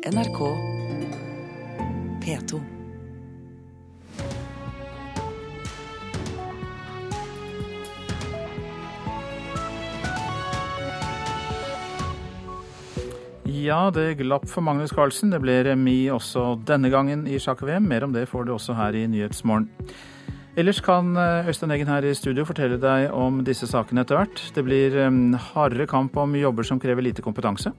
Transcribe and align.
NRK 0.00 0.38
P2. 2.24 2.60
Ja, 13.44 13.90
det 13.90 14.14
glapp 14.14 14.48
for 14.48 14.64
Magnus 14.64 14.90
Carlsen. 14.90 15.28
Det 15.34 15.42
ble 15.42 15.58
remis 15.68 16.08
også 16.14 16.54
denne 16.64 16.88
gangen 16.88 17.26
i 17.28 17.36
sjakk-VM. 17.36 17.84
Mer 17.84 18.08
om 18.08 18.16
det 18.16 18.24
får 18.30 18.48
du 18.48 18.54
også 18.56 18.78
her 18.80 18.96
i 18.96 19.04
Nyhetsmorgen. 19.04 19.68
Ellers 20.60 20.80
kan 20.84 21.14
eh, 21.16 21.46
Øystein 21.48 21.72
Eggen 21.72 21.88
her 21.88 22.04
i 22.04 22.12
studio 22.12 22.44
fortelle 22.44 22.76
deg 22.80 23.14
om 23.16 23.38
disse 23.46 23.64
sakene 23.70 24.02
etter 24.04 24.18
hvert. 24.18 24.42
Det 24.52 24.64
blir 24.66 24.96
eh, 25.06 25.14
hardere 25.54 25.86
kamp 25.88 26.18
om 26.20 26.34
jobber 26.36 26.66
som 26.68 26.80
krever 26.82 27.06
lite 27.06 27.24
kompetanse. 27.24 27.72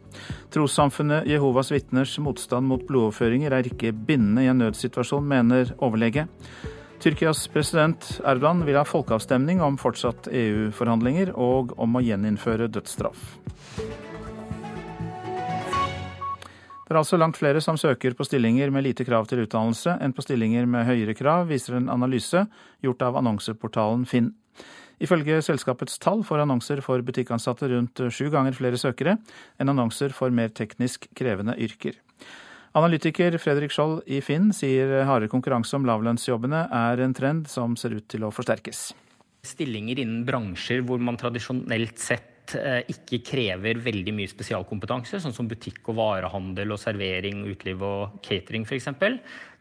Trossamfunnet 0.50 1.30
Jehovas 1.30 1.70
vitners 1.70 2.16
motstand 2.26 2.66
mot 2.72 2.82
blodoverføringer 2.88 3.54
er 3.54 3.70
ikke 3.70 3.94
bindende 3.94 4.48
i 4.48 4.50
en 4.50 4.64
nødsituasjon, 4.64 5.28
mener 5.30 5.76
overlege. 5.78 6.26
Tyrkias 7.02 7.46
president 7.54 8.16
Erdogan 8.26 8.66
vil 8.66 8.80
ha 8.80 8.86
folkeavstemning 8.86 9.62
om 9.62 9.78
fortsatt 9.82 10.32
EU-forhandlinger 10.34 11.36
og 11.38 11.76
om 11.82 11.98
å 11.98 12.06
gjeninnføre 12.06 12.70
dødsstraff. 12.74 13.36
Det 16.92 16.98
er 16.98 17.06
altså 17.06 17.16
langt 17.16 17.38
flere 17.40 17.62
som 17.64 17.78
søker 17.80 18.12
på 18.20 18.26
stillinger 18.28 18.68
med 18.76 18.84
lite 18.84 19.06
krav 19.08 19.24
til 19.30 19.40
utdannelse 19.46 19.94
enn 20.04 20.12
på 20.12 20.26
stillinger 20.26 20.66
med 20.68 20.84
høyere 20.84 21.14
krav, 21.16 21.46
viser 21.48 21.78
en 21.78 21.86
analyse 21.88 22.42
gjort 22.84 23.06
av 23.08 23.16
annonseportalen 23.16 24.02
Finn. 24.04 24.34
Ifølge 25.00 25.38
selskapets 25.40 25.96
tall 26.04 26.26
får 26.28 26.44
annonser 26.44 26.82
for 26.84 27.00
butikkansatte 27.00 27.70
rundt 27.72 28.02
sju 28.12 28.26
ganger 28.34 28.58
flere 28.58 28.76
søkere 28.82 29.14
enn 29.56 29.72
annonser 29.72 30.12
for 30.12 30.36
mer 30.36 30.52
teknisk 30.52 31.08
krevende 31.16 31.56
yrker. 31.56 31.96
Analytiker 32.76 33.40
Fredrik 33.40 33.72
Skjold 33.72 34.02
i 34.12 34.20
Finn 34.20 34.52
sier 34.52 34.92
hardere 35.08 35.32
konkurranse 35.32 35.80
om 35.80 35.88
lavlønnsjobbene 35.88 36.66
er 36.76 37.06
en 37.06 37.16
trend 37.16 37.48
som 37.48 37.80
ser 37.80 37.96
ut 37.96 38.10
til 38.12 38.28
å 38.28 38.34
forsterkes. 38.36 38.90
Stillinger 39.48 40.04
innen 40.04 40.28
bransjer 40.28 40.84
hvor 40.84 41.00
man 41.00 41.16
tradisjonelt 41.16 42.04
sett 42.04 42.31
Eh, 42.58 42.82
ikke 42.94 43.22
krever 43.26 43.80
veldig 43.84 44.14
mye 44.16 44.32
spesialkompetanse, 44.32 45.22
sånn 45.22 45.36
som 45.36 45.50
butikk 45.50 45.92
og 45.92 46.00
varehandel 46.00 46.74
og 46.74 46.82
servering, 46.82 47.46
uteliv 47.50 47.86
og 47.86 48.18
catering 48.26 48.66
f.eks. 48.68 48.90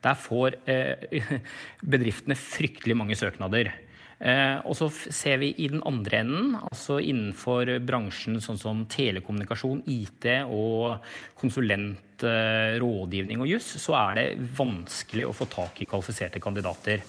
Der 0.00 0.18
får 0.18 0.58
eh, 0.70 1.30
bedriftene 1.94 2.38
fryktelig 2.38 2.96
mange 2.98 3.18
søknader. 3.18 3.72
Eh, 4.20 4.58
og 4.68 4.76
så 4.76 4.90
ser 4.92 5.40
vi 5.40 5.52
i 5.64 5.70
den 5.72 5.82
andre 5.88 6.20
enden, 6.24 6.56
altså 6.60 6.98
innenfor 7.00 7.72
bransjen 7.86 8.40
sånn 8.44 8.60
som 8.60 8.84
telekommunikasjon, 8.90 9.84
IT 9.88 10.28
og 10.46 11.00
konsulent, 11.40 12.06
rådgivning 12.20 13.40
og 13.40 13.48
juss, 13.48 13.70
så 13.80 13.94
er 13.96 14.18
det 14.18 14.24
vanskelig 14.58 15.24
å 15.24 15.32
få 15.32 15.46
tak 15.48 15.78
i 15.80 15.86
kvalifiserte 15.88 16.42
kandidater. 16.44 17.00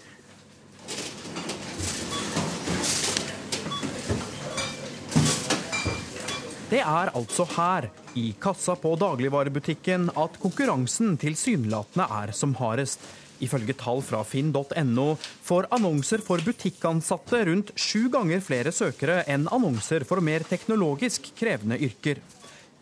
Det 6.71 6.79
er 6.79 7.09
altså 7.11 7.43
her, 7.51 7.89
i 8.15 8.29
kassa 8.39 8.77
på 8.79 8.93
dagligvarebutikken, 8.95 10.05
at 10.15 10.37
konkurransen 10.39 11.17
tilsynelatende 11.19 12.05
er 12.15 12.31
som 12.31 12.53
hardest. 12.55 13.03
Ifølge 13.43 13.75
tall 13.75 13.99
fra 14.07 14.21
finn.no 14.23 15.07
får 15.19 15.67
annonser 15.75 16.23
for 16.23 16.39
butikkansatte 16.45 17.41
rundt 17.49 17.73
sju 17.75 18.05
ganger 18.13 18.39
flere 18.45 18.71
søkere 18.71 19.25
enn 19.27 19.49
annonser 19.51 20.07
for 20.07 20.23
mer 20.23 20.47
teknologisk 20.47 21.33
krevende 21.35 21.75
yrker. 21.75 22.23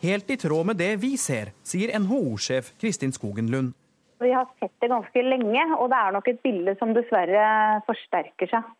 Helt 0.06 0.30
i 0.30 0.38
tråd 0.38 0.70
med 0.70 0.78
det 0.78 0.92
vi 1.02 1.16
ser, 1.18 1.50
sier 1.66 1.90
NHO-sjef 1.98 2.76
Kristin 2.78 3.10
Skogen 3.16 3.50
Lund. 3.50 3.74
Vi 4.22 4.30
har 4.30 4.46
sett 4.62 4.76
det 4.78 4.94
ganske 4.94 5.26
lenge, 5.26 5.66
og 5.80 5.90
det 5.90 5.98
er 5.98 6.14
nok 6.14 6.30
et 6.30 6.42
bilde 6.46 6.78
som 6.78 6.94
dessverre 6.94 7.82
forsterker 7.90 8.54
seg. 8.54 8.74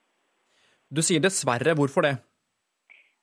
Du 0.86 1.02
sier 1.02 1.18
dessverre. 1.18 1.74
Hvorfor 1.74 2.06
det? 2.06 2.18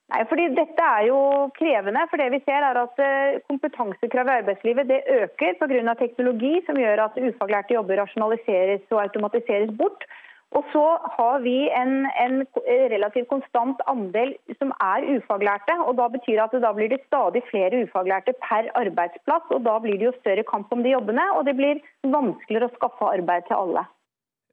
Nei, 0.07 0.21
fordi 0.29 0.45
Dette 0.55 0.83
er 0.97 1.07
jo 1.09 1.17
krevende. 1.57 2.05
for 2.09 2.21
det 2.21 2.29
vi 2.31 2.39
ser 2.45 2.63
er 2.63 2.77
at 2.79 2.95
Kompetansekravet 2.95 3.43
Kompetansekrav 3.49 4.29
i 4.29 4.37
arbeidslivet 4.41 4.87
det 4.87 5.01
øker 5.21 5.57
pga. 5.59 5.93
teknologi, 5.99 6.53
som 6.65 6.79
gjør 6.79 7.03
at 7.05 7.19
ufaglærte 7.19 7.73
jobber 7.73 7.99
rasjonaliseres 8.01 8.81
og 8.91 9.01
automatiseres 9.01 9.75
bort. 9.77 10.07
Og 10.55 10.63
så 10.71 10.85
har 11.17 11.39
vi 11.43 11.57
en, 11.75 12.07
en, 12.23 12.45
relativt 12.93 13.27
konstant 13.27 13.81
andel 13.87 14.31
som 14.59 14.71
er 14.79 15.03
ufaglærte. 15.17 15.75
og 15.87 15.97
Da 15.99 16.07
betyr 16.07 16.43
at 16.43 16.55
det 16.55 16.63
da 16.63 16.71
blir 16.71 16.89
det 16.89 17.03
stadig 17.07 17.43
flere 17.51 17.83
ufaglærte 17.83 18.33
per 18.47 18.71
arbeidsplass. 18.83 19.43
og 19.51 19.63
Da 19.67 19.77
blir 19.79 19.99
det 19.99 20.07
jo 20.07 20.19
større 20.21 20.47
kamp 20.47 20.71
om 20.71 20.83
de 20.83 20.95
jobbene, 20.95 21.27
og 21.35 21.45
det 21.45 21.55
blir 21.59 21.83
vanskeligere 22.03 22.71
å 22.71 22.75
skaffe 22.79 23.11
arbeid 23.11 23.43
til 23.51 23.59
alle. 23.59 23.83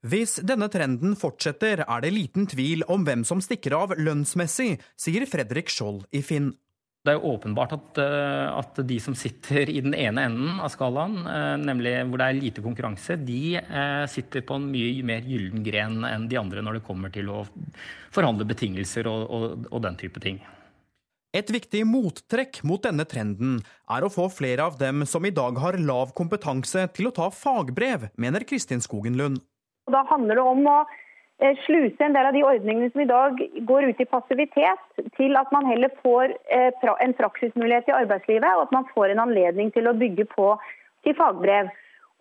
Hvis 0.05 0.37
denne 0.45 0.67
trenden 0.69 1.15
fortsetter, 1.17 1.81
er 1.81 2.03
det 2.05 2.13
liten 2.13 2.45
tvil 2.51 2.85
om 2.93 3.07
hvem 3.07 3.23
som 3.25 3.41
stikker 3.41 3.73
av 3.73 3.95
lønnsmessig, 3.97 4.75
sier 5.01 5.25
Fredrik 5.25 5.73
Skjold 5.73 6.03
i 6.13 6.21
Finn. 6.21 6.51
Det 7.05 7.13
er 7.13 7.19
jo 7.19 7.35
åpenbart 7.35 7.73
at, 7.77 7.99
eh, 8.01 8.47
at, 8.49 8.79
de 8.89 8.97
som 9.01 9.17
sitter 9.17 9.69
i 9.69 9.81
den 9.85 9.93
ene 9.97 10.23
enden 10.25 10.61
av 10.61 10.71
skalaen, 10.73 11.19
eh, 11.29 11.57
nemlig 11.61 11.93
hvor 12.09 12.21
det 12.21 12.27
er 12.29 12.39
lite 12.39 12.65
konkurranse, 12.65 13.17
de 13.21 13.57
eh, 13.61 14.05
sitter 14.09 14.45
på 14.45 14.57
en 14.57 14.71
mye 14.73 15.05
mer 15.05 15.25
gyllen 15.29 15.65
gren 15.65 16.05
enn 16.09 16.29
de 16.29 16.41
andre 16.41 16.65
når 16.65 16.79
det 16.79 16.85
kommer 16.89 17.13
til 17.13 17.29
å 17.29 17.43
forhandle 18.13 18.49
betingelser 18.49 19.09
og, 19.09 19.25
og, 19.29 19.69
og 19.71 19.85
den 19.85 20.01
type 20.01 20.21
ting. 20.25 20.41
Et 21.35 21.49
viktig 21.51 21.83
mottrekk 21.89 22.61
mot 22.65 22.81
denne 22.81 23.05
trenden 23.09 23.59
er 23.91 24.05
å 24.05 24.13
få 24.13 24.29
flere 24.33 24.69
av 24.69 24.77
dem 24.81 25.05
som 25.09 25.25
i 25.25 25.33
dag 25.35 25.57
har 25.61 25.81
lav 25.81 26.13
kompetanse, 26.17 26.87
til 26.97 27.09
å 27.09 27.17
ta 27.17 27.29
fagbrev, 27.33 28.11
mener 28.17 28.49
Kristin 28.49 28.85
Skogen 28.85 29.17
Lund. 29.21 29.43
Og 29.87 29.97
da 29.97 30.05
handler 30.09 30.41
det 30.41 30.45
om 30.49 30.67
å 30.71 30.79
eh, 30.85 31.55
sluse 31.67 32.07
en 32.07 32.17
del 32.17 32.31
av 32.31 32.37
de 32.37 32.45
ordningene 32.47 32.91
som 32.93 33.05
i 33.05 33.11
dag 33.11 33.41
går 33.69 33.91
ut 33.91 34.01
i 34.01 34.09
passivitet, 34.09 34.85
til 35.19 35.37
at 35.41 35.53
man 35.55 35.69
heller 35.69 35.93
får 36.03 36.37
eh, 36.53 36.85
en 37.05 37.17
praksismulighet 37.21 37.91
i 37.91 37.99
arbeidslivet, 38.03 38.51
og 38.57 38.69
at 38.69 38.77
man 38.77 38.89
får 38.95 39.13
en 39.13 39.25
anledning 39.27 39.73
til 39.75 39.91
å 39.91 39.97
bygge 39.99 40.29
på 40.33 40.55
til 41.05 41.17
fagbrev. 41.19 41.73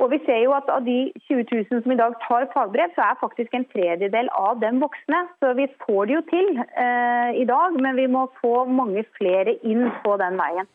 Og 0.01 0.09
vi 0.09 0.17
ser 0.25 0.41
jo 0.41 0.55
at 0.57 0.69
Av 0.73 0.81
de 0.83 1.13
20 1.29 1.45
000 1.69 1.83
som 1.85 1.93
i 1.93 1.99
dag 1.99 2.15
tar 2.25 2.47
fagbrev, 2.51 2.91
så 2.95 3.05
er 3.05 3.19
faktisk 3.21 3.53
en 3.53 3.67
tredjedel 3.71 4.29
av 4.35 4.59
dem 4.63 4.81
voksne. 4.81 5.19
Så 5.39 5.53
vi 5.59 5.69
får 5.85 6.09
det 6.09 6.17
jo 6.17 6.23
til 6.31 6.49
eh, 6.59 7.29
i 7.39 7.45
dag, 7.47 7.77
men 7.79 7.99
vi 7.99 8.09
må 8.09 8.25
få 8.41 8.65
mange 8.65 9.05
flere 9.19 9.55
inn 9.61 9.85
på 10.03 10.17
den 10.21 10.39
veien. 10.41 10.69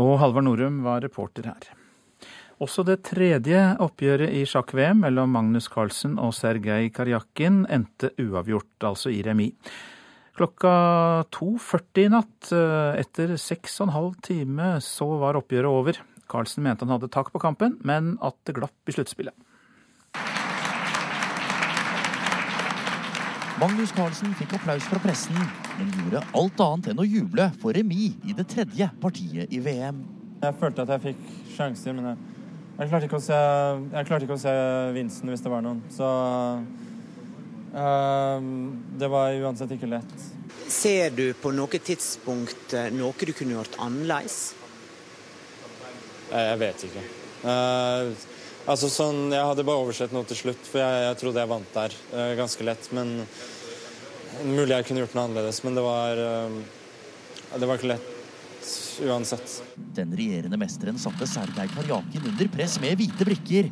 Og 0.00 0.18
Halvard 0.20 0.46
Norum 0.46 0.82
var 0.84 1.02
reporter 1.04 1.48
her. 1.50 1.72
Også 2.60 2.82
det 2.84 2.98
tredje 3.08 3.56
oppgjøret 3.80 4.34
i 4.36 4.42
sjakk-VM 4.44 4.98
mellom 5.06 5.30
Magnus 5.32 5.64
Carlsen 5.72 6.18
og 6.20 6.34
Sergej 6.36 6.90
Karjakin 6.92 7.62
endte 7.72 8.10
uavgjort, 8.20 8.74
altså 8.84 9.08
i 9.08 9.22
remis. 9.24 9.54
Klokka 10.36 10.72
2.40 11.32 12.02
i 12.04 12.10
natt, 12.12 12.50
eh, 12.52 12.98
etter 13.00 13.32
seks 13.40 13.78
og 13.80 13.86
en 13.86 13.94
halv 13.94 14.18
time, 14.20 14.74
så 14.84 15.08
var 15.22 15.38
oppgjøret 15.40 15.68
over. 15.72 16.00
Carlsen 16.28 16.66
mente 16.66 16.84
han 16.84 16.92
hadde 16.92 17.08
tak 17.08 17.32
på 17.32 17.40
kampen, 17.40 17.78
men 17.80 18.18
at 18.20 18.36
det 18.44 18.58
glapp 18.58 18.92
i 18.92 18.92
sluttspillet. 18.92 19.32
Magnus 23.60 23.92
Carlsen 23.96 24.36
fikk 24.36 24.52
applaus 24.56 24.84
fra 24.88 25.00
pressen, 25.00 25.36
men 25.78 25.94
gjorde 25.96 26.22
alt 26.36 26.60
annet 26.64 26.92
enn 26.92 27.00
å 27.00 27.08
juble 27.08 27.48
for 27.60 27.72
remis 27.76 28.20
i 28.28 28.36
det 28.36 28.46
tredje 28.52 28.88
partiet 29.00 29.48
i 29.48 29.60
VM. 29.64 30.04
Jeg 30.44 30.56
følte 30.60 30.84
at 30.84 30.94
jeg 30.94 31.04
fikk 31.10 31.24
sjanser, 31.56 31.96
men 31.96 32.12
jeg 32.12 32.39
jeg 32.80 32.88
klarte 32.88 33.04
ikke 33.10 33.18
å 33.18 33.20
se, 33.20 33.38
ikke 34.24 34.36
å 34.38 34.40
se 34.40 34.52
vinsten 34.96 35.28
hvis 35.28 35.42
det 35.44 35.50
var 35.52 35.60
noen. 35.64 35.82
Så 35.92 36.06
uh, 37.76 38.38
det 39.00 39.10
var 39.12 39.36
uansett 39.36 39.74
ikke 39.76 39.90
lett. 39.90 40.14
Ser 40.70 41.12
du 41.12 41.26
på 41.36 41.52
noe 41.52 41.80
tidspunkt 41.82 42.72
eh, 42.78 42.88
noe 42.94 43.26
du 43.26 43.32
kunne 43.36 43.56
gjort 43.58 43.76
annerledes? 43.82 44.38
Jeg 46.30 46.60
vet 46.62 46.84
ikke. 46.86 47.02
Uh, 47.42 48.14
altså 48.70 48.88
sånn, 48.92 49.32
Jeg 49.34 49.48
hadde 49.50 49.66
bare 49.66 49.82
oversett 49.82 50.14
noe 50.14 50.28
til 50.30 50.38
slutt, 50.38 50.62
for 50.70 50.80
jeg, 50.80 51.02
jeg 51.08 51.18
trodde 51.20 51.42
jeg 51.42 51.50
vant 51.50 51.74
der 51.74 51.96
uh, 52.14 52.30
ganske 52.38 52.64
lett. 52.64 52.88
Men 52.96 53.18
Mulig 54.46 54.72
jeg 54.72 54.86
kunne 54.88 55.02
gjort 55.02 55.18
noe 55.18 55.26
annerledes, 55.26 55.58
men 55.66 55.76
det 55.76 55.82
var, 55.84 56.20
det 57.60 57.66
var 57.68 57.76
ikke 57.76 57.90
lett 57.90 58.19
uansett. 59.06 59.60
Den 59.96 60.12
regjerende 60.16 60.58
mesteren 60.60 60.98
satte 61.00 61.26
Sergej 61.28 61.70
Karjakin 61.74 62.26
under 62.32 62.50
press 62.52 62.78
med 62.82 62.98
hvite 63.00 63.26
brikker, 63.26 63.70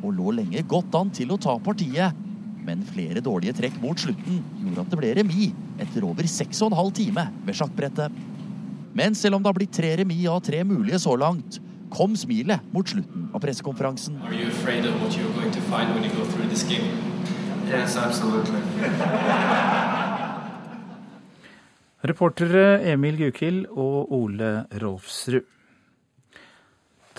og 0.00 0.14
lå 0.16 0.34
lenge 0.38 0.62
godt 0.68 0.94
an 0.98 1.12
til 1.14 1.32
å 1.34 1.38
ta 1.40 1.56
partiet. 1.62 2.16
Men 2.64 2.84
flere 2.86 3.22
dårlige 3.24 3.56
trekk 3.56 3.78
mot 3.82 3.98
slutten 4.00 4.42
gjorde 4.60 4.84
at 4.84 4.92
det 4.92 5.00
ble 5.00 5.14
remis 5.16 5.56
etter 5.80 6.04
over 6.06 6.28
seks 6.28 6.60
og 6.60 6.70
en 6.70 6.78
halv 6.80 6.94
time 6.96 7.26
ved 7.46 7.56
sjakkbrettet. 7.56 8.20
Men 8.96 9.16
selv 9.16 9.38
om 9.38 9.42
det 9.42 9.50
har 9.50 9.58
blitt 9.58 9.74
tre 9.74 9.94
remis 10.00 10.26
av 10.28 10.42
tre 10.44 10.62
mulige 10.66 11.00
så 11.02 11.16
langt, 11.18 11.60
kom 11.90 12.14
smilet 12.18 12.62
mot 12.74 12.86
slutten 12.86 13.28
av 13.34 13.42
pressekonferansen. 13.42 14.20
Yes, 17.70 17.96
absolutely. 17.96 18.60
Reportere 22.00 22.80
Emil 22.88 23.18
Gukild 23.20 23.66
og 23.76 24.08
Ole 24.16 24.62
Rolfsrud. 24.80 25.44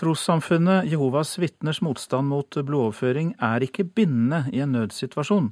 Trossamfunnet 0.02 0.88
Jehovas 0.90 1.36
vitners 1.38 1.84
motstand 1.86 2.26
mot 2.32 2.50
blodoverføring 2.50 3.36
er 3.38 3.62
ikke 3.62 3.86
bindende 3.86 4.48
i 4.50 4.64
en 4.66 4.74
nødsituasjon. 4.74 5.52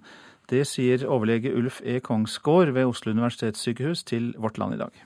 Det 0.50 0.64
sier 0.66 1.06
overlege 1.06 1.54
Ulf 1.54 1.78
E. 1.86 2.00
Kongsgård 2.02 2.74
ved 2.74 2.90
Oslo 2.90 3.14
universitetssykehus 3.14 4.02
til 4.10 4.32
Vårt 4.42 4.58
Land 4.58 4.80
i 4.80 4.82
dag. 4.82 5.06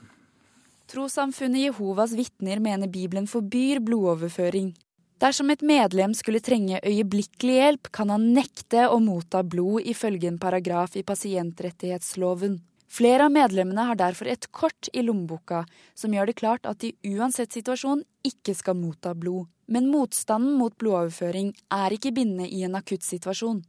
Trossamfunnet 0.88 1.66
Jehovas 1.66 2.16
vitner 2.16 2.64
mener 2.64 2.88
Bibelen 2.88 3.28
forbyr 3.28 3.84
blodoverføring. 3.84 4.72
Dersom 5.20 5.52
et 5.52 5.60
medlem 5.60 6.16
skulle 6.16 6.40
trenge 6.40 6.80
øyeblikkelig 6.80 7.60
hjelp, 7.60 7.92
kan 7.92 8.08
han 8.08 8.30
nekte 8.32 8.88
å 8.88 8.96
motta 9.04 9.44
blod, 9.44 9.84
ifølge 9.84 10.32
en 10.32 10.40
paragraf 10.40 10.96
i 10.96 11.04
pasientrettighetsloven. 11.04 12.62
Flere 12.94 13.24
av 13.26 13.32
medlemmene 13.34 13.88
har 13.88 13.98
derfor 13.98 14.28
et 14.30 14.46
kort 14.54 14.88
i 14.94 15.02
lommeboka 15.02 15.64
som 15.98 16.12
gjør 16.14 16.30
det 16.30 16.36
klart 16.38 16.66
at 16.70 16.78
de 16.84 16.92
uansett 17.16 17.50
situasjon 17.56 18.04
ikke 18.22 18.54
skal 18.54 18.78
motta 18.78 19.16
blod. 19.18 19.48
Men 19.66 19.88
motstanden 19.90 20.54
mot 20.60 20.76
blodoverføring 20.78 21.50
er 21.74 21.96
ikke 21.96 22.12
bindende 22.14 22.46
i 22.46 22.62
en 22.62 22.76
akutt 22.78 23.02
situasjon. 23.02 23.64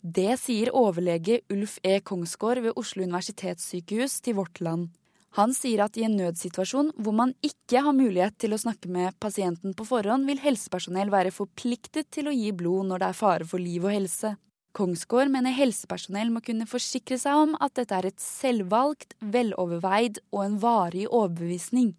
Det 0.00 0.34
sier 0.42 0.72
overlege 0.76 1.40
Ulf 1.52 1.78
E. 1.84 2.00
Kongsgård 2.04 2.60
ved 2.66 2.76
Oslo 2.76 3.06
universitetssykehus 3.06 4.18
til 4.26 4.36
Vårt 4.36 4.60
Land. 4.60 4.90
Han 5.38 5.54
sier 5.54 5.84
at 5.86 5.96
i 5.96 6.04
en 6.04 6.18
nødsituasjon 6.18 6.92
hvor 6.98 7.16
man 7.16 7.32
ikke 7.46 7.80
har 7.86 7.96
mulighet 7.96 8.36
til 8.42 8.52
å 8.52 8.60
snakke 8.60 8.90
med 8.92 9.16
pasienten 9.22 9.72
på 9.78 9.86
forhånd, 9.88 10.26
vil 10.28 10.42
helsepersonell 10.42 11.12
være 11.12 11.32
forpliktet 11.32 12.10
til 12.12 12.28
å 12.28 12.36
gi 12.36 12.50
blod 12.52 12.90
når 12.90 13.04
det 13.04 13.08
er 13.08 13.20
fare 13.24 13.48
for 13.48 13.62
liv 13.62 13.86
og 13.86 13.94
helse. 13.94 14.34
Kongsgård 14.76 15.32
mener 15.32 15.54
helsepersonell 15.56 16.30
må 16.30 16.42
kunne 16.46 16.68
forsikre 16.70 17.18
seg 17.18 17.40
om 17.42 17.56
at 17.58 17.74
dette 17.78 17.96
er 17.96 18.06
et 18.06 18.22
selvvalgt, 18.22 19.16
veloverveid 19.18 20.20
og 20.30 20.44
en 20.44 20.60
varig 20.62 21.08
overbevisning. 21.08 21.96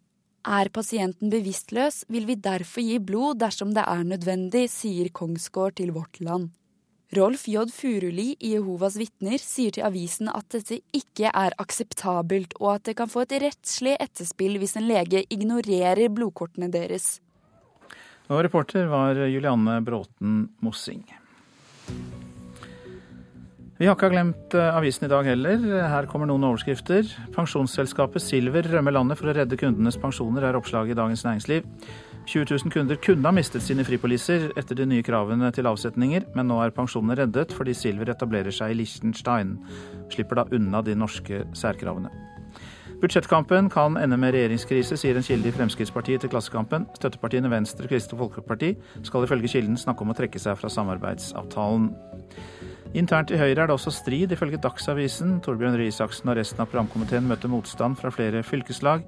Er 0.48 0.72
pasienten 0.74 1.30
bevisstløs, 1.30 2.06
vil 2.10 2.26
vi 2.26 2.40
derfor 2.40 2.82
gi 2.82 2.98
blod 3.04 3.42
dersom 3.44 3.76
det 3.76 3.84
er 3.86 4.08
nødvendig, 4.08 4.66
sier 4.74 5.12
Kongsgård 5.14 5.78
til 5.78 5.92
Vårt 5.94 6.18
Land. 6.24 6.50
Rolf 7.12 7.44
J. 7.52 7.68
Furuli 7.76 8.38
i 8.40 8.54
Jehovas 8.54 8.96
vitner 8.96 9.42
sier 9.44 9.76
til 9.76 9.84
avisen 9.84 10.30
at 10.32 10.48
dette 10.56 10.80
ikke 10.96 11.28
er 11.28 11.52
akseptabelt, 11.60 12.56
og 12.64 12.78
at 12.78 12.86
det 12.88 12.96
kan 13.02 13.12
få 13.12 13.26
et 13.26 13.36
rettslig 13.44 13.98
etterspill 14.00 14.56
hvis 14.62 14.78
en 14.80 14.88
lege 14.88 15.26
ignorerer 15.28 16.08
blodkortene 16.08 16.72
deres. 16.72 17.18
Og 18.32 18.46
reporter 18.48 18.88
var 18.88 19.20
Julianne 19.28 19.82
Bråten 19.84 20.46
Mossing. 20.64 21.04
Vi 23.82 23.88
har 23.90 23.96
ikke 23.98 24.12
glemt 24.14 24.54
eh, 24.54 24.76
avisen 24.78 25.08
i 25.08 25.10
dag 25.10 25.26
heller. 25.26 25.64
Her 25.90 26.06
kommer 26.06 26.28
noen 26.30 26.44
overskrifter. 26.46 27.08
Pensjonsselskapet 27.34 28.22
Silver 28.22 28.68
rømmer 28.70 28.94
landet 28.94 29.18
for 29.18 29.32
å 29.32 29.34
redde 29.34 29.58
kundenes 29.58 29.98
pensjoner, 29.98 30.46
er 30.46 30.60
oppslaget 30.60 30.94
i 30.94 30.98
Dagens 31.00 31.24
Næringsliv. 31.26 31.66
20 32.30 32.46
000 32.52 32.76
kunder 32.76 33.00
kunne 33.02 33.26
ha 33.26 33.34
mistet 33.34 33.66
sine 33.66 33.82
fripoliser 33.82 34.52
etter 34.54 34.78
de 34.78 34.86
nye 34.86 35.02
kravene 35.02 35.50
til 35.56 35.66
avsetninger, 35.66 36.30
men 36.38 36.52
nå 36.52 36.62
er 36.62 36.76
pensjonene 36.78 37.18
reddet 37.24 37.58
fordi 37.58 37.74
Silver 37.74 38.14
etablerer 38.14 38.54
seg 38.54 38.76
i 38.76 38.78
Liechtenstein. 38.84 39.58
Slipper 40.14 40.44
da 40.44 40.46
unna 40.54 40.86
de 40.86 40.94
norske 41.02 41.42
særkravene. 41.58 42.14
Budsjettkampen 43.02 43.74
kan 43.74 43.98
ende 43.98 44.22
med 44.22 44.36
regjeringskrise, 44.38 44.94
sier 44.94 45.18
en 45.18 45.26
kilde 45.26 45.50
i 45.50 45.58
Fremskrittspartiet 45.58 46.22
til 46.22 46.30
Klassekampen. 46.30 46.86
Støttepartiene 47.02 47.50
Venstre 47.50 47.90
og 47.90 47.96
Kristelig 47.96 48.22
Folkeparti 48.22 48.76
skal 49.10 49.26
ifølge 49.26 49.50
kilden 49.58 49.82
snakke 49.82 50.06
om 50.06 50.14
å 50.14 50.22
trekke 50.22 50.46
seg 50.46 50.62
fra 50.62 50.70
samarbeidsavtalen. 50.70 51.96
Internt 52.92 53.32
i 53.32 53.38
Høyre 53.40 53.64
er 53.64 53.70
det 53.70 53.76
også 53.78 53.92
strid, 53.96 54.34
ifølge 54.36 54.60
Dagsavisen. 54.60 55.38
Torbjørn 55.46 55.78
Røe 55.80 55.88
Isaksen 55.88 56.28
og 56.28 56.36
resten 56.36 56.60
av 56.60 56.68
programkomiteen 56.68 57.28
møter 57.30 57.48
motstand 57.52 57.96
fra 57.96 58.12
flere 58.12 58.42
fylkeslag 58.44 59.06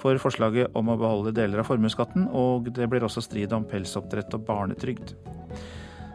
for 0.00 0.16
forslaget 0.20 0.72
om 0.76 0.88
å 0.88 0.96
beholde 0.96 1.34
deler 1.36 1.60
av 1.60 1.68
formuesskatten, 1.68 2.30
og 2.32 2.70
det 2.72 2.88
blir 2.88 3.04
også 3.04 3.20
strid 3.24 3.52
om 3.52 3.66
pelsoppdrett 3.68 4.32
og 4.36 4.46
barnetrygd. 4.48 5.12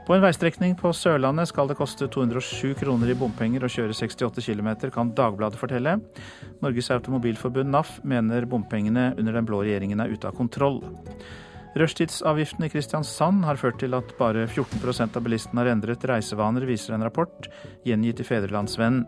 På 0.07 0.15
en 0.15 0.23
veistrekning 0.23 0.73
på 0.79 0.89
Sørlandet 0.97 1.51
skal 1.51 1.69
det 1.69 1.77
koste 1.77 2.09
207 2.09 2.73
kroner 2.81 3.13
i 3.13 3.17
bompenger 3.17 3.67
å 3.67 3.69
kjøre 3.69 3.93
68 3.93 4.41
km, 4.41 4.71
kan 4.89 5.13
Dagbladet 5.13 5.61
fortelle. 5.61 5.99
Norges 6.65 6.89
Automobilforbund, 6.97 7.69
NAF, 7.69 7.99
mener 8.01 8.49
bompengene 8.49 9.11
under 9.13 9.37
den 9.37 9.45
blå 9.45 9.61
regjeringen 9.61 10.01
er 10.01 10.09
ute 10.09 10.25
av 10.25 10.35
kontroll. 10.41 10.81
Rushtidsavgiften 11.71 12.65
i 12.65 12.69
Kristiansand 12.69 13.45
har 13.47 13.59
ført 13.59 13.77
til 13.79 13.95
at 13.95 14.09
bare 14.17 14.43
14% 14.43 15.15
av 15.15 15.23
bilistene 15.23 15.63
har 15.63 15.71
endret 15.71 16.03
reisevaner, 16.09 16.65
viser 16.67 16.97
en 16.97 17.05
rapport 17.05 17.47
gjengitt 17.87 18.19
i 18.19 18.27
Fedrelandsvennen. 18.27 19.05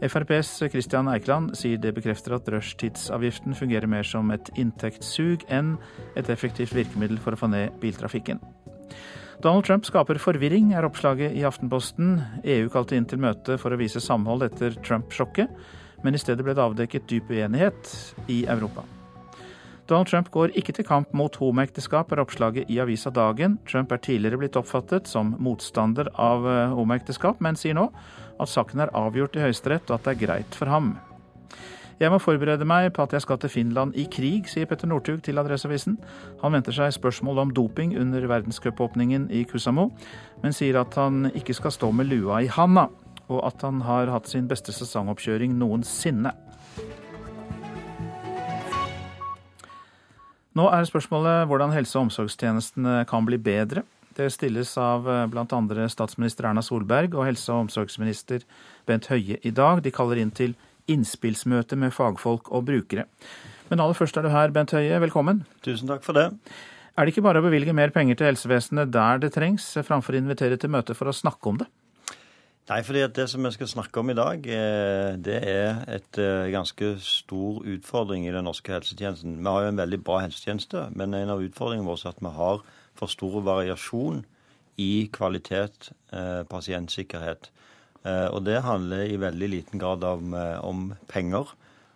FrPs 0.00 0.54
Christian 0.72 1.10
Eikeland 1.12 1.52
sier 1.60 1.76
det 1.76 1.92
bekrefter 1.92 2.32
at 2.38 2.46
rushtidsavgiften 2.48 3.52
fungerer 3.52 3.84
mer 3.90 4.06
som 4.08 4.30
et 4.32 4.48
inntektssug 4.56 5.44
enn 5.52 5.74
et 6.16 6.30
effektivt 6.32 6.72
virkemiddel 6.72 7.20
for 7.20 7.36
å 7.36 7.40
få 7.42 7.50
ned 7.52 7.76
biltrafikken. 7.82 8.40
Donald 9.44 9.66
Trump 9.68 9.84
skaper 9.88 10.20
forvirring, 10.20 10.72
er 10.76 10.88
oppslaget 10.88 11.36
i 11.36 11.44
Aftenposten. 11.48 12.16
EU 12.44 12.68
kalte 12.72 12.96
inn 12.96 13.08
til 13.08 13.20
møte 13.20 13.56
for 13.60 13.72
å 13.72 13.80
vise 13.80 14.00
samhold 14.00 14.44
etter 14.48 14.76
Trump-sjokket, 14.84 15.52
men 16.04 16.16
i 16.16 16.20
stedet 16.20 16.44
ble 16.44 16.56
det 16.56 16.64
avdekket 16.64 17.08
dyp 17.12 17.28
uenighet 17.32 17.92
i 18.32 18.42
Europa. 18.48 18.84
Donald 19.90 20.06
Trump 20.06 20.28
går 20.30 20.52
ikke 20.54 20.72
til 20.76 20.86
kamp 20.86 21.10
mot 21.18 21.34
homoekteskap, 21.40 22.12
er 22.14 22.20
oppslaget 22.22 22.68
i 22.70 22.76
avisa 22.78 23.10
Dagen. 23.10 23.56
Trump 23.66 23.90
er 23.90 23.98
tidligere 23.98 24.38
blitt 24.38 24.54
oppfattet 24.54 25.10
som 25.10 25.32
motstander 25.42 26.06
av 26.14 26.46
eh, 26.46 26.74
homoekteskap, 26.78 27.40
men 27.42 27.58
sier 27.58 27.74
nå 27.74 27.88
at 28.40 28.52
saken 28.52 28.84
er 28.84 28.92
avgjort 28.94 29.34
i 29.34 29.42
Høyesterett 29.42 29.90
og 29.90 29.96
at 29.96 30.06
det 30.06 30.12
er 30.12 30.20
greit 30.20 30.58
for 30.58 30.70
ham. 30.70 30.92
Jeg 32.00 32.12
må 32.14 32.20
forberede 32.22 32.64
meg 32.64 32.86
på 32.94 33.02
at 33.02 33.16
jeg 33.16 33.24
skal 33.26 33.40
til 33.42 33.50
Finland 33.52 33.98
i 33.98 34.06
krig, 34.08 34.46
sier 34.48 34.70
Petter 34.70 34.88
Northug 34.88 35.24
til 35.26 35.42
Adresseavisen. 35.42 35.98
Han 36.44 36.54
venter 36.54 36.72
seg 36.76 36.94
spørsmål 36.94 37.42
om 37.42 37.50
doping 37.52 37.96
under 37.98 38.24
verdenscupåpningen 38.30 39.26
i 39.34 39.42
Kusamo, 39.50 39.90
men 40.44 40.54
sier 40.56 40.78
at 40.80 40.94
han 41.02 41.32
ikke 41.34 41.58
skal 41.58 41.74
stå 41.74 41.90
med 41.90 42.08
lua 42.14 42.38
i 42.46 42.48
handa, 42.48 42.86
og 43.26 43.42
at 43.50 43.66
han 43.66 43.82
har 43.90 44.14
hatt 44.14 44.30
sin 44.30 44.46
beste 44.48 44.72
sesongoppkjøring 44.72 45.58
noensinne. 45.58 46.32
Nå 50.58 50.66
er 50.74 50.86
spørsmålet 50.88 51.46
hvordan 51.46 51.70
helse- 51.76 51.98
og 51.98 52.08
omsorgstjenestene 52.08 53.04
kan 53.10 53.26
bli 53.26 53.38
bedre. 53.38 53.84
Det 54.18 54.26
stilles 54.34 54.72
av 54.80 55.06
eh, 55.06 55.26
bl.a. 55.30 55.86
statsminister 55.92 56.48
Erna 56.48 56.64
Solberg 56.66 57.14
og 57.14 57.28
helse- 57.28 57.52
og 57.54 57.68
omsorgsminister 57.68 58.42
Bent 58.88 59.06
Høie 59.12 59.38
i 59.46 59.52
dag. 59.54 59.84
De 59.84 59.94
kaller 59.94 60.18
inn 60.18 60.34
til 60.34 60.56
innspillsmøte 60.90 61.78
med 61.78 61.94
fagfolk 61.94 62.50
og 62.50 62.66
brukere. 62.66 63.06
Men 63.70 63.78
aller 63.78 63.94
først 63.94 64.18
er 64.18 64.26
du 64.26 64.32
her, 64.34 64.50
Bent 64.50 64.74
Høie. 64.74 64.98
Velkommen. 64.98 65.44
Tusen 65.62 65.88
takk 65.88 66.02
for 66.02 66.18
det. 66.18 66.32
Er 66.98 67.06
det 67.06 67.14
ikke 67.14 67.24
bare 67.28 67.38
å 67.38 67.46
bevilge 67.46 67.72
mer 67.76 67.94
penger 67.94 68.18
til 68.18 68.32
helsevesenet 68.32 68.90
der 68.90 69.22
det 69.22 69.30
trengs, 69.36 69.70
framfor 69.86 70.18
å 70.18 70.24
invitere 70.24 70.58
til 70.58 70.74
møte 70.74 70.98
for 70.98 71.08
å 71.08 71.14
snakke 71.14 71.52
om 71.52 71.62
det? 71.62 71.70
Nei, 72.70 72.84
fordi 72.86 73.00
Det 73.08 73.24
som 73.30 73.42
vi 73.44 73.50
skal 73.50 73.68
snakke 73.68 74.00
om 74.00 74.10
i 74.10 74.14
dag, 74.14 74.46
eh, 74.46 75.16
det 75.18 75.38
er 75.42 75.80
et 75.90 76.18
eh, 76.18 76.50
ganske 76.52 77.00
stor 77.02 77.64
utfordring 77.66 78.28
i 78.28 78.30
den 78.30 78.44
norske 78.44 78.72
helsetjenesten. 78.72 79.38
Vi 79.38 79.44
har 79.44 79.62
jo 79.62 79.68
en 79.68 79.76
veldig 79.76 80.04
bra 80.04 80.20
helsetjeneste, 80.20 80.84
men 80.94 81.14
en 81.14 81.32
av 81.34 81.42
utfordringene 81.42 81.88
våre 81.88 81.98
er 82.06 82.14
at 82.14 82.20
vi 82.22 82.30
har 82.30 82.62
for 82.94 83.06
stor 83.10 83.40
variasjon 83.42 84.24
i 84.78 85.10
kvalitet, 85.12 85.90
eh, 86.12 86.44
pasientsikkerhet. 86.44 87.50
Og 88.04 88.44
det 88.44 88.62
handler 88.62 89.02
i 89.02 89.16
veldig 89.20 89.48
liten 89.50 89.78
grad 89.78 90.04
om, 90.04 90.32
om 90.62 90.94
penger, 91.08 91.52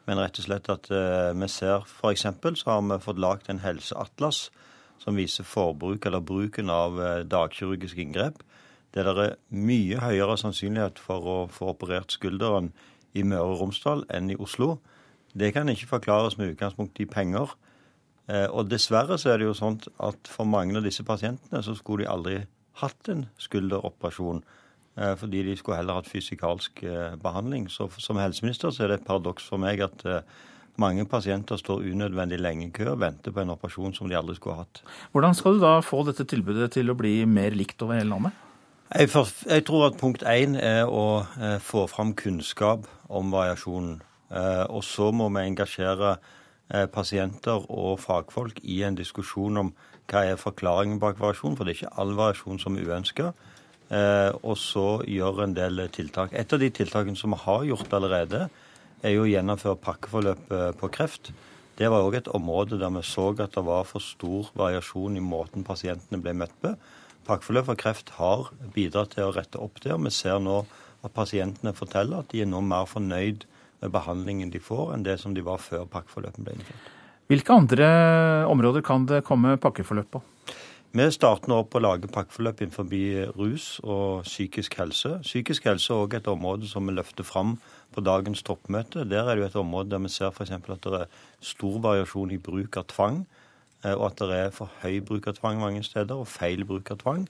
men 0.07 0.19
rett 0.19 0.39
og 0.39 0.45
slett 0.45 0.69
at 0.69 0.91
vi 0.91 1.49
ser 1.49 1.87
f.eks. 1.87 2.27
så 2.61 2.67
har 2.67 2.83
vi 2.83 2.99
fått 3.01 3.19
lagd 3.19 3.49
en 3.49 3.63
helseatlas 3.65 4.51
som 4.99 5.17
viser 5.17 5.45
forbruk 5.45 6.05
eller 6.05 6.21
bruken 6.21 6.69
av 6.69 7.25
dagkirurgisk 7.25 7.97
inngrep 7.97 8.43
det 8.95 9.03
er 9.11 9.37
mye 9.51 9.99
høyere 9.99 10.37
sannsynlighet 10.39 11.01
for 11.03 11.27
å 11.27 11.39
få 11.51 11.73
operert 11.73 12.15
skulderen 12.15 12.71
i 13.15 13.25
Møre 13.27 13.55
og 13.55 13.63
Romsdal 13.63 14.05
enn 14.15 14.31
i 14.31 14.39
Oslo. 14.39 14.79
Det 15.35 15.51
kan 15.55 15.69
ikke 15.69 15.91
forklares 15.91 16.39
med 16.39 16.53
utgangspunkt 16.55 17.01
i 17.03 17.09
penger. 17.11 17.57
Eh, 18.31 18.47
og 18.47 18.71
dessverre 18.71 19.19
så 19.21 19.33
er 19.33 19.41
det 19.41 19.49
jo 19.49 19.57
sånn 19.57 19.81
at 20.03 20.31
for 20.31 20.49
mange 20.49 20.79
av 20.79 20.87
disse 20.87 21.05
pasientene 21.07 21.63
så 21.63 21.75
skulle 21.77 22.05
de 22.05 22.13
aldri 22.13 22.37
hatt 22.81 23.11
en 23.11 23.27
skulderoperasjon. 23.43 24.45
Eh, 24.95 25.15
fordi 25.19 25.43
de 25.49 25.57
skulle 25.59 25.81
heller 25.81 25.99
hatt 25.99 26.11
fysikalsk 26.11 26.85
eh, 26.87 27.19
behandling. 27.21 27.67
Så 27.69 27.91
som 27.99 28.21
helseminister 28.23 28.71
så 28.71 28.87
er 28.87 28.95
det 28.95 29.01
et 29.03 29.09
paradoks 29.11 29.51
for 29.51 29.63
meg 29.63 29.83
at 29.85 30.07
mange 30.81 31.05
pasienter 31.07 31.59
står 31.59 31.85
unødvendig 31.87 32.41
lenge 32.41 32.67
i 32.67 32.73
kø 32.75 32.89
og 32.95 33.03
venter 33.03 33.35
på 33.35 33.43
en 33.43 33.53
operasjon 33.55 33.95
som 33.95 34.09
de 34.11 34.17
aldri 34.19 34.35
skulle 34.39 34.63
hatt. 34.63 34.81
Hvordan 35.15 35.37
skal 35.39 35.55
du 35.55 35.63
da 35.63 35.77
få 35.87 36.03
dette 36.07 36.27
tilbudet 36.27 36.73
til 36.75 36.91
å 36.91 36.99
bli 36.99 37.21
mer 37.31 37.55
likt 37.55 37.83
over 37.83 38.01
hele 38.01 38.11
landet? 38.11 38.44
Jeg, 38.95 39.09
for, 39.11 39.27
jeg, 39.51 39.65
tror 39.67 39.89
at 39.89 39.97
punkt 39.99 40.23
én 40.23 40.53
er 40.55 40.87
å 40.87 41.25
eh, 41.43 41.57
få 41.59 41.89
fram 41.91 42.13
kunnskap 42.15 42.85
om 43.11 43.33
variasjonen. 43.35 43.97
Eh, 44.31 44.63
og 44.71 44.85
så 44.87 45.09
må 45.11 45.27
vi 45.35 45.43
engasjere 45.43 46.13
eh, 46.15 46.87
pasienter 46.95 47.67
og 47.75 47.99
fagfolk 48.05 48.61
i 48.63 48.85
en 48.87 48.95
diskusjon 48.95 49.59
om 49.65 49.73
hva 50.07 50.23
er 50.29 50.39
forklaringen 50.39 51.03
bak 51.03 51.19
variasjon, 51.19 51.59
for 51.59 51.67
det 51.67 51.75
er 51.75 51.81
ikke 51.81 52.01
all 52.05 52.15
variasjon 52.23 52.63
som 52.63 52.79
er 52.79 52.87
uønska. 52.87 53.33
Eh, 53.91 54.31
og 54.47 54.55
så 54.63 54.89
gjøre 55.11 55.49
en 55.49 55.59
del 55.59 55.89
tiltak. 55.91 56.31
Et 56.31 56.55
av 56.55 56.63
de 56.63 56.71
tiltakene 56.79 57.19
som 57.19 57.35
vi 57.35 57.43
har 57.49 57.67
gjort 57.73 57.99
allerede, 57.99 58.47
er 59.03 59.19
jo 59.19 59.27
å 59.27 59.31
gjennomføre 59.35 59.83
pakkeforløp 59.91 60.53
på 60.79 60.95
kreft. 60.95 61.35
Det 61.75 61.91
var 61.91 62.07
òg 62.07 62.23
et 62.23 62.31
område 62.31 62.79
der 62.79 62.95
vi 62.95 63.03
så 63.03 63.33
at 63.35 63.59
det 63.59 63.67
var 63.67 63.83
for 63.91 64.01
stor 64.01 64.55
variasjon 64.55 65.19
i 65.19 65.31
måten 65.35 65.67
pasientene 65.67 66.23
ble 66.23 66.39
møtt 66.45 66.55
på. 66.63 66.79
Pakkeforløp 67.25 67.71
for 67.71 67.81
kreft 67.81 68.11
har 68.19 68.51
bidratt 68.75 69.15
til 69.15 69.29
å 69.29 69.35
rette 69.35 69.61
opp 69.61 69.81
det, 69.85 69.95
og 69.95 70.05
vi 70.05 70.13
ser 70.13 70.43
nå 70.43 70.63
at 71.05 71.15
pasientene 71.17 71.75
forteller 71.77 72.21
at 72.21 72.33
de 72.33 72.43
er 72.45 72.51
nå 72.51 72.61
mer 72.65 72.89
fornøyd 72.89 73.47
med 73.83 73.93
behandlingen 73.93 74.53
de 74.53 74.61
får, 74.63 74.95
enn 74.95 75.07
det 75.07 75.19
som 75.21 75.37
de 75.37 75.45
var 75.45 75.61
før 75.63 75.89
pakkeforløpet 75.93 76.45
ble 76.45 76.57
innført. 76.57 76.93
Hvilke 77.33 77.57
andre 77.57 77.89
områder 78.53 78.85
kan 78.85 79.07
det 79.09 79.25
komme 79.25 79.57
pakkeforløp 79.61 80.11
på? 80.13 80.21
Vi 80.95 81.07
starter 81.11 81.51
nå 81.51 81.57
opp 81.65 81.73
å 81.75 81.81
lage 81.83 82.07
pakkeforløp 82.13 82.61
innenfor 82.63 82.87
rus 83.35 83.81
og 83.83 84.23
psykisk 84.29 84.77
helse. 84.79 85.17
Psykisk 85.25 85.65
helse 85.67 85.91
er 85.91 86.05
òg 86.05 86.13
et 86.15 86.29
område 86.31 86.69
som 86.71 86.87
vi 86.87 86.95
løfter 86.95 87.27
fram 87.27 87.57
på 87.91 88.05
dagens 88.05 88.45
toppmøte. 88.47 89.03
Der 89.09 89.27
er 89.27 89.35
det 89.35 89.43
jo 89.43 89.49
et 89.49 89.57
område 89.59 89.91
der 89.91 90.05
vi 90.05 90.13
ser 90.13 90.31
f.eks. 90.31 90.53
at 90.55 90.69
det 90.69 91.01
er 91.01 91.11
stor 91.41 91.81
variasjon 91.83 92.31
i 92.31 92.39
bruk 92.39 92.79
av 92.79 92.87
tvang, 92.93 93.25
og 93.93 94.07
at 94.09 94.23
det 94.23 94.39
er 94.39 94.55
for 94.55 94.73
høy 94.83 95.01
bruk 95.05 95.29
av 95.29 95.37
tvang 95.37 95.61
mange 95.61 95.83
steder, 95.85 96.17
og 96.17 96.31
feil 96.31 96.65
bruk 96.65 96.91
av 96.95 97.03
tvang. 97.03 97.27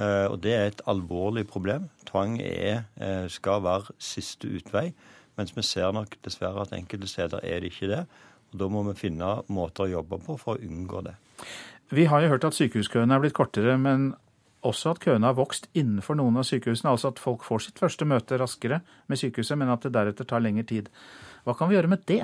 Eh, 0.00 0.26
og 0.30 0.40
det 0.40 0.52
er 0.56 0.70
et 0.70 0.84
alvorlig 0.88 1.44
problem. 1.48 1.90
Tvang 2.08 2.40
er, 2.40 2.84
eh, 2.96 3.28
skal 3.28 3.62
være 3.62 3.92
siste 3.98 4.48
utvei, 4.48 4.92
mens 5.36 5.52
vi 5.56 5.62
ser 5.62 5.92
nok 5.92 6.16
dessverre 6.22 6.62
at 6.62 6.72
enkelte 6.72 7.08
steder 7.08 7.40
er 7.42 7.60
det 7.60 7.72
ikke 7.72 7.88
det. 7.88 8.06
Og 8.52 8.58
Da 8.58 8.68
må 8.68 8.84
vi 8.84 9.08
finne 9.08 9.42
måter 9.48 9.84
å 9.84 9.90
jobbe 9.90 10.24
på 10.24 10.38
for 10.38 10.56
å 10.56 10.60
unngå 10.60 11.04
det. 11.04 11.14
Vi 11.90 12.04
har 12.04 12.22
jo 12.22 12.28
hørt 12.28 12.44
at 12.44 12.54
sykehuskøene 12.54 13.12
er 13.14 13.20
blitt 13.20 13.34
kortere, 13.34 13.78
men 13.78 14.14
også 14.62 14.92
at 14.92 15.00
køene 15.00 15.26
har 15.26 15.34
vokst 15.34 15.68
innenfor 15.74 16.16
noen 16.16 16.36
av 16.36 16.44
sykehusene. 16.44 16.90
Altså 16.90 17.08
at 17.08 17.18
folk 17.18 17.42
får 17.42 17.66
sitt 17.66 17.78
første 17.78 18.04
møte 18.04 18.38
raskere 18.38 18.80
med 19.08 19.18
sykehuset, 19.18 19.58
men 19.58 19.68
at 19.68 19.82
det 19.82 19.92
deretter 19.92 20.24
tar 20.24 20.40
lengre 20.40 20.64
tid. 20.64 20.88
Hva 21.44 21.56
kan 21.58 21.68
vi 21.68 21.76
gjøre 21.76 21.88
med 21.88 22.04
det? 22.06 22.22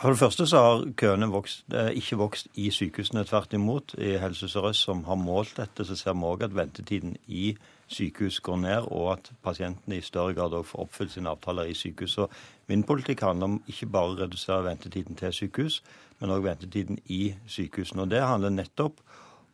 For 0.00 0.08
det 0.08 0.18
første 0.18 0.46
så 0.46 0.56
har 0.56 0.92
køene 0.96 1.26
vokst, 1.28 1.64
eh, 1.76 1.90
ikke 1.92 2.16
vokst 2.16 2.46
i 2.54 2.70
sykehusene. 2.70 3.24
Tvert 3.24 3.52
imot. 3.52 3.94
I 3.98 4.16
Helse 4.16 4.48
Sør-Øst, 4.48 4.84
som 4.84 5.04
har 5.04 5.14
målt 5.14 5.56
dette, 5.56 5.84
så 5.84 5.96
ser 5.96 6.14
vi 6.14 6.20
òg 6.20 6.42
at 6.42 6.54
ventetiden 6.56 7.16
i 7.28 7.56
sykehus 7.88 8.40
går 8.40 8.56
ned, 8.56 8.86
og 8.90 9.12
at 9.12 9.32
pasientene 9.42 9.96
i 9.96 10.00
større 10.00 10.34
grad 10.34 10.64
får 10.64 10.80
oppfylt 10.80 11.12
sine 11.12 11.28
avtaler 11.28 11.62
i 11.62 11.74
sykehus. 11.74 12.10
Så 12.10 12.26
min 12.68 12.82
politikk 12.82 13.20
handler 13.20 13.44
om 13.44 13.62
ikke 13.68 13.86
bare 13.86 14.14
å 14.14 14.18
redusere 14.22 14.64
ventetiden 14.64 15.16
til 15.16 15.32
sykehus, 15.32 15.82
men 16.20 16.30
òg 16.30 16.42
ventetiden 16.42 16.98
i 17.06 17.34
sykehusene. 17.46 18.02
Og 18.02 18.10
Det 18.10 18.22
handler 18.22 18.50
nettopp 18.50 19.00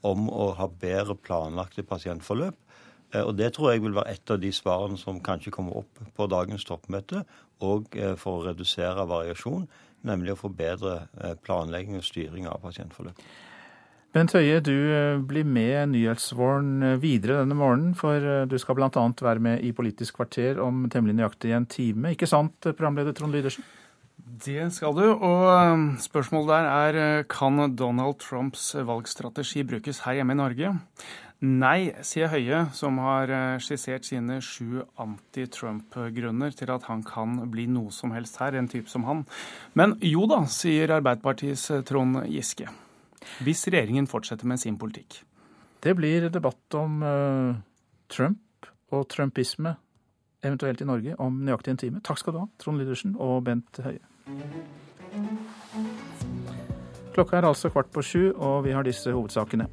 om 0.02 0.30
å 0.30 0.54
ha 0.54 0.66
bedre 0.66 1.16
planlagte 1.16 1.82
pasientforløp. 1.82 2.54
Eh, 3.14 3.22
og 3.22 3.36
Det 3.36 3.52
tror 3.52 3.72
jeg 3.72 3.82
vil 3.82 3.94
være 3.94 4.10
et 4.10 4.30
av 4.30 4.40
de 4.40 4.52
svarene 4.52 4.98
som 4.98 5.20
kanskje 5.20 5.50
kommer 5.50 5.76
opp 5.76 5.98
på 6.16 6.26
dagens 6.26 6.64
toppmøte, 6.64 7.24
og 7.60 7.96
eh, 7.96 8.14
for 8.14 8.38
å 8.38 8.46
redusere 8.46 9.08
variasjon, 9.08 9.68
nemlig 10.06 10.34
å 10.34 10.40
få 10.40 10.52
bedre 10.52 11.06
eh, 11.20 11.36
planlegging 11.46 11.98
og 12.00 12.06
styring 12.06 12.48
av 12.50 12.60
pasientforløp. 12.64 13.20
Bent 14.16 14.32
Høie, 14.32 14.62
du 14.64 14.72
blir 15.28 15.44
med 15.44 15.90
Nyhetsvåren 15.92 16.96
videre 17.02 17.42
denne 17.42 17.56
morgenen, 17.58 17.90
for 17.98 18.46
du 18.48 18.54
skal 18.56 18.78
bl.a. 18.78 18.88
være 18.88 19.42
med 19.44 19.64
i 19.66 19.74
Politisk 19.76 20.16
kvarter 20.16 20.56
om 20.62 20.86
temmelig 20.88 21.18
nøyaktig 21.18 21.52
en 21.52 21.66
time. 21.68 22.14
Ikke 22.14 22.28
sant, 22.30 22.56
programleder 22.64 23.12
Trond 23.12 23.36
Lydersen? 23.36 23.66
Det 24.16 24.70
skal 24.72 24.96
du. 24.96 25.04
Og 25.12 26.00
spørsmålet 26.00 26.48
der 26.48 26.70
er 27.02 27.28
kan 27.28 27.60
Donald 27.76 28.16
Trumps 28.24 28.70
valgstrategi 28.74 29.66
brukes 29.68 30.00
her 30.06 30.16
hjemme 30.16 30.32
i 30.32 30.40
Norge? 30.40 30.72
Nei, 31.45 31.93
sier 32.00 32.31
Høie, 32.33 32.62
som 32.73 32.97
har 33.05 33.28
uh, 33.28 33.59
skissert 33.61 34.07
sine 34.09 34.38
sju 34.40 34.81
anti-Trump-grunner 35.02 36.55
til 36.57 36.73
at 36.73 36.87
han 36.88 37.02
kan 37.05 37.43
bli 37.52 37.66
noe 37.69 37.93
som 37.93 38.14
helst 38.16 38.38
her, 38.40 38.57
en 38.57 38.71
type 38.73 38.88
som 38.88 39.05
han. 39.05 39.26
Men 39.76 39.99
jo 40.00 40.25
da, 40.31 40.47
sier 40.49 40.95
Arbeiderpartiets 40.97 41.69
uh, 41.75 41.83
Trond 41.85 42.23
Giske. 42.33 42.71
Hvis 43.45 43.66
regjeringen 43.69 44.09
fortsetter 44.09 44.49
med 44.49 44.62
sin 44.62 44.78
politikk. 44.81 45.21
Det 45.85 45.93
blir 45.99 46.31
debatt 46.33 46.78
om 46.81 47.02
uh, 47.05 47.52
Trump 48.09 48.71
og 48.97 49.05
trumpisme 49.12 49.76
eventuelt 50.47 50.81
i 50.81 50.88
Norge, 50.88 51.21
om 51.21 51.43
nøyaktig 51.45 51.75
en 51.75 51.85
time. 51.85 52.02
Takk 52.07 52.23
skal 52.23 52.37
du 52.37 52.43
ha, 52.45 52.49
Trond 52.62 52.81
Lydersen 52.81 53.16
og 53.21 53.45
Bent 53.45 53.85
Høie. 53.85 54.00
Klokka 57.16 57.38
er 57.38 57.46
altså 57.49 57.70
kvart 57.73 57.88
på 57.94 58.02
sju, 58.04 58.23
og 58.37 58.66
vi 58.66 58.75
har 58.76 58.85
disse 58.85 59.08
hovedsakene. 59.08 59.64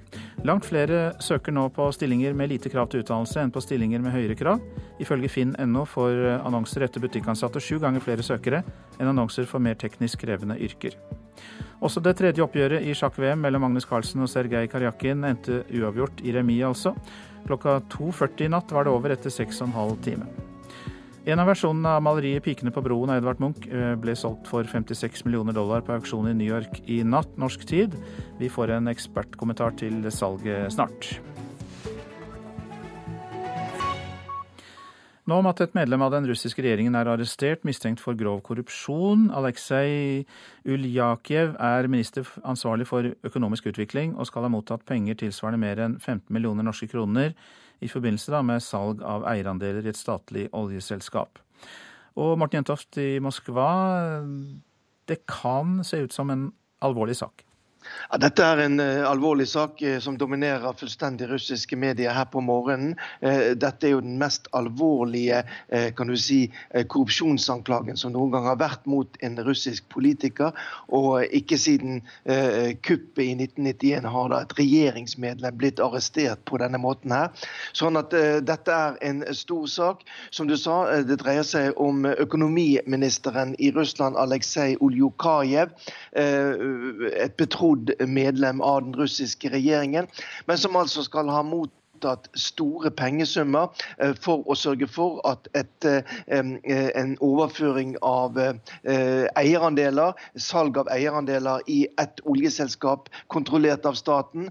Langt 0.48 0.64
flere 0.64 1.10
søker 1.20 1.52
nå 1.52 1.66
på 1.76 1.90
stillinger 1.92 2.32
med 2.40 2.54
lite 2.54 2.72
krav 2.72 2.88
til 2.88 3.04
utdannelse 3.04 3.42
enn 3.42 3.52
på 3.52 3.60
stillinger 3.64 4.00
med 4.00 4.16
høyere 4.16 4.38
krav. 4.40 4.62
Ifølge 5.04 5.28
finn.no 5.34 5.84
får 5.90 6.22
annonser 6.38 6.88
etter 6.88 7.04
butikkansatte 7.04 7.60
sju 7.60 7.82
ganger 7.84 8.06
flere 8.06 8.24
søkere 8.24 8.64
enn 8.96 9.12
annonser 9.12 9.50
for 9.50 9.60
mer 9.60 9.76
teknisk 9.76 10.24
krevende 10.24 10.56
yrker. 10.56 10.96
Også 11.84 12.00
det 12.00 12.16
tredje 12.22 12.46
oppgjøret 12.46 12.88
i 12.88 12.96
sjakk-VM 12.96 13.44
mellom 13.44 13.68
Magnus 13.68 13.90
Carlsen 13.90 14.24
og 14.24 14.32
Sergej 14.32 14.72
Karjakin 14.72 15.28
endte 15.28 15.66
uavgjort 15.68 16.24
i 16.24 16.32
remis, 16.32 16.64
altså. 16.64 16.96
Klokka 17.44 17.82
2.40 17.92 18.48
i 18.48 18.52
natt 18.56 18.72
var 18.72 18.88
det 18.88 18.96
over 18.96 19.18
etter 19.18 19.34
seks 19.34 19.60
og 19.66 20.53
en 21.26 21.40
av 21.40 21.48
versjonene 21.48 21.92
av 21.98 22.04
maleriet 22.04 22.44
'Pikene 22.44 22.72
på 22.76 22.82
broen' 22.84 23.14
av 23.14 23.22
Edvard 23.22 23.40
Munch 23.40 23.68
eh, 23.72 23.94
ble 23.96 24.16
solgt 24.16 24.50
for 24.52 24.68
56 24.68 25.24
millioner 25.24 25.56
dollar 25.56 25.80
på 25.80 25.96
auksjon 25.96 26.28
i 26.28 26.34
New 26.36 26.48
York 26.48 26.82
i 26.84 27.00
natt, 27.04 27.38
norsk 27.40 27.64
tid. 27.70 27.96
Vi 28.40 28.50
får 28.52 28.76
en 28.76 28.92
ekspertkommentar 28.92 29.78
til 29.80 30.04
salget 30.12 30.74
snart. 30.76 31.14
Nå 35.24 35.38
om 35.40 35.48
at 35.48 35.62
et 35.64 35.72
medlem 35.72 36.02
av 36.04 36.12
den 36.12 36.28
russiske 36.28 36.60
regjeringen 36.60 36.98
er 37.00 37.08
arrestert 37.08 37.64
mistenkt 37.64 38.02
for 38.04 38.20
grov 38.20 38.42
korrupsjon. 38.44 39.30
Aleksej 39.32 40.26
Uljakev 40.68 41.56
er 41.56 41.88
minister 41.88 42.28
ansvarlig 42.44 42.90
for 42.90 43.08
økonomisk 43.24 43.72
utvikling 43.72 44.18
og 44.18 44.28
skal 44.28 44.44
ha 44.44 44.52
mottatt 44.52 44.84
penger 44.84 45.16
tilsvarende 45.24 45.64
mer 45.64 45.80
enn 45.80 45.96
15 46.02 46.28
millioner 46.36 46.68
norske 46.68 46.92
kroner 46.92 47.32
i 47.84 47.92
forbindelse 47.92 48.42
med 48.46 48.64
salg 48.64 49.04
av 49.06 49.26
eierandeler 49.30 49.86
i 49.86 49.92
et 49.92 50.00
statlig 50.00 50.48
oljeselskap. 50.56 51.42
Og 52.20 52.36
Morten 52.38 52.62
Jentoft 52.62 52.98
i 53.02 53.18
Moskva, 53.24 53.70
det 55.10 55.24
kan 55.30 55.82
se 55.86 56.04
ut 56.06 56.14
som 56.14 56.30
en 56.30 56.52
alvorlig 56.84 57.18
sak? 57.20 57.46
Ja, 58.12 58.20
dette 58.22 58.46
er 58.46 58.62
en 58.64 58.80
uh, 58.82 59.04
alvorlig 59.10 59.48
sak 59.50 59.82
uh, 59.84 59.98
som 60.04 60.18
dominerer 60.20 60.76
fullstendig 60.78 61.28
russiske 61.32 61.78
medier 61.80 62.14
her 62.14 62.28
på 62.32 62.44
morgenen. 62.46 62.96
Uh, 63.24 63.54
dette 63.60 63.88
er 63.88 63.96
jo 63.96 64.04
den 64.04 64.20
mest 64.22 64.48
alvorlige 64.54 65.44
kan 65.98 66.10
du 66.10 66.16
si, 66.20 66.52
korrupsjonsanklagen 66.72 67.98
som 67.98 68.14
noen 68.14 68.32
gang 68.34 68.46
har 68.48 68.58
vært 68.60 68.86
mot 68.90 69.18
en 69.26 69.38
russisk 69.46 69.86
politiker. 69.92 70.54
Og 70.94 71.24
ikke 71.36 71.58
siden 71.60 72.02
kuppet 72.86 73.24
i 73.24 73.34
1991 73.36 74.08
har 74.14 74.30
da 74.32 74.42
et 74.44 74.56
regjeringsmedlem 74.58 75.58
blitt 75.60 75.82
arrestert 75.84 76.44
på 76.50 76.60
denne 76.62 76.80
måten 76.82 77.14
her. 77.16 77.32
Sånn 77.76 77.98
at 78.00 78.14
dette 78.46 78.76
er 78.76 79.00
en 79.10 79.24
stor 79.36 79.66
sak. 79.72 80.04
Som 80.36 80.50
du 80.52 80.56
sa, 80.60 80.78
det 81.08 81.20
dreier 81.24 81.48
seg 81.48 81.80
om 81.82 82.06
økonomiministeren 82.12 83.56
i 83.60 83.72
Russland, 83.76 84.20
Aleksej 84.20 84.78
Oljukajev. 84.84 85.74
et 86.14 87.38
betrodd 87.38 87.73
betrodd 87.74 88.10
medlem 88.10 88.62
av 88.62 88.84
den 88.84 88.96
russiske 88.96 89.50
regjeringen, 89.50 90.08
men 90.46 90.58
som 90.58 90.76
altså 90.76 91.04
skal 91.04 91.30
ha 91.30 91.44
mottatt 91.44 92.30
store 92.36 92.92
pengesummer 92.92 93.70
eh, 93.98 94.14
for 94.20 94.44
å 94.48 94.56
sørge 94.56 94.88
for 94.88 95.22
at 95.26 95.48
et, 95.56 95.86
eh, 95.86 96.04
en 96.28 97.18
overføring 97.22 97.96
av 98.02 98.38
eh, 98.38 98.54
eierandeler, 99.40 100.14
salg 100.36 100.78
av 100.78 100.90
eierandeler 100.92 101.62
i 101.68 101.88
et 101.98 102.22
oljeselskap 102.26 103.10
kontrollert 103.28 103.86
av 103.86 103.96
staten, 103.96 104.50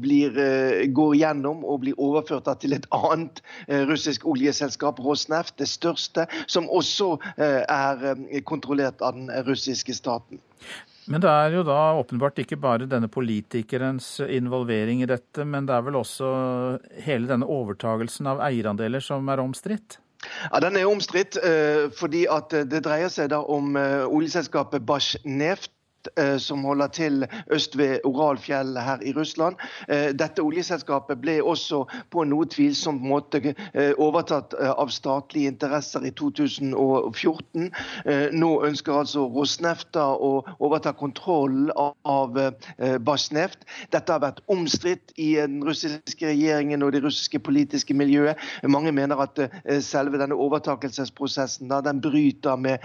blir, 0.00 0.34
går 0.94 1.14
gjennom 1.16 1.64
og 1.64 1.82
blir 1.84 1.98
overført 1.98 2.48
til 2.60 2.72
et 2.72 2.86
annet 2.90 3.42
russisk 3.90 4.24
oljeselskap, 4.26 4.98
Rosneft, 5.00 5.58
det 5.58 5.68
største, 5.68 6.26
som 6.46 6.68
også 6.70 7.16
er 7.36 8.40
kontrollert 8.48 9.02
av 9.02 9.18
den 9.18 9.30
russiske 9.46 9.94
staten. 9.94 10.40
Men 11.10 11.24
det 11.24 11.30
er 11.30 11.56
jo 11.56 11.64
da 11.66 11.78
åpenbart 11.98 12.38
ikke 12.38 12.58
bare 12.60 12.86
denne 12.86 13.08
politikerens 13.10 14.20
involvering 14.22 15.02
i 15.02 15.08
dette, 15.10 15.42
men 15.42 15.66
det 15.66 15.74
er 15.74 15.82
vel 15.88 15.98
også 15.98 16.28
hele 17.02 17.26
denne 17.30 17.48
overtagelsen 17.50 18.30
av 18.30 18.44
eierandeler 18.46 19.02
som 19.02 19.26
er 19.32 19.42
omstridt? 19.42 19.98
Ja, 20.20 20.60
Den 20.62 20.76
er 20.76 20.86
omstridt 20.86 21.40
eh, 21.40 21.88
fordi 21.96 22.26
at 22.30 22.54
det 22.70 22.84
dreier 22.84 23.10
seg 23.10 23.32
da 23.32 23.40
om 23.42 23.74
eh, 23.80 24.04
oljeselskapet 24.06 24.84
Basjneft 24.86 25.72
Eh, 25.72 25.79
som 26.38 26.64
holder 26.64 26.86
til 26.86 27.26
øst 27.50 27.78
ved 27.78 27.98
Oralfjellet 28.04 28.82
her 28.82 28.98
i 29.02 29.12
Russland. 29.12 29.56
Eh, 29.88 30.10
dette 30.18 30.42
oljeselskapet 30.42 31.20
ble 31.20 31.38
også 31.42 31.84
på 32.10 32.22
en 32.24 32.30
noe 32.32 32.46
tvilsom 32.50 33.00
måte 33.04 33.40
eh, 33.50 33.92
overtatt 33.98 34.54
av 34.54 34.90
statlige 34.94 35.50
interesser 35.50 36.04
i 36.06 36.12
2014. 36.16 37.70
Nå 38.32 38.50
ønsker 38.66 39.00
altså 39.00 39.26
Rosnefta 39.30 40.04
å 40.16 40.30
overta 40.58 40.92
kontrollen 40.96 41.70
av 41.76 42.36
Basneft. 43.04 43.64
Dette 43.92 44.12
har 44.12 44.22
vært 44.22 44.42
omstridt 44.50 45.12
i 45.16 45.34
den 45.38 45.60
russiske 45.66 46.26
regjeringen 46.26 46.82
og 46.82 46.92
det 46.94 47.02
russiske 47.04 47.40
politiske 47.44 47.94
miljøet. 47.94 48.38
Mange 48.68 48.92
mener 48.92 49.20
at 49.24 49.40
selve 49.84 50.20
denne 50.20 50.38
overtakelsesprosessen 50.38 51.70
den 51.70 52.02
bryter 52.02 52.56
med 52.60 52.84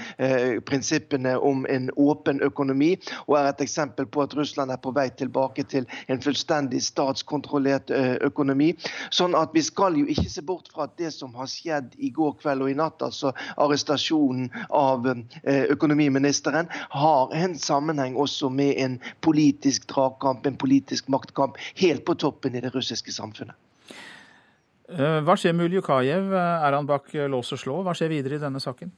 prinsippene 0.67 1.35
om 1.39 1.65
en 1.69 1.89
åpen 1.97 2.41
økonomi. 2.45 2.95
Og 3.25 3.37
er 3.39 3.49
et 3.49 3.63
eksempel 3.65 4.07
på 4.09 4.23
at 4.25 4.35
Russland 4.37 4.73
er 4.73 4.81
på 4.81 4.93
vei 4.95 5.07
tilbake 5.17 5.65
til 5.71 5.87
en 6.11 6.21
fullstendig 6.23 6.81
statskontrollert 6.85 7.91
økonomi. 8.25 8.71
Sånn 9.13 9.35
at 9.37 9.53
vi 9.55 9.63
skal 9.65 9.97
jo 9.99 10.05
ikke 10.11 10.29
se 10.31 10.43
bort 10.45 10.71
fra 10.73 10.87
at 10.89 10.95
det 11.01 11.11
som 11.15 11.35
har 11.39 11.49
skjedd 11.51 11.95
i 11.97 12.11
går 12.15 12.37
kveld 12.41 12.65
og 12.65 12.71
i 12.71 12.77
natt, 12.77 13.03
altså 13.05 13.33
arrestasjonen 13.61 14.49
av 14.69 15.07
økonomiministeren, 15.45 16.71
har 16.95 17.35
en 17.35 17.57
sammenheng 17.59 18.17
også 18.19 18.49
med 18.49 18.75
en 18.81 18.97
politisk 19.25 19.87
dragkamp, 19.91 20.45
en 20.45 20.59
politisk 20.59 21.09
maktkamp, 21.13 21.59
helt 21.81 22.05
på 22.05 22.17
toppen 22.19 22.55
i 22.55 22.63
det 22.63 22.73
russiske 22.75 23.13
samfunnet. 23.15 23.55
Eh, 24.89 25.19
hva 25.25 25.33
skjer 25.37 25.55
med 25.57 25.71
Uljukajev? 25.71 26.29
Er 26.35 26.77
han 26.77 26.85
bak 26.85 27.09
lås 27.31 27.53
og 27.55 27.61
slå? 27.61 27.79
Hva 27.85 27.95
skjer 27.97 28.11
videre 28.13 28.37
i 28.37 28.43
denne 28.43 28.61
saken? 28.61 28.91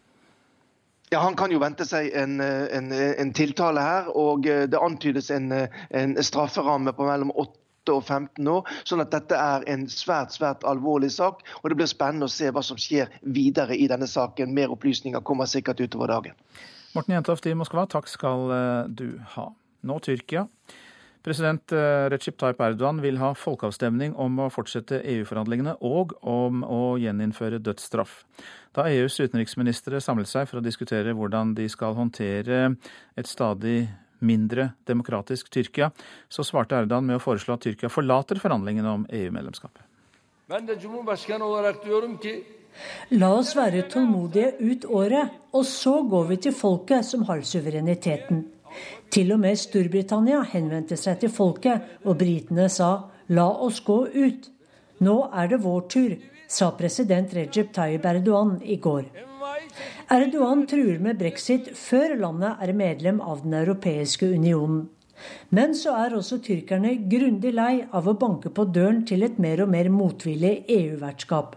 Ja, 1.10 1.22
Han 1.24 1.38
kan 1.40 1.52
jo 1.52 1.62
vente 1.64 1.86
seg 1.88 2.10
en, 2.20 2.42
en, 2.42 2.92
en 2.92 3.30
tiltale 3.34 3.80
her, 3.80 4.10
og 4.12 4.44
det 4.44 4.76
antydes 4.76 5.30
en, 5.32 5.54
en 5.56 6.18
strafferamme 6.24 6.92
på 6.98 7.08
mellom 7.08 7.32
8 7.32 7.94
og 7.94 8.04
15 8.04 8.48
år. 8.52 8.72
Sånn 8.88 9.04
at 9.04 9.14
dette 9.14 9.38
er 9.40 9.66
en 9.72 9.86
svært 9.92 10.36
svært 10.36 10.66
alvorlig 10.68 11.12
sak. 11.16 11.44
og 11.62 11.70
Det 11.70 11.78
blir 11.80 11.90
spennende 11.90 12.28
å 12.28 12.34
se 12.34 12.52
hva 12.52 12.64
som 12.66 12.80
skjer 12.82 13.12
videre 13.22 13.78
i 13.78 13.88
denne 13.88 14.10
saken. 14.10 14.54
Mer 14.56 14.74
opplysninger 14.76 15.24
kommer 15.24 15.50
sikkert 15.50 15.80
utover 15.84 16.12
dagen. 16.12 16.36
Morten 16.96 17.16
Jentoft 17.16 17.48
i 17.48 17.56
Moskva, 17.56 17.86
takk 17.90 18.10
skal 18.10 18.52
eh, 18.56 18.84
du 18.90 19.08
ha. 19.36 19.50
Nå 19.88 20.00
Tyrkia. 20.04 20.48
President 21.28 21.74
Recip 21.74 22.12
Recep 22.14 22.38
Tayyip 22.40 22.62
Erdogan 22.64 23.02
vil 23.04 23.18
ha 23.20 23.34
folkeavstemning 23.36 24.14
om 24.16 24.38
å 24.40 24.46
fortsette 24.48 25.02
EU-forhandlingene 25.12 25.74
og 25.84 26.14
om 26.24 26.62
å 26.64 26.96
gjeninnføre 27.02 27.60
dødsstraff. 27.60 28.22
Da 28.72 28.86
EUs 28.88 29.20
utenriksministre 29.20 30.00
samlet 30.00 30.32
seg 30.32 30.48
for 30.48 30.62
å 30.62 30.64
diskutere 30.64 31.12
hvordan 31.12 31.52
de 31.58 31.68
skal 31.68 31.98
håndtere 32.00 32.62
et 33.20 33.28
stadig 33.28 33.90
mindre 34.24 34.70
demokratisk 34.88 35.52
Tyrkia, 35.52 35.92
så 36.32 36.48
svarte 36.48 36.80
Erdogan 36.80 37.12
med 37.12 37.20
å 37.20 37.26
foreslå 37.26 37.58
at 37.58 37.68
Tyrkia 37.68 37.92
forlater 37.92 38.40
forhandlingene 38.40 38.96
om 38.96 39.04
EU-medlemskapet. 39.12 39.84
La 43.20 43.36
oss 43.36 43.56
være 43.58 43.84
tålmodige 43.92 44.54
ut 44.64 44.88
året, 44.88 45.40
og 45.52 45.68
så 45.68 46.00
går 46.08 46.30
vi 46.32 46.46
til 46.48 46.56
folket 46.56 47.04
som 47.04 47.28
har 47.28 47.44
suvereniteten. 47.44 48.46
Til 49.10 49.32
og 49.32 49.40
med 49.40 49.56
Storbritannia 49.60 50.42
henvendte 50.52 50.98
seg 51.00 51.22
til 51.22 51.32
folket, 51.32 51.82
og 52.06 52.18
britene 52.20 52.68
sa 52.70 53.10
'la 53.30 53.48
oss 53.66 53.80
gå 53.80 54.08
ut'. 54.08 54.50
Nå 55.00 55.30
er 55.34 55.48
det 55.48 55.64
vår 55.64 55.82
tur, 55.90 56.18
sa 56.48 56.72
president 56.72 57.34
Recep 57.34 57.74
Tayyip 57.74 58.06
Erdogan 58.06 58.62
i 58.64 58.76
går. 58.76 59.06
Erdogan 60.10 60.66
truer 60.68 61.00
med 61.00 61.20
brexit 61.20 61.70
før 61.76 62.16
landet 62.18 62.56
er 62.62 62.74
medlem 62.74 63.22
av 63.22 63.44
Den 63.44 63.54
europeiske 63.54 64.26
unionen. 64.26 64.90
Men 65.50 65.74
så 65.76 65.96
er 66.06 66.16
også 66.16 66.40
tyrkerne 66.46 67.10
grundig 67.10 67.54
lei 67.54 67.86
av 67.92 68.08
å 68.08 68.18
banke 68.18 68.50
på 68.50 68.68
døren 68.72 69.06
til 69.06 69.24
et 69.24 69.40
mer 69.40 69.64
og 69.64 69.70
mer 69.70 69.90
motvillig 69.90 70.66
EU-vertskap. 70.70 71.56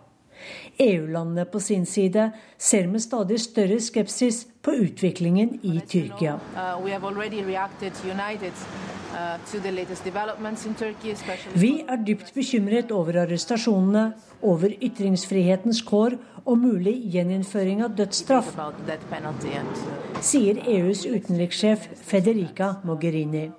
EU-landene 0.81 1.45
på 1.45 1.61
sin 1.61 1.85
side 1.87 2.31
ser 2.59 2.87
med 2.89 3.03
stadig 3.05 3.41
større 3.41 3.81
skepsis 3.81 4.47
på 4.63 4.75
utviklingen 4.75 5.59
i 5.63 5.81
Tyrkia. 5.89 6.35
Uh, 6.55 6.61
uh, 6.61 6.89
Vi 11.55 11.73
er 11.89 12.03
dypt 12.07 12.35
bekymret 12.35 12.91
over 12.93 13.23
arrestasjonene, 13.25 14.13
over 14.43 14.69
ytringsfrihetens 14.81 15.83
kår 15.83 16.19
og 16.45 16.59
mulig 16.59 16.95
gjeninnføring 17.13 17.83
av 17.85 17.97
dødsstraff, 17.97 18.53
sier 20.25 20.61
EUs 20.67 21.07
utenrikssjef 21.09 21.89
Federica 22.07 22.75
Mogherini. 22.85 23.51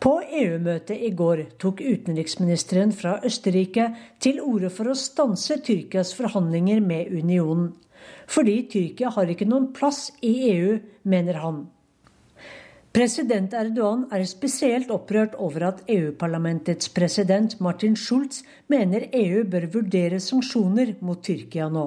På 0.00 0.16
EU-møtet 0.22 1.02
i 1.04 1.10
går 1.14 1.42
tok 1.60 1.82
utenriksministeren 1.84 2.92
fra 2.96 3.18
Østerrike 3.26 3.90
til 4.22 4.40
orde 4.40 4.70
for 4.72 4.90
å 4.90 4.96
stanse 4.98 5.60
Tyrkias 5.66 6.14
forhandlinger 6.16 6.80
med 6.80 7.12
unionen. 7.12 7.74
Fordi 8.30 8.62
Tyrkia 8.70 9.10
har 9.16 9.30
ikke 9.32 9.48
noen 9.48 9.72
plass 9.74 10.10
i 10.22 10.32
EU, 10.52 10.78
mener 11.02 11.40
han. 11.42 11.64
President 12.90 13.52
Erdogan 13.54 14.08
er 14.10 14.24
spesielt 14.26 14.90
opprørt 14.90 15.36
over 15.38 15.68
at 15.68 15.82
EU-parlamentets 15.90 16.90
president 16.90 17.54
Martin 17.62 17.94
Schulz 17.94 18.40
mener 18.70 19.06
EU 19.14 19.44
bør 19.46 19.68
vurdere 19.76 20.18
sanksjoner 20.22 20.96
mot 21.06 21.22
Tyrkia 21.22 21.68
nå. 21.70 21.86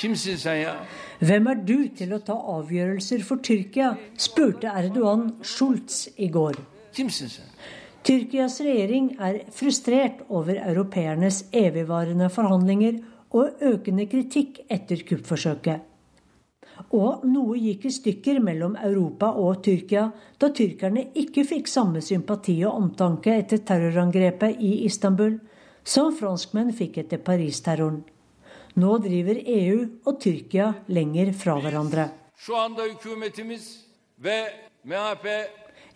Hvem 0.00 1.46
er 1.52 1.62
du 1.66 1.76
til 1.94 2.14
å 2.16 2.22
ta 2.26 2.34
avgjørelser 2.54 3.22
for 3.26 3.42
Tyrkia, 3.46 3.92
spurte 4.18 4.72
Erdogan 4.74 5.28
Schulz 5.46 6.08
i 6.16 6.30
går. 6.32 6.58
Tyrkias 8.00 8.58
regjering 8.64 9.12
er 9.20 9.42
frustrert 9.54 10.24
over 10.32 10.58
europeernes 10.58 11.44
evigvarende 11.52 12.30
forhandlinger 12.32 12.98
og 13.30 13.62
økende 13.62 14.06
kritikk 14.10 14.64
etter 14.70 15.04
kuppforsøket. 15.06 15.86
Og 16.96 17.24
noe 17.28 17.58
gikk 17.60 17.84
i 17.86 17.92
stykker 17.92 18.40
mellom 18.42 18.76
Europa 18.80 19.30
og 19.36 19.60
Tyrkia 19.64 20.06
da 20.40 20.48
tyrkerne 20.56 21.10
ikke 21.18 21.44
fikk 21.46 21.68
samme 21.68 22.00
sympati 22.04 22.56
og 22.64 22.78
omtanke 22.78 23.34
etter 23.36 23.60
terrorangrepet 23.68 24.62
i 24.64 24.72
Istanbul 24.88 25.36
som 25.84 26.14
franskmenn 26.16 26.72
fikk 26.76 27.02
etter 27.04 27.20
Paris-terroren. 27.24 28.02
Nå 28.80 28.96
driver 29.04 29.40
EU 29.44 29.78
og 30.06 30.20
Tyrkia 30.22 30.72
lenger 30.88 31.32
fra 31.36 31.58
hverandre. 31.60 32.08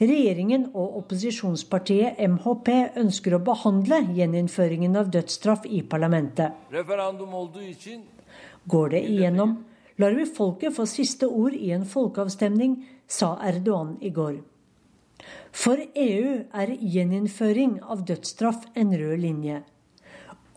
Regjeringen 0.00 0.64
og 0.74 0.96
opposisjonspartiet 0.98 2.18
MHP 2.18 2.70
ønsker 2.98 3.36
å 3.36 3.42
behandle 3.46 4.00
gjeninnføringen 4.16 4.96
av 4.98 5.12
dødsstraff 5.14 5.68
i 5.70 5.84
parlamentet. 5.86 6.50
Går 8.64 8.88
det 8.90 9.02
igjennom, 9.06 9.52
lar 10.02 10.16
vi 10.18 10.24
folket 10.26 10.74
få 10.74 10.86
siste 10.90 11.28
ord 11.28 11.54
i 11.54 11.70
en 11.76 11.84
folkeavstemning, 11.86 12.80
sa 13.06 13.36
Erdogan 13.46 13.94
i 14.02 14.10
går. 14.10 14.40
For 15.54 15.78
EU 15.78 16.32
er 16.50 16.72
gjeninnføring 16.74 17.76
av 17.82 18.02
dødsstraff 18.08 18.64
en 18.74 18.90
rød 18.98 19.20
linje. 19.22 19.60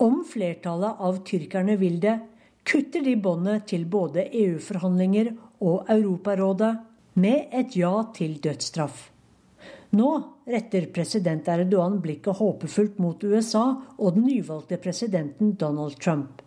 Om 0.01 0.23
flertallet 0.29 1.03
av 1.09 1.19
tyrkerne 1.27 1.75
vil 1.77 1.99
det, 2.01 2.15
kutter 2.65 3.05
de 3.05 3.13
båndet 3.21 3.67
til 3.69 3.85
både 3.85 4.25
EU-forhandlinger 4.31 5.29
og 5.61 5.91
Europarådet 5.93 6.73
med 7.21 7.53
et 7.53 7.77
ja 7.77 7.93
til 8.17 8.39
dødsstraff. 8.41 9.11
Nå 9.95 10.09
retter 10.47 10.89
president 10.91 11.47
Erdogan 11.47 12.01
blikket 12.03 12.41
håpefullt 12.41 12.97
mot 12.99 13.23
USA 13.23 13.63
og 13.97 14.17
den 14.17 14.27
nyvalgte 14.27 14.79
presidenten 14.83 15.55
Donald 15.59 15.95
Trump. 16.03 16.41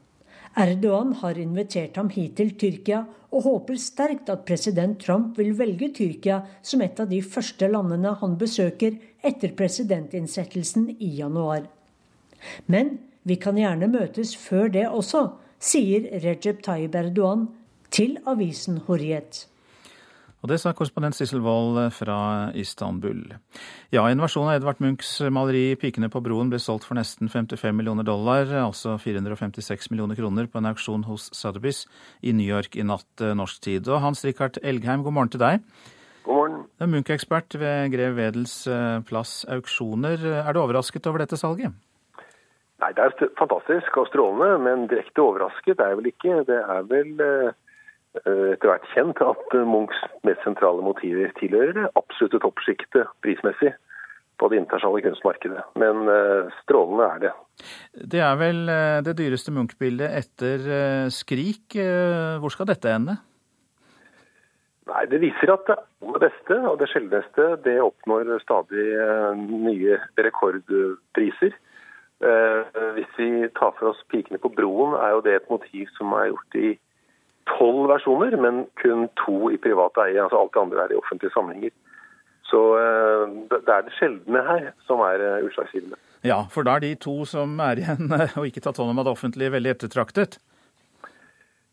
Erdogan 0.59 1.13
har 1.23 1.39
invitert 1.39 1.97
ham 1.97 2.11
hit 2.11 2.37
til 2.37 2.51
Tyrkia, 2.59 3.05
og 3.31 3.45
håper 3.47 3.77
sterkt 3.79 4.31
at 4.33 4.43
president 4.47 4.99
Trump 4.99 5.37
vil 5.39 5.53
velge 5.55 5.93
Tyrkia 5.95 6.41
som 6.67 6.83
et 6.83 6.99
av 6.99 7.07
de 7.13 7.21
første 7.23 7.69
landene 7.71 8.17
han 8.19 8.35
besøker 8.41 8.97
etter 9.23 9.55
presidentinnsettelsen 9.55 10.89
i 10.99 11.13
januar. 11.21 11.69
Men 12.67 12.97
vi 13.23 13.37
kan 13.39 13.61
gjerne 13.61 13.87
møtes 13.93 14.35
før 14.35 14.73
det 14.75 14.89
også, 14.89 15.29
sier 15.61 16.09
Recep 16.25 16.65
Tayyip 16.67 16.99
Erdogan 16.99 17.47
til 17.95 18.19
avisen 18.27 18.81
Horiet. 18.89 19.45
Og 20.41 20.49
det 20.49 20.57
sa 20.63 20.73
korrespondent 20.73 21.17
Sissel 21.17 21.43
Wold 21.45 21.77
fra 21.93 22.49
Istanbul. 22.57 23.35
Ja, 23.93 24.07
en 24.09 24.23
versjon 24.25 24.49
av 24.49 24.57
Edvard 24.57 24.81
Munchs 24.81 25.19
maleri 25.29 25.77
'Pikene 25.77 26.09
på 26.09 26.23
broen' 26.25 26.49
ble 26.49 26.57
solgt 26.57 26.87
for 26.89 26.97
nesten 26.97 27.29
55 27.29 27.77
millioner 27.77 28.07
dollar, 28.09 28.49
altså 28.65 28.97
456 28.97 29.91
millioner 29.91 30.17
kroner, 30.17 30.49
på 30.49 30.59
en 30.59 30.71
auksjon 30.73 31.05
hos 31.05 31.29
Sotheby's 31.37 31.85
i 32.23 32.33
New 32.33 32.47
York 32.47 32.77
i 32.77 32.83
natt 32.83 33.21
eh, 33.21 33.37
norsk 33.37 33.61
tid. 33.61 33.89
Og 33.89 34.01
Hans 34.01 34.25
Rikard 34.25 34.57
Elgheim, 34.65 35.05
god 35.05 35.13
morgen 35.13 35.29
til 35.29 35.45
deg. 35.45 35.61
God 36.25 36.35
morgen. 36.35 36.65
Du 36.79 36.85
er 36.85 36.93
Munch-ekspert 36.95 37.61
ved 37.61 37.93
Grev 37.93 38.17
Wedels 38.17 38.67
eh, 38.67 39.01
plass 39.05 39.45
auksjoner. 39.45 40.25
Er 40.25 40.53
du 40.57 40.65
overrasket 40.65 41.07
over 41.07 41.21
dette 41.21 41.37
salget? 41.37 41.77
Nei, 42.81 42.95
det 42.97 43.05
er 43.05 43.29
fantastisk 43.37 43.93
og 44.01 44.09
strålende, 44.09 44.57
men 44.65 44.89
direkte 44.89 45.21
overrasket 45.21 45.85
er 45.85 45.93
jeg 45.93 46.01
vel 46.01 46.15
ikke. 46.15 46.45
Det 46.49 46.63
er 46.65 46.87
vel 46.89 47.21
eh, 47.21 47.51
Eh, 47.51 47.53
etter 48.19 48.67
hvert 48.67 48.89
kjent 48.95 49.23
at 49.23 49.55
eh, 49.55 49.69
Munchs 49.69 50.01
mest 50.27 50.43
sentrale 50.47 50.83
motiver 50.83 51.31
tilhører 51.39 51.77
det 51.77 51.87
absolutte 51.99 52.41
toppsjiktet 52.43 53.09
prismessig 53.23 53.73
på 54.41 54.49
det 54.51 54.63
internasjonale 54.63 55.05
kunstmarkedet. 55.05 55.63
Men 55.77 56.07
uh, 56.09 56.49
strålende 56.63 57.07
er 57.07 57.19
det. 57.27 57.33
Det 58.15 58.23
er 58.25 58.39
vel 58.41 58.63
det 59.05 59.13
dyreste 59.19 59.53
Munch-bildet 59.53 60.15
etter 60.17 60.63
Skrik. 61.13 61.77
Hvor 62.41 62.55
skal 62.55 62.71
dette 62.71 62.89
ende? 62.89 63.19
Nei, 64.89 65.03
Det 65.13 65.21
viser 65.21 65.53
at 65.53 65.69
det 65.69 65.77
aller 65.77 66.25
beste 66.25 66.57
og 66.71 66.81
det 66.81 66.89
sjeldneste 66.89 67.51
det 67.67 67.77
oppnår 67.85 68.33
stadig 68.41 68.87
nye 69.37 70.01
rekordpriser. 70.17 71.53
Hvis 72.97 73.13
vi 73.21 73.31
tar 73.61 73.77
for 73.77 73.93
oss 73.93 74.01
'Pikene 74.09 74.41
på 74.41 74.49
broen', 74.57 74.97
er 75.05 75.13
jo 75.13 75.21
det 75.21 75.37
et 75.37 75.53
motiv 75.53 75.93
som 76.01 76.17
er 76.17 76.33
gjort 76.33 76.57
i 76.57 76.79
tolv 77.53 77.89
versjoner, 77.91 78.37
men 78.41 78.65
kun 78.81 79.09
to 79.21 79.51
i 79.55 79.59
privat 79.61 79.99
eie. 80.05 80.19
altså 80.23 80.41
Alt 80.41 80.55
det 80.55 80.63
andre 80.65 80.85
er 80.85 80.95
i 80.95 81.01
offentlige 81.01 81.35
samlinger. 81.35 81.73
Så 82.51 82.61
det 83.51 83.71
er 83.71 83.85
det 83.87 83.95
sjeldne 83.95 84.41
her 84.43 84.71
som 84.89 85.03
er 85.07 85.23
utslagsgivende. 85.47 85.99
Ja, 86.27 86.43
for 86.51 86.67
da 86.67 86.77
er 86.77 86.83
de 86.83 86.97
to 86.99 87.23
som 87.29 87.61
er 87.63 87.79
igjen 87.79 88.11
og 88.39 88.49
ikke 88.49 88.63
tatt 88.65 88.81
hånd 88.81 88.91
om 88.91 88.99
av 89.03 89.07
det 89.07 89.15
offentlige, 89.15 89.55
veldig 89.55 89.71
ettertraktet? 89.77 90.41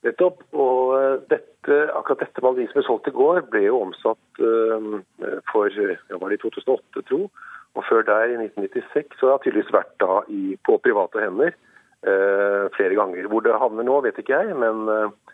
Nettopp. 0.06 0.44
Og 0.54 1.26
dette, 1.32 1.80
akkurat 1.98 2.22
dette 2.22 2.46
maleriet 2.46 2.70
som 2.72 2.80
ble 2.80 2.86
solgt 2.86 3.10
i 3.10 3.16
går, 3.18 3.42
ble 3.50 3.66
jo 3.66 3.82
omsatt 3.88 4.44
for 5.50 5.82
ja, 5.82 5.98
var 6.22 6.30
det 6.30 6.38
i 6.38 6.44
2008, 6.46 7.06
tro. 7.10 7.26
Og 7.78 7.86
før 7.90 8.06
der, 8.06 8.34
i 8.34 8.38
1996, 8.42 9.18
så 9.20 9.30
har 9.30 9.38
det 9.38 9.48
tydeligvis 9.48 9.74
vært 9.76 9.94
da 10.02 10.22
i, 10.34 10.58
på 10.66 10.78
private 10.82 11.22
hender 11.22 11.52
eh, 11.54 12.64
flere 12.78 12.98
ganger. 12.98 13.28
Hvor 13.30 13.44
det 13.46 13.58
havner 13.62 13.86
nå, 13.86 14.00
vet 14.06 14.18
ikke 14.22 14.40
jeg, 14.40 14.56
men 14.58 14.90
eh, 14.94 15.27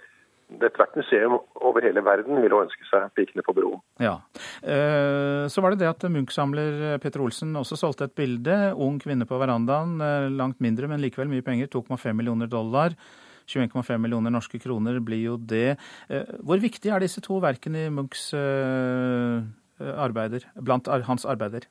ethvert 0.61 0.95
museum 0.95 1.37
over 1.55 1.85
hele 1.85 2.03
verden 2.05 2.41
vil 2.43 2.55
ønske 2.57 2.85
seg 2.89 3.09
'Pikene 3.15 3.43
på 3.45 3.55
broen'. 3.57 3.81
Ja. 3.99 4.19
Eh, 4.61 5.47
så 5.49 5.61
var 5.61 5.71
det 5.71 5.79
det 5.79 5.89
at 5.89 6.05
Munch-samler 6.09 6.99
Petter 6.99 7.21
Olsen 7.21 7.55
også 7.55 7.77
solgte 7.79 8.05
et 8.05 8.15
bilde. 8.15 8.73
Ung 8.75 8.99
kvinne 8.99 9.25
på 9.25 9.39
verandaen. 9.39 9.99
Eh, 10.01 10.29
langt 10.29 10.59
mindre, 10.61 10.87
men 10.87 11.01
likevel 11.01 11.29
mye 11.29 11.41
penger. 11.41 11.67
2,5 11.67 12.13
millioner 12.13 12.47
dollar. 12.47 12.95
21,5 13.47 13.99
millioner 13.99 14.31
norske 14.31 14.59
kroner 14.59 14.99
blir 15.03 15.23
jo 15.23 15.37
det. 15.37 15.77
Eh, 16.09 16.23
hvor 16.43 16.59
viktig 16.59 16.91
er 16.91 16.99
disse 16.99 17.21
to 17.21 17.39
verkene 17.39 17.87
i 17.87 17.89
Munchs 17.89 18.33
arbeider, 19.83 20.45
blant 20.55 20.87
hans 20.87 21.25
arbeider? 21.25 21.65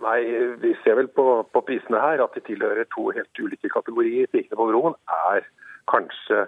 Nei, 0.00 0.22
Vi 0.62 0.74
ser 0.82 0.94
vel 0.96 1.08
på, 1.08 1.44
på, 1.52 1.60
prisene 1.60 2.00
her 2.00 2.22
at 2.24 2.32
de 2.34 2.40
tilhører 2.40 2.84
to 2.88 3.10
helt 3.10 3.38
ulike 3.38 3.68
kategorier. 3.68 4.26
'Pikene 4.26 4.56
på 4.56 4.68
broen' 4.70 4.96
er 5.28 5.44
kanskje 5.92 6.46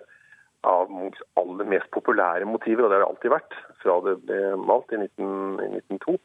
av 0.68 0.90
Munchs 0.90 1.22
aller 1.40 1.68
mest 1.68 1.90
populære 1.94 2.46
motiver, 2.46 2.84
og 2.84 2.90
det 2.90 2.98
har 2.98 3.04
det 3.04 3.10
alltid 3.10 3.34
vært 3.34 3.56
fra 3.82 3.98
det 4.06 4.16
ble 4.26 4.40
malt 4.62 4.94
i 4.94 5.00
1902. 5.00 6.18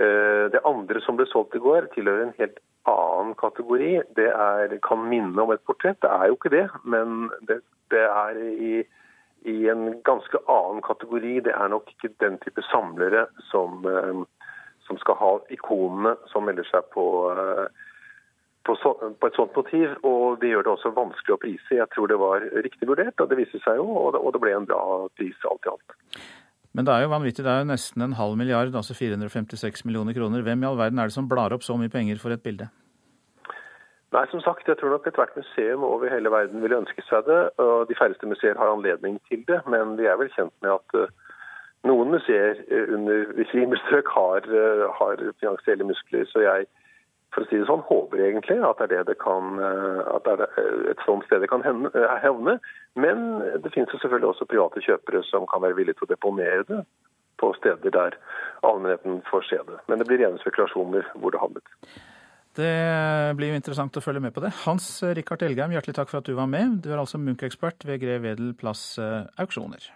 Eh, 0.00 0.44
det 0.52 0.62
andre 0.68 1.00
som 1.04 1.18
ble 1.18 1.26
solgt 1.28 1.56
i 1.56 1.62
går, 1.62 1.90
tilhører 1.92 2.28
en 2.28 2.36
helt 2.38 2.60
annen 2.88 3.34
kategori. 3.40 3.92
Det 4.16 4.28
er, 4.32 4.76
kan 4.86 5.04
minne 5.08 5.44
om 5.44 5.52
et 5.52 5.64
portrett. 5.68 6.00
Det 6.04 6.10
er 6.10 6.30
jo 6.30 6.38
ikke 6.38 6.54
det, 6.54 6.66
men 6.84 7.30
det, 7.48 7.60
det 7.92 8.04
er 8.08 8.40
i, 8.52 8.74
i, 9.44 9.56
en 9.72 9.88
ganske 10.06 10.40
annen 10.48 10.82
kategori. 10.84 11.38
Det 11.48 11.54
er 11.56 11.72
nok 11.72 11.92
ikke 11.92 12.14
den 12.24 12.40
type 12.44 12.64
samlere 12.70 13.26
som, 13.50 13.84
eh, 13.88 14.24
som 14.88 15.00
skal 15.00 15.20
ha 15.20 15.32
ikonene 15.54 16.16
som 16.32 16.48
melder 16.48 16.66
seg 16.68 16.88
på 16.94 17.06
uh, 17.32 17.68
på, 18.66 18.76
så, 18.82 18.92
på, 19.20 19.28
et 19.28 19.38
sånt 19.38 19.56
motiv, 19.56 19.96
og 20.06 20.38
det 20.42 20.52
gjør 20.52 20.66
det 20.66 20.72
også 20.74 20.92
vanskelig 20.96 21.34
å 21.34 21.40
prise. 21.42 21.78
Jeg 21.78 21.88
tror 21.94 22.10
det 22.10 22.20
var 22.20 22.46
riktig 22.66 22.88
vurdert, 22.88 23.18
og 23.20 23.30
det 23.30 23.40
viste 23.40 23.60
seg 23.64 23.80
jo, 23.80 23.88
og 23.90 24.12
det, 24.14 24.22
og 24.22 24.34
det 24.34 24.42
ble 24.44 24.54
en 24.56 24.68
bra 24.68 24.82
pris 25.18 25.48
alt 25.50 25.66
i 25.66 25.72
alt. 25.72 25.96
Men 26.72 26.88
det 26.88 26.94
er 26.94 27.02
jo 27.04 27.12
vanvittig, 27.12 27.44
det 27.44 27.52
er 27.52 27.64
jo 27.64 27.68
nesten 27.68 28.04
en 28.06 28.14
halv 28.16 28.38
milliard, 28.40 28.72
altså 28.78 28.96
456 28.96 29.84
millioner 29.84 30.16
kroner. 30.16 30.44
Hvem 30.46 30.62
i 30.62 30.68
all 30.70 30.78
verden 30.78 31.02
er 31.02 31.10
det 31.10 31.16
som 31.16 31.28
blar 31.28 31.52
opp 31.52 31.66
så 31.66 31.76
mye 31.76 31.92
penger 31.92 32.22
for 32.22 32.32
et 32.32 32.44
bilde? 32.44 32.70
Nei, 34.12 34.26
som 34.28 34.42
sagt, 34.44 34.68
jeg 34.68 34.76
tror 34.76 34.92
nok 34.92 35.06
ethvert 35.08 35.36
museum 35.36 35.84
over 35.88 36.10
hele 36.12 36.30
verden 36.32 36.60
vil 36.60 36.74
ønske 36.76 37.04
seg 37.06 37.24
det. 37.28 37.42
og 37.64 37.88
De 37.88 37.96
færreste 37.96 38.28
museer 38.28 38.58
har 38.60 38.72
anledning 38.72 39.16
til 39.28 39.44
det, 39.48 39.62
men 39.72 39.96
vi 40.00 40.08
er 40.08 40.18
vel 40.20 40.32
kjent 40.34 40.52
med 40.64 40.74
at 40.74 40.96
uh, 41.00 41.36
noen 41.88 42.12
museer 42.12 42.60
uh, 42.68 42.92
under 42.96 43.24
regimestøk 43.38 44.12
har, 44.12 44.48
uh, 44.52 44.84
har 44.98 45.24
finansielle 45.40 45.88
muskler. 45.88 46.28
så 46.28 46.44
jeg 46.44 46.68
for 47.32 47.44
å 47.44 47.48
si 47.48 47.58
det 47.58 47.68
sånn, 47.68 47.84
håper 47.88 48.20
egentlig 48.26 48.58
at 48.66 48.80
det 48.82 48.90
er, 48.90 49.06
det 49.06 49.14
det 49.14 49.18
kan, 49.22 49.56
eh, 49.56 50.02
at 50.12 50.26
det 50.26 50.34
er 50.46 50.92
et 50.92 51.04
sånt 51.06 51.24
sted 51.28 51.40
det 51.44 51.50
kan 51.52 51.64
eh, 51.64 52.16
hevne. 52.22 52.58
Men 53.00 53.40
det 53.64 53.72
finnes 53.72 53.92
jo 53.94 54.00
selvfølgelig 54.02 54.34
også 54.34 54.48
private 54.50 54.84
kjøpere 54.84 55.24
som 55.30 55.48
kan 55.50 55.64
være 55.64 55.78
villige 55.78 56.00
til 56.00 56.10
å 56.10 56.12
deponere 56.12 56.66
det 56.68 56.82
på 57.42 57.50
steder 57.58 57.90
der 57.90 58.16
allmennheten 58.62 59.22
får 59.30 59.46
se 59.48 59.60
det. 59.68 59.80
Men 59.88 59.98
det 59.98 60.06
blir 60.08 60.20
rene 60.22 60.40
spekulasjoner 60.42 61.08
hvor 61.18 61.34
det 61.34 61.40
havnet. 61.42 61.72
Det 62.52 62.72
blir 63.38 63.48
jo 63.48 63.56
interessant 63.56 63.96
å 63.96 64.04
følge 64.04 64.20
med 64.20 64.34
på 64.36 64.42
det. 64.44 64.52
Hans 64.66 64.86
Rikard 65.16 65.42
Elgheim, 65.46 65.72
hjertelig 65.72 65.96
takk 65.96 66.12
for 66.12 66.20
at 66.20 66.28
du 66.28 66.36
var 66.36 66.50
med. 66.52 66.82
Du 66.84 66.90
er 66.92 67.00
altså 67.00 67.18
Munch-ekspert 67.18 67.86
ved 67.88 68.02
Grev 68.04 68.26
Wedel 68.26 68.52
Plass 68.58 68.98
eh, 69.00 69.24
Auksjoner. 69.40 69.88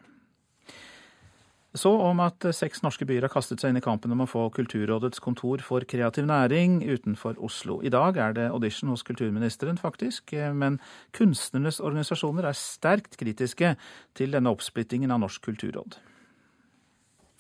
Så 1.77 1.91
om 2.01 2.21
at 2.25 2.45
seks 2.57 2.81
norske 2.81 3.05
byer 3.05 3.27
har 3.27 3.33
kastet 3.33 3.61
seg 3.61 3.73
inn 3.73 3.81
i 3.81 3.85
kampen 3.85 4.15
om 4.15 4.23
å 4.25 4.29
få 4.31 4.47
Kulturrådets 4.55 5.21
kontor 5.21 5.61
for 5.65 5.85
kreativ 5.85 6.25
næring 6.29 6.79
utenfor 6.81 7.37
Oslo. 7.45 7.83
I 7.85 7.93
dag 7.93 8.17
er 8.17 8.37
det 8.37 8.49
audition 8.49 8.95
hos 8.95 9.05
kulturministeren, 9.05 9.77
faktisk, 9.77 10.33
men 10.57 10.81
kunstnernes 11.17 11.83
organisasjoner 11.85 12.49
er 12.49 12.57
sterkt 12.57 13.19
kritiske 13.21 13.75
til 14.17 14.33
denne 14.33 14.53
oppsplittingen 14.57 15.13
av 15.13 15.21
Norsk 15.27 15.45
kulturråd. 15.51 15.99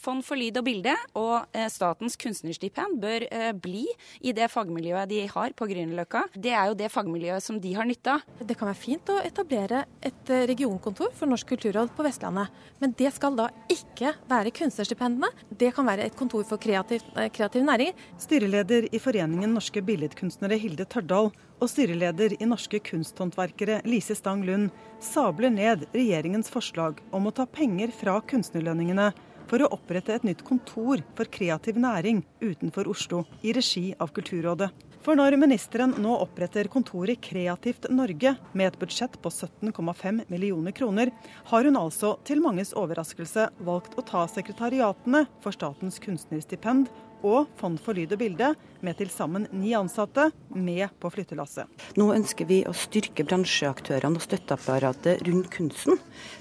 Fond 0.06 0.22
for 0.22 0.38
lyd 0.38 0.54
og 0.60 0.62
bilde 0.68 0.92
og 1.18 1.48
eh, 1.56 1.66
Statens 1.72 2.14
kunstnerstipend 2.20 3.00
bør 3.02 3.24
eh, 3.26 3.48
bli 3.58 3.88
i 4.22 4.30
det 4.36 4.46
fagmiljøet 4.52 5.10
de 5.10 5.24
har 5.32 5.54
på 5.58 5.66
Grünerløkka. 5.66 6.28
Det 6.30 6.52
er 6.54 6.70
jo 6.70 6.76
det 6.78 6.92
fagmiljøet 6.94 7.42
som 7.42 7.58
de 7.62 7.72
har 7.74 7.88
nytte 7.88 8.14
av. 8.14 8.22
Det 8.38 8.54
kan 8.54 8.70
være 8.70 8.78
fint 8.78 9.10
å 9.10 9.18
etablere 9.26 9.82
et 10.06 10.30
eh, 10.30 10.44
regionkontor 10.52 11.10
for 11.16 11.26
Norsk 11.26 11.50
kulturråd 11.50 11.90
på 11.96 12.06
Vestlandet. 12.06 12.54
Men 12.78 12.94
det 13.00 13.10
skal 13.16 13.34
da 13.40 13.48
ikke 13.72 14.14
være 14.30 14.54
kunstnerstipendene. 14.54 15.32
Det 15.50 15.72
kan 15.74 15.90
være 15.90 16.06
et 16.06 16.18
kontor 16.18 16.46
for 16.46 16.62
kreativ, 16.62 17.02
kreative 17.34 17.66
næringer. 17.66 18.06
Styreleder 18.22 18.86
i 18.94 19.02
Foreningen 19.02 19.58
norske 19.58 19.82
billedkunstnere 19.82 20.60
Hilde 20.62 20.86
Tørdal 20.86 21.32
og 21.56 21.70
styreleder 21.72 22.36
i 22.38 22.46
Norske 22.46 22.78
kunsthåndverkere 22.84 23.80
Lise 23.88 24.14
Stang 24.14 24.44
Lund 24.46 24.70
sabler 25.02 25.50
ned 25.50 25.86
regjeringens 25.96 26.52
forslag 26.52 27.00
om 27.16 27.26
å 27.26 27.34
ta 27.34 27.46
penger 27.48 27.90
fra 27.96 28.20
kunstnerlønningene 28.28 29.10
for 29.50 29.62
å 29.62 29.70
opprette 29.74 30.14
et 30.16 30.26
nytt 30.26 30.44
kontor 30.46 31.02
for 31.16 31.30
kreativ 31.30 31.78
næring 31.80 32.24
utenfor 32.42 32.90
Oslo, 32.90 33.24
i 33.42 33.54
regi 33.56 33.88
av 33.98 34.12
Kulturrådet. 34.16 34.70
For 35.06 35.14
når 35.14 35.36
ministeren 35.38 35.92
nå 36.02 36.16
oppretter 36.18 36.66
kontoret 36.66 37.20
Kreativt 37.22 37.86
Norge 37.94 38.32
med 38.58 38.72
et 38.72 38.78
budsjett 38.80 39.14
på 39.22 39.30
17,5 39.30 40.24
millioner 40.32 40.74
kroner, 40.74 41.12
har 41.46 41.68
hun 41.68 41.78
altså 41.78 42.16
til 42.26 42.42
manges 42.42 42.74
overraskelse 42.74 43.44
valgt 43.68 43.94
å 43.94 44.02
ta 44.02 44.24
sekretariatene 44.26 45.22
for 45.44 45.54
Statens 45.54 46.00
kunstnerstipend 46.02 46.90
og 47.24 47.50
Fond 47.60 47.78
for 47.82 47.96
lyd 47.96 48.12
og 48.14 48.20
bilde, 48.20 48.52
med 48.84 48.98
til 48.98 49.10
sammen 49.12 49.46
ni 49.56 49.72
ansatte, 49.78 50.28
med 50.52 50.88
på 51.00 51.10
flyttelasset. 51.12 51.68
Nå 51.96 52.10
ønsker 52.14 52.48
vi 52.48 52.60
å 52.68 52.74
styrke 52.76 53.24
bransjeaktørene 53.26 54.20
og 54.20 54.24
støtteapparatet 54.24 55.24
rundt 55.28 55.50
kunsten. 55.54 56.00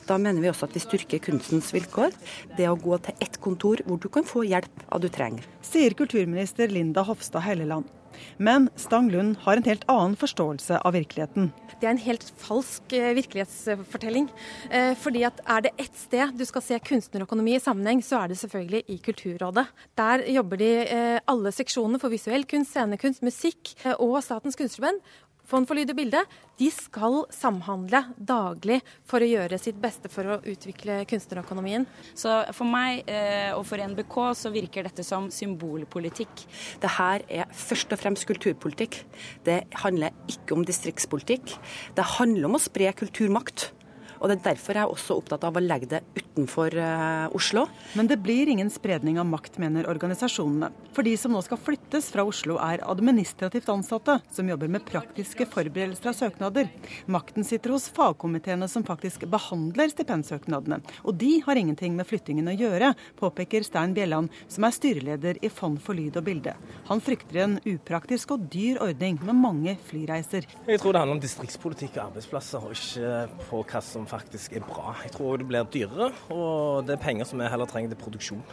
Da 0.10 0.20
mener 0.22 0.44
vi 0.44 0.52
også 0.52 0.70
at 0.70 0.76
vi 0.78 0.84
styrker 0.84 1.24
kunstens 1.24 1.72
vilkår. 1.76 2.16
Det 2.58 2.70
å 2.70 2.80
gå 2.80 3.00
til 3.06 3.26
ett 3.26 3.40
kontor 3.42 3.84
hvor 3.88 4.02
du 4.02 4.10
kan 4.12 4.28
få 4.28 4.46
hjelp 4.48 4.88
av 4.90 5.04
du 5.04 5.10
trenger. 5.14 5.46
Sier 5.66 5.96
kulturminister 5.98 6.72
Linda 6.72 7.06
Hofstad 7.08 7.46
Helleland. 7.48 7.88
Men 8.38 8.70
Stang 8.80 9.10
Lund 9.12 9.38
har 9.46 9.58
en 9.58 9.68
helt 9.68 9.86
annen 9.92 10.16
forståelse 10.20 10.80
av 10.86 10.96
virkeligheten. 10.96 11.52
Det 11.80 11.88
er 11.88 11.94
en 11.94 12.04
helt 12.06 12.26
falsk 12.40 12.94
eh, 12.96 13.14
virkelighetsfortelling. 13.18 14.30
Eh, 14.72 14.94
fordi 15.00 15.26
at 15.28 15.42
Er 15.46 15.62
det 15.66 15.74
ett 15.78 15.98
sted 15.98 16.34
du 16.38 16.46
skal 16.46 16.64
se 16.64 16.80
kunstnerøkonomi 16.80 17.56
i 17.56 17.64
sammenheng, 17.64 18.02
så 18.04 18.24
er 18.24 18.32
det 18.32 18.40
selvfølgelig 18.40 18.84
i 18.88 18.98
Kulturrådet. 19.04 19.66
Der 19.98 20.24
jobber 20.32 20.58
de 20.58 20.72
eh, 20.88 21.20
alle 21.28 21.52
seksjonene 21.52 22.00
for 22.00 22.10
visuell 22.10 22.46
kunst, 22.46 22.72
scenekunst, 22.72 23.22
musikk 23.22 23.76
og 24.00 24.22
Statens 24.24 24.56
kunstnerband. 24.56 25.02
Fond 25.46 25.68
for 25.70 25.78
lyd 25.78 25.92
og 25.94 25.98
bilde 26.00 26.22
de 26.58 26.70
skal 26.74 27.20
samhandle 27.34 28.00
daglig 28.18 28.80
for 29.06 29.22
å 29.22 29.28
gjøre 29.30 29.60
sitt 29.62 29.78
beste 29.82 30.10
for 30.10 30.26
å 30.26 30.40
utvikle 30.42 31.02
kunstnerøkonomien. 31.10 31.86
Så 32.18 32.34
for 32.56 32.66
meg 32.70 33.04
eh, 33.12 33.52
og 33.54 33.66
for 33.70 33.82
NBK 33.82 34.18
så 34.40 34.52
virker 34.54 34.88
dette 34.88 35.06
som 35.06 35.30
symbolpolitikk. 35.34 36.46
Det 36.82 36.94
her 36.98 37.26
er 37.30 37.52
først 37.54 37.94
og 37.94 38.02
fremst 38.02 38.26
kulturpolitikk. 38.30 39.04
Det 39.46 39.62
handler 39.84 40.16
ikke 40.32 40.58
om 40.58 40.66
distriktspolitikk. 40.66 41.58
Det 41.98 42.12
handler 42.18 42.50
om 42.50 42.58
å 42.58 42.66
spre 42.66 42.90
kulturmakt. 42.98 43.70
Og 44.20 44.30
Det 44.30 44.38
er 44.38 44.46
derfor 44.52 44.78
jeg 44.78 44.84
er 44.86 44.94
også 44.94 45.18
opptatt 45.20 45.46
av 45.48 45.58
å 45.58 45.64
legge 45.64 45.90
det 45.96 46.02
utenfor 46.16 46.76
uh, 46.76 47.36
Oslo. 47.36 47.66
Men 47.96 48.10
det 48.12 48.20
blir 48.24 48.50
ingen 48.52 48.70
spredning 48.74 49.20
av 49.22 49.28
makt, 49.30 49.60
mener 49.62 49.88
organisasjonene. 49.90 50.72
For 50.96 51.06
de 51.08 51.16
som 51.20 51.34
nå 51.36 51.42
skal 51.46 51.60
flyttes 51.62 52.10
fra 52.14 52.26
Oslo, 52.28 52.58
er 52.62 52.84
administrativt 52.88 53.70
ansatte 53.72 54.18
som 54.34 54.50
jobber 54.50 54.72
med 54.72 54.86
praktiske 54.88 55.48
forberedelser 55.52 56.12
av 56.12 56.18
søknader. 56.20 56.70
Makten 57.12 57.48
sitter 57.48 57.76
hos 57.76 57.88
fagkomiteene 57.96 58.68
som 58.72 58.86
faktisk 58.88 59.26
behandler 59.32 59.92
stipendsøknadene. 59.92 60.82
Og 61.04 61.16
de 61.20 61.38
har 61.46 61.60
ingenting 61.60 61.96
med 61.98 62.08
flyttingen 62.10 62.50
å 62.52 62.56
gjøre, 62.56 62.94
påpeker 63.20 63.66
Stein 63.68 63.96
Bjelland, 63.96 64.32
som 64.52 64.68
er 64.68 64.76
styreleder 64.76 65.42
i 65.46 65.52
Fond 65.52 65.80
for 65.82 65.98
lyd 65.98 66.18
og 66.20 66.28
bilde. 66.28 66.56
Han 66.90 67.04
frykter 67.04 67.42
en 67.44 67.58
upraktisk 67.66 68.36
og 68.36 68.48
dyr 68.52 68.80
ordning 68.84 69.20
med 69.26 69.40
mange 69.40 69.76
flyreiser. 69.90 70.48
Jeg 70.68 70.82
tror 70.82 70.96
det 70.96 71.04
handler 71.04 71.18
om 71.18 71.24
distriktspolitikk 71.24 71.98
og 71.98 72.04
arbeidsplasser, 72.10 72.66
og 72.66 72.76
ikke 72.76 73.46
på 73.50 73.62
hva 73.66 73.82
som 73.84 74.05
faktisk 74.10 74.56
er 74.56 74.64
bra. 74.66 74.96
Jeg 75.04 75.14
tror 75.16 75.42
det 75.42 75.48
blir 75.50 75.68
dyrere, 75.74 76.12
og 76.34 76.86
det 76.88 76.96
er 76.96 77.04
penger 77.04 77.28
som 77.30 77.42
vi 77.42 77.50
heller 77.52 77.70
trenger 77.70 77.94
til 77.94 78.02
produksjon. 78.02 78.46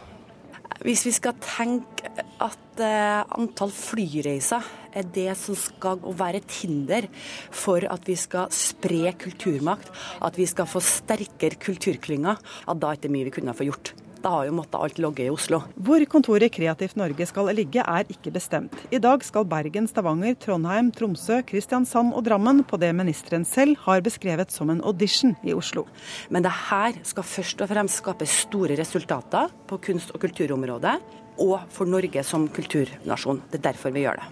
Hvis 0.83 1.05
vi 1.05 1.13
skal 1.15 1.37
tenke 1.39 2.09
at 2.43 2.81
eh, 2.81 3.21
antall 3.37 3.71
flyreiser 3.71 4.65
er 4.93 5.05
det 5.15 5.29
som 5.39 5.55
skal 5.57 6.01
være 6.17 6.41
et 6.41 6.55
hinder 6.61 7.07
for 7.53 7.85
at 7.87 8.07
vi 8.09 8.17
skal 8.19 8.51
spre 8.53 9.13
kulturmakt, 9.21 9.91
at 10.21 10.37
vi 10.37 10.47
skal 10.49 10.67
få 10.69 10.81
sterkere 10.83 11.59
kulturklynger, 11.61 12.41
at 12.67 12.81
da 12.81 12.91
er 12.91 12.99
det 12.99 13.13
mye 13.13 13.29
vi 13.29 13.35
kunne 13.37 13.55
få 13.55 13.69
gjort. 13.69 13.93
Da 14.23 14.29
har 14.31 14.45
jo 14.47 14.53
måttet 14.55 14.77
alt 14.79 14.99
logge 15.03 15.25
i 15.25 15.31
Oslo. 15.33 15.57
Hvor 15.75 15.99
kontoret 16.07 16.53
Kreativt 16.55 16.95
Norge 16.95 17.25
skal 17.27 17.49
ligge 17.51 17.83
er 17.83 18.07
ikke 18.07 18.31
bestemt. 18.31 18.75
I 18.87 19.01
dag 19.03 19.23
skal 19.27 19.43
Bergen, 19.51 19.89
Stavanger, 19.91 20.37
Trondheim, 20.39 20.93
Tromsø, 20.95 21.41
Kristiansand 21.43 22.13
og 22.15 22.23
Drammen 22.23 22.61
på 22.63 22.79
det 22.79 22.93
ministeren 22.95 23.43
selv 23.43 23.81
har 23.83 23.99
beskrevet 24.05 24.53
som 24.55 24.71
en 24.71 24.79
audition 24.79 25.35
i 25.43 25.51
Oslo. 25.51 25.83
Men 26.31 26.47
det 26.47 26.53
her 26.69 27.01
skal 27.03 27.27
først 27.27 27.65
og 27.65 27.71
fremst 27.73 27.99
skape 27.99 28.29
store 28.31 28.79
resultater 28.79 29.51
på 29.67 29.81
kunst- 29.89 30.15
og 30.15 30.23
kulturområdet, 30.23 30.95
og 31.43 31.67
for 31.73 31.89
Norge 31.89 32.23
som 32.23 32.47
kulturnasjon. 32.47 33.43
Det 33.51 33.59
er 33.59 33.67
derfor 33.73 33.91
vi 33.91 34.05
gjør 34.05 34.23
det. 34.23 34.31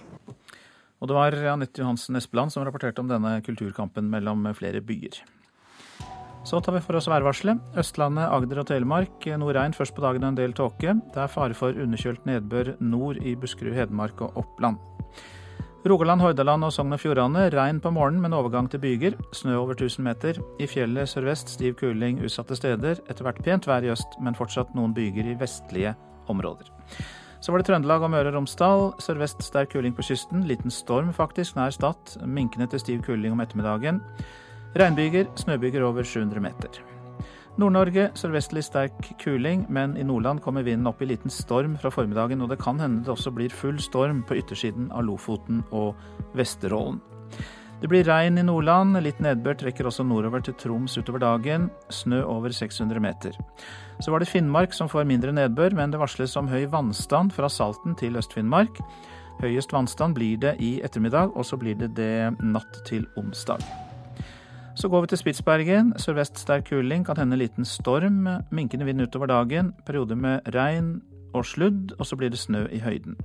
Og 1.02 1.10
det 1.10 1.18
var 1.18 1.36
Anette 1.52 1.84
Johansen 1.84 2.16
Espeland 2.16 2.54
som 2.54 2.64
rapporterte 2.64 3.04
om 3.04 3.12
denne 3.12 3.42
kulturkampen 3.44 4.08
mellom 4.08 4.48
flere 4.56 4.80
byer. 4.80 5.20
Så 6.44 6.58
tar 6.58 6.74
vi 6.74 6.80
for 6.82 6.98
oss 6.98 7.06
værvarselet. 7.06 7.60
Østlandet, 7.78 8.26
Agder 8.26 8.62
og 8.62 8.66
Telemark. 8.66 9.26
Noe 9.38 9.66
først 9.76 9.94
på 9.94 10.02
dagen 10.02 10.24
og 10.24 10.32
en 10.32 10.38
del 10.40 10.52
tåke. 10.52 10.96
Det 11.14 11.20
er 11.22 11.30
fare 11.30 11.54
for 11.54 11.70
underkjølt 11.70 12.26
nedbør 12.26 12.74
nord 12.80 13.16
i 13.22 13.36
Buskerud, 13.36 13.74
Hedmark 13.74 14.20
og 14.20 14.36
Oppland. 14.36 14.78
Rogaland, 15.86 16.20
Hordaland 16.22 16.64
og 16.64 16.72
Sogn 16.72 16.94
og 16.94 17.00
Fjordane 17.02 17.48
regn 17.50 17.80
på 17.82 17.90
morgenen, 17.90 18.22
men 18.22 18.34
overgang 18.34 18.68
til 18.70 18.82
byger. 18.82 19.16
Snø 19.34 19.56
over 19.58 19.74
1000 19.74 20.04
meter. 20.06 20.38
I 20.58 20.66
fjellet 20.66 21.10
sørvest 21.10 21.48
stiv 21.48 21.74
kuling 21.78 22.20
utsatte 22.22 22.58
steder. 22.58 23.00
Etter 23.10 23.26
hvert 23.26 23.42
pent 23.42 23.66
vær 23.66 23.82
i 23.82 23.90
øst, 23.94 24.18
men 24.22 24.38
fortsatt 24.38 24.74
noen 24.74 24.94
byger 24.94 25.30
i 25.30 25.38
vestlige 25.38 25.94
områder. 26.30 26.70
Så 27.42 27.50
var 27.50 27.58
det 27.58 27.66
Trøndelag 27.66 28.02
og 28.02 28.10
Møre 28.10 28.30
og 28.30 28.36
Romsdal. 28.36 28.92
Sørvest 29.02 29.42
sterk 29.42 29.72
kuling 29.74 29.94
på 29.94 30.06
kysten. 30.06 30.44
Liten 30.46 30.70
storm 30.70 31.10
faktisk 31.14 31.58
nær 31.58 31.74
Stad. 31.74 32.14
Minkende 32.26 32.70
til 32.70 32.82
stiv 32.82 33.02
kuling 33.02 33.34
om 33.34 33.42
ettermiddagen. 33.42 34.02
Regnbyger, 34.78 35.26
snøbyger 35.36 35.84
over 35.84 36.02
700 36.02 36.40
meter. 36.40 36.82
Nord-Norge 37.60 38.06
sørvestlig 38.16 38.62
sterk 38.64 39.10
kuling, 39.20 39.66
men 39.68 39.98
i 40.00 40.04
Nordland 40.08 40.40
kommer 40.40 40.64
vinden 40.64 40.88
opp 40.88 41.02
i 41.04 41.10
liten 41.10 41.30
storm 41.30 41.74
fra 41.76 41.90
formiddagen, 41.92 42.40
og 42.40 42.48
det 42.48 42.62
kan 42.62 42.80
hende 42.80 43.04
det 43.04 43.12
også 43.12 43.34
blir 43.36 43.52
full 43.52 43.76
storm 43.84 44.22
på 44.24 44.38
yttersiden 44.40 44.88
av 44.96 45.04
Lofoten 45.04 45.60
og 45.70 45.92
Vesterålen. 46.38 47.02
Det 47.82 47.90
blir 47.90 48.06
regn 48.06 48.38
i 48.38 48.46
Nordland, 48.46 48.96
litt 49.02 49.20
nedbør 49.20 49.58
trekker 49.58 49.90
også 49.90 50.06
nordover 50.06 50.40
til 50.46 50.54
Troms 50.56 50.94
utover 50.96 51.20
dagen, 51.20 51.68
snø 51.90 52.22
over 52.24 52.54
600 52.54 53.02
meter. 53.02 53.36
Så 54.00 54.14
var 54.14 54.22
det 54.22 54.30
Finnmark 54.30 54.72
som 54.72 54.88
får 54.88 55.04
mindre 55.04 55.34
nedbør, 55.36 55.74
men 55.76 55.92
det 55.92 56.00
varsles 56.00 56.38
om 56.40 56.48
høy 56.48 56.64
vannstand 56.72 57.34
fra 57.36 57.50
Salten 57.52 57.98
til 57.98 58.16
Øst-Finnmark. 58.16 58.80
Høyest 59.42 59.74
vannstand 59.74 60.16
blir 60.16 60.38
det 60.40 60.56
i 60.62 60.76
ettermiddag, 60.80 61.34
og 61.36 61.44
så 61.44 61.60
blir 61.60 61.76
det 61.76 61.96
det 61.98 62.38
natt 62.40 62.84
til 62.88 63.10
onsdag. 63.18 63.91
Så 64.74 64.88
går 64.88 65.00
vi 65.00 65.12
til 65.12 65.18
Spitsbergen. 65.20 65.92
Sørvest 66.00 66.38
sterk 66.40 66.70
kuling, 66.70 67.04
kan 67.04 67.18
hende 67.20 67.36
liten 67.36 67.64
storm. 67.64 68.24
Minkende 68.50 68.86
vind 68.88 69.02
utover 69.04 69.28
dagen. 69.28 69.74
Perioder 69.86 70.16
med 70.16 70.48
regn 70.54 71.02
og 71.34 71.44
sludd, 71.46 71.92
og 71.98 72.06
så 72.06 72.16
blir 72.16 72.32
det 72.32 72.40
snø 72.40 72.64
i 72.72 72.80
høyden. 72.80 73.16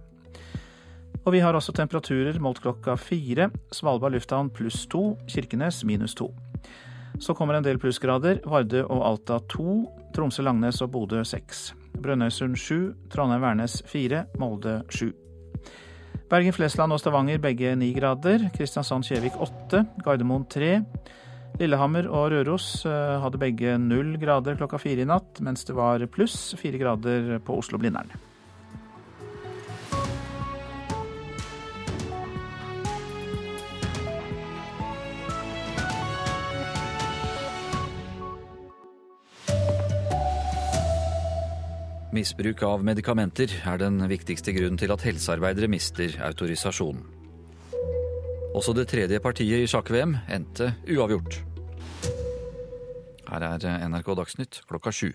Og 1.25 1.33
vi 1.33 1.39
har 1.43 1.55
også 1.55 1.73
temperaturer 1.75 2.39
målt 2.39 2.61
klokka 2.63 2.95
fire. 2.95 3.49
Svalbard 3.71 4.13
lufthavn 4.15 4.49
pluss 4.49 4.85
to. 4.87 5.17
Kirkenes 5.27 5.83
minus 5.83 6.15
to. 6.15 6.29
Så 7.19 7.33
kommer 7.33 7.57
en 7.57 7.63
del 7.63 7.79
plussgrader. 7.79 8.43
Vardø 8.45 8.83
og 8.83 9.05
Alta 9.07 9.39
to. 9.49 9.87
Tromsø, 10.15 10.43
Langnes 10.43 10.81
og 10.81 10.91
Bodø 10.91 11.23
seks. 11.23 11.73
Brønnøysund 11.97 12.55
sju. 12.55 12.93
Trondheim-Værnes 13.11 13.81
fire. 13.87 14.25
Molde 14.39 14.81
sju. 14.89 15.11
Bergen, 16.29 16.53
Flesland 16.53 16.91
og 16.91 16.99
Stavanger 16.99 17.39
begge 17.39 17.75
ni 17.75 17.93
grader. 17.95 18.49
Kristiansand-Kjevik 18.55 19.39
åtte. 19.39 19.85
Gardermoen 20.03 20.45
tre. 20.51 20.81
Lillehammer 21.57 22.05
og 22.13 22.29
Røros 22.35 22.85
hadde 22.85 23.39
begge 23.41 23.77
null 23.81 24.13
grader 24.21 24.59
klokka 24.59 24.77
fire 24.81 25.01
i 25.01 25.09
natt, 25.09 25.41
mens 25.41 25.65
det 25.65 25.73
var 25.77 26.05
pluss 26.13 26.53
fire 26.59 26.77
grader 26.77 27.37
på 27.41 27.57
Oslo-Blindern. 27.57 28.13
Misbruk 42.17 42.63
av 42.65 42.85
medikamenter 42.85 43.51
er 43.67 43.81
den 43.81 43.99
viktigste 44.09 44.53
grunnen 44.55 44.79
til 44.79 44.93
at 44.93 45.03
helsearbeidere 45.05 45.69
mister 45.69 46.15
autorisasjonen. 46.25 47.03
Også 48.57 48.73
det 48.73 48.87
tredje 48.89 49.19
partiet 49.21 49.65
i 49.65 49.69
sjakk-VM 49.69 50.15
endte 50.33 50.71
uavgjort. 50.89 51.46
Her 53.27 53.43
er 53.43 53.87
NRK 53.89 54.13
Dagsnytt 54.15 54.61
klokka 54.69 54.93
sju. 54.95 55.09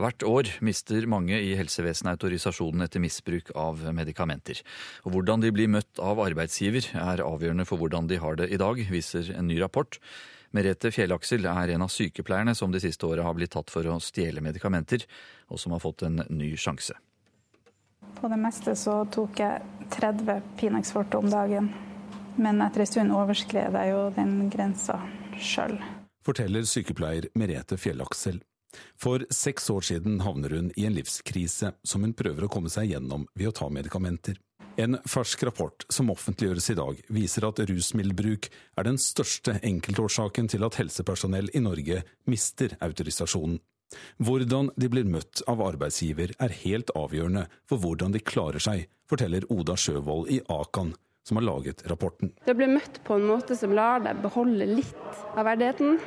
Hvert 0.00 0.24
år 0.24 0.48
mister 0.64 1.04
mange 1.10 1.36
i 1.36 1.52
helsevesenet 1.58 2.16
autorisasjonen 2.16 2.86
etter 2.86 3.02
misbruk 3.02 3.50
av 3.58 3.82
medikamenter. 3.94 4.62
Og 5.04 5.12
Hvordan 5.12 5.42
de 5.44 5.50
blir 5.52 5.68
møtt 5.68 6.00
av 6.00 6.22
arbeidsgiver 6.22 6.88
er 6.96 7.24
avgjørende 7.26 7.66
for 7.68 7.80
hvordan 7.80 8.08
de 8.08 8.20
har 8.22 8.38
det 8.38 8.48
i 8.54 8.60
dag, 8.60 8.80
viser 8.88 9.32
en 9.34 9.50
ny 9.50 9.58
rapport. 9.60 9.98
Merete 10.56 10.90
Fjellaksel 10.94 11.46
er 11.46 11.74
en 11.74 11.84
av 11.84 11.92
sykepleierne 11.92 12.56
som 12.58 12.72
de 12.72 12.80
siste 12.82 13.06
åra 13.06 13.26
har 13.26 13.36
blitt 13.36 13.52
tatt 13.54 13.70
for 13.70 13.86
å 13.86 14.00
stjele 14.02 14.42
medikamenter, 14.42 15.04
og 15.50 15.60
som 15.60 15.76
har 15.76 15.84
fått 15.84 16.06
en 16.08 16.24
ny 16.30 16.54
sjanse. 16.58 16.96
På 18.16 18.30
det 18.32 18.40
meste 18.40 18.74
så 18.78 19.04
tok 19.12 19.38
jeg 19.42 19.86
30 19.94 20.42
Pinex 20.58 20.94
Forte 20.96 21.20
om 21.20 21.30
dagen, 21.30 21.70
men 22.40 22.62
etter 22.64 22.82
en 22.82 22.94
stund 22.94 23.14
overskred 23.14 23.76
jeg 23.76 23.92
jo 23.92 24.04
den 24.16 24.36
grensa 24.50 24.98
sjøl. 25.38 25.76
Forteller 26.26 26.66
sykepleier 26.68 27.28
Merete 27.34 27.78
Fjellaksel. 27.80 28.42
For 29.00 29.24
seks 29.34 29.70
år 29.72 29.86
siden 29.86 30.20
havner 30.22 30.52
hun 30.54 30.68
i 30.76 30.84
en 30.86 30.94
livskrise 30.94 31.72
som 31.82 32.04
hun 32.06 32.14
prøver 32.16 32.46
å 32.46 32.52
komme 32.52 32.70
seg 32.70 32.92
gjennom 32.92 33.26
ved 33.34 33.50
å 33.50 33.56
ta 33.56 33.70
medikamenter. 33.72 34.38
En 34.80 34.96
fersk 35.08 35.42
rapport 35.48 35.84
som 35.92 36.12
offentliggjøres 36.12 36.70
i 36.72 36.76
dag, 36.78 37.00
viser 37.10 37.44
at 37.48 37.58
rusmiddelbruk 37.68 38.46
er 38.78 38.86
den 38.86 39.00
største 39.02 39.56
enkeltårsaken 39.66 40.48
til 40.52 40.64
at 40.64 40.78
helsepersonell 40.78 41.50
i 41.56 41.64
Norge 41.64 42.04
mister 42.30 42.76
autorisasjonen. 42.84 43.58
Hvordan 44.22 44.70
de 44.78 44.88
blir 44.92 45.08
møtt 45.10 45.42
av 45.50 45.64
arbeidsgiver 45.66 46.36
er 46.38 46.56
helt 46.62 46.92
avgjørende 46.94 47.48
for 47.68 47.82
hvordan 47.82 48.14
de 48.14 48.22
klarer 48.22 48.62
seg, 48.62 48.86
forteller 49.10 49.48
Oda 49.50 49.74
Sjøvold 49.74 50.30
i 50.30 50.38
Akan, 50.46 50.94
som 51.30 51.38
har 51.38 51.46
laget 51.46 51.84
rapporten. 51.86 52.32
Det 52.42 52.56
å 52.56 52.58
bli 52.58 52.66
møtt 52.72 52.98
på 53.06 53.14
en 53.14 53.28
måte 53.28 53.54
som 53.58 53.70
lar 53.76 54.02
deg 54.02 54.18
beholde 54.24 54.66
litt 54.66 55.20
av 55.38 55.46
verdigheten, 55.46 56.00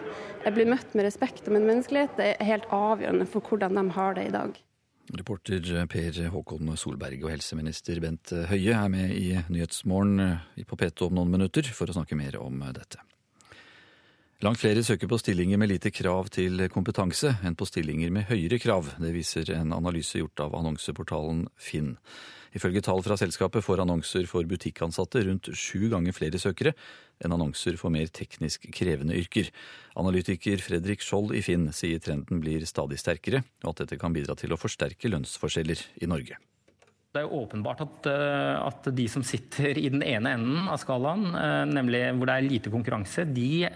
jeg 0.43 0.55
blir 0.57 0.67
møtt 0.67 0.91
med 0.97 1.07
respekt 1.07 1.47
og 1.47 1.55
en 1.55 1.69
menneskelighet, 1.69 2.17
det 2.19 2.33
er 2.33 2.49
helt 2.49 2.67
avgjørende 2.75 3.27
for 3.31 3.47
hvordan 3.47 3.79
de 3.79 3.85
har 3.95 4.19
det 4.19 4.27
i 4.27 4.35
dag. 4.35 4.59
Reporter 5.13 5.71
Per 5.91 6.19
Håkon 6.31 6.75
Solberg 6.79 7.23
og 7.23 7.31
helseminister 7.31 7.99
Bent 8.03 8.31
Høie 8.51 8.75
er 8.75 8.91
med 8.91 9.15
i 9.15 9.31
Nyhetsmorgen 9.51 10.19
på 10.67 10.79
P2 10.79 11.09
om 11.09 11.17
noen 11.19 11.33
minutter 11.33 11.67
for 11.75 11.91
å 11.91 11.95
snakke 11.95 12.19
mer 12.19 12.39
om 12.39 12.63
dette. 12.75 12.99
Langt 14.43 14.59
flere 14.59 14.83
søker 14.83 15.07
på 15.07 15.19
stillinger 15.21 15.59
med 15.59 15.71
lite 15.71 15.91
krav 15.95 16.27
til 16.35 16.65
kompetanse 16.71 17.37
enn 17.47 17.55
på 17.55 17.67
stillinger 17.67 18.11
med 18.11 18.27
høyere 18.27 18.59
krav. 18.59 18.89
Det 18.99 19.15
viser 19.15 19.55
en 19.55 19.71
analyse 19.75 20.19
gjort 20.19 20.43
av 20.43 20.55
annonseportalen 20.59 21.45
Finn. 21.55 21.93
Ifølge 22.53 22.83
tall 22.85 23.01
fra 23.05 23.17
selskapet 23.17 23.65
får 23.65 23.81
annonser 23.81 24.27
for 24.29 24.45
butikkansatte 24.45 25.23
rundt 25.25 25.49
sju 25.57 25.89
ganger 25.93 26.13
flere 26.15 26.41
søkere 26.41 26.75
enn 27.23 27.33
annonser 27.33 27.77
for 27.81 27.93
mer 27.93 28.09
teknisk 28.13 28.67
krevende 28.75 29.17
yrker. 29.17 29.49
Analytiker 29.99 30.61
Fredrik 30.61 31.01
Skjold 31.05 31.33
i 31.37 31.43
Finn 31.45 31.69
sier 31.73 32.01
trenden 32.03 32.41
blir 32.43 32.65
stadig 32.69 32.99
sterkere, 33.01 33.43
og 33.63 33.73
at 33.73 33.83
dette 33.83 33.99
kan 34.01 34.13
bidra 34.13 34.35
til 34.37 34.53
å 34.53 34.59
forsterke 34.59 35.09
lønnsforskjeller 35.09 35.85
i 36.03 36.09
Norge. 36.09 36.39
Det 37.13 37.21
er 37.21 37.27
jo 37.27 37.43
åpenbart 37.43 37.81
at, 37.83 38.07
at, 38.09 38.87
de 38.97 39.03
som 39.05 39.21
sitter 39.21 39.77
i 39.77 39.85
den 39.93 40.01
ene 40.01 40.31
enden 40.33 40.63
av 40.65 40.79
skalaen, 40.81 41.27
nemlig 41.69 42.01
hvor 42.17 42.25
det 42.25 42.37
er 42.39 42.47
lite 42.47 42.73
konkurranse, 42.73 43.27
de 43.29 43.67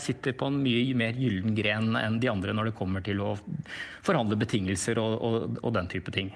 sitter 0.00 0.32
på 0.32 0.48
en 0.48 0.56
mye 0.64 0.96
mer 0.96 1.20
gyllen 1.20 1.52
gren 1.58 1.92
enn 2.00 2.16
de 2.22 2.32
andre 2.32 2.56
når 2.56 2.70
det 2.70 2.78
kommer 2.78 3.04
til 3.04 3.20
å 3.20 3.34
forhandle 4.06 4.40
betingelser 4.40 4.96
og, 5.02 5.16
og, 5.20 5.60
og 5.60 5.76
den 5.76 5.92
type 5.92 6.14
ting. 6.16 6.32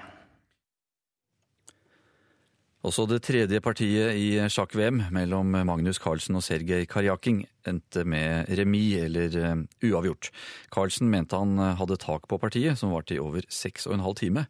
Også 2.81 3.05
det 3.05 3.19
tredje 3.27 3.61
partiet 3.61 4.17
i 4.17 4.29
sjakk-VM 4.49 5.03
mellom 5.13 5.53
Magnus 5.69 5.99
Carlsen 6.01 6.39
og 6.39 6.45
Sergej 6.47 6.87
Karjakin 6.89 7.43
endte 7.69 8.07
med 8.09 8.49
remis, 8.57 9.03
eller 9.05 9.67
uavgjort. 9.85 10.31
Carlsen 10.73 11.11
mente 11.13 11.37
han 11.37 11.61
hadde 11.77 12.01
tak 12.01 12.25
på 12.31 12.39
partiet, 12.41 12.81
som 12.81 12.95
varte 12.95 13.19
i 13.19 13.21
over 13.21 13.45
seks 13.53 13.85
og 13.85 13.99
en 13.99 14.07
halv 14.07 14.17
time, 14.23 14.47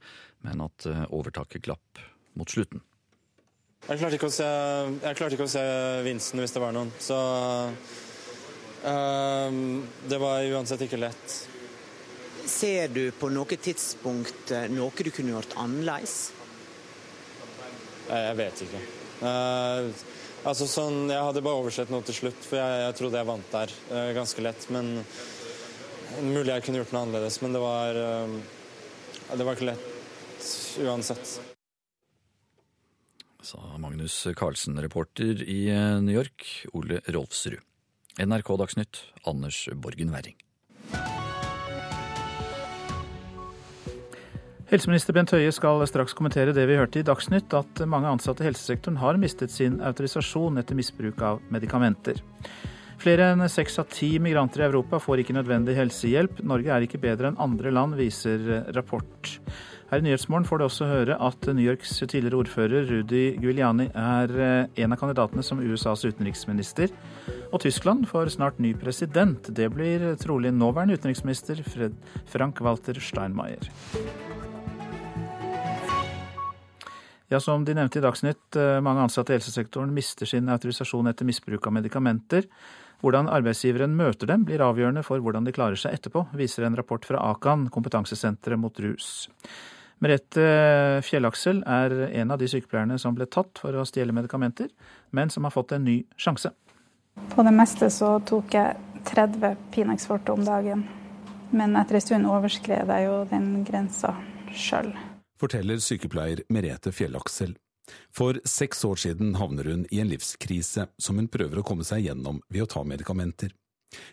men 0.47 0.63
at 0.63 0.87
overtaket 1.11 1.67
glapp 1.67 2.05
mot 2.39 2.47
slutten. 2.47 2.85
Jeg 3.89 3.99
klarte 3.99 4.15
ikke 4.15 4.29
å 4.29 4.35
se, 4.35 4.49
ikke 5.11 5.47
å 5.49 5.51
se 5.51 5.67
vinsten 6.07 6.39
hvis 6.43 6.55
det 6.55 6.63
var 6.63 6.75
noen, 6.77 6.91
så 7.03 7.19
øh, 8.87 9.63
det 10.07 10.19
var 10.23 10.51
uansett 10.53 10.85
ikke 10.87 11.01
lett. 11.01 11.39
Ser 12.47 12.93
du 12.95 13.09
på 13.17 13.31
noe 13.33 13.59
tidspunkt 13.59 14.53
noe 14.71 15.07
du 15.07 15.11
kunne 15.11 15.35
gjort 15.35 15.57
annerledes? 15.59 16.21
Jeg 18.11 18.39
vet 18.41 18.63
ikke. 18.67 18.81
Uh, 19.21 19.91
altså 20.49 20.67
sånn, 20.67 21.05
Jeg 21.13 21.27
hadde 21.29 21.43
bare 21.45 21.61
oversett 21.61 21.93
noe 21.93 22.03
til 22.07 22.17
slutt, 22.17 22.41
for 22.47 22.59
jeg, 22.59 22.81
jeg 22.87 22.97
trodde 22.99 23.21
jeg 23.21 23.29
vant 23.29 23.53
der 23.55 23.75
uh, 23.93 24.09
ganske 24.17 24.45
lett. 24.45 24.67
Men 24.75 24.97
Mulig 26.27 26.51
jeg 26.51 26.65
kunne 26.67 26.81
gjort 26.81 26.91
noe 26.95 27.05
annerledes, 27.07 27.37
men 27.45 27.55
det 27.55 27.61
var 27.63 27.97
uh, 27.97 28.41
det 29.37 29.47
var 29.47 29.55
ikke 29.55 29.71
lett 29.71 29.87
uansett. 30.83 31.39
Sa 33.43 33.61
Magnus 33.79 34.27
Carlsen, 34.37 34.79
reporter 34.83 35.43
i 35.43 35.63
eh, 35.73 35.99
New 36.03 36.15
York, 36.15 36.47
Ole 36.77 37.01
Rolfsrud. 37.09 37.63
NRK 38.21 38.51
Dagsnytt, 38.61 39.01
Anders 39.25 39.69
Borgen 39.73 40.11
Werring. 40.13 40.37
Helseminister 44.71 45.11
Bent 45.17 45.33
Høie 45.35 45.51
skal 45.51 45.83
straks 45.91 46.13
kommentere 46.15 46.53
det 46.55 46.63
vi 46.71 46.77
hørte 46.79 47.01
i 47.01 47.07
Dagsnytt, 47.07 47.51
at 47.59 47.81
mange 47.91 48.07
ansatte 48.07 48.45
i 48.45 48.47
helsesektoren 48.47 49.01
har 49.01 49.17
mistet 49.19 49.51
sin 49.51 49.81
autorisasjon 49.83 50.61
etter 50.63 50.79
misbruk 50.79 51.19
av 51.27 51.41
medikamenter. 51.51 52.21
Flere 53.03 53.33
enn 53.33 53.43
seks 53.51 53.81
av 53.83 53.89
ti 53.91 54.13
migranter 54.23 54.63
i 54.63 54.69
Europa 54.69 55.01
får 55.03 55.25
ikke 55.25 55.35
nødvendig 55.35 55.75
helsehjelp. 55.75 56.45
Norge 56.47 56.71
er 56.71 56.87
ikke 56.87 57.03
bedre 57.03 57.33
enn 57.33 57.43
andre 57.43 57.75
land, 57.75 57.99
viser 57.99 58.47
rapport. 58.77 59.35
Her 59.91 60.05
i 60.05 60.07
Nyhetsmorgen 60.07 60.47
får 60.47 60.61
du 60.61 60.69
også 60.69 60.87
høre 60.87 61.19
at 61.19 61.51
New 61.51 61.67
Yorks 61.67 61.97
tidligere 62.05 62.39
ordfører 62.45 62.87
Rudi 62.87 63.25
Giuliani 63.43 63.89
er 63.91 64.37
en 64.39 64.95
av 64.95 65.01
kandidatene 65.01 65.43
som 65.43 65.59
USAs 65.65 66.07
utenriksminister. 66.07 66.95
Og 67.51 67.59
Tyskland 67.67 68.07
får 68.07 68.37
snart 68.37 68.63
ny 68.63 68.77
president. 68.79 69.51
Det 69.51 69.67
blir 69.75 70.13
trolig 70.23 70.55
nåværende 70.55 71.01
utenriksminister 71.01 71.65
Fred 71.67 71.99
Frank 72.31 72.63
Walter 72.63 73.03
Steinmeier. 73.03 73.67
Ja, 77.31 77.41
Som 77.41 77.65
de 77.65 77.75
nevnte 77.75 77.99
i 77.99 78.03
Dagsnytt, 78.03 78.57
eh, 78.57 78.81
mange 78.81 79.05
ansatte 79.05 79.31
i 79.31 79.37
helsesektoren 79.37 79.93
mister 79.95 80.27
sin 80.27 80.49
autorisasjon 80.51 81.07
etter 81.07 81.25
misbruk 81.25 81.67
av 81.67 81.73
medikamenter. 81.73 82.49
Hvordan 83.03 83.29
arbeidsgiveren 83.31 83.95
møter 83.95 84.27
dem, 84.27 84.43
blir 84.45 84.59
avgjørende 84.59 85.05
for 85.07 85.23
hvordan 85.23 85.45
de 85.47 85.53
klarer 85.55 85.79
seg 85.79 85.95
etterpå, 85.95 86.25
viser 86.35 86.67
en 86.67 86.75
rapport 86.75 87.05
fra 87.07 87.21
Akan, 87.31 87.69
kompetansesenteret 87.71 88.59
mot 88.59 88.75
rus. 88.83 89.29
Merete 90.03 91.05
Fjellaksel 91.07 91.63
er 91.69 91.95
en 92.21 92.33
av 92.33 92.41
de 92.41 92.49
sykepleierne 92.51 92.99
som 92.99 93.15
ble 93.15 93.27
tatt 93.27 93.63
for 93.63 93.79
å 93.79 93.87
stjele 93.87 94.13
medikamenter, 94.13 94.69
men 95.13 95.31
som 95.31 95.45
har 95.45 95.55
fått 95.55 95.77
en 95.77 95.85
ny 95.85 96.03
sjanse. 96.19 96.51
På 97.31 97.45
det 97.47 97.55
meste 97.55 97.93
så 97.95 98.17
tok 98.27 98.59
jeg 98.59 99.05
30 99.05 99.55
Pinex 99.71 100.11
Forte 100.11 100.35
om 100.35 100.43
dagen, 100.43 100.83
men 101.53 101.79
etter 101.79 101.95
en 101.95 102.07
stund 102.09 102.27
overskred 102.27 102.91
jeg 102.91 103.07
jo 103.07 103.23
den 103.31 103.63
grensa 103.63 104.17
sjøl 104.51 104.91
forteller 105.41 105.81
sykepleier 105.83 106.45
Merete 106.53 106.93
Fjellaksel. 106.93 107.57
For 108.15 108.39
seks 108.45 108.85
år 108.85 109.01
siden 109.03 109.35
havner 109.41 109.67
hun 109.71 109.87
i 109.91 110.01
en 110.03 110.11
livskrise 110.13 110.87
som 111.01 111.19
hun 111.19 111.31
prøver 111.33 111.61
å 111.61 111.67
komme 111.67 111.87
seg 111.87 112.05
gjennom 112.07 112.43
ved 112.49 112.67
å 112.67 112.71
ta 112.71 112.85
medikamenter. 112.87 113.55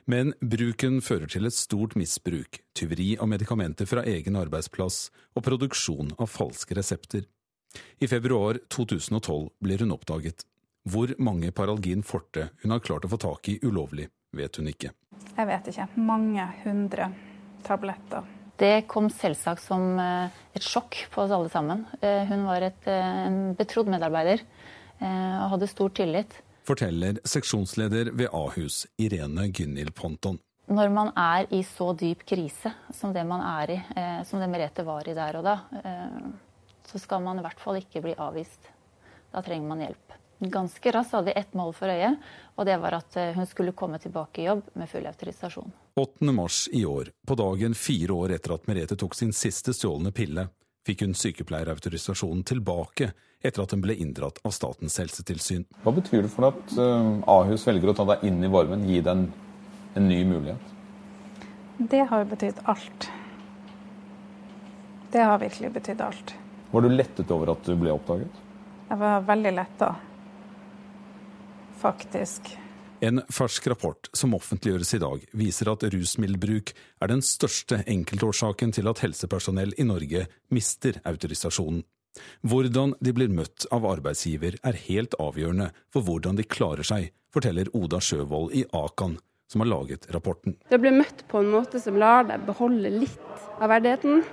Men 0.09 0.33
bruken 0.41 1.01
fører 1.05 1.29
til 1.29 1.45
et 1.45 1.53
stort 1.53 1.93
misbruk, 1.99 2.61
tyveri 2.73 3.11
av 3.21 3.29
medikamenter 3.29 3.85
fra 3.89 4.01
egen 4.09 4.39
arbeidsplass 4.39 5.11
og 5.37 5.45
produksjon 5.45 6.15
av 6.17 6.31
falske 6.33 6.77
resepter. 6.77 7.27
I 8.01 8.09
februar 8.09 8.57
2012 8.73 9.51
blir 9.61 9.83
hun 9.85 9.93
oppdaget. 9.93 10.47
Hvor 10.87 11.11
mange 11.19 11.51
Paralgin 11.51 12.01
forte 12.01 12.47
hun 12.63 12.73
har 12.73 12.81
klart 12.81 13.05
å 13.05 13.11
få 13.11 13.19
tak 13.21 13.51
i 13.51 13.59
ulovlig, 13.61 14.07
vet 14.33 14.57
hun 14.57 14.71
ikke. 14.71 14.93
Jeg 15.35 15.49
vet 15.51 15.69
ikke. 15.69 15.89
Mange 15.99 16.47
hundre 16.63 17.11
tabletter 17.67 18.36
det 18.57 18.87
kom 18.89 19.09
selvsagt 19.13 19.61
som 19.61 19.99
eh, 20.01 20.33
et 20.57 20.65
sjokk 20.65 21.03
på 21.13 21.23
oss 21.23 21.33
alle 21.33 21.51
sammen. 21.53 21.85
Eh, 22.01 22.23
hun 22.29 22.47
var 22.47 22.65
et, 22.65 22.87
eh, 22.89 23.19
en 23.27 23.53
betrodd 23.57 23.91
medarbeider 23.91 24.43
og 24.97 25.51
hadde 25.51 25.67
stor 25.69 25.91
tillit. 25.93 26.31
Forteller 26.65 27.19
seksjonsleder 27.21 28.09
ved 28.17 28.31
Ahus, 28.33 28.79
Irene 28.97 29.43
Gunhild 29.53 29.93
Ponton. 29.93 30.39
Når 30.73 30.89
man 30.89 31.11
er 31.13 31.45
i 31.53 31.59
så 31.61 31.91
dyp 31.93 32.23
krise 32.25 32.71
som 32.89 33.13
det 33.13 33.21
man 33.29 33.43
er 33.45 33.75
i, 33.75 33.77
som 34.25 34.41
det 34.41 34.49
Merete 34.49 34.81
var 34.87 35.05
i 35.05 35.13
der 35.13 35.37
og 35.37 35.45
da, 35.45 35.53
så 36.89 36.97
skal 36.97 37.21
man 37.21 37.37
i 37.37 37.45
hvert 37.45 37.61
fall 37.61 37.77
ikke 37.77 38.01
bli 38.07 38.17
avvist. 38.17 38.71
Da 39.29 39.45
trenger 39.45 39.69
man 39.69 39.85
hjelp. 39.85 40.17
Ganske 40.57 40.97
raskt 40.97 41.19
hadde 41.19 41.29
vi 41.29 41.39
ett 41.43 41.53
mål 41.53 41.77
for 41.77 41.93
øye, 41.93 42.15
og 42.57 42.65
det 42.65 42.81
var 42.81 43.03
at 43.03 43.21
hun 43.37 43.45
skulle 43.45 43.77
komme 43.77 44.01
tilbake 44.01 44.41
i 44.41 44.49
jobb 44.49 44.65
med 44.73 44.89
full 44.89 45.05
autorisasjon. 45.05 45.69
8. 45.97 46.31
mars 46.31 46.69
i 46.71 46.85
år, 46.85 47.07
på 47.27 47.35
dagen 47.35 47.73
fire 47.75 48.13
år 48.13 48.31
etter 48.35 48.53
at 48.53 48.67
Merete 48.69 48.95
tok 48.95 49.15
sin 49.17 49.31
siste 49.33 49.73
stjålne 49.73 50.11
pille, 50.13 50.43
fikk 50.85 51.01
hun 51.01 51.15
sykepleierautorisasjonen 51.17 52.43
tilbake 52.45 53.07
etter 53.41 53.63
at 53.63 53.73
hun 53.73 53.81
ble 53.81 53.95
inndratt 53.97 54.37
av 54.45 54.53
Statens 54.53 54.99
helsetilsyn. 55.01 55.63
Hva 55.81 55.95
betyr 55.97 56.21
det 56.27 56.29
for 56.29 56.45
deg 56.45 56.59
at 56.59 56.75
uh, 56.77 57.39
Ahus 57.39 57.65
velger 57.65 57.89
å 57.89 57.95
ta 57.97 58.05
deg 58.11 58.27
inn 58.29 58.37
i 58.45 58.51
varmen, 58.53 58.85
gi 58.85 58.99
deg 59.01 59.09
en, 59.09 59.25
en 59.97 60.05
ny 60.05 60.19
mulighet? 60.29 60.69
Det 61.77 62.03
har 62.13 62.29
betydd 62.29 62.61
alt. 62.69 63.09
Det 65.17 65.25
har 65.25 65.41
virkelig 65.41 65.73
betydd 65.79 66.05
alt. 66.11 66.35
Var 66.75 66.85
du 66.85 66.91
lettet 66.93 67.33
over 67.33 67.55
at 67.55 67.65
du 67.65 67.73
ble 67.73 67.97
oppdaget? 67.97 68.37
Jeg 68.91 69.01
var 69.01 69.25
veldig 69.33 69.57
letta, 69.57 69.91
faktisk. 71.81 72.53
En 72.99 73.21
fersk 73.29 73.67
rapport 73.69 74.07
som 74.17 74.33
offentliggjøres 74.33 74.95
i 74.97 74.99
dag, 75.01 75.25
viser 75.37 75.69
at 75.69 75.83
rusmiddelbruk 75.93 76.71
er 76.73 77.11
den 77.11 77.21
største 77.21 77.83
enkeltårsaken 77.85 78.71
til 78.73 78.89
at 78.89 79.03
helsepersonell 79.03 79.75
i 79.77 79.85
Norge 79.85 80.23
mister 80.49 80.97
autorisasjonen. 81.05 81.83
Hvordan 82.41 82.95
de 82.97 83.13
blir 83.13 83.29
møtt 83.29 83.67
av 83.69 83.85
arbeidsgiver 83.85 84.57
er 84.65 84.79
helt 84.87 85.13
avgjørende 85.21 85.69
for 85.93 86.07
hvordan 86.07 86.39
de 86.39 86.45
klarer 86.49 86.87
seg, 86.87 87.11
forteller 87.29 87.69
Oda 87.77 87.99
Sjøvold 88.01 88.55
i 88.57 88.63
Akan, 88.73 89.19
som 89.45 89.61
har 89.61 89.69
laget 89.69 90.07
rapporten. 90.15 90.55
Det 90.65 90.79
blir 90.81 90.95
møtt 90.97 91.21
på 91.29 91.43
en 91.43 91.51
måte 91.53 91.77
som 91.83 91.99
lar 92.01 92.25
deg 92.25 92.47
beholde 92.47 92.89
litt 93.03 93.43
av 93.61 93.69
verdigheten. 93.75 94.23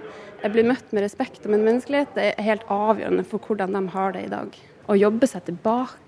Jeg 0.41 0.55
blir 0.57 0.65
møtt 0.71 0.97
med 0.97 1.05
respekt 1.05 1.45
og 1.45 1.53
med 1.53 1.67
menneskelighet. 1.67 2.17
Det 2.17 2.31
er 2.31 2.49
helt 2.49 2.65
avgjørende 2.73 3.27
for 3.29 3.45
hvordan 3.45 3.77
de 3.77 3.85
har 3.93 4.17
det 4.17 4.25
i 4.25 4.33
dag. 4.33 4.57
Å 4.89 4.97
jobbe 4.97 5.29
seg 5.29 5.45
tilbake 5.51 6.01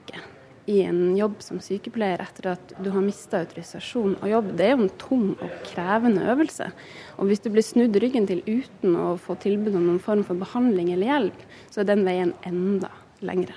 i 0.66 0.80
en 0.82 1.16
jobb 1.16 1.38
som 1.44 1.60
sykepleier 1.62 2.20
etter 2.22 2.50
at 2.56 2.74
du 2.82 2.90
har 2.90 3.04
mista 3.04 3.40
autorisasjon 3.44 4.16
og 4.18 4.26
jobb, 4.30 4.50
det 4.58 4.66
er 4.66 4.74
jo 4.74 4.82
en 4.82 4.96
tung 4.98 5.26
og 5.34 5.60
krevende 5.68 6.26
øvelse. 6.26 6.70
Og 7.16 7.30
hvis 7.30 7.44
du 7.44 7.50
blir 7.54 7.64
snudd 7.64 7.96
ryggen 8.02 8.26
til 8.26 8.42
uten 8.46 8.98
å 8.98 9.14
få 9.20 9.38
tilbud 9.42 9.76
om 9.78 9.86
noen 9.86 10.02
form 10.02 10.24
for 10.26 10.38
behandling 10.38 10.90
eller 10.94 11.12
hjelp, 11.12 11.46
så 11.70 11.82
er 11.82 11.90
den 11.92 12.04
veien 12.06 12.34
enda 12.48 12.90
lengre. 13.22 13.54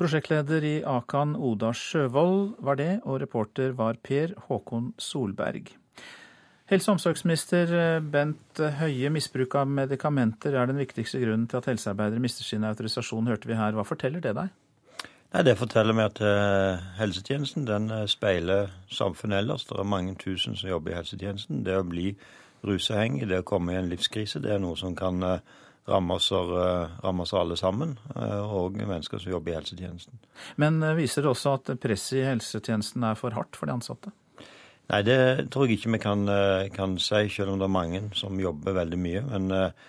Prosjektleder 0.00 0.64
i 0.64 0.76
Akan 0.88 1.34
Oda 1.36 1.74
Sjøvold 1.76 2.56
var 2.64 2.78
det, 2.80 2.92
og 3.04 3.20
reporter 3.20 3.74
var 3.76 4.00
Per 4.02 4.32
Håkon 4.48 4.94
Solberg. 4.98 5.74
Helse- 6.70 6.88
og 6.88 6.96
omsorgsminister 6.96 8.00
Bent 8.00 8.62
Høie, 8.78 9.10
misbruk 9.12 9.56
av 9.58 9.68
medikamenter 9.68 10.54
er 10.56 10.70
den 10.70 10.80
viktigste 10.80 11.20
grunnen 11.20 11.48
til 11.50 11.58
at 11.58 11.68
helsearbeidere 11.68 12.22
mister 12.22 12.46
sin 12.46 12.64
autorisasjon, 12.64 13.28
hørte 13.28 13.50
vi 13.50 13.58
her. 13.58 13.74
Hva 13.76 13.84
forteller 13.84 14.22
det 14.24 14.36
deg? 14.38 14.52
Nei, 15.30 15.44
Det 15.46 15.58
forteller 15.58 15.94
meg 15.94 16.10
at 16.10 16.20
uh, 16.26 16.82
helsetjenesten 16.98 17.66
den 17.68 17.90
uh, 17.92 18.04
speiler 18.10 18.72
samfunnet 18.90 19.44
ellers. 19.44 19.64
Det 19.68 19.78
er 19.78 19.86
mange 19.86 20.16
tusen 20.18 20.56
som 20.58 20.72
jobber 20.72 20.90
i 20.94 20.98
helsetjenesten. 20.98 21.62
Det 21.66 21.76
å 21.78 21.86
bli 21.86 22.10
rusavhengig, 22.66 23.28
det 23.30 23.44
å 23.44 23.46
komme 23.46 23.76
i 23.76 23.78
en 23.78 23.90
livskrise, 23.92 24.42
det 24.42 24.50
er 24.56 24.62
noe 24.62 24.78
som 24.78 24.96
kan 24.98 25.22
uh, 25.22 25.36
ramme 25.90 26.16
oss, 26.18 26.28
ramme 26.30 27.24
oss 27.24 27.32
alle 27.34 27.56
sammen, 27.56 27.96
og 28.14 28.76
mennesker 28.76 29.18
som 29.18 29.32
jobber 29.32 29.50
i 29.50 29.56
helsetjenesten. 29.56 30.20
Men 30.60 30.76
viser 30.94 31.24
det 31.24 31.30
også 31.32 31.54
at 31.56 31.70
presset 31.82 32.20
i 32.20 32.26
helsetjenesten 32.28 33.06
er 33.08 33.16
for 33.18 33.34
hardt 33.34 33.58
for 33.58 33.66
de 33.66 33.74
ansatte? 33.74 34.12
Nei, 34.92 35.00
det 35.08 35.16
tror 35.50 35.66
jeg 35.66 35.80
ikke 35.80 35.96
vi 35.96 36.02
kan, 36.04 36.30
kan 36.76 36.94
si, 37.00 37.24
selv 37.32 37.56
om 37.56 37.58
det 37.58 37.66
er 37.66 37.74
mange 37.74 38.02
som 38.14 38.38
jobber 38.38 38.76
veldig 38.76 39.00
mye. 39.02 39.24
men 39.32 39.50
Eh, 39.56 39.88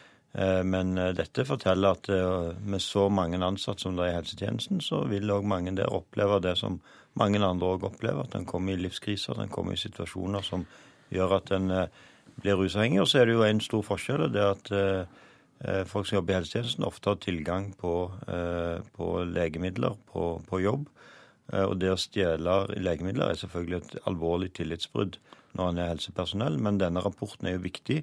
men 0.64 0.98
eh, 0.98 1.12
dette 1.16 1.44
forteller 1.48 1.98
at 1.98 2.10
eh, 2.10 2.54
med 2.64 2.82
så 2.82 3.10
mange 3.12 3.40
ansatte 3.44 3.84
som 3.84 3.98
det 3.98 4.06
er 4.06 4.14
i 4.14 4.20
helsetjenesten, 4.22 4.80
så 4.84 5.04
vil 5.12 5.32
òg 5.34 5.48
mange 5.48 5.74
der 5.76 5.92
oppleve 5.92 6.40
det 6.44 6.56
som 6.62 6.80
mange 7.20 7.42
andre 7.44 7.74
òg 7.74 7.84
opplever. 7.90 8.24
At 8.24 8.38
en 8.40 8.48
kommer 8.48 8.74
i 8.74 8.80
livskriser, 8.80 9.36
at 9.36 9.44
en 9.44 9.52
kommer 9.52 9.76
i 9.76 9.82
situasjoner 9.82 10.46
som 10.48 10.64
gjør 11.12 11.36
at 11.42 11.52
en 11.58 11.68
blir 12.40 12.56
rusavhengig. 12.56 13.02
Og 13.04 13.10
så 13.12 13.20
er 13.20 13.28
det 13.28 13.36
jo 13.36 13.44
en 13.44 13.60
stor 13.60 13.84
forskjell, 13.84 14.30
det 14.32 14.40
er 14.40 14.56
at 14.56 15.90
folk 15.92 16.08
som 16.08 16.16
jobber 16.16 16.34
i 16.34 16.38
helsetjenesten, 16.40 16.86
ofte 16.88 17.12
har 17.12 17.20
tilgang 17.22 17.68
på, 17.78 17.92
på 18.96 19.10
legemidler 19.30 20.00
på, 20.10 20.30
på, 20.48 20.62
jobb. 20.64 20.88
Og 21.68 21.76
det 21.78 21.92
å 21.92 22.00
stjele 22.00 22.56
legemidler 22.80 23.34
er 23.34 23.38
selvfølgelig 23.38 23.82
et 23.82 24.00
alvorlig 24.10 24.54
tillitsbrudd 24.58 25.20
når 25.60 25.74
en 25.74 25.84
er 25.84 25.92
helsepersonell, 25.92 26.56
men 26.58 26.80
denne 26.80 27.04
rapporten 27.04 27.52
er 27.52 27.60
jo 27.60 27.66
viktig 27.68 28.00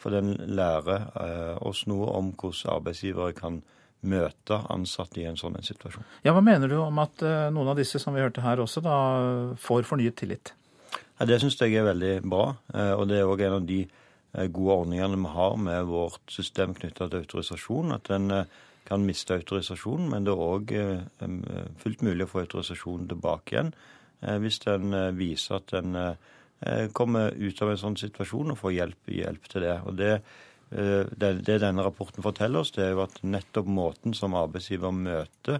for 0.00 0.14
den 0.14 0.32
lærer 0.56 1.10
eh, 1.20 1.56
oss 1.66 1.84
noe 1.90 2.08
om 2.16 2.32
hvordan 2.32 2.76
arbeidsgivere 2.78 3.36
kan 3.36 3.60
møte 4.00 4.62
ansatte 4.72 5.20
i 5.20 5.26
en 5.28 5.36
sånn 5.36 5.58
situasjon. 5.60 6.06
Ja, 6.24 6.32
Hva 6.32 6.40
mener 6.44 6.70
du 6.72 6.78
om 6.80 7.02
at 7.02 7.20
eh, 7.26 7.50
noen 7.52 7.72
av 7.72 7.80
disse 7.80 8.00
som 8.00 8.16
vi 8.16 8.24
hørte 8.24 8.44
her 8.44 8.62
også, 8.62 8.82
da 8.84 8.96
får 9.60 9.84
fornyet 9.88 10.16
tillit? 10.22 10.54
Ja, 11.18 11.28
det 11.28 11.42
syns 11.42 11.60
jeg 11.60 11.76
er 11.76 11.90
veldig 11.90 12.14
bra. 12.24 12.54
Eh, 12.72 12.94
og 12.96 13.10
det 13.10 13.20
er 13.20 13.28
òg 13.28 13.44
en 13.44 13.58
av 13.60 13.68
de 13.68 13.84
gode 14.54 14.74
ordningene 14.84 15.18
vi 15.18 15.30
har 15.34 15.56
med 15.58 15.88
vårt 15.90 16.30
system 16.30 16.72
knytta 16.78 17.08
til 17.10 17.24
autorisasjon. 17.24 17.96
At 17.96 18.12
en 18.14 18.30
kan 18.86 19.02
miste 19.02 19.34
autorisasjonen, 19.34 20.06
men 20.12 20.26
det 20.26 20.30
er 20.30 20.42
òg 20.44 20.70
fullt 21.82 22.04
mulig 22.06 22.28
å 22.28 22.30
få 22.30 22.44
autorisasjonen 22.44 23.08
tilbake 23.10 23.56
igjen 23.56 23.72
hvis 24.20 24.60
den 24.62 24.94
viser 25.18 25.58
at 25.58 25.74
en 25.80 25.98
Eh, 26.60 26.86
komme 26.92 27.30
ut 27.40 27.62
av 27.64 27.72
en 27.72 27.80
sånn 27.80 27.96
situasjon 27.96 28.52
og 28.52 28.58
få 28.60 28.72
hjelp, 28.74 29.08
hjelp 29.08 29.48
til 29.48 29.64
det. 29.66 29.76
Og 29.86 29.98
det 30.00 30.14
det, 30.70 31.30
det 31.42 31.56
denne 31.64 31.82
rapporten 31.82 32.22
forteller 32.22 32.62
oss, 32.62 32.70
det 32.70 32.84
er 32.84 32.92
jo 32.92 33.00
at 33.02 33.16
nettopp 33.26 33.66
måten 33.66 34.12
som 34.14 34.36
arbeidsgiver 34.38 34.92
møter 34.94 35.58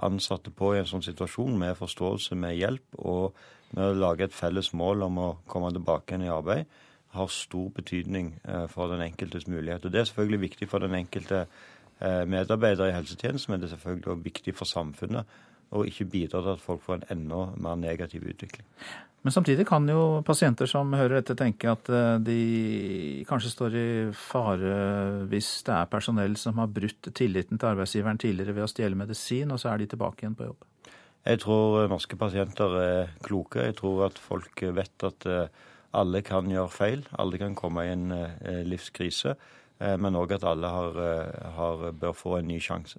ansatte 0.00 0.48
på 0.48 0.70
i 0.72 0.78
en 0.80 0.88
sånn 0.88 1.04
situasjon, 1.04 1.58
med 1.60 1.76
forståelse, 1.76 2.38
med 2.40 2.56
hjelp 2.56 2.96
og 2.96 3.36
med 3.76 3.84
å 3.84 3.98
lage 4.00 4.24
et 4.24 4.32
felles 4.32 4.70
mål 4.72 5.04
om 5.10 5.20
å 5.20 5.28
komme 5.44 5.68
tilbake 5.76 6.14
igjen 6.14 6.24
i 6.24 6.32
arbeid, 6.32 6.72
har 7.16 7.28
stor 7.32 7.68
betydning 7.76 8.32
for 8.72 8.88
den 8.92 9.04
enkeltes 9.04 9.44
mulighet. 9.44 9.84
Og 9.84 9.92
Det 9.92 10.00
er 10.00 10.08
selvfølgelig 10.08 10.40
viktig 10.46 10.68
for 10.72 10.84
den 10.84 10.96
enkelte 11.02 11.44
medarbeider 12.00 12.88
i 12.88 12.96
helsetjenesten, 12.96 13.52
men 13.52 13.60
det 13.60 13.68
er 13.68 13.76
selvfølgelig 13.76 14.12
også 14.14 14.28
viktig 14.30 14.56
for 14.56 14.72
samfunnet 14.72 15.36
å 15.76 15.84
ikke 15.84 16.08
bidra 16.08 16.42
til 16.42 16.54
at 16.54 16.64
folk 16.64 16.84
får 16.84 17.00
en 17.00 17.08
enda 17.16 17.42
mer 17.60 17.78
negativ 17.80 18.24
utvikling. 18.28 18.66
Men 19.26 19.34
samtidig 19.34 19.64
kan 19.66 19.88
jo 19.90 20.20
pasienter 20.22 20.68
som 20.70 20.92
hører 20.94 21.16
dette 21.16 21.34
tenke 21.34 21.66
at 21.66 21.88
eh, 21.90 22.12
de 22.22 22.42
kanskje 23.26 23.50
står 23.50 23.72
i 23.74 23.88
fare 24.14 24.76
hvis 25.26 25.48
det 25.66 25.72
er 25.74 25.88
personell 25.90 26.36
som 26.38 26.60
har 26.62 26.70
brutt 26.70 27.08
tilliten 27.10 27.58
til 27.58 27.72
arbeidsgiveren 27.72 28.20
tidligere 28.22 28.54
ved 28.54 28.68
å 28.68 28.70
stjele 28.70 29.00
medisin, 29.00 29.50
og 29.50 29.58
så 29.58 29.72
er 29.72 29.82
de 29.82 29.88
tilbake 29.90 30.22
igjen 30.22 30.36
på 30.38 30.46
jobb. 30.46 30.62
Jeg 31.26 31.40
tror 31.42 31.88
norske 31.90 32.20
pasienter 32.20 32.78
er 32.84 33.10
kloke. 33.26 33.66
Jeg 33.66 33.74
tror 33.80 34.04
at 34.06 34.22
folk 34.28 34.62
vet 34.78 35.08
at 35.10 35.26
eh, 35.26 35.66
alle 35.98 36.22
kan 36.22 36.46
gjøre 36.54 36.70
feil. 36.76 37.02
Alle 37.18 37.42
kan 37.42 37.58
komme 37.58 37.82
i 37.82 37.92
en 37.96 38.14
eh, 38.14 38.62
livskrise. 38.62 39.34
Men 39.76 40.16
òg 40.16 40.30
at 40.38 40.46
alle 40.48 40.70
har, 40.72 40.94
har, 41.52 41.82
bør 42.00 42.14
få 42.16 42.38
en 42.38 42.46
ny 42.48 42.56
sjanse. 42.64 42.96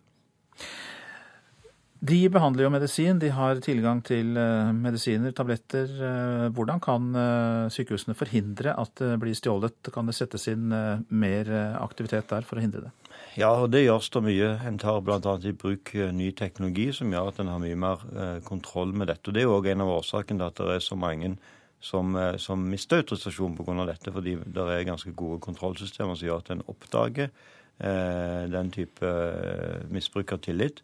De 1.97 2.17
behandler 2.29 2.67
jo 2.67 2.69
medisin, 2.69 3.17
de 3.17 3.29
har 3.33 3.57
tilgang 3.65 4.03
til 4.05 4.35
eh, 4.37 4.69
medisiner, 4.75 5.33
tabletter. 5.33 5.89
Eh, 5.89 6.43
hvordan 6.53 6.81
kan 6.83 7.07
eh, 7.17 7.69
sykehusene 7.73 8.13
forhindre 8.17 8.75
at 8.77 8.93
det 9.01 9.15
blir 9.21 9.33
stjålet? 9.37 9.89
Kan 9.93 10.09
det 10.09 10.15
settes 10.17 10.45
inn 10.51 10.69
mer 11.09 11.49
aktivitet 11.79 12.29
der 12.29 12.45
for 12.45 12.59
å 12.59 12.63
hindre 12.63 12.85
det? 12.85 12.93
Ja, 13.39 13.49
og 13.55 13.71
det 13.73 13.83
gjøres 13.87 14.11
det 14.13 14.23
mye. 14.27 14.51
En 14.69 14.77
tar 14.81 15.01
bl.a. 15.01 15.35
i 15.41 15.55
bruk 15.57 15.93
ny 16.13 16.29
teknologi 16.37 16.91
som 16.93 17.13
gjør 17.13 17.31
at 17.31 17.41
en 17.41 17.51
har 17.53 17.61
mye 17.63 17.79
mer 17.79 18.05
kontroll 18.45 18.93
med 18.93 19.09
dette. 19.09 19.29
Og 19.29 19.37
Det 19.37 19.45
er 19.45 19.53
òg 19.53 19.71
en 19.73 19.85
av 19.85 19.95
årsakene 19.97 20.41
til 20.41 20.47
at 20.51 20.61
det 20.61 20.77
er 20.77 20.85
så 20.85 20.99
mange 20.99 21.33
som, 21.81 22.17
som 22.41 22.63
mister 22.69 23.01
autorisasjon 23.01 23.57
pga. 23.57 23.85
dette. 23.89 24.13
Fordi 24.13 24.37
det 24.45 24.69
er 24.69 24.89
ganske 24.89 25.13
gode 25.17 25.41
kontrollsystemer 25.45 26.17
som 26.17 26.29
gjør 26.29 26.45
at 26.45 26.53
en 26.53 26.65
oppdager 26.69 27.29
eh, 27.79 28.43
den 28.53 28.71
type 28.73 29.13
misbruk 29.93 30.33
av 30.33 30.45
tillit. 30.45 30.83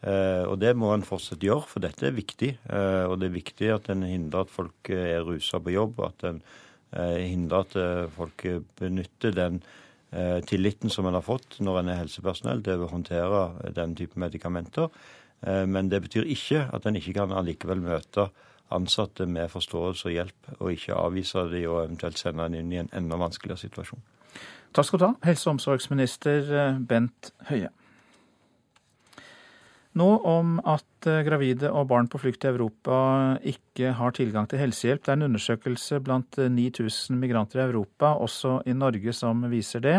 Eh, 0.00 0.46
og 0.48 0.56
det 0.62 0.72
må 0.80 0.94
en 0.94 1.04
fortsatt 1.04 1.42
gjøre, 1.44 1.66
for 1.68 1.84
dette 1.84 2.08
er 2.08 2.16
viktig. 2.16 2.54
Eh, 2.72 3.04
og 3.04 3.18
det 3.20 3.28
er 3.28 3.36
viktig 3.36 3.70
at 3.74 3.90
en 3.92 4.06
hindrer 4.08 4.46
at 4.46 4.52
folk 4.52 4.90
eh, 4.92 5.16
er 5.16 5.26
rusa 5.26 5.60
på 5.60 5.74
jobb, 5.76 6.00
at 6.08 6.26
en 6.30 6.42
hindrer 6.90 7.60
at 7.62 8.08
folk 8.16 8.42
benytter 8.80 9.30
den 9.30 9.60
tilliten 10.50 10.90
som 10.90 11.06
en 11.06 11.14
har 11.14 11.22
fått 11.22 11.60
når 11.62 11.76
en 11.78 11.90
er 11.92 12.00
helsepersonell 12.00 12.64
til 12.66 12.82
å 12.82 12.88
håndtere 12.90 13.70
den 13.76 13.92
type 13.94 14.18
medikamenter. 14.18 14.88
Men 15.70 15.86
det 15.92 16.00
betyr 16.02 16.26
ikke 16.34 16.64
at 16.74 16.88
en 16.90 16.98
ikke 16.98 17.14
kan 17.20 17.30
allikevel 17.30 17.78
møte 17.84 18.26
ansatte 18.74 19.28
med 19.30 19.52
forståelse 19.54 20.10
og 20.10 20.16
hjelp, 20.16 20.50
og 20.58 20.72
ikke 20.74 20.98
avvise 20.98 21.46
de 21.54 21.62
og 21.70 21.84
eventuelt 21.84 22.18
sende 22.18 22.48
dem 22.48 22.58
inn 22.58 22.74
i 22.74 22.82
en 22.82 22.90
enda 23.04 23.22
vanskeligere 23.22 23.68
situasjon. 23.68 24.02
Takk 24.74 24.90
skal 24.90 24.98
du 25.04 25.06
ha, 25.12 25.14
helse- 25.30 25.46
og 25.46 25.60
omsorgsminister 25.60 26.50
Bent 26.90 27.30
Høie. 27.52 27.70
Nå 29.98 30.06
om 30.22 30.58
at 30.70 31.08
eh, 31.10 31.22
gravide 31.26 31.70
og 31.74 31.88
barn 31.90 32.06
på 32.10 32.20
flukt 32.22 32.44
i 32.46 32.50
Europa 32.52 32.96
ikke 33.42 33.90
har 33.98 34.14
tilgang 34.14 34.46
til 34.50 34.62
helsehjelp. 34.62 35.02
Det 35.02 35.10
er 35.10 35.18
en 35.18 35.26
undersøkelse 35.26 35.98
blant 36.06 36.38
9000 36.38 37.16
eh, 37.16 37.18
migranter 37.18 37.58
i 37.58 37.64
Europa, 37.66 38.12
også 38.14 38.60
i 38.70 38.76
Norge, 38.76 39.14
som 39.16 39.42
viser 39.50 39.82
det. 39.82 39.96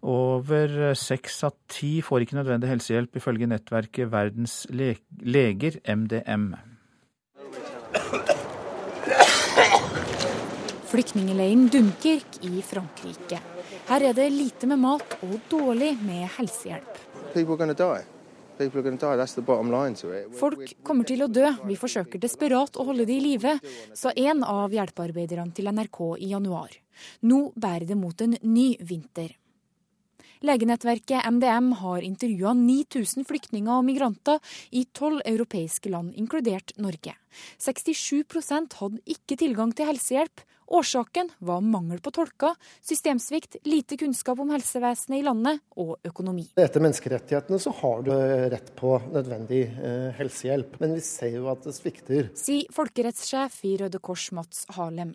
Over 0.00 0.72
eh, 0.90 0.96
seks 0.96 1.42
av 1.44 1.52
ti 1.68 1.98
får 2.04 2.24
ikke 2.24 2.38
nødvendig 2.40 2.72
helsehjelp, 2.72 3.20
ifølge 3.20 3.50
nettverket 3.52 4.08
Verdens 4.12 4.62
leger, 4.72 5.76
MDM. 5.84 6.54
Flyktningleiren 10.94 11.68
Dunkirk 11.68 12.40
i 12.46 12.64
Frankrike. 12.64 13.42
Her 13.90 14.08
er 14.08 14.16
det 14.16 14.30
lite 14.32 14.68
med 14.70 14.80
mat 14.80 15.18
og 15.26 15.36
dårlig 15.52 15.92
med 16.00 16.24
helsehjelp. 16.38 18.13
Folk 20.38 20.74
kommer 20.86 21.08
til 21.08 21.24
å 21.24 21.30
dø, 21.30 21.46
vi 21.66 21.76
forsøker 21.78 22.22
desperat 22.22 22.76
å 22.78 22.86
holde 22.86 23.06
de 23.08 23.16
i 23.18 23.22
live, 23.22 23.56
sa 23.96 24.12
en 24.14 24.44
av 24.46 24.74
hjelpearbeiderne 24.74 25.54
til 25.56 25.70
NRK 25.72 26.02
i 26.18 26.30
januar. 26.34 26.76
Nå 27.26 27.48
bærer 27.58 27.88
det 27.88 27.98
mot 27.98 28.20
en 28.22 28.36
ny 28.42 28.68
vinter. 28.78 29.34
Legenettverket 30.44 31.24
MDM 31.24 31.70
har 31.80 32.04
intervjua 32.04 32.52
9000 32.58 33.24
flyktninger 33.24 33.72
og 33.72 33.86
migranter 33.86 34.42
i 34.76 34.84
tolv 34.92 35.22
europeiske 35.24 35.88
land, 35.88 36.12
inkludert 36.20 36.74
Norge. 36.76 37.14
67% 37.56 38.76
hadde 38.80 39.00
ikke 39.08 39.38
tilgang 39.40 39.72
til 39.72 39.88
helsehjelp, 39.88 40.44
Årsaken 40.66 41.28
var 41.44 41.60
mangel 41.60 42.00
på 42.00 42.10
tolker, 42.14 42.54
systemsvikt, 42.82 43.56
lite 43.68 43.96
kunnskap 44.00 44.40
om 44.40 44.50
helsevesenet 44.54 45.20
i 45.20 45.24
landet 45.26 45.60
og 45.80 45.96
økonomi. 46.06 46.46
Etter 46.60 46.82
menneskerettighetene 46.84 47.60
så 47.60 47.72
har 47.82 48.04
du 48.06 48.12
rett 48.54 48.70
på 48.78 48.94
nødvendig 49.12 49.62
eh, 49.68 50.08
helsehjelp, 50.18 50.78
men 50.80 50.96
vi 50.96 51.04
ser 51.04 51.36
jo 51.36 51.50
at 51.52 51.66
det 51.66 51.74
svikter. 51.76 52.30
Sier 52.38 52.70
folkerettssjef 52.74 53.60
i 53.68 53.74
Røde 53.82 54.00
Kors 54.04 54.30
Mats 54.36 54.64
Harlem. 54.76 55.14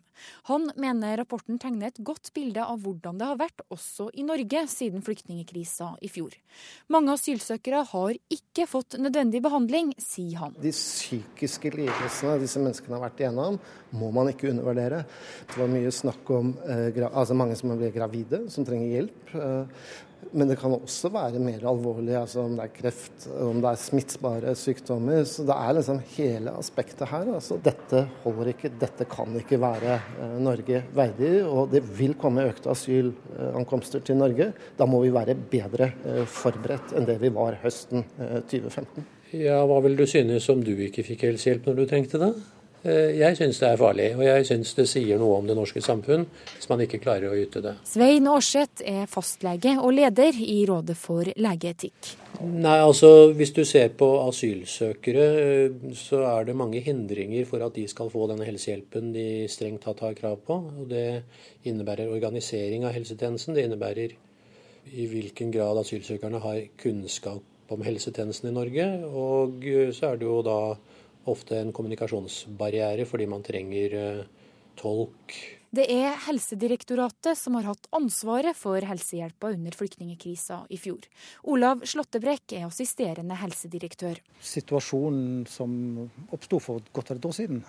Han 0.52 0.70
mener 0.80 1.18
rapporten 1.22 1.60
tegner 1.62 1.90
et 1.90 2.02
godt 2.06 2.32
bilde 2.36 2.64
av 2.64 2.82
hvordan 2.84 3.20
det 3.20 3.28
har 3.30 3.40
vært 3.40 3.64
også 3.72 4.10
i 4.20 4.26
Norge 4.28 4.66
siden 4.70 5.04
flyktningkrisa 5.06 5.94
i 6.04 6.12
fjor. 6.12 6.36
Mange 6.92 7.16
asylsøkere 7.16 7.84
har 7.92 8.16
ikke 8.34 8.68
fått 8.70 8.98
nødvendig 9.02 9.42
behandling, 9.46 9.94
sier 10.02 10.44
han. 10.44 10.58
De 10.60 10.74
psykiske 10.76 11.72
lidelsene 11.76 12.38
disse 12.44 12.62
menneskene 12.62 12.98
har 12.98 13.06
vært 13.08 13.24
igjennom, 13.24 13.60
må 13.96 14.12
man 14.16 14.32
ikke 14.32 14.52
undervurdere. 14.52 15.04
Det 15.48 15.58
var 15.62 15.72
mye 15.72 15.94
snakk 15.94 16.30
om 16.36 16.54
eh, 16.68 17.02
altså 17.10 17.38
mange 17.38 17.58
som 17.60 17.74
blir 17.78 17.96
gravide, 17.96 18.46
som 18.54 18.68
trenger 18.68 18.96
hjelp. 18.96 19.34
Eh, 19.36 19.90
men 20.36 20.50
det 20.50 20.58
kan 20.60 20.74
også 20.76 21.10
være 21.14 21.40
mer 21.42 21.64
alvorlig, 21.66 22.14
altså 22.20 22.44
om 22.44 22.58
det 22.58 22.66
er 22.68 22.74
kreft, 22.76 23.24
om 23.42 23.62
det 23.64 23.70
er 23.72 23.80
smittsbare 23.82 24.54
sykdommer. 24.60 25.24
Så 25.26 25.46
det 25.48 25.56
er 25.56 25.78
liksom 25.78 26.02
hele 26.18 26.54
aspektet 26.60 27.10
her. 27.10 27.32
Altså, 27.38 27.58
dette 27.64 28.04
holder 28.26 28.52
ikke, 28.52 28.74
dette 28.82 29.08
kan 29.10 29.40
ikke 29.40 29.62
være 29.62 29.96
eh, 29.98 30.36
Norge 30.44 30.84
verdig. 30.96 31.32
Og 31.48 31.72
det 31.74 31.84
vil 31.98 32.18
komme 32.20 32.46
økte 32.50 32.74
asylankomster 32.76 34.04
til 34.06 34.20
Norge. 34.20 34.52
Da 34.78 34.90
må 34.90 35.02
vi 35.06 35.14
være 35.16 35.38
bedre 35.50 35.92
forberedt 36.30 36.94
enn 36.98 37.08
det 37.10 37.18
vi 37.24 37.34
var 37.34 37.58
høsten 37.64 38.04
eh, 38.20 38.40
2015. 38.52 39.08
Ja, 39.40 39.60
Hva 39.70 39.78
vil 39.86 39.98
du 39.98 40.08
synes 40.10 40.48
om 40.50 40.62
du 40.66 40.72
ikke 40.74 41.06
fikk 41.06 41.28
helsehjelp 41.28 41.68
når 41.70 41.76
du 41.78 41.90
trengte 41.90 42.22
det? 42.22 42.34
Eh, 42.80 43.18
jeg 43.20 43.36
syns 43.36 43.58
det 43.60 43.68
er 43.68 43.80
farlig, 43.80 44.08
og 44.16 44.24
jeg 44.24 44.46
syns 44.48 44.72
det 44.78 44.86
sier 44.88 45.20
noe 45.20 45.42
om 45.42 45.48
det 45.50 45.56
norske 45.58 45.82
samfunn 45.84 46.24
hvis 46.54 46.70
man 46.72 46.84
ikke 46.86 47.02
klarer 47.04 47.28
å 47.34 47.36
yte 47.36 47.60
det. 47.64 47.74
Svein 47.88 48.30
Aarseth 48.32 48.86
er 48.88 49.10
fastlege 49.12 49.76
og 49.82 49.92
leder 49.98 50.38
i 50.40 50.62
Rådet 50.70 50.96
for 51.00 51.28
legeetikk. 51.28 52.14
Nei, 52.40 52.78
altså 52.80 53.34
Hvis 53.36 53.52
du 53.52 53.66
ser 53.68 53.92
på 54.00 54.08
asylsøkere, 54.24 55.28
eh, 55.44 55.92
så 55.98 56.24
er 56.30 56.48
det 56.48 56.56
mange 56.56 56.80
hindringer 56.86 57.46
for 57.50 57.66
at 57.66 57.76
de 57.76 57.84
skal 57.92 58.12
få 58.14 58.30
den 58.32 58.46
helsehjelpen 58.48 59.12
de 59.12 59.28
strengt 59.52 59.84
tatt 59.84 60.00
har 60.06 60.16
krav 60.16 60.40
på. 60.48 60.62
og 60.80 60.88
Det 60.88 61.24
innebærer 61.68 62.08
organisering 62.08 62.86
av 62.86 62.96
helsetjenesten. 62.96 63.56
Det 63.56 63.68
innebærer 63.68 64.16
i 64.96 65.06
hvilken 65.06 65.52
grad 65.52 65.78
asylsøkerne 65.84 66.40
har 66.40 66.62
kunnskap 66.80 67.44
om 67.70 67.84
helsetjenesten 67.84 68.50
i 68.50 68.56
Norge. 68.56 68.88
Og 69.10 69.68
eh, 69.68 69.92
så 69.92 70.14
er 70.14 70.22
det 70.22 70.30
jo 70.30 70.40
da 70.48 70.78
ofte 71.32 71.60
en 71.60 71.72
kommunikasjonsbarriere 71.76 73.06
fordi 73.10 73.30
man 73.30 73.46
trenger 73.46 73.96
eh, 74.00 74.28
tolk. 74.80 75.38
Det 75.70 75.86
er 75.94 76.16
Helsedirektoratet 76.26 77.38
som 77.38 77.54
har 77.60 77.68
hatt 77.70 77.86
ansvaret 77.94 78.58
for 78.58 78.82
helsehjelpa 78.82 79.52
under 79.54 79.76
flyktningkrisa 79.78 80.64
i 80.74 80.80
fjor. 80.82 81.06
Olav 81.46 81.84
Slåttebrekk 81.86 82.56
er 82.58 82.66
assisterende 82.66 83.38
helsedirektør. 83.38 84.18
Situasjonen 84.42 85.44
som 85.46 85.76
oppsto 86.34 86.58
for 86.64 86.90
godt 86.96 87.14
et 87.14 87.30
år 87.30 87.38
siden, 87.38 87.62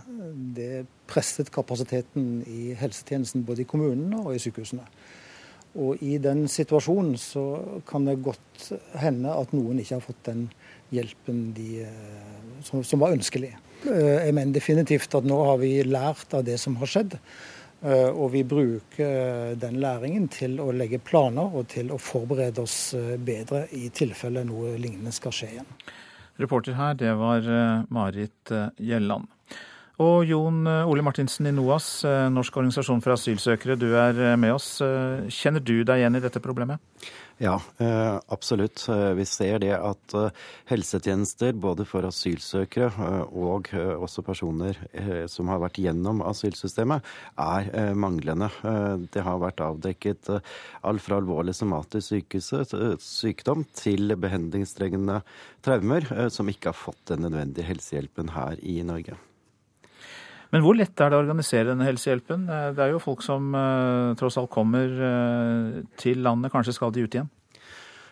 det 0.57 0.87
presset 1.11 1.53
kapasiteten 1.53 2.39
i 2.49 2.71
helsetjenesten 2.81 3.45
både 3.45 3.67
i 3.67 3.69
kommunene 3.69 4.23
og 4.25 4.33
i 4.33 4.41
sykehusene. 4.41 4.89
Og 5.79 6.01
i 6.03 6.17
den 6.19 6.47
situasjonen 6.51 7.19
så 7.21 7.45
kan 7.87 8.09
det 8.09 8.23
godt 8.25 8.71
hende 8.99 9.31
at 9.37 9.53
noen 9.55 9.79
ikke 9.79 10.01
har 10.01 10.09
fått 10.09 10.25
den 10.27 10.49
hjelpen 10.95 11.53
de, 11.55 11.83
eh, 11.85 12.63
som, 12.63 12.85
som, 12.85 13.01
var 13.03 13.15
ønskelig. 13.15 13.55
Eh, 13.87 14.27
jeg 14.27 14.35
mener 14.37 14.55
definitivt 14.55 15.15
at 15.17 15.27
nå 15.27 15.39
har 15.49 15.61
vi 15.63 15.79
lært 15.87 16.35
av 16.37 16.45
det 16.47 16.59
som 16.61 16.77
har 16.81 16.91
skjedd. 16.91 17.17
Eh, 17.81 18.11
og 18.11 18.33
vi 18.35 18.45
bruker 18.45 19.55
den 19.61 19.81
læringen 19.81 20.29
til 20.33 20.59
å 20.61 20.71
legge 20.77 21.01
planer 21.03 21.57
og 21.57 21.71
til 21.73 21.93
å 21.95 22.01
forberede 22.01 22.65
oss 22.65 22.95
bedre 23.25 23.67
i 23.77 23.89
tilfelle 23.95 24.45
noe 24.47 24.77
lignende 24.77 25.15
skal 25.17 25.35
skje 25.35 25.55
igjen. 25.55 25.75
Reporter 26.41 26.77
her, 26.77 26.95
det 26.97 27.13
var 27.21 27.45
Marit 27.93 28.53
Gjelland. 28.81 29.29
Og 30.01 30.23
Jon 30.25 30.65
Ole 30.65 31.03
Martinsen 31.05 31.51
i 31.51 31.53
NOAS, 31.53 32.07
Norsk 32.33 32.55
organisasjon 32.57 33.03
for 33.05 33.13
asylsøkere, 33.13 33.77
du 33.77 33.91
er 34.01 34.39
med 34.41 34.55
oss. 34.55 34.79
Kjenner 35.37 35.61
du 35.61 35.83
deg 35.85 36.01
igjen 36.01 36.17
i 36.17 36.23
dette 36.25 36.41
problemet? 36.41 36.81
Ja, 37.41 37.55
absolutt. 38.29 38.83
Vi 39.17 39.25
ser 39.25 39.63
det 39.63 39.73
at 39.73 40.13
helsetjenester 40.69 41.55
både 41.57 41.87
for 41.89 42.05
asylsøkere 42.05 42.91
og 43.33 43.71
også 43.73 44.21
personer 44.27 44.77
som 45.33 45.49
har 45.49 45.63
vært 45.63 45.81
gjennom 45.81 46.21
asylsystemet, 46.29 47.01
er 47.41 47.95
manglende. 47.97 48.51
Det 49.09 49.25
har 49.25 49.41
vært 49.41 49.65
avdekket 49.65 50.29
alt 50.37 51.07
fra 51.07 51.23
alvorlig 51.23 51.57
somatisk 51.57 52.37
sykdom 53.01 53.65
til 53.73 54.13
behandlingstrengende 54.21 55.23
traumer 55.65 56.13
som 56.29 56.53
ikke 56.53 56.75
har 56.75 56.81
fått 56.83 57.07
den 57.15 57.25
nødvendige 57.25 57.71
helsehjelpen 57.73 58.37
her 58.37 58.61
i 58.61 58.83
Norge. 58.85 59.17
Men 60.51 60.65
hvor 60.65 60.75
lett 60.75 60.99
er 60.99 61.11
det 61.11 61.19
å 61.19 61.23
organisere 61.23 61.69
denne 61.71 61.87
helsehjelpen? 61.87 62.47
Eh, 62.51 62.71
det 62.75 62.85
er 62.85 62.95
jo 62.95 63.03
folk 63.03 63.23
som 63.23 63.53
uh, 63.55 64.17
tross 64.19 64.39
alt 64.41 64.51
kommer 64.53 64.97
uh, 64.99 65.83
til 66.01 66.25
landet, 66.27 66.51
kanskje 66.55 66.75
skal 66.77 66.95
de 66.95 67.05
ut 67.07 67.19
igjen? 67.19 67.31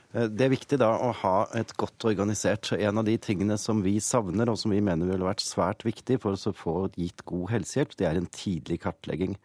Det 0.08 0.46
er 0.46 0.48
viktig 0.48 0.78
da 0.80 0.88
å 1.04 1.10
ha 1.20 1.32
et 1.58 1.74
godt 1.76 2.06
organisert. 2.08 2.70
En 2.72 2.96
av 2.96 3.04
de 3.04 3.18
tingene 3.20 3.58
som 3.60 3.82
vi 3.84 3.98
savner, 4.00 4.48
og 4.48 4.56
som 4.56 4.72
vi 4.72 4.80
mener 4.80 5.10
ville 5.10 5.26
vært 5.26 5.44
svært 5.44 5.84
viktig 5.84 6.16
for 6.22 6.32
å 6.32 6.52
få 6.56 6.76
gitt 6.94 7.20
god 7.28 7.50
helsehjelp, 7.52 7.92
det 8.00 8.06
er 8.08 8.16
en 8.16 8.30
tidlig 8.32 8.78
kartlegging. 8.86 9.36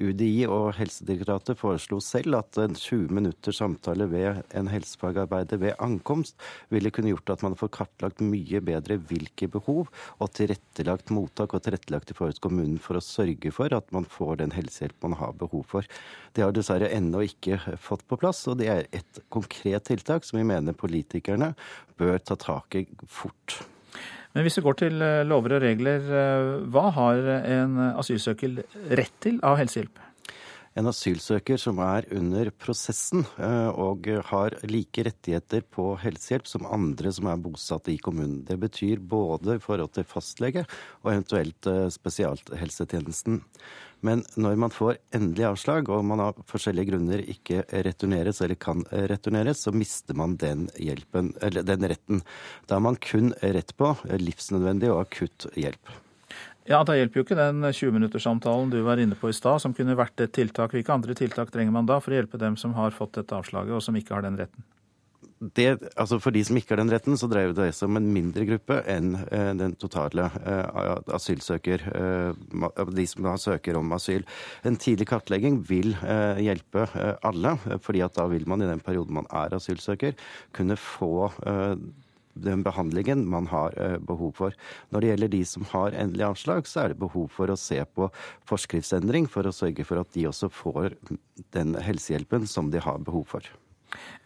UDI 0.00 0.46
og 0.48 0.72
Helsedirektoratet 0.78 1.58
foreslo 1.60 1.98
selv 2.00 2.38
at 2.38 2.56
en 2.62 2.76
20 2.76 3.12
minutters 3.12 3.58
samtale 3.60 4.06
ved 4.08 4.40
en 4.56 4.70
helsefagarbeider 4.72 5.60
ved 5.60 5.76
ankomst 5.82 6.38
ville 6.72 6.92
kunne 6.94 7.12
gjort 7.12 7.34
at 7.34 7.44
man 7.44 7.56
får 7.60 7.72
kartlagt 7.76 8.22
mye 8.24 8.62
bedre 8.64 8.96
hvilke 9.10 9.50
behov, 9.52 9.90
og 10.18 10.32
tilrettelagt 10.36 11.12
mottak 11.12 11.54
og 11.54 11.64
tilrettelagt 11.66 12.12
i 12.12 12.16
forhold 12.16 12.38
til 12.38 12.46
kommunen 12.48 12.78
for 12.80 12.96
å 12.96 13.04
sørge 13.04 13.52
for 13.54 13.76
at 13.76 13.92
man 13.94 14.08
får 14.08 14.40
den 14.40 14.54
helsehjelp 14.56 14.96
man 15.04 15.18
har 15.20 15.36
behov 15.40 15.66
for. 15.74 15.90
Det 16.32 16.46
har 16.46 16.54
dessverre 16.56 16.88
ennå 16.96 17.24
ikke 17.26 17.60
fått 17.80 18.06
på 18.08 18.20
plass, 18.20 18.46
og 18.48 18.60
det 18.62 18.70
er 18.72 18.88
et 18.96 19.20
konkret 19.28 19.84
tiltak 19.90 20.24
som 20.24 20.40
vi 20.40 20.48
mener 20.48 20.76
politikerne 20.76 21.52
bør 22.00 22.16
ta 22.24 22.38
tak 22.40 22.80
i 22.80 22.86
fort. 23.04 23.60
Men 24.34 24.46
hvis 24.46 24.60
vi 24.60 24.66
går 24.66 24.78
til 24.78 25.02
eh, 25.02 25.24
lover 25.26 25.56
og 25.56 25.64
regler, 25.64 26.06
eh, 26.06 26.52
hva 26.70 26.86
har 26.94 27.26
en 27.40 27.74
asylsøker 27.90 28.62
rett 28.94 29.18
til 29.24 29.40
av 29.46 29.58
helsehjelp? 29.58 29.98
En 30.78 30.86
asylsøker 30.86 31.58
som 31.58 31.80
er 31.82 32.06
under 32.14 32.52
prosessen 32.54 33.24
eh, 33.42 33.70
og 33.74 34.06
har 34.28 34.54
like 34.70 35.02
rettigheter 35.08 35.66
på 35.66 35.88
helsehjelp 35.98 36.46
som 36.46 36.68
andre 36.70 37.10
som 37.16 37.26
er 37.26 37.42
bosatt 37.42 37.90
i 37.90 37.98
kommunen. 37.98 38.44
Det 38.46 38.54
betyr 38.62 39.02
både 39.02 39.58
i 39.58 39.64
forhold 39.64 39.96
til 39.98 40.06
fastlege 40.06 40.62
og 41.02 41.10
eventuelt 41.10 41.72
spesialhelsetjenesten. 41.98 43.42
Men 44.06 44.22
når 44.40 44.56
man 44.60 44.72
får 44.72 44.98
endelig 45.16 45.46
avslag, 45.50 45.88
og 45.92 46.04
man 46.08 46.22
av 46.24 46.38
forskjellige 46.48 46.92
grunner 46.92 47.22
ikke 47.28 47.64
returneres 47.86 48.40
eller 48.40 48.56
kan 48.60 48.84
returneres, 48.90 49.64
så 49.66 49.74
mister 49.76 50.16
man 50.16 50.38
den 50.40 50.68
hjelpen, 50.80 51.34
eller 51.44 51.66
den 51.68 51.88
retten. 51.92 52.22
Da 52.66 52.78
har 52.78 52.86
man 52.86 53.00
kun 53.00 53.34
rett 53.40 53.74
på 53.76 53.92
livsnødvendig 54.16 54.92
og 54.92 55.04
akutt 55.04 55.50
hjelp. 55.58 55.92
Ja, 56.68 56.84
Da 56.84 56.94
hjelper 56.94 57.18
jo 57.18 57.24
ikke 57.24 57.38
den 57.38 57.64
20-minutterssamtalen 57.66 58.70
du 58.70 58.80
var 58.86 59.00
inne 59.02 59.16
på 59.18 59.30
i 59.30 59.36
stad, 59.36 59.58
som 59.62 59.72
kunne 59.74 59.96
vært 59.98 60.20
et 60.22 60.32
tiltak. 60.36 60.74
Hvilke 60.76 60.92
andre 60.94 61.16
tiltak 61.18 61.50
trenger 61.50 61.74
man 61.74 61.88
da 61.88 61.98
for 62.00 62.14
å 62.14 62.20
hjelpe 62.20 62.38
dem 62.38 62.56
som 62.60 62.76
har 62.76 62.94
fått 62.94 63.16
dette 63.18 63.34
avslaget, 63.34 63.74
og 63.74 63.82
som 63.82 63.96
ikke 63.98 64.14
har 64.14 64.22
den 64.26 64.38
retten? 64.38 64.64
Det, 65.40 65.70
altså 65.96 66.18
For 66.20 66.34
de 66.36 66.42
som 66.44 66.58
ikke 66.58 66.74
har 66.74 66.82
den 66.82 66.92
retten, 66.92 67.16
så 67.16 67.28
dreier 67.30 67.54
det 67.56 67.70
seg 67.72 67.88
om 67.88 67.96
en 67.96 68.10
mindre 68.12 68.44
gruppe 68.44 68.76
enn 68.92 69.14
eh, 69.32 69.52
den 69.56 69.72
totale 69.80 70.26
eh, 70.44 70.90
asylsøker, 71.16 71.84
eh, 71.96 72.82
de 72.92 73.06
som 73.08 73.28
søker 73.40 73.78
om 73.80 73.96
asyl. 73.96 74.26
En 74.68 74.76
tidlig 74.76 75.08
kartlegging 75.08 75.62
vil 75.64 75.94
hjelpe 76.44 76.84
alle, 77.24 77.54
fordi 77.84 78.02
at 78.04 78.18
da 78.18 78.26
vil 78.28 78.44
man 78.48 78.60
i 78.60 78.68
den 78.68 78.82
perioden 78.84 79.16
man 79.16 79.28
er 79.32 79.56
asylsøker, 79.56 80.12
kunne 80.56 80.76
få 80.76 81.30
den 82.40 82.62
behandlingen 82.64 83.24
man 83.28 83.48
har 83.50 83.74
behov 84.06 84.34
for. 84.36 84.54
Når 84.92 85.02
det 85.02 85.10
gjelder 85.10 85.32
de 85.32 85.42
som 85.48 85.66
har 85.72 85.96
endelig 85.96 86.28
avslag, 86.28 86.68
så 86.68 86.84
er 86.84 86.92
det 86.92 87.00
behov 87.00 87.30
for 87.32 87.52
å 87.52 87.58
se 87.60 87.80
på 87.96 88.10
forskriftsendring 88.48 89.28
for 89.30 89.48
å 89.48 89.56
sørge 89.56 89.88
for 89.88 90.02
at 90.02 90.12
de 90.16 90.28
også 90.30 90.52
får 90.52 90.94
den 91.56 91.74
helsehjelpen 91.80 92.48
som 92.50 92.72
de 92.74 92.84
har 92.84 93.02
behov 93.08 93.26
for. 93.32 93.52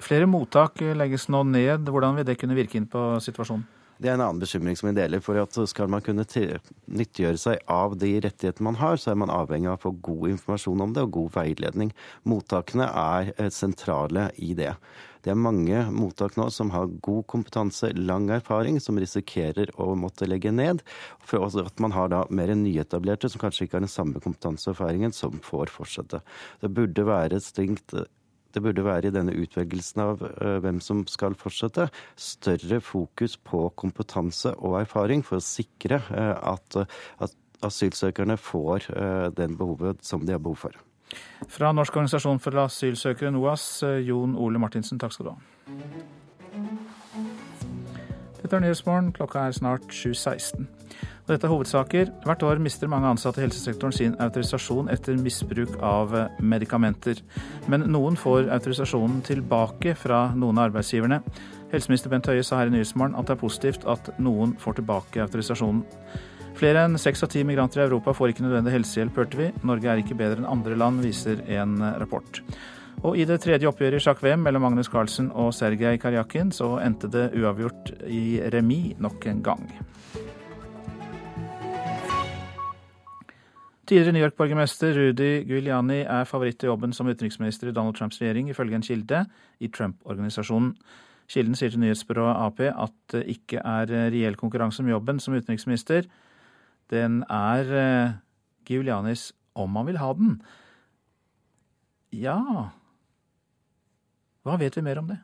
Flere 0.02 0.28
mottak 0.30 0.82
legges 0.94 1.28
nå 1.32 1.44
ned. 1.48 1.88
Hvordan 1.88 2.18
vil 2.18 2.28
det 2.28 2.38
kunne 2.40 2.58
virke 2.58 2.80
inn 2.80 2.90
på 2.90 3.14
situasjonen? 3.24 3.66
Det 3.94 4.10
er 4.10 4.16
en 4.16 4.24
annen 4.24 4.42
bekymring 4.42 4.74
som 4.76 4.88
vi 4.88 4.96
deler. 4.96 5.20
for 5.22 5.38
at 5.38 5.54
Skal 5.70 5.88
man 5.88 6.02
kunne 6.02 6.26
nyttiggjøre 6.26 7.38
seg 7.38 7.58
av 7.70 7.96
de 7.96 8.10
rettighetene 8.20 8.66
man 8.66 8.80
har, 8.80 8.96
så 8.96 9.12
er 9.12 9.20
man 9.22 9.30
avhengig 9.30 9.70
av 9.70 9.78
å 9.78 9.84
få 9.86 9.92
god 10.02 10.28
informasjon 10.34 10.82
om 10.82 10.92
det 10.92 11.02
og 11.06 11.12
god 11.14 11.30
veiledning. 11.38 11.92
Mottakene 12.24 12.88
er 12.90 13.32
eh, 13.38 13.50
sentrale 13.50 14.30
i 14.36 14.52
det. 14.54 14.74
Det 15.24 15.30
er 15.32 15.40
mange 15.40 15.86
mottak 15.88 16.34
nå 16.36 16.50
som 16.52 16.72
har 16.74 16.90
god 17.00 17.24
kompetanse, 17.32 17.94
lang 17.96 18.28
erfaring, 18.34 18.80
som 18.80 18.98
risikerer 19.00 19.70
å 19.80 19.94
måtte 19.96 20.28
legge 20.28 20.52
ned. 20.52 20.82
For 21.24 21.46
at 21.46 21.80
man 21.80 21.94
har 21.96 22.10
da 22.12 22.24
mer 22.28 22.52
nyetablerte 22.52 23.30
som 23.30 23.40
kanskje 23.40 23.64
ikke 23.64 23.78
har 23.78 23.86
den 23.86 23.94
samme 23.94 24.20
kompetanse 24.20 24.68
og 24.68 24.74
erfaringen, 24.74 25.16
som 25.16 25.40
får 25.40 25.72
fortsette. 25.72 26.20
Det 26.60 26.74
burde 26.74 27.06
være 27.08 27.40
strengt 27.40 27.94
det 28.54 28.62
burde 28.62 28.84
være 28.86 29.10
i 29.10 29.14
denne 29.14 29.34
utvelgelsen 29.36 30.02
av 30.04 30.22
uh, 30.24 30.56
hvem 30.62 30.80
som 30.84 31.04
skal 31.10 31.36
fortsette, 31.38 31.88
større 32.16 32.80
fokus 32.84 33.36
på 33.36 33.66
kompetanse 33.80 34.54
og 34.56 34.80
erfaring 34.82 35.24
for 35.26 35.40
å 35.40 35.44
sikre 35.44 36.00
uh, 36.10 36.54
at, 36.54 36.84
at, 37.24 37.34
asylsøkerne 37.64 38.36
får 38.36 38.90
uh, 38.92 39.28
den 39.32 39.54
behovet 39.56 40.02
som 40.04 40.26
de 40.26 40.34
har 40.36 40.42
behov 40.42 40.66
for. 40.66 40.82
Fra 41.48 41.70
Norsk 41.72 41.96
organisasjon 41.96 42.42
for 42.42 42.58
asylsøkere, 42.64 43.30
NOAS, 43.32 43.84
Jon 44.04 44.34
Ole 44.40 44.60
Martinsen, 44.60 45.00
takk 45.00 45.14
skal 45.14 45.30
du 45.30 45.34
ha. 45.34 45.38
Dette 48.44 48.58
er 48.58 48.60
Nyhetsmorgen, 48.60 49.12
klokka 49.16 49.46
er 49.48 49.54
snart 49.56 49.86
7.16. 49.88 50.66
Dette 51.24 51.46
er 51.48 51.52
hovedsaker. 51.54 52.10
Hvert 52.26 52.42
år 52.44 52.58
mister 52.60 52.90
mange 52.92 53.08
ansatte 53.08 53.40
i 53.40 53.46
helsesektoren 53.46 53.94
sin 53.96 54.16
autorisasjon 54.20 54.90
etter 54.92 55.16
misbruk 55.16 55.78
av 55.80 56.12
medikamenter. 56.44 57.22
Men 57.72 57.86
noen 57.88 58.18
får 58.20 58.50
autorisasjonen 58.52 59.22
tilbake 59.24 59.94
fra 59.96 60.26
noen 60.36 60.60
av 60.60 60.68
arbeidsgiverne. 60.68 61.22
Helseminister 61.72 62.12
Bent 62.12 62.28
Høie 62.28 62.44
sa 62.44 62.60
her 62.60 62.68
i 62.68 62.74
Nyhetsmorgen 62.74 63.16
at 63.16 63.30
det 63.30 63.38
er 63.38 63.40
positivt 63.40 63.88
at 63.88 64.12
noen 64.20 64.52
får 64.60 64.82
tilbake 64.82 65.24
autorisasjonen. 65.24 65.80
Flere 66.54 66.84
enn 66.86 67.00
seks 67.00 67.24
av 67.24 67.32
ti 67.32 67.40
migranter 67.42 67.80
i 67.80 67.86
Europa 67.88 68.12
får 68.14 68.34
ikke 68.34 68.44
nødvendig 68.44 68.76
helsehjelp, 68.76 69.16
hørte 69.16 69.40
vi. 69.40 69.48
Norge 69.66 69.90
er 69.90 70.04
ikke 70.04 70.18
bedre 70.20 70.42
enn 70.42 70.50
andre 70.52 70.76
land, 70.78 71.00
viser 71.02 71.40
en 71.56 71.80
rapport. 72.04 72.42
Og 73.04 73.16
i 73.18 73.24
det 73.26 73.40
tredje 73.42 73.68
oppgjøret 73.68 73.98
i 73.98 74.04
sjakk-VM 74.04 74.44
mellom 74.44 74.68
Magnus 74.68 74.92
Carlsen 74.92 75.32
og 75.32 75.50
Sergej 75.56 75.98
Karjakin, 76.04 76.52
så 76.54 76.76
endte 76.84 77.10
det 77.10 77.30
uavgjort 77.40 77.96
i 78.06 78.38
remis 78.54 79.00
nok 79.02 79.26
en 79.32 79.42
gang. 79.44 79.66
Tidligere 83.84 84.14
New 84.16 84.22
York-borgermester 84.24 84.94
Rudy 84.96 85.42
Giuliani 85.44 85.98
er 86.08 86.24
favoritt 86.24 86.56
til 86.56 86.70
jobben 86.70 86.94
som 86.96 87.08
utenriksminister 87.10 87.68
i 87.68 87.72
Donald 87.76 87.98
Trumps 87.98 88.16
regjering, 88.22 88.48
ifølge 88.48 88.78
en 88.78 88.86
kilde 88.86 89.18
i 89.60 89.68
Trump-organisasjonen. 89.68 90.70
Kilden 91.28 91.56
sier 91.58 91.72
til 91.72 91.82
nyhetsbyrået 91.82 92.38
Ap 92.46 92.62
at 92.64 92.94
det 93.12 93.26
ikke 93.34 93.60
er 93.60 93.92
reell 94.12 94.38
konkurranse 94.40 94.80
om 94.80 94.88
jobben 94.88 95.20
som 95.20 95.36
utenriksminister. 95.36 96.08
Den 96.92 97.22
er 97.28 97.74
eh, 97.80 98.16
Giulianis 98.64 99.32
om 99.54 99.76
han 99.76 99.86
vil 99.86 100.00
ha 100.00 100.12
den. 100.16 100.38
Ja 102.12 102.40
Hva 104.44 104.56
vet 104.60 104.76
vi 104.76 104.84
mer 104.84 105.00
om 105.02 105.12
det? 105.12 105.20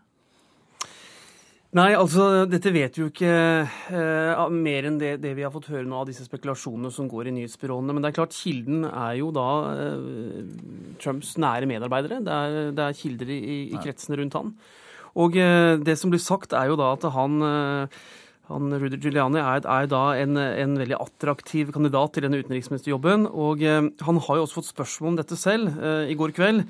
Nei, 1.79 1.93
altså 1.95 2.49
dette 2.51 2.73
vet 2.75 2.97
vi 2.99 3.05
jo 3.05 3.09
ikke 3.12 3.31
eh, 3.31 4.41
mer 4.51 4.89
enn 4.89 4.97
det, 4.99 5.12
det, 5.23 5.37
vi 5.39 5.45
har 5.47 5.53
fått 5.55 5.68
høre 5.71 5.87
nå 5.87 6.01
av 6.01 6.09
disse 6.09 6.25
spekulasjonene 6.27 6.91
som 6.91 7.07
går 7.07 7.31
i 7.31 7.35
nyhetsbyråene. 7.37 7.95
Men 7.95 8.03
det 8.03 8.11
er 8.11 8.16
klart, 8.16 8.35
kilden 8.35 8.89
er 8.89 9.21
jo 9.21 9.29
da 9.37 9.47
eh, 9.77 10.49
Trumps 10.99 11.37
nære 11.39 11.71
medarbeidere. 11.71 12.18
Det 12.27 12.41
er, 12.41 12.59
det 12.75 12.89
er 12.89 12.99
kilder 12.99 13.31
i, 13.37 13.41
i, 13.68 13.79
kretsene 13.79 14.18
rundt 14.18 14.35
han. 14.41 14.53
Og 15.23 15.39
eh, 15.39 15.77
det 15.79 15.95
som 16.01 16.11
blir 16.11 16.23
sagt, 16.25 16.59
er 16.59 16.73
jo 16.73 16.81
da 16.81 16.91
at 16.97 17.07
han 17.14 17.39
han, 18.51 18.73
Rudy 18.83 18.99
Giuliani 18.99 19.39
er, 19.39 19.62
er 19.62 19.87
da 19.87 20.05
en, 20.18 20.35
en, 20.43 20.73
veldig 20.75 20.97
attraktiv 20.99 21.71
kandidat 21.71 22.16
til 22.16 22.27
denne 22.27 22.41
utenriksministerjobben. 22.43 23.31
Og 23.31 23.62
han 23.62 24.25
har 24.27 24.41
jo 24.41 24.43
også 24.49 24.59
fått 24.59 24.73
spørsmål 24.73 25.12
om 25.12 25.21
dette 25.23 25.39
selv 25.39 25.79
i 26.11 26.18
går 26.18 26.35
kveld 26.35 26.66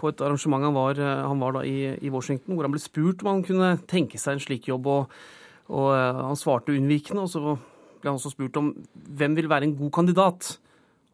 på 0.00 0.10
et 0.10 0.22
arrangement 0.24 0.66
han 0.66 0.76
var, 0.76 0.98
eh, 0.98 1.22
han 1.28 1.42
var 1.42 1.58
da 1.58 1.64
i, 1.66 1.94
i, 1.98 2.12
Washington, 2.12 2.54
hvor 2.54 2.66
han 2.66 2.74
ble 2.74 2.82
spurt 2.82 3.22
om 3.22 3.30
han 3.32 3.44
kunne 3.46 3.74
tenke 3.90 4.20
seg 4.20 4.36
en 4.36 4.44
slik 4.44 4.68
jobb. 4.70 4.88
og, 4.90 5.18
og 5.70 5.90
eh, 5.94 6.22
Han 6.30 6.40
svarte 6.40 6.74
unnvikende, 6.74 7.26
og 7.26 7.32
så 7.32 7.56
ble 8.00 8.10
han 8.10 8.18
også 8.18 8.34
spurt 8.34 8.58
om 8.60 8.72
hvem 8.94 9.36
vil 9.38 9.50
være 9.50 9.70
en 9.70 9.76
god 9.78 9.92
kandidat. 10.00 10.56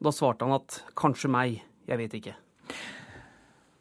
Og 0.00 0.08
da 0.08 0.14
svarte 0.16 0.46
han 0.46 0.56
at 0.56 0.80
kanskje 0.98 1.32
meg, 1.32 1.60
jeg 1.90 2.00
vet 2.00 2.16
ikke. 2.20 2.36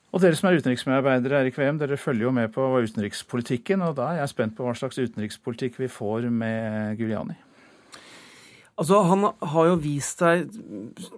Og 0.09 0.23
Dere 0.23 0.37
som 0.37 0.47
er 0.49 0.57
utenriksmedarbeidere 0.57 1.43
Erik 1.43 1.53
i 1.53 1.59
KVM, 1.59 1.77
dere 1.83 1.97
følger 2.01 2.25
jo 2.25 2.31
med 2.33 2.49
på 2.53 2.63
utenrikspolitikken. 2.81 3.83
og 3.85 3.95
Da 3.99 4.09
er 4.09 4.23
jeg 4.23 4.33
spent 4.33 4.55
på 4.57 4.65
hva 4.65 4.73
slags 4.77 4.97
utenrikspolitikk 4.97 5.77
vi 5.77 5.91
får 5.91 6.31
med 6.33 6.97
Guliani. 6.97 7.37
Altså, 8.79 9.01
Han 9.03 9.25
har 9.51 9.65
jo 9.67 9.79
vist 9.83 10.21
seg 10.23 10.53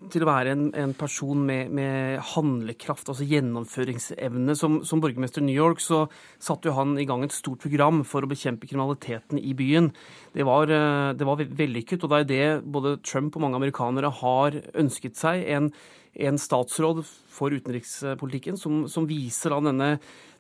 til 0.09 0.24
å 0.24 0.30
være 0.32 0.55
en, 0.55 0.64
en 0.74 0.95
person 0.97 1.43
med, 1.45 1.70
med, 1.78 2.18
handlekraft, 2.32 3.12
altså 3.12 3.28
gjennomføringsevne. 3.30 4.55
Som, 4.57 4.80
som 4.88 5.03
borgermester 5.03 5.43
i 5.43 5.45
New 5.45 5.57
York 5.57 5.84
så 5.84 6.07
satte 6.41 6.72
jo 6.72 6.76
han 6.80 6.95
i 6.97 7.05
gang 7.05 7.22
et 7.28 7.36
stort 7.36 7.62
program 7.62 8.01
for 8.07 8.26
å 8.26 8.32
bekjempe 8.32 8.66
kriminaliteten 8.66 9.38
i 9.38 9.53
byen. 9.57 9.91
Det 10.34 10.47
var, 10.47 10.74
eh, 10.74 11.14
det 11.14 11.28
var 11.30 11.45
vellykket, 11.62 12.01
og 12.01 12.09
det 12.16 12.24
er 12.24 12.30
det 12.32 12.49
både 12.66 12.97
Trump 13.05 13.38
og 13.38 13.45
mange 13.45 13.62
amerikanere 13.62 14.09
har 14.24 14.57
ønsket 14.82 15.22
seg. 15.22 15.45
En, 15.53 15.70
en 16.18 16.41
statsråd 16.41 17.05
for 17.05 17.53
utenrikspolitikken 17.53 18.57
som, 18.57 18.88
som 18.89 19.05
viser 19.05 19.53
da 19.53 19.62
denne 19.70 19.93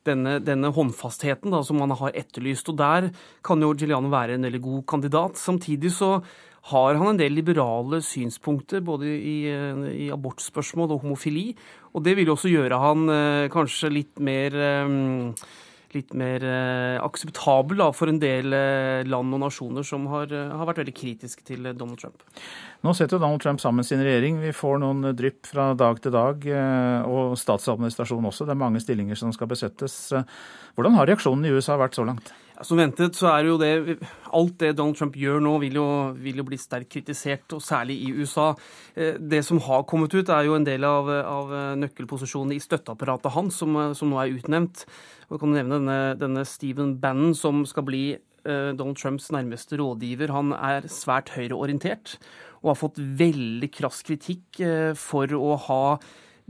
denne, 0.07 0.39
denne, 0.41 0.71
håndfastheten 0.73 1.53
da, 1.53 1.59
som 1.61 1.77
man 1.77 1.93
har 1.93 2.15
etterlyst. 2.17 2.71
Og 2.71 2.77
Der 2.79 3.11
kan 3.45 3.61
jo 3.61 3.75
Giuliano 3.75 4.09
være 4.09 4.33
en 4.33 4.47
veldig 4.47 4.61
god 4.65 4.85
kandidat. 4.89 5.37
Samtidig 5.37 5.91
så 5.93 6.15
har 6.69 6.97
han 6.99 7.13
en 7.13 7.19
del 7.19 7.33
liberale 7.33 8.01
synspunkter 8.05 8.83
både 8.85 9.09
i, 9.09 9.37
i 10.05 10.11
abortspørsmål 10.13 10.93
og 10.93 11.05
homofili. 11.07 11.47
Og 11.95 12.05
det 12.05 12.15
vil 12.19 12.29
også 12.31 12.51
gjøre 12.51 12.79
han 12.81 13.09
eh, 13.11 13.49
kanskje 13.51 13.91
litt 13.91 14.21
mer 14.23 14.55
eh, 14.55 14.93
litt 15.91 16.13
mer 16.15 16.45
eh, 16.47 16.97
akseptabel 17.03 17.83
for 17.97 18.07
en 18.07 18.21
del 18.21 18.53
land 19.09 19.35
og 19.35 19.41
nasjoner 19.43 19.83
som 19.83 20.05
har, 20.13 20.31
har, 20.31 20.67
vært 20.69 20.85
veldig 20.85 20.95
kritiske 20.95 21.43
til 21.49 21.67
Donald 21.73 21.99
Trump. 21.99 22.23
Nå 22.81 22.95
setter 22.97 23.19
Donald 23.21 23.43
Trump 23.43 23.61
sammen 23.61 23.85
sin 23.85 24.01
regjering. 24.01 24.39
Vi 24.41 24.51
får 24.57 24.79
noen 24.81 25.11
drypp 25.13 25.45
fra 25.51 25.67
dag 25.77 25.99
til 26.01 26.15
dag, 26.15 26.45
og 27.05 27.35
statsadministrasjonen 27.37 28.25
også. 28.31 28.47
Det 28.47 28.55
er 28.55 28.63
mange 28.63 28.81
stillinger 28.81 29.19
som 29.19 29.29
skal 29.35 29.51
besettes. 29.51 29.97
Hvordan 30.73 30.97
har 30.97 31.11
reaksjonen 31.11 31.45
i 31.45 31.51
USA 31.53 31.77
vært 31.77 31.99
så 31.99 32.07
langt? 32.07 32.31
Som 32.65 32.81
ventet 32.81 33.17
så 33.17 33.29
er 33.31 33.47
jo 33.47 33.55
det 33.57 33.97
Alt 34.31 34.59
det 34.61 34.75
Donald 34.77 34.97
Trump 34.97 35.15
gjør 35.17 35.39
nå, 35.43 35.55
vil 35.63 35.77
jo, 35.79 35.85
vil 36.21 36.41
jo, 36.41 36.45
bli 36.47 36.59
sterkt 36.61 36.91
kritisert, 36.93 37.47
og 37.57 37.63
særlig 37.65 37.97
i 38.05 38.11
USA. 38.15 38.51
Eh, 38.95 39.17
det 39.17 39.41
som 39.45 39.59
har 39.65 39.85
kommet 39.89 40.13
ut, 40.15 40.29
er 40.29 40.45
jo 40.47 40.57
en 40.57 40.65
del 40.67 40.85
av, 40.87 41.09
av 41.09 41.53
nøkkelposisjonene 41.81 42.57
i 42.57 42.63
støtteapparatet 42.63 43.33
hans, 43.35 43.57
som, 43.61 43.77
som, 43.97 44.13
nå 44.13 44.21
er 44.21 44.37
utnevnt. 44.37 44.85
Og 45.29 45.35
jeg 45.35 45.43
kan 45.43 45.57
nevne 45.57 45.81
denne, 45.81 45.99
denne 46.21 46.45
Stephen 46.47 46.95
Bannon, 47.01 47.35
som 47.37 47.65
skal 47.67 47.85
bli 47.89 48.05
eh, 48.13 48.71
Donald 48.77 49.01
Trumps 49.01 49.31
nærmeste 49.35 49.81
rådgiver. 49.81 50.33
Han 50.33 50.55
er 50.55 50.87
svært 50.91 51.33
høyreorientert 51.35 52.17
og 52.61 52.73
har 52.73 52.79
fått 52.79 52.99
veldig 52.99 53.69
krass 53.73 54.01
kritikk 54.05 54.61
eh, 54.61 54.91
for 54.97 55.31
å 55.33 55.55
ha 55.67 55.85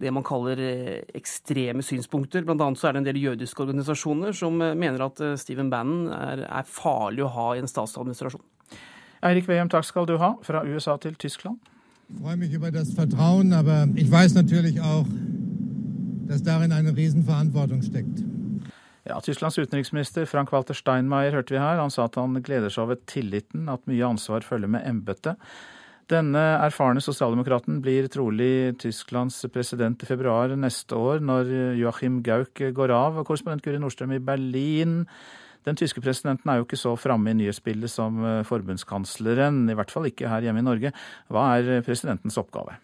det 0.01 0.11
man 0.13 0.25
kaller 0.25 0.59
eh, 0.59 1.03
ekstreme 1.15 1.83
synspunkter. 1.85 2.43
Blant 2.47 2.63
annet 2.63 2.81
så 2.81 2.89
er 2.89 2.95
det 2.95 3.03
en 3.03 3.09
del 3.09 3.21
jødiske 3.21 3.63
organisasjoner 3.63 4.35
som 4.35 4.59
eh, 4.63 4.75
mener 4.75 5.05
at 5.07 5.21
Stephen 5.39 5.71
Bannon 5.71 6.09
er, 6.15 6.45
er 6.47 6.67
farlig 6.67 7.25
å 7.27 7.31
ha 7.35 7.51
i 7.55 7.63
en 7.63 7.71
statsadministrasjon. 7.71 8.43
Eirik 9.21 9.47
Veum, 9.47 9.69
takk 9.69 9.85
skal 9.85 10.07
du 10.09 10.17
ha, 10.17 10.33
fra 10.43 10.63
USA 10.65 10.97
til 10.99 11.15
Tyskland. 11.21 11.61
Jeg 12.11 12.19
freue 12.19 12.35
mich 12.35 12.53
über 12.53 12.71
das 12.71 12.91
Vertrauen, 12.91 13.53
aber 13.53 13.87
ich 13.95 14.11
weiß 14.11 14.33
natürlich 14.35 14.81
auch, 14.81 15.05
dass 16.27 16.43
darin 16.43 16.73
eine 16.73 16.95
Riesenverantwortung 16.95 17.81
steckt. 17.81 18.25
Ja, 19.03 19.19
Tysklands 19.21 19.57
utenriksminister 19.57 20.25
Frank-Walter 20.25 20.73
Steinmeier 20.73 21.31
hørte 21.31 21.55
vi 21.55 21.61
her. 21.61 21.79
Han 21.79 21.91
sa 21.93 22.05
at 22.05 22.17
han 22.19 22.37
gleder 22.43 22.69
seg 22.69 22.85
over 22.85 22.99
tilliten, 23.09 23.69
at 23.71 23.87
mye 23.89 24.05
ansvar 24.05 24.45
følger 24.45 24.69
med 24.69 24.85
embetet. 24.87 25.39
Denne 26.11 26.41
erfarne 26.65 26.99
sosialdemokraten 27.03 27.77
blir 27.83 28.09
trolig 28.11 28.75
Tysklands 28.81 29.37
president 29.53 30.01
i 30.03 30.09
februar 30.09 30.51
neste 30.59 30.97
år, 30.97 31.21
når 31.23 31.51
Joachim 31.79 32.19
Gauck 32.25 32.59
går 32.75 32.91
av. 32.91 33.21
Korrespondent 33.23 33.63
Guri 33.63 33.79
Nordstrøm 33.79 34.17
i 34.17 34.19
Berlin. 34.19 35.05
Den 35.67 35.77
tyske 35.77 36.01
presidenten 36.03 36.49
er 36.51 36.59
jo 36.59 36.65
ikke 36.65 36.79
så 36.79 36.95
framme 36.99 37.31
i 37.31 37.37
nyhetsbildet 37.37 37.91
som 37.93 38.17
eh, 38.25 38.39
forbundskansleren, 38.49 39.67
i 39.69 39.75
hvert 39.77 39.93
fall 39.93 40.09
ikke 40.09 40.29
her 40.31 40.47
hjemme 40.47 40.63
i 40.63 40.65
Norge. 40.65 40.91
Hva 41.31 41.45
er 41.59 41.83
presidentens 41.85 42.39
oppgave? 42.41 42.79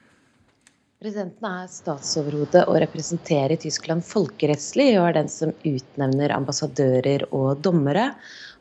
Presidenten 1.01 1.45
er 1.45 1.67
statsoverhode 1.69 2.63
og 2.69 2.79
representerer 2.81 3.59
Tyskland 3.61 4.05
folkerettslig, 4.05 4.91
og 4.97 5.09
er 5.09 5.17
den 5.19 5.27
som 5.29 5.51
utnevner 5.61 6.33
ambassadører 6.37 7.27
og 7.29 7.59
dommere. 7.65 8.11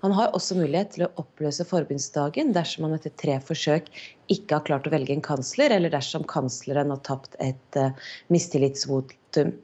Han 0.05 0.13
har 0.13 0.35
også 0.37 0.59
mulighet 0.59 0.95
til 0.95 1.07
å 1.07 1.13
oppløse 1.21 1.65
forbundsdagen 1.69 2.53
dersom 2.57 2.87
han 2.87 2.97
etter 2.99 3.15
tre 3.19 3.39
forsøk 3.43 3.89
ikke 4.33 4.59
har 4.59 4.67
klart 4.67 4.89
å 4.89 4.93
velge 4.93 5.15
en 5.15 5.25
kansler, 5.25 5.73
eller 5.73 5.93
dersom 5.93 6.27
kansleren 6.29 6.93
har 6.93 7.01
tapt 7.07 7.37
et 7.43 7.79
uh, 7.79 7.95
mistillitsvotum. 8.33 9.55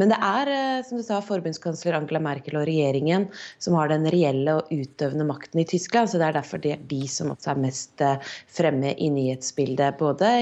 Men 0.00 0.12
det 0.12 0.18
er 0.24 0.50
uh, 0.50 0.84
som 0.86 0.98
du 0.98 1.04
sa, 1.06 1.20
forbundskansler 1.24 1.98
Angela 1.98 2.22
Merkel 2.24 2.58
og 2.58 2.66
regjeringen 2.68 3.28
som 3.62 3.76
har 3.78 3.92
den 3.92 4.08
reelle 4.12 4.58
og 4.60 4.72
utøvende 4.72 5.26
makten 5.28 5.62
i 5.62 5.68
Tyskland. 5.68 6.10
Så 6.10 6.20
det 6.22 6.30
er 6.30 6.38
derfor 6.38 6.62
det 6.64 6.76
er 6.78 6.86
de 6.90 7.02
som 7.12 7.34
også 7.34 7.52
er 7.52 7.64
mest 7.66 8.04
uh, 8.04 8.16
fremme 8.58 8.94
i 8.96 9.10
nyhetsbildet, 9.12 10.00
både 10.00 10.32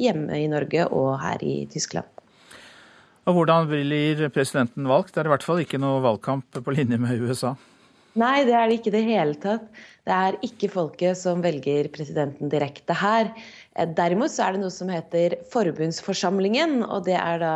hjemme 0.00 0.42
i 0.42 0.50
Norge 0.50 0.88
og 0.90 1.14
her 1.22 1.44
i 1.46 1.62
Tyskland. 1.72 2.10
Og 3.24 3.38
Hvordan 3.38 3.70
blir 3.70 4.26
presidenten 4.34 4.84
valgt? 4.90 5.14
Det 5.14 5.22
er 5.22 5.30
i 5.30 5.32
hvert 5.32 5.46
fall 5.46 5.62
ikke 5.62 5.80
noe 5.80 6.02
valgkamp 6.04 6.58
på 6.60 6.74
linje 6.76 6.98
med 7.00 7.22
USA. 7.24 7.54
Nei, 8.14 8.44
det 8.46 8.54
er 8.54 8.68
det 8.70 8.76
ikke 8.78 8.92
i 8.92 8.94
det 8.94 9.06
hele 9.08 9.34
tatt. 9.42 9.64
Det 10.06 10.14
er 10.14 10.36
ikke 10.46 10.68
folket 10.70 11.18
som 11.18 11.40
velger 11.42 11.88
presidenten 11.90 12.50
direkte 12.52 12.94
her. 12.94 13.30
Eh, 13.74 13.88
derimot 13.96 14.30
så 14.30 14.44
er 14.44 14.54
det 14.54 14.60
noe 14.62 14.70
som 14.70 14.90
heter 14.92 15.34
forbundsforsamlingen, 15.50 16.84
og 16.84 17.08
det 17.08 17.16
er 17.18 17.40
da 17.42 17.54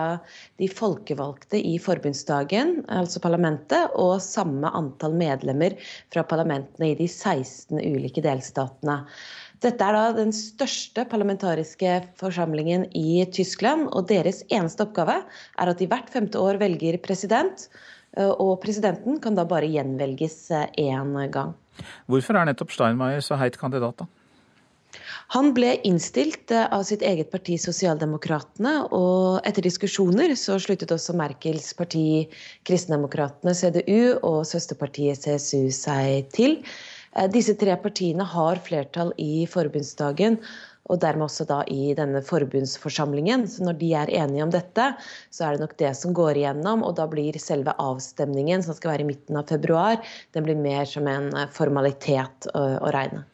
de 0.59 0.67
folkevalgte 0.73 1.61
i 1.63 1.77
forbundsdagen, 1.83 2.81
altså 2.91 3.23
parlamentet, 3.23 3.95
og 3.95 4.17
samme 4.25 4.73
antall 4.75 5.15
medlemmer 5.21 5.77
fra 6.11 6.25
parlamentene 6.27 6.91
i 6.91 6.97
de 6.99 7.07
16 7.07 7.79
ulike 7.79 8.25
delstatene. 8.25 9.05
Dette 9.63 9.83
er 9.85 9.95
da 9.95 10.17
den 10.17 10.35
største 10.35 11.05
parlamentariske 11.11 12.01
forsamlingen 12.19 12.89
i 12.99 13.23
Tyskland, 13.35 13.89
og 13.93 14.11
deres 14.11 14.43
eneste 14.51 14.87
oppgave 14.87 15.21
er 15.23 15.71
at 15.71 15.79
de 15.79 15.89
hvert 15.91 16.11
femte 16.11 16.43
år 16.43 16.59
velger 16.63 16.99
president. 17.03 17.69
Eh, 18.17 18.31
og 18.31 18.59
presidenten 18.63 19.19
kan 19.23 19.37
da 19.37 19.47
bare 19.49 19.69
gjenvelges 19.71 20.39
én 20.53 21.17
eh, 21.19 21.33
gang. 21.33 21.55
Hvorfor 22.11 22.39
er 22.39 22.49
nettopp 22.49 22.73
Steinmeier 22.75 23.23
så 23.25 23.39
heit 23.41 23.59
kandidat, 23.61 24.01
da? 24.01 24.09
Han 25.37 25.51
ble 25.53 25.75
innstilt 25.85 26.51
eh, 26.55 26.67
av 26.73 26.87
sitt 26.89 27.05
eget 27.05 27.31
parti 27.33 27.59
Sosialdemokratene, 27.61 28.75
og 28.97 29.47
etter 29.49 29.67
diskusjoner 29.67 30.33
så 30.41 30.57
sluttet 30.63 30.95
også 30.95 31.17
Merkels 31.19 31.75
parti 31.79 32.29
Kristendemokratene, 32.69 33.55
CDU, 33.55 34.17
og 34.23 34.45
søsterpartiet 34.49 35.27
CSU 35.27 35.69
seg 35.75 36.31
til. 36.35 36.63
Disse 37.33 37.55
tre 37.59 37.73
partiene 37.83 38.23
har 38.31 38.61
flertall 38.63 39.11
i 39.19 39.43
forbundsdagen, 39.51 40.37
og 40.89 41.01
dermed 41.03 41.29
også 41.29 41.47
da 41.49 41.61
i 41.69 41.93
denne 41.97 42.23
forbundsforsamlingen. 42.25 43.47
Så 43.51 43.67
når 43.67 43.79
de 43.81 43.93
er 44.01 44.13
enige 44.23 44.45
om 44.47 44.53
dette, 44.53 44.91
så 45.35 45.47
er 45.47 45.57
det 45.57 45.67
nok 45.67 45.77
det 45.81 45.93
som 45.99 46.17
går 46.17 46.41
igjennom. 46.41 46.85
Og 46.87 46.97
da 46.99 47.07
blir 47.11 47.39
selve 47.43 47.77
avstemningen, 47.79 48.65
som 48.65 48.77
skal 48.77 48.95
være 48.95 49.07
i 49.07 49.11
midten 49.13 49.39
av 49.39 49.49
februar, 49.53 50.01
den 50.37 50.49
blir 50.49 50.59
mer 50.59 50.89
som 50.89 51.09
en 51.11 51.31
eh, 51.37 51.49
formalitet 51.55 52.51
å, 52.55 52.65
å 52.81 52.93
regne. 52.95 53.25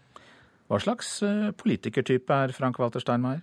Hva 0.72 0.80
slags 0.82 1.16
eh, 1.22 1.50
politikertype 1.60 2.44
er 2.46 2.54
Frank 2.56 2.80
Walter 2.82 3.02
Steinmeier? 3.02 3.42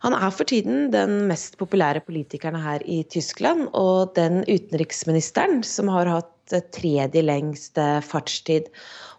Han 0.00 0.16
er 0.16 0.32
for 0.32 0.48
tiden 0.48 0.88
den 0.94 1.26
mest 1.28 1.58
populære 1.60 2.00
politikeren 2.06 2.56
her 2.58 2.82
i 2.88 3.02
Tyskland, 3.12 3.68
og 3.76 4.14
den 4.16 4.40
utenriksministeren 4.48 5.60
som 5.66 5.92
har 5.92 6.08
hatt 6.08 6.54
tredje 6.74 7.22
lengste 7.22 7.84
fartstid. 8.02 8.70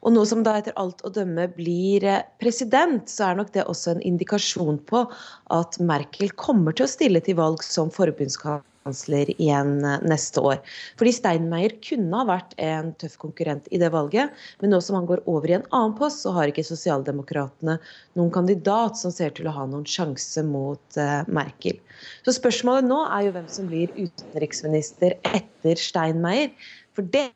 Og 0.02 0.16
nå 0.16 0.24
som 0.26 0.41
da 0.45 0.56
etter 0.58 0.76
alt 0.82 1.04
å 1.06 1.14
dømme 1.14 1.47
blir 1.54 2.06
eh, 2.08 2.26
president, 2.41 3.06
så 3.10 3.30
er 3.30 3.39
nok 3.39 3.54
det 3.54 3.68
også 3.70 3.95
en 3.95 4.04
indikasjon 4.06 4.82
på 4.89 5.06
at 5.54 5.80
Merkel 5.84 6.34
kommer 6.39 6.76
til 6.76 6.88
å 6.88 6.91
stille 6.91 7.22
til 7.24 7.38
valg 7.38 7.62
som 7.66 7.91
forbundskansler 7.93 9.30
igjen 9.36 9.76
eh, 9.86 9.99
neste 10.10 10.41
år. 10.41 10.58
Fordi 10.97 11.14
Steinmeier 11.14 11.76
kunne 11.86 12.18
ha 12.18 12.26
vært 12.32 12.56
en 12.58 12.89
tøff 13.02 13.20
konkurrent 13.22 13.70
i 13.70 13.82
det 13.82 13.91
valget, 13.93 14.34
men 14.64 14.74
nå 14.74 14.80
som 14.82 14.97
han 14.97 15.10
går 15.10 15.22
over 15.30 15.54
i 15.54 15.60
en 15.60 15.68
annen 15.70 15.93
post, 15.99 16.24
så 16.26 16.34
har 16.34 16.49
ikke 16.49 16.66
Sosialdemokratene 16.66 17.78
noen 18.18 18.34
kandidat 18.34 18.97
som 18.97 19.14
ser 19.14 19.36
til 19.38 19.52
å 19.52 19.54
ha 19.60 19.68
noen 19.70 19.86
sjanse 19.86 20.41
mot 20.47 20.97
uh, 20.97 21.22
Merkel. 21.30 21.78
Så 22.26 22.34
spørsmålet 22.39 22.89
nå 22.89 23.04
er 23.06 23.28
jo 23.28 23.36
hvem 23.38 23.52
som 23.54 23.70
blir 23.70 23.93
utenriksminister 23.99 25.20
etter 25.30 25.78
Steinmeier. 25.78 26.49
For 26.97 27.06
det 27.06 27.30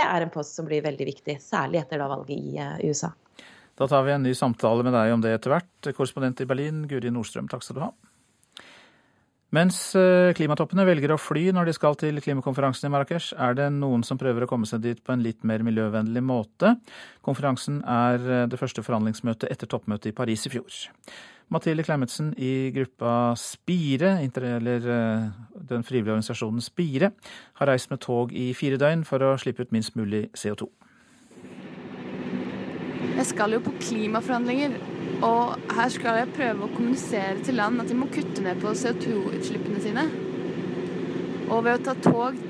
er 0.00 0.24
en 0.24 0.32
post 0.32 0.56
som 0.56 0.64
blir 0.68 0.84
veldig 0.84 1.08
viktig, 1.08 1.36
særlig 1.42 1.82
etter 1.82 2.00
da 2.00 2.08
valget 2.08 2.38
i 2.38 2.56
eh, 2.56 2.78
USA. 2.88 3.12
Da 3.76 3.88
tar 3.88 4.06
vi 4.06 4.14
en 4.14 4.24
ny 4.24 4.32
samtale 4.36 4.84
med 4.86 4.94
deg 4.96 5.12
om 5.12 5.20
det 5.24 5.34
etter 5.36 5.52
hvert. 5.52 5.92
Korrespondent 5.96 6.40
i 6.40 6.48
Berlin, 6.48 6.86
Guri 6.88 7.12
Nordstrøm, 7.12 7.48
takk 7.50 7.64
skal 7.66 7.78
du 7.78 7.84
ha. 7.86 7.92
Mens 9.52 9.76
eh, 10.00 10.32
klimatoppene 10.32 10.86
velger 10.88 11.12
å 11.12 11.20
fly 11.20 11.50
når 11.52 11.68
de 11.68 11.74
skal 11.76 11.96
til 12.00 12.22
klimakonferansen 12.24 12.88
i 12.88 12.92
Marrakech, 12.94 13.34
er 13.36 13.58
det 13.58 13.66
noen 13.74 14.00
som 14.06 14.16
prøver 14.20 14.46
å 14.46 14.48
komme 14.48 14.68
seg 14.68 14.80
dit 14.80 15.02
på 15.04 15.12
en 15.12 15.24
litt 15.24 15.44
mer 15.44 15.64
miljøvennlig 15.66 16.22
måte. 16.24 16.78
Konferansen 17.20 17.82
er 17.84 18.24
eh, 18.24 18.46
det 18.48 18.60
første 18.60 18.84
forhandlingsmøtet 18.86 19.52
etter 19.52 19.68
toppmøtet 19.68 20.08
i 20.08 20.16
Paris 20.16 20.48
i 20.48 20.54
fjor. 20.54 20.78
Mathilde 21.52 21.84
Klemetsen 21.84 22.32
i 22.40 22.70
gruppa 22.72 23.34
Spire, 23.36 24.14
eller 24.22 24.86
eh, 24.88 25.26
den 25.68 25.84
frivillige 25.84 26.14
organisasjonen 26.14 26.64
Spire, 26.64 27.12
har 27.60 27.68
reist 27.68 27.90
med 27.90 28.00
tog 28.00 28.32
i 28.32 28.52
fire 28.56 28.78
døgn 28.80 29.04
for 29.04 29.20
å 29.20 29.34
slippe 29.40 29.66
ut 29.66 29.74
minst 29.74 29.96
mulig 29.98 30.28
CO2. 30.32 30.70
Jeg 33.12 33.26
skal 33.28 33.52
jo 33.52 33.60
på 33.60 33.76
klimaforhandlinger, 33.80 34.80
Og 35.22 35.54
her 35.76 35.90
skal 35.94 36.16
jeg 36.18 36.32
prøve 36.34 36.64
å 36.66 36.72
kommunisere 36.72 37.44
til 37.46 37.54
land 37.54 37.78
at 37.78 37.86
de 37.92 37.94
må 37.94 38.08
kutte 38.10 38.42
ned 38.42 38.58
på 38.58 38.72
CO2-utslippene 38.74 39.82
sine. 39.84 40.02
Og 41.46 41.62
ved 41.62 41.76
å 41.76 41.84
ta 41.86 41.94
tog 42.02 42.40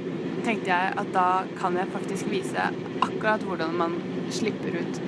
tenkte 0.47 0.71
jeg 0.71 0.95
at 1.03 1.11
da 1.13 1.27
kan 1.59 1.77
jeg 1.77 1.93
faktisk 1.93 2.31
vise 2.33 2.71
akkurat 3.05 3.45
hvordan 3.45 3.77
man 3.77 3.99
slipper 4.33 4.79
ut 4.79 5.03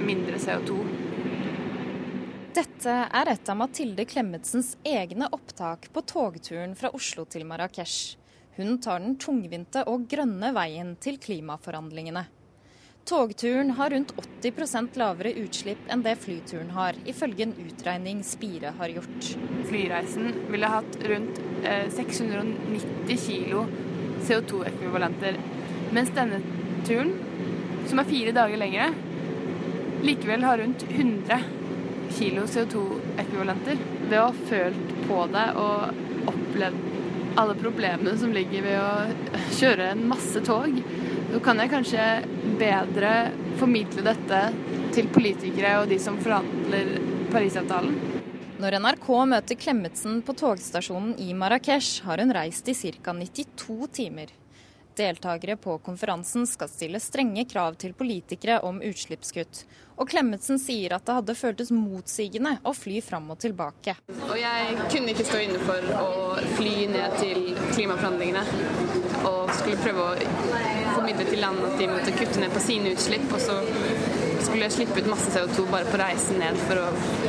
mindre 0.00 0.40
CO2. 0.40 0.78
Dette 2.60 2.92
er 2.92 3.28
et 3.30 3.48
av 3.48 3.56
Mathilde 3.56 4.04
Klemmetsens 4.04 4.74
egne 4.84 5.30
opptak 5.32 5.86
på 5.94 6.00
togturen 6.04 6.74
fra 6.76 6.90
Oslo 6.92 7.22
til 7.24 7.46
Marrakech. 7.48 8.18
Hun 8.58 8.74
tar 8.84 8.98
den 9.00 9.14
tungvinte 9.22 9.86
og 9.88 10.02
grønne 10.10 10.50
veien 10.52 10.90
til 11.00 11.16
klimaforhandlingene. 11.22 12.26
Togturen 13.08 13.70
har 13.78 13.94
rundt 13.94 14.12
80% 14.44 14.98
lavere 15.00 15.32
utslipp 15.40 15.88
enn 15.88 16.04
det 16.04 16.18
flyturen 16.20 16.74
har, 16.76 16.98
ifølge 17.08 17.46
en 17.46 17.54
utregning 17.64 18.20
Spire 18.28 18.74
har 18.76 18.92
gjort. 18.92 19.30
Flyreisen 19.70 20.28
ville 20.50 20.72
hatt 20.74 20.98
rundt 21.14 21.40
690 21.94 23.14
eh, 23.14 23.22
kilo 23.24 23.62
CO2-ekvivalenter, 24.28 25.40
mens 25.96 26.12
denne 26.18 26.42
turen, 26.84 27.14
som 27.88 28.04
er 28.04 28.12
fire 28.12 28.36
dager 28.36 28.60
lengre, 28.60 28.90
likevel 30.04 30.44
har 30.44 30.60
rundt 30.60 30.84
100 30.90 31.40
kilo 32.14 32.46
CO2-ekvivalenter. 32.50 33.80
Ved 34.08 34.18
å 34.20 34.28
ha 34.28 34.48
følt 34.50 34.94
på 35.06 35.20
det 35.32 35.46
og 35.60 36.30
opplevd 36.30 36.88
alle 37.40 37.54
problemene 37.54 38.16
som 38.18 38.32
ligger 38.34 38.64
ved 38.66 38.78
å 38.82 39.44
kjøre 39.58 39.92
en 39.92 40.02
masse 40.10 40.42
tog, 40.46 40.80
så 41.30 41.40
kan 41.44 41.62
jeg 41.62 41.72
kanskje 41.72 42.06
bedre 42.58 43.12
formidle 43.60 44.04
dette 44.10 44.40
til 44.94 45.10
politikere 45.14 45.76
og 45.80 45.90
de 45.92 46.00
som 46.02 46.18
forhandler 46.20 46.96
Parisavtalen. 47.30 47.94
Når 48.60 48.76
NRK 48.82 49.06
møter 49.30 49.56
Klemetsen 49.56 50.18
på 50.26 50.34
togstasjonen 50.36 51.14
i 51.22 51.30
Marrakech, 51.38 52.02
har 52.04 52.20
hun 52.20 52.34
reist 52.34 52.66
i 52.68 52.74
ca. 52.76 53.14
92 53.16 53.86
timer. 53.96 54.34
Deltakere 55.00 55.56
på 55.56 55.78
konferansen 55.78 56.44
skal 56.46 56.68
stille 56.68 57.00
strenge 57.00 57.46
krav 57.48 57.78
til 57.80 57.94
politikere 57.96 58.58
om 58.68 58.82
utslippskutt. 58.84 59.62
Og 60.00 60.08
Klemetsen 60.08 60.60
sier 60.60 60.92
at 60.96 61.06
det 61.08 61.14
hadde 61.16 61.36
føltes 61.36 61.70
motsigende 61.72 62.58
å 62.68 62.74
fly 62.76 63.00
fram 63.04 63.30
og 63.32 63.40
tilbake. 63.40 63.94
Og 64.28 64.36
jeg 64.36 64.76
kunne 64.92 65.14
ikke 65.14 65.26
stå 65.28 65.40
inne 65.44 65.60
for 65.64 65.88
å 65.96 66.10
fly 66.58 66.74
ned 66.92 67.16
til 67.20 67.50
klimaforhandlingene 67.72 68.44
og 69.28 69.52
skulle 69.56 69.80
prøve 69.80 70.04
å 70.04 70.14
formidle 70.94 71.26
til 71.28 71.42
land 71.44 71.64
at 71.64 71.76
de 71.80 71.88
måtte 71.90 72.14
kutte 72.16 72.40
ned 72.40 72.52
på 72.52 72.64
sine 72.64 72.92
utslipp. 72.94 73.28
Og 73.32 73.40
så 73.44 73.56
skulle 74.44 74.66
jeg 74.66 74.76
slippe 74.76 75.00
ut 75.00 75.10
masse 75.10 75.32
CO2 75.32 75.66
bare 75.72 75.88
på 75.88 76.00
reisen 76.00 76.40
ned 76.40 76.56
for 76.66 76.80
å 76.80 76.88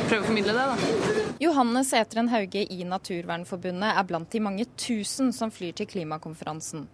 prøve 0.10 0.24
å 0.24 0.30
formidle 0.30 0.56
det. 0.56 0.68
da. 0.72 1.28
Johanne 1.42 1.84
Sætren 1.88 2.32
Hauge 2.32 2.64
i 2.68 2.84
Naturvernforbundet 2.88 3.96
er 3.96 4.08
blant 4.08 4.32
de 4.32 4.44
mange 4.44 4.68
tusen 4.80 5.32
som 5.36 5.52
flyr 5.52 5.76
til 5.80 5.90
klimakonferansen. 5.92 6.88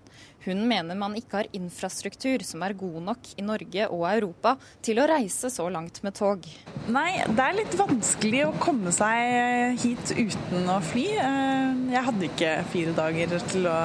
Hun 0.47 0.63
mener 0.69 0.95
man 0.95 1.15
ikke 1.19 1.41
har 1.41 1.49
infrastruktur 1.57 2.43
som 2.47 2.63
er 2.63 2.75
god 2.77 3.01
nok 3.09 3.31
i 3.35 3.43
Norge 3.45 3.87
og 3.91 4.05
Europa 4.09 4.55
til 4.85 5.01
å 5.01 5.07
reise 5.09 5.51
så 5.51 5.67
langt 5.71 5.99
med 6.05 6.15
tog. 6.15 6.47
Nei, 6.87 7.19
det 7.27 7.43
er 7.43 7.57
litt 7.57 7.75
vanskelig 7.79 8.45
å 8.47 8.55
komme 8.63 8.93
seg 8.95 9.77
hit 9.83 10.13
uten 10.15 10.71
å 10.71 10.79
fly. 10.87 11.05
Eh, 11.19 11.83
jeg 11.97 12.05
hadde 12.07 12.29
ikke 12.29 12.55
fire 12.71 12.95
dager 12.95 13.37
til 13.51 13.67
å 13.67 13.77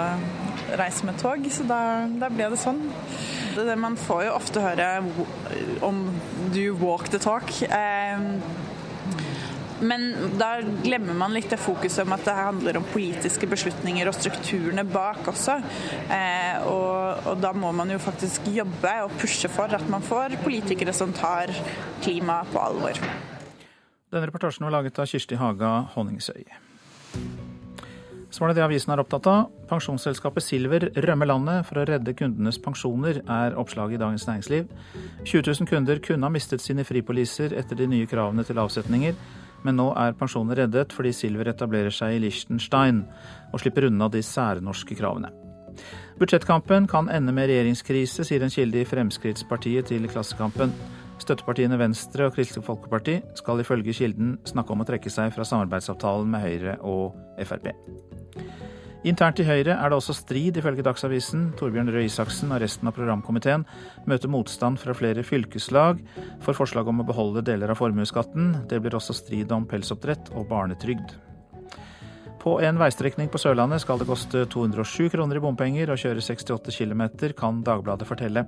reise 0.79 1.07
med 1.09 1.19
tog, 1.21 1.47
så 1.51 1.67
da, 1.67 1.81
da 2.21 2.31
ble 2.33 2.53
det 2.53 2.61
sånn. 2.63 2.85
Det, 3.53 3.75
man 3.77 3.99
får 4.01 4.27
jo 4.29 4.37
ofte 4.39 4.63
høre 4.65 4.87
om 5.85 6.07
'do 6.55 6.73
walk 6.81 7.11
the 7.13 7.19
talk'. 7.21 7.59
Men 9.83 10.13
da 10.39 10.55
glemmer 10.83 11.17
man 11.19 11.35
litt 11.35 11.51
det 11.51 11.59
fokuset 11.61 12.05
om 12.05 12.15
at 12.15 12.25
det 12.27 12.35
handler 12.37 12.79
om 12.79 12.87
politiske 12.93 13.49
beslutninger 13.51 14.09
og 14.09 14.15
strukturene 14.15 14.85
bak 14.87 15.27
også. 15.33 15.59
Eh, 16.07 16.67
og, 16.71 17.27
og, 17.27 17.37
da 17.43 17.51
må 17.57 17.73
man 17.75 17.91
jo 17.91 17.99
faktisk 18.03 18.47
jobbe 18.55 18.95
og 19.07 19.17
pushe 19.19 19.51
for 19.53 19.75
at 19.75 19.85
man 19.91 20.05
får 20.07 20.39
politikere 20.45 20.95
som 20.95 21.15
tar 21.17 21.51
klima 22.03 22.43
på 22.53 22.63
alvor. 22.63 23.03
Denne 24.13 24.29
reportasjen 24.29 24.69
var 24.69 24.77
laget 24.77 25.03
av 25.03 25.09
Kirsti 25.09 25.39
Haga 25.41 25.73
Honningsøy. 25.97 26.45
Så 28.33 28.41
var 28.41 28.49
det 28.49 28.63
det 28.63 28.65
avisen 28.65 28.93
er 28.95 29.01
opptatt 29.03 29.27
av. 29.29 29.51
Pensjonsselskapet 29.69 30.45
Silver 30.45 30.87
rømmer 31.05 31.29
landet 31.29 31.67
for 31.69 31.83
å 31.83 31.85
redde 31.89 32.15
kundenes 32.17 32.57
pensjoner, 32.63 33.19
er 33.29 33.59
oppslaget 33.61 33.99
i 33.99 34.01
Dagens 34.01 34.25
Næringsliv. 34.29 34.71
20 35.27 35.51
000 35.51 35.69
kunder 35.69 36.01
kunne 36.01 36.29
ha 36.29 36.33
mistet 36.33 36.65
sine 36.65 36.87
fripoliser 36.89 37.53
etter 37.61 37.77
de 37.77 37.91
nye 37.93 38.09
kravene 38.09 38.45
til 38.49 38.61
avsetninger 38.63 39.19
men 39.67 39.79
nå 39.79 39.91
er 39.99 40.17
pensjonen 40.19 40.57
reddet 40.59 40.95
fordi 40.95 41.13
Silver 41.17 41.53
etablerer 41.53 41.95
seg 41.95 42.17
i 42.17 42.23
Liechtenstein 42.25 43.05
og 43.53 43.63
slipper 43.63 43.89
unna 43.89 44.09
de 44.13 44.23
særnorske 44.27 44.97
kravene. 44.99 45.33
Budsjettkampen 46.21 46.87
kan 46.91 47.09
ende 47.11 47.33
med 47.35 47.49
regjeringskrise, 47.51 48.27
sier 48.29 48.45
en 48.45 48.53
kilde 48.53 48.83
i 48.83 48.89
Fremskrittspartiet 48.89 49.89
til 49.91 50.09
Klassekampen. 50.11 50.75
Støttepartiene 51.23 51.79
Venstre 51.81 52.27
og 52.29 52.37
Kristelig 52.37 52.67
Folkeparti 52.67 53.21
skal 53.39 53.63
ifølge 53.63 53.95
kilden 53.97 54.37
snakke 54.49 54.75
om 54.75 54.83
å 54.83 54.89
trekke 54.89 55.11
seg 55.13 55.33
fra 55.35 55.47
samarbeidsavtalen 55.47 56.31
med 56.35 56.45
Høyre 56.45 56.77
og 56.83 57.17
Frp. 57.47 57.73
Internt 59.03 59.41
i 59.43 59.45
Høyre 59.47 59.75
er 59.75 59.91
det 59.91 59.97
også 59.97 60.15
strid, 60.15 60.59
ifølge 60.61 60.85
Dagsavisen. 60.87 61.49
Torbjørn 61.59 61.91
Røe 61.91 62.05
Isaksen 62.07 62.53
og 62.55 62.61
resten 62.63 62.87
av 62.87 62.95
programkomiteen 62.95 63.65
møter 64.07 64.31
motstand 64.31 64.79
fra 64.79 64.95
flere 64.95 65.25
fylkeslag 65.27 65.99
for 66.45 66.55
forslag 66.55 66.87
om 66.87 67.03
å 67.03 67.07
beholde 67.09 67.43
deler 67.49 67.73
av 67.73 67.81
formuesskatten. 67.81 68.53
Det 68.71 68.79
blir 68.79 68.95
også 68.95 69.17
strid 69.19 69.51
om 69.51 69.67
pelsoppdrett 69.67 70.31
og 70.37 70.47
barnetrygd. 70.53 71.17
På 72.43 72.57
en 72.63 72.79
veistrekning 72.79 73.27
på 73.31 73.43
Sørlandet 73.43 73.83
skal 73.83 73.99
det 73.99 74.07
koste 74.07 74.45
207 74.51 75.11
kroner 75.17 75.39
i 75.39 75.43
bompenger 75.43 75.91
å 75.91 75.99
kjøre 75.99 76.23
68 76.23 76.71
km, 76.75 77.05
kan 77.39 77.59
Dagbladet 77.67 78.07
fortelle. 78.07 78.47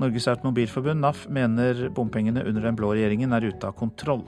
Norges 0.00 0.28
Automobilforbund, 0.28 1.00
NAF, 1.00 1.24
mener 1.32 1.86
bompengene 1.96 2.44
under 2.44 2.68
den 2.68 2.76
blå 2.76 2.92
regjeringen 2.92 3.32
er 3.36 3.48
ute 3.48 3.68
av 3.68 3.76
kontroll. 3.80 4.26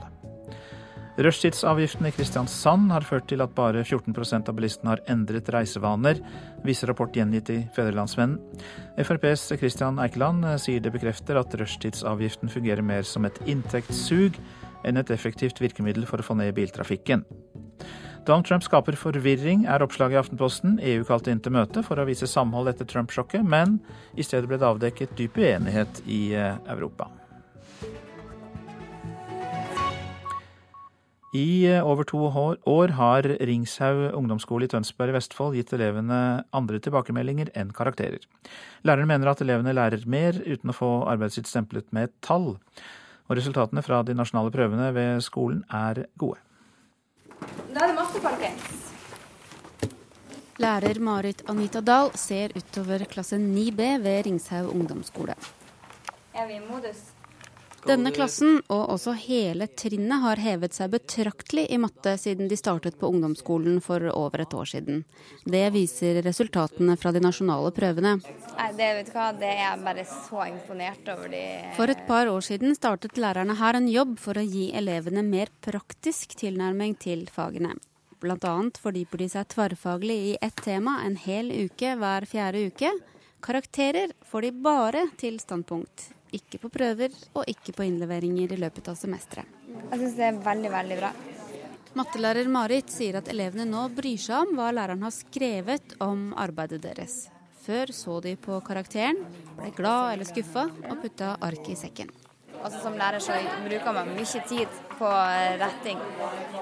Rushtidsavgiften 1.13 2.07
i 2.09 2.11
Kristiansand 2.11 2.89
har 2.89 3.05
ført 3.05 3.27
til 3.29 3.43
at 3.45 3.51
bare 3.53 3.83
14% 3.85 4.47
av 4.49 4.55
bilistene 4.57 4.95
har 4.95 5.03
endret 5.13 5.51
reisevaner, 5.53 6.17
viser 6.65 6.89
rapport 6.89 7.13
gjengitt 7.13 7.51
i 7.53 7.59
Fedrelandsvennen. 7.75 8.39
FrPs 8.97 9.51
Kristian 9.61 10.01
Eikeland 10.01 10.47
sier 10.63 10.81
det 10.81 10.93
bekrefter 10.95 11.37
at 11.37 11.53
rushtidsavgiften 11.61 12.49
fungerer 12.49 12.81
mer 12.81 13.05
som 13.05 13.29
et 13.29 13.37
inntektssug 13.45 14.41
enn 14.83 14.97
et 14.97 15.13
effektivt 15.13 15.61
virkemiddel 15.61 16.09
for 16.09 16.17
å 16.17 16.25
få 16.25 16.39
ned 16.39 16.55
biltrafikken. 16.57 17.21
Donald 18.25 18.47
Trump 18.47 18.65
skaper 18.65 18.97
forvirring, 18.97 19.67
er 19.69 19.83
oppslaget 19.85 20.17
i 20.17 20.21
Aftenposten. 20.23 20.77
EU 20.81 21.03
kalte 21.05 21.29
inn 21.29 21.43
til 21.43 21.53
møte 21.53 21.83
for 21.85 21.99
å 21.99 22.07
vise 22.07 22.25
samhold 22.29 22.71
etter 22.71 22.87
Trump-sjokket, 22.89 23.43
men 23.45 23.81
i 24.17 24.25
stedet 24.25 24.49
ble 24.49 24.57
det 24.57 24.69
avdekket 24.69 25.13
dyp 25.19 25.37
uenighet 25.37 26.01
i 26.07 26.31
eh, 26.39 26.55
Europa. 26.71 27.11
I 31.33 31.65
eh, 31.65 31.81
over 31.81 32.05
to 32.05 32.19
år 32.69 32.91
har 32.93 33.25
Ringshaug 33.25 34.13
ungdomsskole 34.13 34.67
i 34.67 34.69
Tønsberg 34.69 35.09
i 35.09 35.15
Vestfold 35.15 35.55
gitt 35.57 35.71
elevene 35.73 36.17
andre 36.53 36.77
tilbakemeldinger 36.77 37.49
enn 37.57 37.71
karakterer. 37.73 38.21
Læreren 38.85 39.09
mener 39.09 39.31
at 39.31 39.41
elevene 39.41 39.73
lærer 39.73 40.05
mer 40.05 40.37
uten 40.45 40.69
å 40.69 40.75
få 40.77 40.89
arbeidet 41.09 41.39
sitt 41.39 41.49
stemplet 41.49 41.89
med 41.89 42.11
et 42.11 42.13
tall. 42.21 42.51
Og 43.25 43.39
resultatene 43.39 43.81
fra 43.81 44.03
de 44.05 44.13
nasjonale 44.13 44.53
prøvene 44.53 44.91
ved 44.93 45.23
skolen 45.25 45.63
er 45.73 46.03
gode. 46.21 46.37
Da 47.73 47.81
er 47.81 47.89
det 47.89 47.97
masse 47.97 48.21
folkens. 48.21 48.69
Lærer 50.61 51.01
Marit 51.01 51.41
Anita 51.49 51.81
Dahl 51.81 52.13
ser 52.13 52.53
utover 52.53 53.07
klasse 53.09 53.41
9B 53.41 53.89
ved 54.05 54.27
Ringshaug 54.29 54.69
ungdomsskole. 54.69 55.33
Er 56.37 56.45
vi 56.45 56.61
i 56.61 56.63
modus? 56.69 57.12
Denne 57.83 58.13
klassen, 58.15 58.61
og 58.71 58.93
også 58.93 59.11
hele 59.25 59.65
trinnet, 59.67 60.21
har 60.23 60.39
hevet 60.39 60.75
seg 60.75 60.93
betraktelig 60.93 61.65
i 61.67 61.79
matte 61.81 62.13
siden 62.21 62.47
de 62.47 62.55
startet 62.55 62.95
på 62.99 63.09
ungdomsskolen 63.11 63.81
for 63.83 64.05
over 64.13 64.45
et 64.45 64.55
år 64.55 64.69
siden. 64.71 65.01
Det 65.43 65.65
viser 65.75 66.21
resultatene 66.23 66.95
fra 66.99 67.11
de 67.11 67.19
nasjonale 67.23 67.73
prøvene. 67.75 68.15
Nei, 68.23 68.69
det, 68.77 68.89
vet 68.99 69.11
du 69.11 69.17
hva, 69.17 69.27
det 69.35 69.49
er 69.51 69.61
jeg 69.65 69.83
bare 69.83 70.07
så 70.07 70.47
imponert 70.47 71.11
over. 71.11 71.27
De 71.33 71.43
for 71.75 71.91
et 71.91 72.05
par 72.07 72.31
år 72.31 72.47
siden 72.47 72.77
startet 72.79 73.19
lærerne 73.19 73.57
her 73.59 73.79
en 73.79 73.91
jobb 73.91 74.15
for 74.21 74.39
å 74.39 74.47
gi 74.47 74.69
elevene 74.71 75.25
mer 75.27 75.51
praktisk 75.65 76.37
tilnærming 76.39 76.95
til 77.03 77.27
fagene. 77.35 77.75
Bl.a. 78.23 78.55
fordyper 78.79 79.25
de 79.25 79.31
seg 79.35 79.51
tverrfaglig 79.51 80.19
i 80.31 80.33
ett 80.39 80.63
tema 80.63 81.01
en 81.03 81.19
hel 81.19 81.51
uke 81.65 81.97
hver 81.99 82.31
fjerde 82.31 82.67
uke. 82.71 82.95
Karakterer 83.43 84.15
får 84.23 84.47
de 84.47 84.57
bare 84.63 85.07
til 85.19 85.41
standpunkt 85.43 86.13
ikke 86.37 86.59
på 86.63 86.71
prøver 86.73 87.13
og 87.33 87.45
ikke 87.49 87.75
på 87.77 87.85
innleveringer 87.87 88.55
i 88.55 88.59
løpet 88.61 88.89
av 88.91 88.97
semesteret. 88.99 89.47
Jeg 89.91 90.01
syns 90.01 90.17
det 90.17 90.27
er 90.29 90.41
veldig, 90.47 90.73
veldig 90.73 90.97
bra. 91.01 91.13
Mattelærer 91.93 92.49
Marit 92.49 92.89
sier 92.89 93.19
at 93.19 93.29
elevene 93.29 93.67
nå 93.69 93.85
bryr 93.93 94.17
seg 94.17 94.47
om 94.47 94.55
hva 94.57 94.71
læreren 94.73 95.05
har 95.05 95.13
skrevet 95.13 95.93
om 96.01 96.31
arbeidet 96.41 96.81
deres. 96.81 97.27
Før 97.63 97.93
så 97.95 98.17
de 98.25 98.33
på 98.35 98.57
karakteren, 98.65 99.21
ble 99.59 99.69
glad 99.77 100.15
eller 100.15 100.27
skuffa 100.27 100.65
og 100.89 100.97
putta 101.03 101.35
arket 101.37 101.75
i 101.75 101.79
sekken. 101.85 102.09
Altså 102.63 102.79
Som 102.79 102.95
lærer 102.97 103.19
så 103.19 103.35
bruker 103.65 103.95
man 103.95 104.11
mye 104.15 104.41
tid 104.47 104.75
på 104.97 105.09
retting 105.61 105.99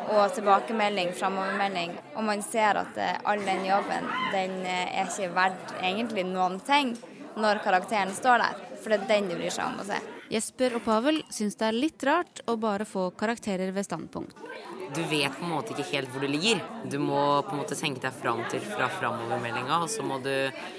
og 0.09 0.33
tilbakemelding, 0.35 1.13
framovermelding. 1.17 1.93
Og 2.15 2.25
man 2.25 2.41
ser 2.45 2.79
at 2.81 2.97
eh, 2.97 3.19
all 3.23 3.43
den 3.45 3.67
jobben 3.67 4.09
den 4.33 4.55
eh, 4.65 4.99
er 4.99 5.09
ikke 5.09 5.29
verdt 5.35 5.75
egentlig 5.79 6.25
noen 6.25 6.57
ting 6.65 6.95
når 7.37 7.61
karakteren 7.63 8.13
står 8.17 8.41
der. 8.41 8.70
For 8.81 8.93
det 8.93 9.03
er 9.03 9.09
den 9.11 9.29
du 9.29 9.37
bryr 9.37 9.53
seg 9.53 9.69
om 9.69 9.81
å 9.83 9.85
se. 9.87 9.99
Jesper 10.31 10.77
og 10.77 10.85
Pavel 10.85 11.19
syns 11.33 11.57
det 11.59 11.67
er 11.67 11.77
litt 11.77 12.03
rart 12.07 12.41
å 12.49 12.55
bare 12.59 12.87
få 12.87 13.09
karakterer 13.17 13.73
ved 13.75 13.85
standpunkt. 13.87 14.37
Du 14.95 15.01
vet 15.07 15.31
på 15.37 15.45
en 15.45 15.53
måte 15.53 15.71
ikke 15.71 15.87
helt 15.93 16.11
hvor 16.11 16.23
du 16.23 16.27
ligger. 16.31 16.59
Du 16.91 16.97
må 16.99 17.19
på 17.47 17.55
en 17.55 17.61
måte 17.61 17.77
tenke 17.79 18.03
deg 18.03 18.15
fram 18.15 18.41
til 18.51 18.63
fra 18.65 18.89
framovermeldinga, 18.97 19.83
og 19.85 19.91
så 19.91 20.03
må 20.03 20.19
du 20.23 20.33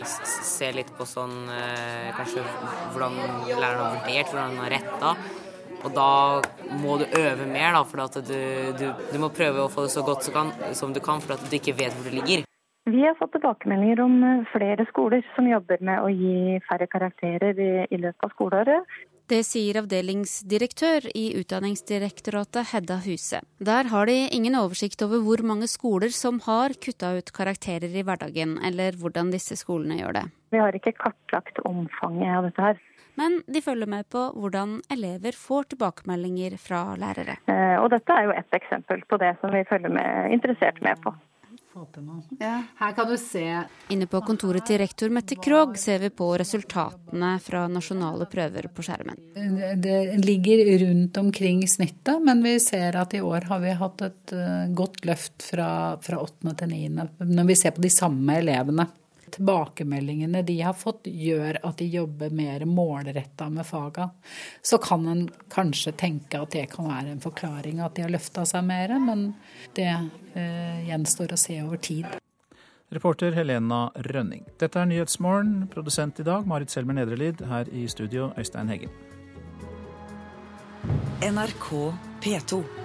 se 0.05 0.72
litt 0.76 0.92
på 0.98 1.07
sånn 1.09 1.46
eh, 1.53 2.11
kanskje 2.18 2.44
hvordan 2.92 3.16
læreren 3.48 3.86
har 3.86 3.96
vurdert, 3.96 4.32
hvordan 4.32 4.53
han 4.53 4.62
har 4.64 4.76
retta. 4.76 5.14
Og 5.82 5.90
da 5.96 6.11
må 6.78 6.98
du 7.00 7.07
øve 7.09 7.46
mer, 7.48 7.72
da, 7.74 7.82
for 7.88 8.05
at 8.05 8.20
du, 8.22 8.38
du, 8.78 8.86
du, 9.11 9.18
må 9.18 9.32
prøve 9.34 9.64
å 9.64 9.72
få 9.72 9.86
det 9.86 9.94
så 9.94 10.05
godt 10.07 10.28
som 10.78 10.94
du 10.94 11.00
kan, 11.03 11.22
for 11.24 11.34
at 11.34 11.48
du 11.48 11.59
ikke 11.59 11.74
vet 11.78 11.96
hvor 11.96 12.07
du 12.07 12.20
ligger. 12.20 12.46
Vi 12.85 13.05
har 13.07 13.14
fått 13.14 13.33
tilbakemeldinger 13.33 14.01
om 14.01 14.22
eh, 14.24 14.45
flere 14.51 14.87
skoler 14.89 15.22
som 15.37 15.47
jobber 15.47 15.78
med 15.87 16.03
å 16.03 16.09
gi 16.11 16.59
færre 16.66 16.89
karakterer 16.91 17.61
i, 17.62 17.97
løpet 17.97 18.26
av 18.26 18.33
skoleåret. 18.35 18.97
Det 19.30 19.39
sier 19.47 19.78
avdelingsdirektør 19.78 21.07
i 21.14 21.28
Utdanningsdirektoratet 21.39 22.72
Hedda 22.72 22.99
Huse. 23.05 23.39
Der 23.62 23.87
har 23.93 24.11
de 24.11 24.16
ingen 24.35 24.59
oversikt 24.59 25.07
over 25.07 25.22
hvor 25.22 25.45
mange 25.47 25.70
skoler 25.70 26.11
som 26.11 26.43
har 26.49 26.74
kutta 26.74 27.14
ut 27.20 27.30
karakterer 27.30 27.87
i 27.87 28.03
hverdagen, 28.03 28.59
eller 28.66 28.99
hvordan 28.99 29.30
disse 29.30 29.57
skolene 29.62 30.03
gjør 30.03 30.18
det. 30.18 30.26
Vi 30.51 30.59
har 30.59 30.74
ikke 30.74 30.97
kartlagt 30.99 31.62
omfanget 31.62 32.35
av 32.35 32.51
dette 32.51 32.66
her. 32.66 32.87
Men 33.14 33.43
de 33.47 33.62
følger 33.62 33.87
med 33.95 34.11
på 34.11 34.26
hvordan 34.35 34.80
elever 34.91 35.39
får 35.39 35.70
tilbakemeldinger 35.76 36.59
fra 36.59 36.89
lærere. 36.99 37.39
Eh, 37.47 37.76
og 37.78 37.93
dette 37.95 38.11
er 38.11 38.26
jo 38.26 38.35
ett 38.35 38.59
eksempel 38.59 39.07
på 39.07 39.22
det 39.22 39.37
som 39.39 39.55
vi 39.55 39.62
følger 39.70 40.01
med, 40.03 40.33
interessert 40.35 40.83
med 40.83 40.99
på. 41.07 41.14
Ja. 42.41 42.62
Her 42.79 42.93
kan 42.93 43.09
du 43.09 43.16
se 43.20 43.45
Inne 43.93 44.07
på 44.11 44.20
kontoret 44.27 44.66
til 44.68 44.81
rektor 44.83 45.12
Mette 45.12 45.39
Krogh 45.41 45.79
ser 45.81 46.03
vi 46.03 46.11
på 46.12 46.29
resultatene 46.39 47.33
fra 47.43 47.64
nasjonale 47.73 48.27
prøver 48.31 48.68
på 48.73 48.85
skjermen. 48.85 49.16
Det 49.81 49.99
ligger 50.20 50.62
rundt 50.85 51.16
omkring 51.23 51.62
snittet, 51.68 52.20
men 52.25 52.43
vi 52.45 52.59
ser 52.61 52.99
at 53.01 53.14
i 53.16 53.23
år 53.25 53.49
har 53.49 53.62
vi 53.64 53.77
hatt 53.81 54.05
et 54.05 54.35
eh, 54.37 54.73
godt 54.77 55.05
løft 55.09 55.47
fra, 55.49 55.68
fra 56.03 56.20
8. 56.20 56.55
til 56.61 56.75
9. 56.75 56.83
når 57.33 57.49
vi 57.49 57.59
ser 57.59 57.77
på 57.77 57.85
de 57.85 57.93
samme 57.93 58.37
elevene 58.43 58.89
tilbakemeldingene 59.33 60.43
de 60.47 60.59
har 60.61 60.74
fått, 60.76 61.07
gjør 61.07 61.59
at 61.66 61.78
de 61.80 61.89
jobber 61.93 62.30
mer 62.30 62.64
målretta 62.68 63.49
med 63.51 63.66
faga. 63.66 64.11
Så 64.62 64.78
kan 64.83 65.07
en 65.09 65.28
kanskje 65.53 65.93
tenke 65.93 66.41
at 66.43 66.53
det 66.55 66.66
kan 66.74 66.91
være 66.91 67.14
en 67.14 67.22
forklaring 67.22 67.80
at 67.80 67.97
de 67.97 68.07
har 68.07 68.12
løfta 68.12 68.45
seg 68.49 68.66
mer, 68.68 68.95
men 69.01 69.33
det 69.78 69.91
eh, 69.91 70.85
gjenstår 70.89 71.33
å 71.33 71.41
se 71.41 71.59
over 71.64 71.80
tid. 71.83 72.18
Reporter 72.93 73.33
Helena 73.33 73.87
Rønning. 73.95 74.45
Dette 74.61 74.83
er 74.83 74.91
Nyhetsmorgen. 74.91 75.66
Produsent 75.72 76.20
i 76.20 76.26
dag 76.28 76.45
Marit 76.47 76.70
Selmer 76.70 76.99
Nedrelid. 77.01 77.41
Her 77.49 77.70
i 77.72 77.87
studio 77.89 78.35
Øystein 78.37 78.68
Heggen. 78.68 78.93
NRK 81.24 81.68
P2. 82.20 82.82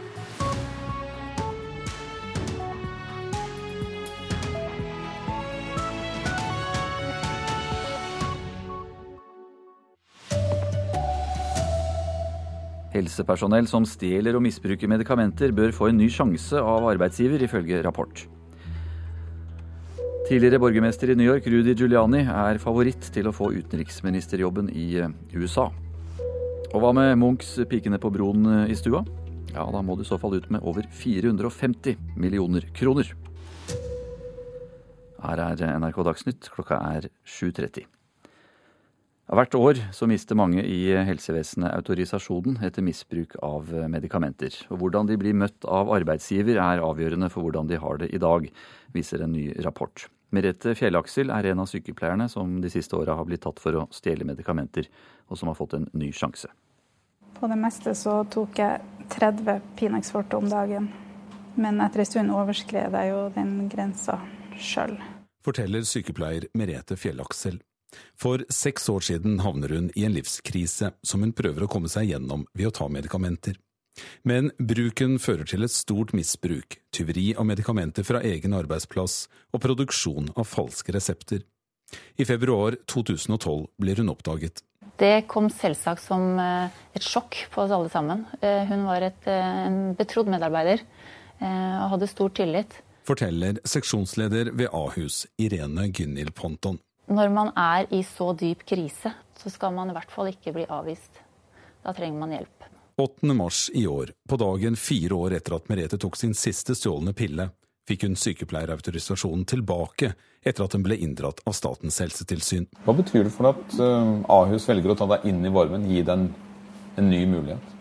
Helsepersonell 12.97 13.67
som 13.69 13.85
stjeler 13.85 14.37
og 14.37 14.43
misbruker 14.45 14.89
medikamenter, 14.89 15.53
bør 15.55 15.75
få 15.75 15.91
en 15.91 15.99
ny 16.01 16.09
sjanse 16.11 16.57
av 16.57 16.87
arbeidsgiver, 16.89 17.43
ifølge 17.45 17.83
rapport. 17.85 18.25
Tidligere 20.27 20.59
borgermester 20.59 21.13
i 21.13 21.15
New 21.15 21.27
York, 21.29 21.45
Rudy 21.47 21.71
Giuliani, 21.71 22.25
er 22.27 22.59
favoritt 22.59 23.05
til 23.15 23.29
å 23.29 23.35
få 23.35 23.53
utenriksministerjobben 23.55 24.67
i 24.75 24.87
eh, 24.99 25.13
USA. 25.37 25.69
Og 26.73 26.81
hva 26.83 26.91
med 26.91 27.13
Munchs 27.21 27.53
'Pikene 27.63 28.01
på 28.01 28.11
broen' 28.11 28.49
eh, 28.51 28.73
i 28.73 28.75
stua? 28.75 29.05
Ja, 29.53 29.63
da 29.71 29.81
må 29.81 29.95
du 29.95 30.03
i 30.03 30.09
så 30.09 30.19
fall 30.19 30.35
ut 30.35 30.49
med 30.51 30.65
over 30.67 30.83
450 30.91 31.95
millioner 32.19 32.67
kroner. 32.75 33.13
Her 35.23 35.45
er 35.47 35.79
NRK 35.79 36.03
Dagsnytt, 36.09 36.49
klokka 36.51 36.81
er 36.91 37.07
7.30. 37.23 37.87
Hvert 39.27 39.55
år 39.59 39.79
så 39.91 40.07
mister 40.07 40.37
mange 40.39 40.61
i 40.63 40.93
helsevesenet 41.03 41.73
autorisasjonen 41.75 42.61
etter 42.63 42.85
misbruk 42.85 43.35
av 43.43 43.67
medikamenter. 43.91 44.55
Og 44.71 44.79
Hvordan 44.79 45.09
de 45.09 45.17
blir 45.19 45.35
møtt 45.35 45.67
av 45.67 45.91
arbeidsgiver 45.91 46.55
er 46.63 46.79
avgjørende 46.79 47.27
for 47.33 47.43
hvordan 47.43 47.67
de 47.67 47.79
har 47.81 47.99
det 47.99 48.07
i 48.15 48.21
dag, 48.23 48.47
viser 48.95 49.25
en 49.25 49.35
ny 49.35 49.49
rapport. 49.65 50.07
Merete 50.31 50.71
Fjellaksel 50.79 51.31
er 51.35 51.51
en 51.51 51.59
av 51.59 51.67
sykepleierne 51.67 52.29
som 52.31 52.55
de 52.63 52.71
siste 52.71 52.95
åra 52.95 53.17
har 53.19 53.27
blitt 53.27 53.43
tatt 53.43 53.59
for 53.59 53.75
å 53.75 53.85
stjele 53.91 54.27
medikamenter, 54.27 54.87
og 55.27 55.39
som 55.39 55.51
har 55.51 55.59
fått 55.59 55.75
en 55.75 55.89
ny 55.91 56.13
sjanse. 56.15 56.47
På 57.35 57.51
det 57.51 57.59
meste 57.59 57.91
så 57.99 58.21
tok 58.31 58.63
jeg 58.63 58.79
30 59.11 59.59
Pinex-forte 59.75 60.39
om 60.39 60.47
dagen. 60.51 60.87
Men 61.59 61.83
etter 61.83 62.03
en 62.03 62.13
stund 62.13 62.31
overskred 62.31 62.95
jeg 62.95 63.11
jo 63.11 63.23
den 63.35 63.55
grensa 63.71 64.21
sjøl. 64.55 64.95
Forteller 65.43 65.83
sykepleier 65.87 66.47
Merete 66.55 66.95
Fjellaksel. 66.99 67.59
For 68.19 68.43
seks 68.53 68.89
år 68.91 69.05
siden 69.07 69.39
havner 69.45 69.73
hun 69.75 69.91
i 69.95 70.03
en 70.07 70.15
livskrise 70.17 70.91
som 71.05 71.23
hun 71.23 71.35
prøver 71.37 71.65
å 71.65 71.71
komme 71.71 71.89
seg 71.91 72.11
gjennom 72.11 72.45
ved 72.53 72.69
å 72.69 72.75
ta 72.81 72.89
medikamenter. 72.91 73.57
Men 74.27 74.51
bruken 74.59 75.17
fører 75.21 75.47
til 75.49 75.65
et 75.65 75.73
stort 75.73 76.13
misbruk, 76.13 76.77
tyveri 76.93 77.31
av 77.33 77.47
medikamenter 77.49 78.05
fra 78.05 78.21
egen 78.25 78.53
arbeidsplass 78.57 79.25
og 79.53 79.63
produksjon 79.63 80.31
av 80.35 80.45
falske 80.49 80.93
resepter. 80.93 81.41
I 82.19 82.25
februar 82.27 82.77
2012 82.85 83.67
blir 83.79 84.01
hun 84.01 84.11
oppdaget. 84.13 84.61
Det 84.97 85.27
kom 85.29 85.49
selvsagt 85.53 86.01
som 86.01 86.39
eh, 86.41 86.73
et 86.97 87.05
sjokk 87.05 87.37
på 87.53 87.61
oss 87.63 87.73
alle 87.73 87.89
sammen. 87.93 88.25
Eh, 88.41 88.65
hun 88.69 88.87
var 88.87 89.05
et, 89.05 89.27
eh, 89.29 89.57
en 89.67 89.93
betrodd 89.97 90.29
medarbeider 90.33 90.83
og 91.37 91.91
hadde 91.91 92.07
stor 92.09 92.31
tillit. 92.33 92.71
Forteller 93.05 93.59
seksjonsleder 93.61 94.49
ved 94.57 94.71
Ahus, 94.73 95.27
Irene 95.37 95.83
Gunhild 95.93 96.33
Ponton. 96.33 96.79
Når 97.07 97.29
man 97.31 97.53
er 97.55 97.87
i 97.95 98.01
så 98.03 98.33
dyp 98.35 98.65
krise, 98.67 99.13
så 99.39 99.49
skal 99.49 99.71
man 99.75 99.87
i 99.87 99.95
hvert 99.95 100.11
fall 100.11 100.27
ikke 100.27 100.51
bli 100.57 100.65
avvist. 100.67 101.21
Da 101.83 101.93
trenger 101.95 102.19
man 102.19 102.33
hjelp. 102.35 102.65
8. 102.99 103.29
mars 103.37 103.69
i 103.73 103.85
år, 103.87 104.11
på 104.27 104.39
dagen 104.41 104.75
fire 104.75 105.15
år 105.15 105.37
etter 105.37 105.55
at 105.55 105.69
Merete 105.71 105.99
tok 106.01 106.17
sin 106.19 106.33
siste 106.35 106.75
stjålne 106.75 107.13
pille, 107.15 107.45
fikk 107.87 108.03
hun 108.07 108.17
sykepleierautorisasjonen 108.19 109.45
tilbake 109.47 110.11
etter 110.43 110.65
at 110.65 110.75
den 110.75 110.83
ble 110.83 110.97
inndratt 110.99 111.39
av 111.47 111.55
Statens 111.55 112.01
helsetilsyn. 112.03 112.67
Hva 112.83 112.97
betyr 112.97 113.27
det 113.27 113.33
for 113.37 113.47
deg 113.47 113.61
at 113.61 113.79
eh, 113.85 114.13
Ahus 114.33 114.67
velger 114.67 114.91
å 114.91 114.99
ta 114.99 115.07
deg 115.13 115.29
inn 115.31 115.45
i 115.45 115.53
varmen, 115.53 115.87
gi 115.87 116.01
deg 116.01 116.15
en, 116.17 116.29
en 116.99 117.11
ny 117.13 117.23
mulighet? 117.29 117.75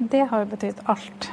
Det 0.00 0.26
har 0.32 0.48
betydd 0.50 0.82
alt. 0.90 1.30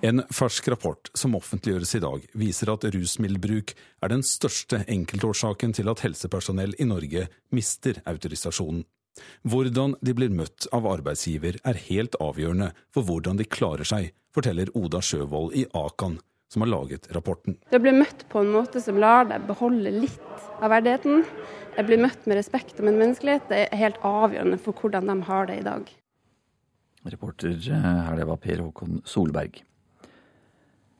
En 0.00 0.22
fersk 0.30 0.68
rapport 0.70 1.08
som 1.18 1.34
offentliggjøres 1.34 1.96
i 1.98 2.00
dag, 2.02 2.26
viser 2.38 2.70
at 2.70 2.84
rusmiddelbruk 2.94 3.72
er 3.74 4.12
den 4.12 4.22
største 4.22 4.84
enkeltårsaken 4.86 5.72
til 5.74 5.90
at 5.90 6.04
helsepersonell 6.04 6.76
i 6.78 6.86
Norge 6.86 7.24
mister 7.50 7.98
autorisasjonen. 8.06 8.84
Hvordan 9.42 9.96
de 9.98 10.14
blir 10.14 10.30
møtt 10.30 10.68
av 10.70 10.86
arbeidsgiver 10.86 11.58
er 11.66 11.80
helt 11.88 12.14
avgjørende 12.22 12.70
for 12.94 13.08
hvordan 13.08 13.40
de 13.40 13.48
klarer 13.50 13.88
seg, 13.90 14.12
forteller 14.30 14.70
Oda 14.78 15.00
Sjøvold 15.02 15.56
i 15.58 15.64
Akan, 15.74 16.20
som 16.46 16.62
har 16.62 16.70
laget 16.70 17.10
rapporten. 17.16 17.58
Det 17.66 17.82
blir 17.82 17.98
møtt 17.98 18.22
på 18.30 18.44
en 18.44 18.52
måte 18.54 18.78
som 18.84 19.00
lar 19.02 19.26
deg 19.26 19.48
beholde 19.50 19.90
litt 20.04 20.44
av 20.62 20.70
verdigheten. 20.76 21.24
Jeg 21.74 21.88
blir 21.90 22.04
møtt 22.06 22.22
med 22.30 22.38
respekt 22.38 22.78
og 22.78 22.86
med 22.86 23.00
menneskelighet. 23.00 23.50
Det 23.50 23.64
er 23.64 23.82
helt 23.82 23.98
avgjørende 24.06 24.60
for 24.62 24.78
hvordan 24.78 25.10
de 25.10 25.18
har 25.26 25.50
det 25.50 25.58
i 25.58 25.66
dag. 25.66 25.90
Reporter 27.08 27.56
eh, 27.56 27.90
her, 28.06 28.14
det 28.18 28.28
var 28.30 28.38
Per 28.42 28.62
Håkon 28.62 29.02
Solberg. 29.06 29.64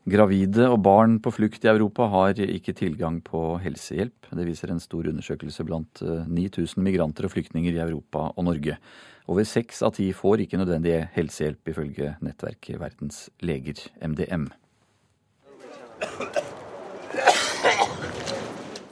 Gravide 0.09 0.65
og 0.71 0.79
barn 0.81 1.17
på 1.21 1.31
flukt 1.35 1.65
i 1.65 1.69
Europa 1.69 2.07
har 2.09 2.39
ikke 2.41 2.73
tilgang 2.77 3.19
på 3.21 3.59
helsehjelp. 3.61 4.29
Det 4.33 4.45
viser 4.47 4.71
en 4.73 4.81
stor 4.81 5.09
undersøkelse 5.11 5.65
blant 5.67 6.01
9000 6.01 6.79
eh, 6.79 6.85
migranter 6.87 7.27
og 7.27 7.33
flyktninger 7.35 7.75
i 7.75 7.83
Europa 7.83 8.29
og 8.31 8.47
Norge. 8.47 8.79
Over 9.29 9.45
seks 9.45 9.83
av 9.85 9.93
ti 9.99 10.07
får 10.15 10.45
ikke 10.45 10.57
nødvendig 10.57 10.95
helsehjelp, 11.13 11.61
ifølge 11.69 12.15
nettverket 12.25 12.79
Verdens 12.81 13.27
leger, 13.45 13.83
MDM. 14.01 14.49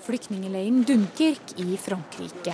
Flyktningleiren 0.05 0.83
Dunkirk 0.87 1.57
i 1.63 1.79
Frankrike. 1.81 2.53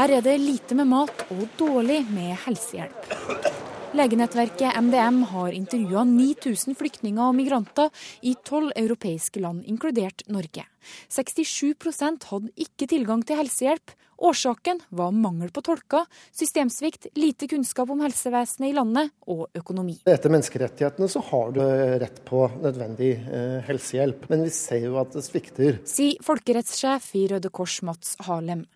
Her 0.00 0.18
er 0.18 0.26
det 0.26 0.40
lite 0.42 0.74
med 0.74 0.90
mat 0.90 1.26
og 1.30 1.46
dårlig 1.60 2.02
med 2.10 2.34
helsehjelp. 2.48 3.59
Legenettverket 3.90 4.76
MDM 4.78 5.24
har 5.32 5.50
intervjua 5.50 6.04
9000 6.06 6.76
flyktninger 6.78 7.24
og 7.26 7.34
migranter 7.34 7.88
i 8.22 8.36
tolv 8.46 8.70
europeiske 8.78 9.42
land, 9.42 9.64
inkludert 9.66 10.22
Norge. 10.30 10.62
67% 11.10 12.28
hadde 12.30 12.52
ikke 12.54 12.86
tilgang 12.86 13.24
til 13.26 13.40
helsehjelp, 13.40 13.90
Årsaken 14.20 14.80
var 14.88 15.12
mangel 15.16 15.48
på 15.50 15.62
tolker, 15.64 16.04
systemsvikt, 16.36 17.06
lite 17.16 17.46
kunnskap 17.48 17.90
om 17.90 18.02
helsevesenet 18.04 18.68
i 18.68 18.74
landet 18.76 19.14
og 19.32 19.46
økonomi. 19.56 19.94
Etter 20.04 20.32
menneskerettighetene 20.32 21.08
så 21.08 21.22
har 21.30 21.54
du 21.56 21.60
rett 22.02 22.20
på 22.28 22.42
nødvendig 22.60 23.14
eh, 23.16 23.56
helsehjelp, 23.64 24.26
men 24.28 24.44
vi 24.44 24.52
ser 24.52 24.84
jo 24.84 24.98
at 25.00 25.16
det 25.16 25.24
svikter. 25.24 25.80
Sier 25.88 26.20
folkerettssjef 26.24 27.08
i 27.16 27.24
Røde 27.32 27.48
Kors 27.48 27.78
Mats 27.86 28.12
Harlem. 28.28 28.66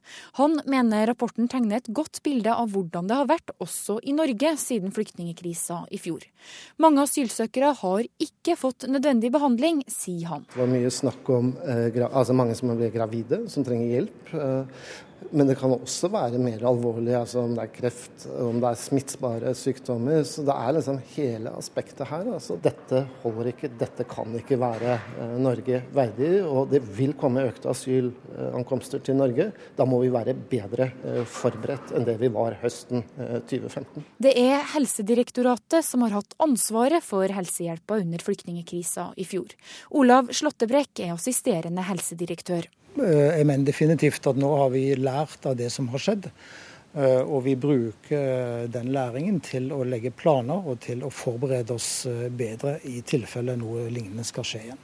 Han 0.41 0.57
mener 0.65 1.11
rapporten 1.13 1.51
tegner 1.53 1.83
et 1.83 1.93
godt 1.93 2.23
bilde 2.25 2.55
av 2.55 2.73
hvordan 2.73 3.13
det 3.13 3.21
har 3.21 3.29
vært 3.29 3.53
også 3.61 4.01
i 4.01 4.17
Norge 4.17 4.57
siden 4.61 4.97
flyktningkrisa 4.97 5.85
i 5.93 6.01
fjor. 6.01 6.25
Mange 6.81 7.05
asylsøkere 7.05 7.75
har 7.85 8.09
ikke 8.17 8.57
fått 8.57 8.89
nødvendig 8.89 9.29
behandling, 9.35 9.85
sier 9.93 10.33
han. 10.33 10.49
Det 10.49 10.65
var 10.65 10.73
mye 10.73 10.93
snakk 11.05 11.35
om 11.37 11.53
eh, 11.69 12.01
altså 12.09 12.33
mange 12.33 12.57
som 12.57 12.73
ble 12.73 12.89
gravide, 12.95 13.45
som 13.53 13.67
trenger 13.67 13.93
hjelp. 13.93 14.33
Eh, 15.25 15.35
men 15.37 15.49
det 15.49 15.57
kan 15.59 15.73
også 15.75 16.09
være 16.13 16.41
mer 16.43 16.63
alvorlig, 16.69 17.15
altså 17.17 17.45
om 17.45 17.55
det 17.57 17.65
er 17.65 17.73
kreft, 17.75 18.27
om 18.41 18.61
det 18.63 18.71
er 18.71 18.81
smittsbare 18.81 19.55
sykdommer. 19.59 20.23
Så 20.29 20.45
det 20.47 20.55
er 20.55 20.77
liksom 20.77 21.01
hele 21.15 21.53
aspektet 21.59 22.07
her. 22.09 22.29
Altså, 22.37 22.59
dette 22.63 23.05
holder 23.23 23.51
ikke, 23.53 23.71
dette 23.81 24.07
kan 24.09 24.35
ikke 24.39 24.59
være 24.61 24.97
eh, 24.97 25.35
Norge 25.43 25.83
verdig. 25.95 26.33
Og 26.45 26.71
det 26.73 26.83
vil 26.97 27.15
komme 27.19 27.47
økte 27.49 27.73
asylankomster 27.73 29.03
til 29.05 29.19
Norge. 29.19 29.51
Da 29.77 29.87
må 29.89 30.01
vi 30.05 30.13
være 30.15 30.37
bedre 30.51 30.91
eh, 31.05 31.23
forberedt 31.29 31.95
enn 31.95 32.07
det 32.09 32.19
vi 32.23 32.31
var 32.35 32.59
høsten 32.63 33.05
eh, 33.19 33.41
2015. 33.51 34.07
Det 34.25 34.35
er 34.41 34.63
Helsedirektoratet 34.75 35.87
som 35.87 36.05
har 36.07 36.19
hatt 36.21 36.37
ansvaret 36.43 37.05
for 37.05 37.31
helsehjelpa 37.31 38.01
under 38.03 38.23
flyktningkrisa 38.25 39.11
i 39.21 39.27
fjor. 39.29 39.55
Olav 39.95 40.33
Slåttebrekk 40.35 41.05
er 41.05 41.15
assisterende 41.15 41.85
helsedirektør. 41.87 42.69
Eh, 42.95 43.41
jeg 43.41 43.47
mener 43.49 43.67
definitivt 43.67 44.27
at 44.31 44.39
nå 44.39 44.51
har 44.61 44.71
vi 44.75 44.87
lært 44.99 45.47
av 45.49 45.57
det 45.59 45.71
som 45.75 45.89
har 45.93 46.03
skjedd. 46.03 46.31
Eh, 46.95 47.23
og 47.23 47.43
vi 47.47 47.57
bruker 47.59 48.69
den 48.71 48.93
læringen 48.95 49.41
til 49.43 49.73
å 49.75 49.83
legge 49.87 50.15
planer 50.15 50.69
og 50.71 50.79
til 50.85 51.03
å 51.03 51.11
forberede 51.11 51.75
oss 51.75 52.07
eh, 52.07 52.29
bedre 52.31 52.79
i 52.87 53.01
tilfelle 53.07 53.57
noe 53.59 53.89
lignende 53.91 54.27
skal 54.27 54.47
skje 54.47 54.67
igjen. 54.69 54.83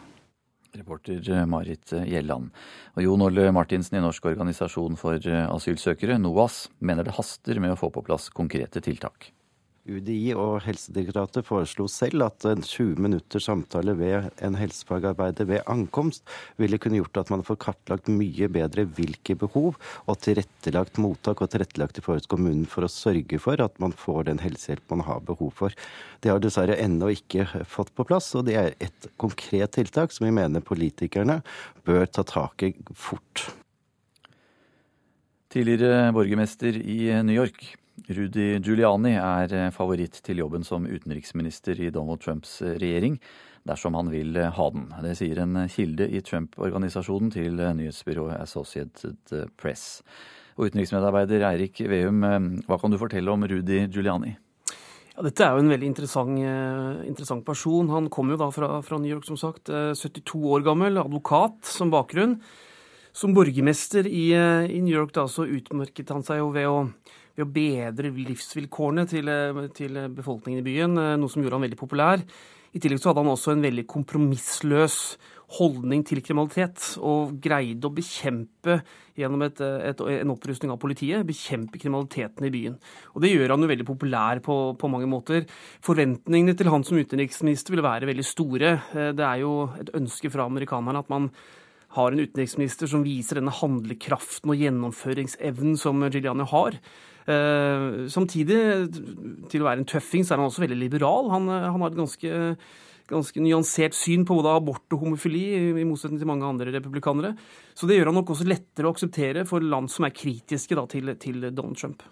Reporter 0.71 1.47
Marit 1.51 1.93
Gjelland. 2.07 2.53
Og 2.95 3.03
Jon 3.03 3.27
Olle 3.27 3.49
Martinsen 3.55 3.99
i 3.99 4.03
Norsk 4.05 4.29
organisasjon 4.31 4.95
for 4.99 5.19
asylsøkere, 5.19 6.19
NOAS, 6.23 6.69
mener 6.79 7.07
det 7.07 7.17
haster 7.17 7.59
med 7.59 7.75
å 7.75 7.79
få 7.79 7.91
på 7.91 8.05
plass 8.07 8.29
konkrete 8.31 8.79
tiltak. 8.85 9.33
UDI 9.91 10.33
og 10.39 10.61
Helsedirektoratet 10.65 11.47
foreslo 11.47 11.87
selv 11.91 12.25
at 12.29 12.45
en 12.49 12.63
20 12.63 13.01
minutters 13.03 13.49
samtale 13.49 13.97
ved 13.99 14.29
en 14.45 14.57
helsefagarbeider 14.59 15.49
ved 15.49 15.65
ankomst 15.71 16.23
ville 16.61 16.79
kunne 16.79 17.01
gjort 17.01 17.23
at 17.25 17.33
man 17.35 17.45
får 17.47 17.59
kartlagt 17.65 18.11
mye 18.13 18.49
bedre 18.53 18.87
hvilke 18.87 19.37
behov, 19.41 19.79
og 20.07 20.21
tilrettelagt 20.25 21.01
mottak 21.03 21.43
og 21.43 21.51
tilrettelagt 21.53 21.99
i 21.99 22.05
forhold 22.05 22.27
til 22.27 22.35
kommunen 22.37 22.69
for 22.71 22.87
å 22.87 22.93
sørge 22.93 23.41
for 23.43 23.63
at 23.63 23.79
man 23.83 23.95
får 23.97 24.29
den 24.31 24.43
helsehjelp 24.43 24.87
man 24.95 25.05
har 25.09 25.25
behov 25.27 25.53
for. 25.59 25.75
Det 26.23 26.31
har 26.33 26.43
dessverre 26.43 26.79
ennå 26.79 27.11
ikke 27.17 27.49
fått 27.69 27.95
på 27.97 28.07
plass, 28.07 28.31
og 28.39 28.47
det 28.49 28.59
er 28.61 28.77
et 28.79 29.11
konkret 29.21 29.75
tiltak 29.77 30.15
som 30.15 30.29
vi 30.29 30.37
mener 30.37 30.65
politikerne 30.65 31.41
bør 31.89 32.07
ta 32.07 32.27
tak 32.27 32.69
i 32.69 32.75
fort. 32.95 33.49
Tidligere 35.51 36.13
borgermester 36.15 36.77
i 36.79 37.09
New 37.27 37.35
York, 37.35 37.73
Rudy 38.09 38.59
Giuliani 38.63 39.15
er 39.19 39.53
eh, 39.55 39.71
favoritt 39.75 40.21
til 40.25 40.41
jobben 40.41 40.65
som 40.67 40.87
utenriksminister 40.89 41.79
i 41.83 41.91
Donald 41.95 42.23
Trumps 42.25 42.61
eh, 42.63 42.77
regjering, 42.81 43.19
dersom 43.69 43.97
han 43.99 44.11
vil 44.13 44.37
eh, 44.39 44.51
ha 44.57 44.69
den. 44.75 44.89
Det 45.05 45.17
sier 45.19 45.43
en 45.43 45.59
kilde 45.71 46.09
i 46.09 46.23
Trump-organisasjonen 46.25 47.33
til 47.35 47.61
nyhetsbyrået 47.61 48.41
Associated 48.41 49.35
Press. 49.61 50.01
Og 50.57 50.71
utenriksmedarbeider 50.71 51.45
Eirik 51.51 51.83
Veum, 51.89 52.25
hva 52.67 52.79
kan 52.81 52.93
du 52.93 52.99
fortelle 53.01 53.33
om 53.33 53.47
Rudy 53.49 53.85
Giuliani? 53.87 54.35
Ja, 55.15 55.25
dette 55.27 55.45
er 55.45 55.55
jo 55.55 55.63
en 55.63 55.73
veldig 55.73 55.89
interessant, 55.89 56.41
interessant 57.07 57.45
person. 57.47 57.89
Han 57.93 58.11
kommer 58.13 58.37
jo 58.37 58.43
da 58.43 58.51
fra, 58.55 58.73
fra, 58.85 58.99
New 59.01 59.11
York, 59.11 59.25
som 59.29 59.39
sagt. 59.41 59.71
72 59.71 60.43
år 60.53 60.65
gammel, 60.67 61.01
advokat 61.01 61.65
som 61.69 61.93
bakgrunn. 61.93 62.39
Som 63.17 63.33
borgermester 63.35 64.07
i, 64.07 64.31
i 64.37 64.83
New 64.85 64.95
York 64.95 65.15
da, 65.17 65.25
så 65.29 65.49
utmerket 65.49 66.13
han 66.13 66.23
seg 66.27 66.43
jo 66.43 66.53
ved 66.55 66.69
å 66.69 66.77
ved 67.41 67.49
å 67.49 67.53
bedre 67.55 68.13
livsvilkårene 68.15 69.09
til, 69.09 69.29
eh, 69.29 69.67
til, 69.75 69.99
befolkningen 70.15 70.61
i 70.61 70.67
byen, 70.67 70.97
eh, 70.99 71.17
noe 71.17 71.29
som 71.29 71.43
gjorde 71.43 71.59
han 71.59 71.69
veldig 71.69 71.81
populær. 71.81 72.23
I 72.73 72.79
tillegg 72.79 73.01
så 73.01 73.11
hadde 73.11 73.25
han 73.25 73.35
også 73.35 73.53
en 73.53 73.63
veldig 73.63 73.87
kompromissløs 73.87 75.17
holdning 75.59 76.05
til 76.07 76.21
kriminalitet, 76.23 76.97
og 77.03 77.41
greide 77.43 77.89
å 77.89 77.95
bekjempe 77.95 78.77
gjennom 79.19 79.43
et, 79.43 79.61
et, 79.61 80.01
en 80.23 80.31
opprustning 80.31 80.71
av 80.71 80.79
politiet, 80.79 81.27
bekjempe 81.27 81.81
kriminaliteten 81.81 82.47
i 82.47 82.53
byen. 82.55 82.77
Og 83.17 83.23
Det 83.25 83.33
gjør 83.33 83.57
han 83.57 83.65
jo 83.65 83.71
veldig 83.73 83.87
populær 83.89 84.41
på, 84.45 84.77
på 84.79 84.91
mange 84.93 85.11
måter. 85.11 85.49
Forventningene 85.83 86.55
til 86.57 86.71
han 86.71 86.87
som 86.87 87.01
utenriksminister 87.01 87.75
ville 87.75 87.87
være 87.87 88.07
veldig 88.07 88.27
store. 88.27 88.77
Eh, 88.95 89.11
det 89.19 89.27
er 89.27 89.43
jo 89.43 89.55
et 89.81 89.91
ønske 89.99 90.31
fra 90.31 90.47
amerikanerne 90.47 91.03
at 91.03 91.11
man 91.11 91.33
har 91.97 92.13
en 92.13 92.23
utenriksminister 92.23 92.91
som 92.91 93.03
viser 93.07 93.41
denne 93.41 93.55
handlekraften 93.55 94.53
og 94.53 94.61
gjennomføringsevnen 94.61 95.79
som 95.81 96.05
Giuliani 96.07 96.47
har. 96.53 96.77
Eh, 97.31 97.89
samtidig, 98.11 98.61
til 99.51 99.63
å 99.65 99.67
være 99.67 99.83
en 99.83 99.91
tøffing, 99.91 100.23
så 100.25 100.35
er 100.35 100.41
han 100.41 100.51
også 100.51 100.65
veldig 100.65 100.79
liberal. 100.79 101.33
Han, 101.35 101.49
eh, 101.51 101.67
han 101.67 101.83
har 101.83 101.91
et 101.91 101.99
ganske, 101.99 102.57
ganske 103.11 103.43
nyansert 103.43 103.99
syn 103.99 104.25
på 104.25 104.39
både 104.39 104.55
abort 104.55 104.95
og 104.95 105.03
homofili, 105.03 105.45
i 105.83 105.89
motsetning 105.89 106.23
til 106.23 106.31
mange 106.31 106.47
andre 106.47 106.71
republikanere. 106.79 107.35
Så 107.75 107.91
det 107.91 107.99
gjør 107.99 108.13
han 108.13 108.21
nok 108.21 108.31
også 108.37 108.47
lettere 108.47 108.87
å 108.87 108.95
akseptere 108.95 109.47
for 109.47 109.61
land 109.61 109.91
som 109.91 110.07
er 110.07 110.15
kritiske 110.15 110.79
da, 110.79 110.87
til, 110.87 111.15
til 111.19 111.51
Donald 111.51 111.77
Trump. 111.77 112.07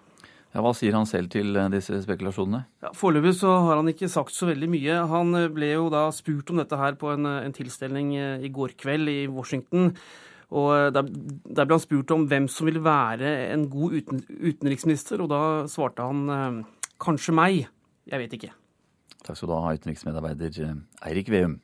Ja, 0.53 0.63
hva 0.65 0.71
sier 0.73 0.95
han 0.97 1.05
selv 1.09 1.29
til 1.33 1.53
eh, 1.55 1.69
disse 1.73 1.99
spekulasjonene? 2.05 2.63
Ja, 2.85 2.93
Foreløpig 2.97 3.35
så 3.41 3.51
har 3.67 3.81
han 3.81 3.91
ikke 3.91 4.09
sagt 4.11 4.33
så 4.33 4.49
veldig 4.49 4.71
mye. 4.71 5.03
Han 5.11 5.35
ble 5.53 5.75
jo 5.75 5.91
da 5.93 6.07
spurt 6.15 6.49
om 6.49 6.61
dette 6.61 6.79
her 6.79 6.97
på 6.99 7.13
en, 7.13 7.29
en 7.29 7.55
tilstelning 7.55 8.15
i 8.17 8.51
går 8.53 8.73
kveld 8.79 9.13
i 9.13 9.21
Washington. 9.29 9.93
Og 10.49 10.69
eh, 10.73 10.89
der, 10.93 11.05
der, 11.45 11.65
ble 11.65 11.77
han 11.77 11.83
spurt 11.83 12.11
om 12.15 12.25
hvem 12.29 12.47
som 12.49 12.69
ville 12.69 12.81
være 12.83 13.33
en 13.53 13.67
god 13.69 13.99
uten, 13.99 14.23
utenriksminister, 14.29 15.21
og 15.21 15.29
da 15.31 15.41
svarte 15.69 16.05
han 16.05 16.33
eh, 16.33 16.61
kanskje 17.01 17.35
meg. 17.37 17.67
Jeg 18.09 18.23
vet 18.23 18.37
ikke. 18.39 18.53
Takk 19.25 19.37
skal 19.37 19.51
du 19.51 19.57
ha, 19.57 19.73
utenriksmedarbeider 19.77 20.61
eh, 20.65 20.77
Eirik 21.09 21.29
Veum. 21.33 21.59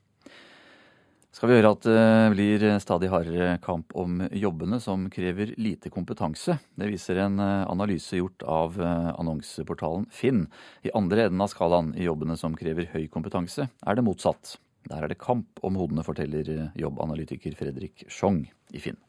Skal 1.35 1.51
vi 1.51 1.57
høre 1.57 1.73
at 1.75 1.83
det 1.83 2.31
blir 2.31 2.63
stadig 2.79 3.09
hardere 3.11 3.57
kamp 3.59 3.91
om 3.99 4.21
jobbene 4.31 4.79
som 4.79 5.09
krever 5.11 5.51
lite 5.59 5.91
kompetanse. 5.91 6.55
Det 6.79 6.87
viser 6.87 7.19
en 7.25 7.41
analyse 7.43 8.15
gjort 8.15 8.45
av 8.47 8.79
annonseportalen 8.79 10.07
Finn. 10.15 10.45
I 10.87 10.93
andre 10.95 11.27
enden 11.27 11.43
av 11.43 11.51
skalaen 11.51 11.91
i 11.99 12.07
jobbene 12.07 12.39
som 12.39 12.55
krever 12.55 12.87
høy 12.93 13.09
kompetanse, 13.11 13.67
er 13.67 13.99
det 13.99 14.07
motsatt. 14.07 14.55
Der 14.89 15.01
er 15.01 15.09
det 15.09 15.17
kamp 15.21 15.59
om 15.65 15.77
hodene, 15.79 16.05
forteller 16.05 16.49
eh, 16.51 16.67
jobbanalytiker 16.77 17.55
Fredrik 17.57 18.05
Schjong 18.11 18.43
i 18.75 18.81
Finn. 18.81 18.99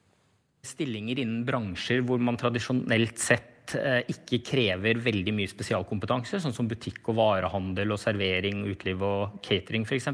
Stillinger 0.67 1.21
innen 1.21 1.45
bransjer 1.47 2.01
hvor 2.07 2.23
man 2.23 2.39
tradisjonelt 2.41 3.21
sett 3.23 3.53
eh, 3.75 4.07
ikke 4.13 4.43
krever 4.47 5.01
veldig 5.03 5.35
mye 5.35 5.51
spesialkompetanse, 5.51 6.41
sånn 6.43 6.55
som 6.55 6.69
butikk 6.71 7.11
og 7.11 7.19
varehandel 7.19 7.97
og 7.97 8.01
servering, 8.01 8.63
uteliv 8.71 9.03
og 9.07 9.39
catering 9.45 9.87
f.eks. 9.89 10.11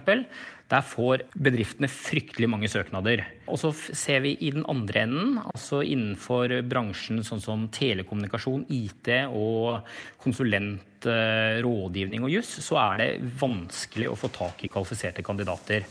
Der 0.73 0.87
får 0.89 1.27
bedriftene 1.37 1.91
fryktelig 1.93 2.49
mange 2.49 2.71
søknader. 2.73 3.27
Og 3.45 3.61
så 3.61 3.75
ser 3.77 4.23
vi 4.25 4.33
i 4.41 4.55
den 4.55 4.65
andre 4.73 5.05
enden, 5.05 5.37
altså 5.43 5.83
innenfor 5.85 6.63
bransjen 6.65 7.21
sånn 7.27 7.45
som 7.45 7.69
telekommunikasjon, 7.75 8.65
IT 8.73 9.13
og 9.29 9.83
konsulent 10.23 10.89
Eh, 11.03 11.59
rådgivning 11.63 12.23
og 12.23 12.31
juss, 12.31 12.51
så 12.63 12.79
er 12.79 13.01
det 13.01 13.09
vanskelig 13.41 14.13
å 14.13 14.19
få 14.19 14.31
tak 14.31 14.63
i 14.63 14.71
kvalifiserte 14.71 15.25
kandidater. 15.27 15.87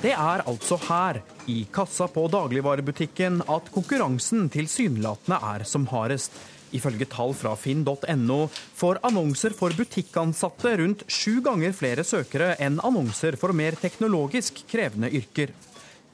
Det 0.00 0.14
er 0.16 0.40
altså 0.48 0.78
her, 0.80 1.18
i 1.44 1.66
kassa 1.68 2.06
på 2.08 2.22
dagligvarebutikken, 2.32 3.42
at 3.52 3.66
konkurransen 3.74 4.46
tilsynelatende 4.48 5.36
er 5.44 5.64
som 5.68 5.84
hardest. 5.90 6.38
Ifølge 6.72 7.04
tall 7.10 7.34
fra 7.36 7.52
finn.no 7.58 8.38
får 8.80 9.02
annonser 9.04 9.52
for 9.58 9.76
butikkansatte 9.76 10.72
rundt 10.80 11.04
sju 11.12 11.42
ganger 11.44 11.74
flere 11.76 12.06
søkere 12.06 12.54
enn 12.64 12.78
annonser 12.80 13.36
for 13.36 13.52
mer 13.52 13.76
teknologisk 13.76 14.62
krevende 14.70 15.10
yrker. 15.20 15.52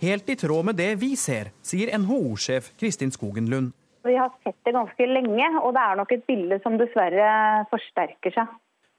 Helt 0.03 0.34
i 0.34 0.37
tråd 0.41 0.66
med 0.66 0.80
det 0.82 0.91
vi 0.99 1.12
ser, 1.14 1.53
sier 1.62 1.95
NHO-sjef 1.95 2.72
Kristin 2.80 3.14
Skogen 3.14 3.47
Lund. 3.53 3.70
Vi 4.03 4.18
har 4.18 4.34
sett 4.43 4.59
det 4.66 4.74
ganske 4.74 5.07
lenge, 5.07 5.47
og 5.62 5.76
det 5.78 5.84
er 5.84 6.03
nok 6.03 6.16
et 6.16 6.26
bilde 6.26 6.59
som 6.66 6.74
dessverre 6.80 7.30
forsterker 7.70 8.34
seg. 8.34 8.51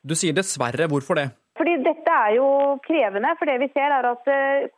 Du 0.08 0.16
sier 0.16 0.32
dessverre. 0.36 0.88
Hvorfor 0.88 1.20
det? 1.20 1.28
Fordi 1.58 1.74
Dette 1.82 2.14
er 2.14 2.36
jo 2.38 2.48
krevende. 2.86 3.34
for 3.40 3.50
det 3.50 3.58
vi 3.64 3.70
ser 3.74 3.90
er 3.90 4.06
at 4.06 4.26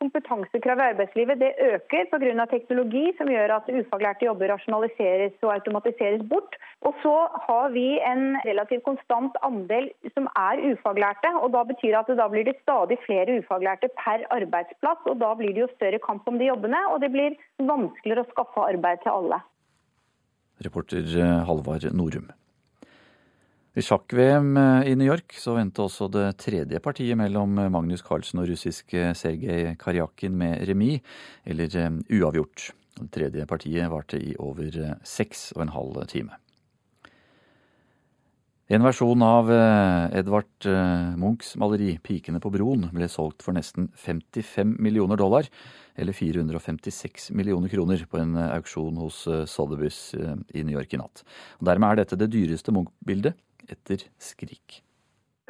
Kompetansekrav 0.00 0.80
i 0.80 0.88
arbeidslivet 0.92 1.38
det 1.40 1.52
øker 1.72 2.04
pga. 2.12 2.46
teknologi, 2.46 3.12
som 3.18 3.26
gjør 3.28 3.54
at 3.56 3.68
ufaglærte 3.68 4.24
jobber 4.24 4.48
rasjonaliseres 4.54 5.32
og 5.42 5.52
automatiseres 5.52 6.22
bort. 6.28 6.56
Og 6.82 6.94
så 7.02 7.16
har 7.46 7.68
vi 7.70 8.00
en 8.12 8.36
relativt 8.48 8.84
konstant 8.84 9.36
andel 9.42 9.90
som 10.14 10.28
er 10.36 10.56
ufaglærte. 10.72 11.28
og 11.42 11.52
Da 11.52 11.62
betyr 11.64 11.98
at 11.98 12.06
da 12.06 12.28
blir 12.28 12.44
det 12.44 12.56
stadig 12.62 12.98
flere 13.06 13.38
ufaglærte 13.38 13.88
per 14.04 14.24
arbeidsplass. 14.30 15.00
og 15.06 15.20
Da 15.20 15.34
blir 15.34 15.52
det 15.54 15.60
jo 15.64 15.74
større 15.76 15.98
kamp 15.98 16.28
om 16.28 16.38
de 16.38 16.46
jobbene, 16.46 16.80
og 16.92 17.00
det 17.00 17.12
blir 17.12 17.36
vanskeligere 17.58 18.24
å 18.24 18.30
skaffe 18.32 18.60
arbeid 18.72 19.02
til 19.02 19.10
alle. 19.10 19.40
Reporter 20.64 21.02
Halvar 21.04 21.46
Halvard 21.46 21.92
Norum. 21.92 22.39
I 23.70 23.82
sjakk-VM 23.86 24.56
eh, 24.58 24.88
i 24.90 24.94
New 24.98 25.06
York 25.06 25.36
så 25.38 25.52
vendte 25.54 25.84
også 25.84 26.08
det 26.10 26.24
tredje 26.42 26.80
partiet 26.82 27.14
mellom 27.14 27.54
eh, 27.54 27.68
Magnus 27.70 28.02
Carlsen 28.02 28.40
og 28.42 28.48
russiske 28.50 29.12
Sergej 29.14 29.76
Karjakin 29.78 30.34
med 30.34 30.64
remis, 30.66 31.04
eller 31.46 31.76
eh, 31.78 31.98
uavgjort. 32.18 32.72
Det 32.98 33.06
tredje 33.14 33.44
partiet 33.46 33.86
varte 33.92 34.18
i 34.18 34.32
over 34.42 34.74
seks 35.06 35.52
og 35.54 35.62
en 35.62 35.70
halv 35.70 36.00
time. 36.10 36.34
En 38.70 38.82
versjon 38.82 39.22
av 39.22 39.48
Edvard 40.14 40.66
Munchs 41.18 41.56
maleri 41.58 41.96
'Pikene 41.98 42.38
på 42.42 42.52
broen' 42.54 42.90
ble 42.94 43.08
solgt 43.10 43.42
for 43.42 43.54
nesten 43.54 43.88
55 43.98 44.76
millioner 44.78 45.18
dollar, 45.18 45.48
eller 45.98 46.14
456 46.14 47.30
millioner 47.34 47.70
kroner, 47.70 48.04
på 48.06 48.18
en 48.18 48.36
auksjon 48.36 48.98
hos 49.02 49.24
Sotheby's 49.26 50.14
i 50.54 50.62
New 50.62 50.76
York 50.76 50.94
i 50.94 51.00
natt. 51.02 51.24
Og 51.58 51.66
dermed 51.66 51.90
er 51.90 52.02
dette 52.02 52.18
det 52.20 52.30
dyreste 52.30 52.74
Munch-bildet 52.74 53.38
etter 53.68 54.06
Skrik. 54.18 54.80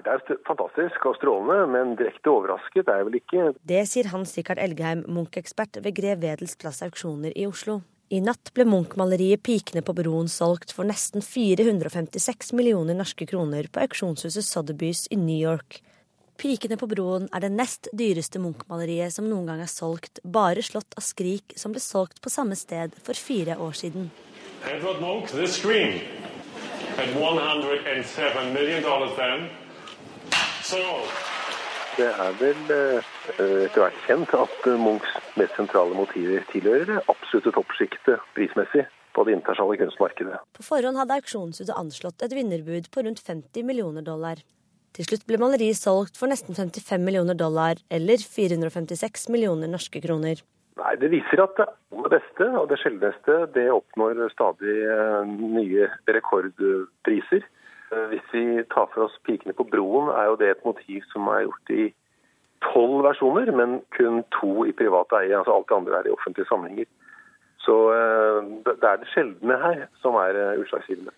Det 0.01 0.09
er 0.09 0.39
fantastisk 0.49 1.05
og 1.11 1.17
strålende, 1.19 1.67
men 1.69 1.97
direkte 1.99 2.33
overrasket 2.33 2.89
er 2.89 3.03
jeg 3.03 3.09
vel 3.09 3.19
ikke. 3.19 3.47
Det 3.69 3.83
sier 3.91 4.09
Hans 4.15 4.33
Rikard 4.39 4.61
Elgheim, 4.63 5.05
Munch-ekspert 5.13 5.77
ved 5.85 5.97
Grev 5.99 6.23
Wedels 6.25 6.57
plass 6.61 6.81
auksjoner 6.87 7.35
i 7.37 7.45
Oslo. 7.49 7.83
I 8.11 8.19
natt 8.25 8.51
ble 8.57 8.65
Munch-maleriet 8.67 9.43
'Pikene 9.45 9.85
på 9.87 9.95
broen' 9.95 10.33
solgt 10.33 10.73
for 10.75 10.89
nesten 10.89 11.23
456 11.23 12.55
millioner 12.59 12.97
norske 12.97 13.27
kroner 13.29 13.69
på 13.71 13.85
auksjonshuset 13.85 14.43
Sotheby's 14.43 15.05
i 15.11 15.17
New 15.21 15.39
York. 15.39 15.83
'Pikene 16.41 16.81
på 16.81 16.89
broen' 16.89 17.29
er 17.31 17.45
det 17.45 17.53
nest 17.53 17.87
dyreste 17.93 18.41
Munch-maleriet 18.41 19.13
som 19.13 19.29
noen 19.29 19.47
gang 19.47 19.61
er 19.61 19.71
solgt, 19.71 20.19
bare 20.25 20.65
slått 20.65 20.97
av 20.97 21.05
Skrik, 21.05 21.53
som 21.57 21.77
ble 21.77 21.81
solgt 21.85 22.23
på 22.25 22.33
samme 22.33 22.57
sted 22.57 22.97
for 23.05 23.15
fire 23.15 23.61
år 23.61 23.77
siden. 23.77 24.11
Edward 24.65 25.01
Munch, 25.01 25.31
the 25.31 25.47
screen 25.47 26.20
det 31.99 32.07
er 32.07 32.37
vel 32.39 32.61
eh, 32.73 33.09
etter 33.37 33.83
hvert 33.83 33.99
kjent 34.07 34.33
at 34.37 34.69
eh, 34.69 34.79
Munchs 34.81 35.11
mest 35.41 35.57
sentrale 35.59 35.97
motiver 35.97 36.45
tilhører 36.53 36.87
det 36.89 36.99
absolutte 37.11 37.53
toppsjiktet 37.57 38.23
prismessig 38.37 38.87
på 39.17 39.25
det 39.27 39.35
internasjonale 39.37 39.81
kunstmarkedet. 39.83 40.39
På 40.57 40.65
forhånd 40.65 41.01
hadde 41.01 41.19
auksjonshuset 41.19 41.75
anslått 41.75 42.23
et 42.25 42.37
vinnerbud 42.37 42.89
på 42.95 43.05
rundt 43.05 43.21
50 43.27 43.67
millioner 43.67 44.07
dollar. 44.07 44.41
Til 44.97 45.07
slutt 45.07 45.27
ble 45.29 45.39
maleriet 45.43 45.79
solgt 45.79 46.17
for 46.19 46.31
nesten 46.31 46.57
55 46.57 47.03
millioner 47.05 47.37
dollar, 47.39 47.79
eller 47.91 48.23
456 48.23 49.29
millioner 49.35 49.71
norske 49.71 50.03
kroner. 50.03 50.41
Nei, 50.81 50.97
Det 50.97 51.11
viser 51.13 51.43
at 51.43 51.57
det 51.59 51.67
aller 51.93 52.13
beste 52.15 52.47
og 52.57 52.69
det 52.71 52.79
sjeldneste 52.81 53.35
det 53.55 53.67
oppnår 53.73 54.21
stadig 54.33 54.77
eh, 54.89 55.33
nye 55.57 55.89
rekordpriser. 56.09 57.45
Eh, 57.93 58.07
hvis 58.13 58.31
vi 58.33 58.45
tar 58.73 58.89
for 58.95 59.05
oss 59.07 59.19
'Pikene 59.25 59.53
på 59.57 59.69
broen', 59.75 60.13
er 60.15 60.31
jo 60.31 60.39
det 60.41 60.51
et 60.51 60.65
motiv 60.65 61.03
som 61.13 61.29
er 61.29 61.45
gjort 61.45 61.75
i 61.77 61.91
tolv 62.65 63.05
versjoner, 63.05 63.53
men 63.53 63.83
kun 63.97 64.25
to 64.41 64.65
i 64.65 64.73
privat 64.73 65.13
eie. 65.21 65.37
altså 65.37 65.53
Alt 65.53 65.69
det 65.69 65.77
andre 65.77 65.99
er 65.99 66.09
i 66.09 66.17
offentlige 66.17 66.49
sammenhenger. 66.49 66.89
Så 67.67 67.77
eh, 67.93 68.41
det 68.81 68.89
er 68.93 68.97
det 68.97 69.13
sjeldne 69.13 69.57
her 69.67 69.87
som 70.03 70.15
er 70.15 70.57
utslagsgivende. 70.63 71.13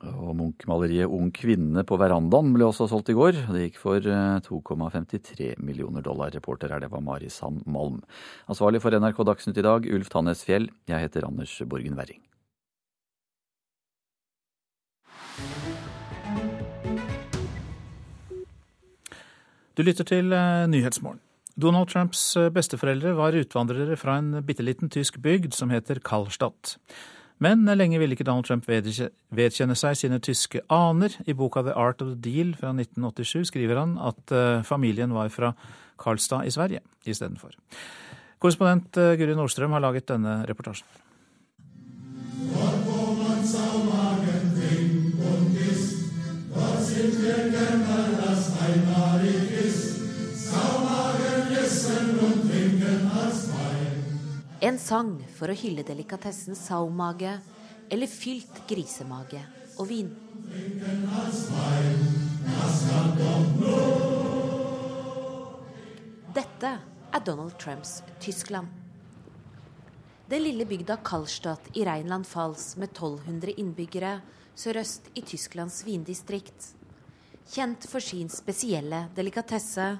Og 0.00 0.32
Munch-maleriet 0.32 1.12
'Ung 1.12 1.28
kvinne 1.30 1.84
på 1.84 1.98
verandaen' 2.00 2.54
ble 2.54 2.64
også 2.64 2.88
solgt 2.88 3.10
i 3.12 3.16
går. 3.16 3.36
Det 3.52 3.66
gikk 3.66 3.76
for 3.76 4.00
2,53 4.00 5.50
eh, 5.52 5.60
millioner 5.60 6.00
dollar. 6.00 6.32
Reporter 6.32 6.72
her, 6.72 6.80
det 6.80 6.90
var 6.90 7.04
Mari 7.04 7.28
Sand 7.28 7.66
Malm. 7.66 8.00
Ansvarlig 8.48 8.80
for 8.80 8.96
NRK 8.96 9.20
Dagsnytt 9.28 9.60
i 9.60 9.66
dag, 9.66 9.84
Ulf 9.84 10.08
Tannes 10.08 10.44
Fjell. 10.44 10.70
Jeg 10.88 11.04
heter 11.04 11.26
Anders 11.28 11.52
Borgen 11.68 12.00
Werring. 12.00 12.22
Du 19.76 19.84
lytter 19.84 20.04
til 20.04 20.32
eh, 20.32 20.66
Nyhetsmorgen. 20.66 21.20
Donald 21.60 21.88
Trumps 21.92 22.36
eh, 22.36 22.48
besteforeldre 22.48 23.12
var 23.16 23.36
utvandrere 23.36 23.96
fra 24.00 24.16
en 24.16 24.40
bitte 24.44 24.64
liten 24.64 24.88
tysk 24.88 25.20
bygd 25.20 25.52
som 25.52 25.70
heter 25.70 26.00
Karlstadt. 26.00 26.78
Men 27.40 27.64
lenge 27.64 27.98
ville 28.00 28.16
ikke 28.16 28.26
Donald 28.28 28.44
Trump 28.44 28.66
vedkjenne 28.68 29.76
seg 29.78 29.96
sine 29.96 30.18
tyske 30.20 30.60
aner. 30.68 31.14
I 31.24 31.36
boka 31.36 31.62
The 31.64 31.72
Art 31.72 32.02
of 32.04 32.12
the 32.12 32.20
Deal 32.20 32.52
fra 32.58 32.74
1987 32.74 33.48
skriver 33.48 33.80
han 33.80 33.96
at 33.96 34.34
eh, 34.36 34.64
familien 34.66 35.14
var 35.16 35.32
fra 35.32 35.54
Karlstad 36.00 36.44
i 36.44 36.52
Sverige 36.52 36.84
istedenfor. 37.08 37.56
Korrespondent 38.40 39.00
eh, 39.00 39.14
Guri 39.20 39.36
Nordstrøm 39.38 39.72
har 39.72 39.84
laget 39.86 40.10
denne 40.12 40.42
reportasjen. 40.48 40.88
En 54.70 54.76
sang 54.78 55.16
for 55.34 55.50
å 55.50 55.54
hylle 55.58 55.82
delikatessen 55.82 56.54
saumage 56.54 57.32
eller 57.90 58.06
fylt 58.06 58.60
grisemage 58.70 59.40
og 59.82 59.88
vin. 59.90 60.12
Dette 66.36 66.70
er 66.70 67.26
Donald 67.26 67.58
Trumps 67.58 67.96
Tyskland. 68.22 68.70
Den 70.30 70.46
lille 70.46 70.68
bygda 70.70 71.00
Kallstadt 71.02 71.72
i 71.74 71.82
Rheinland-Pfalz 71.90 72.76
med 72.78 72.92
1200 72.94 73.58
innbyggere 73.58 74.20
sørøst 74.54 75.10
i 75.18 75.26
Tysklands 75.26 75.82
vindistrikt. 75.82 76.76
Kjent 77.50 77.90
for 77.90 77.98
sin 77.98 78.30
spesielle 78.30 79.08
delikatesse, 79.18 79.96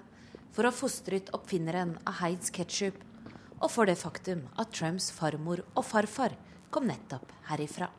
for 0.55 0.63
å 0.63 0.71
ha 0.71 0.83
fostret 0.85 1.35
oppfinneren 1.35 1.97
av 2.07 2.21
Heids 2.23 2.55
ketsjup 2.55 3.10
og 3.61 3.69
for 3.69 3.89
det 3.89 3.99
faktum 4.01 4.47
at 4.59 4.73
Trumps 4.73 5.11
farmor 5.13 5.63
og 5.77 5.85
farfar 5.85 6.37
kom 6.73 6.89
nettopp 6.89 7.33
herifra. 7.51 7.91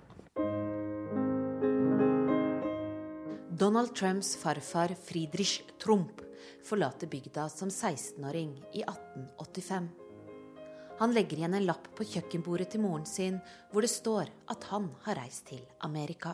Donald 3.62 3.94
Trumps 3.94 4.34
farfar 4.42 4.96
Friedrich 4.98 5.62
Trump 5.78 6.24
forlater 6.66 7.08
bygda 7.08 7.48
som 7.50 7.70
16-åring 7.70 8.56
i 8.74 8.82
1885. 8.82 9.90
Han 11.02 11.14
legger 11.14 11.38
igjen 11.38 11.58
en 11.58 11.68
lapp 11.68 11.90
på 11.98 12.06
kjøkkenbordet 12.06 12.72
til 12.74 12.82
moren 12.82 13.06
sin 13.10 13.38
hvor 13.72 13.86
det 13.86 13.92
står 13.94 14.32
at 14.54 14.66
han 14.72 14.90
har 15.06 15.20
reist 15.22 15.48
til 15.50 15.62
Amerika. 15.86 16.34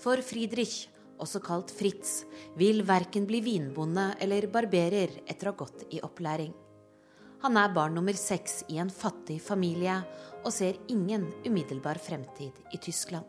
For 0.00 0.20
Friedrich, 0.24 0.88
også 1.20 1.40
kalt 1.44 1.72
Fritz, 1.72 2.24
vil 2.58 2.82
verken 2.84 3.28
bli 3.28 3.40
vinbonde 3.44 4.10
eller 4.20 4.48
barberer 4.52 5.22
etter 5.24 5.48
å 5.48 5.54
ha 5.54 5.60
gått 5.64 5.86
i 5.94 6.02
opplæring. 6.04 6.52
Han 7.44 7.58
er 7.60 7.72
barn 7.76 7.92
nummer 7.92 8.16
seks 8.16 8.62
i 8.72 8.78
en 8.80 8.88
fattig 8.88 9.34
familie 9.44 9.98
og 10.46 10.52
ser 10.54 10.78
ingen 10.88 11.26
umiddelbar 11.44 11.98
fremtid 12.00 12.56
i 12.72 12.80
Tyskland. 12.80 13.26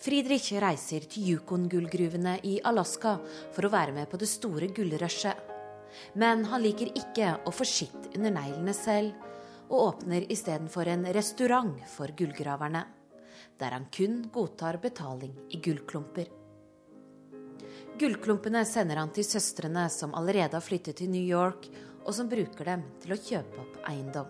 Friedrich 0.00 0.52
reiser 0.62 1.08
til 1.10 1.26
Yukon-gullgruvene 1.34 2.36
i 2.46 2.54
Alaska 2.70 3.16
for 3.50 3.66
å 3.66 3.72
være 3.74 3.96
med 3.98 4.06
på 4.12 4.20
det 4.22 4.30
store 4.30 4.70
gullrushet. 4.70 5.42
Men 6.14 6.46
han 6.46 6.62
liker 6.62 6.94
ikke 6.94 7.34
å 7.42 7.50
få 7.50 7.66
skitt 7.66 8.12
under 8.14 8.30
neglene 8.38 8.76
selv, 8.78 9.10
og 9.66 9.88
åpner 9.88 10.30
istedenfor 10.30 10.86
en 10.86 11.04
restaurant 11.10 11.82
for 11.90 12.14
gullgraverne, 12.14 12.86
der 13.58 13.74
han 13.74 13.90
kun 13.90 14.22
godtar 14.30 14.78
betaling 14.78 15.34
i 15.50 15.58
gullklumper. 15.58 16.30
Gullklumpene 17.98 18.62
sender 18.64 19.02
han 19.02 19.10
til 19.12 19.26
søstrene 19.26 19.88
som 19.92 20.14
allerede 20.14 20.56
har 20.56 20.64
flyttet 20.64 21.02
til 21.02 21.10
New 21.10 21.26
York, 21.26 21.66
og 22.04 22.14
som 22.16 22.28
bruker 22.30 22.68
dem 22.72 22.84
til 23.02 23.14
å 23.14 23.18
kjøpe 23.20 23.62
opp 23.62 23.80
eiendom. 23.90 24.28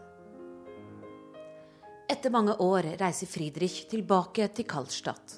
Etter 2.10 2.32
mange 2.34 2.56
år 2.58 2.96
reiser 2.98 3.30
Friedrich 3.30 3.84
tilbake 3.90 4.48
til 4.56 4.66
Karlstadt, 4.66 5.36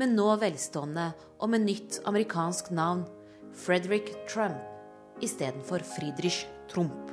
men 0.00 0.14
nå 0.16 0.30
velstående 0.40 1.10
og 1.36 1.52
med 1.52 1.66
nytt 1.66 2.00
amerikansk 2.08 2.72
navn, 2.72 3.04
Frederick 3.56 4.12
Trump 4.28 4.60
istedenfor 5.24 5.84
Friedrich 5.84 6.44
Trump. 6.72 7.12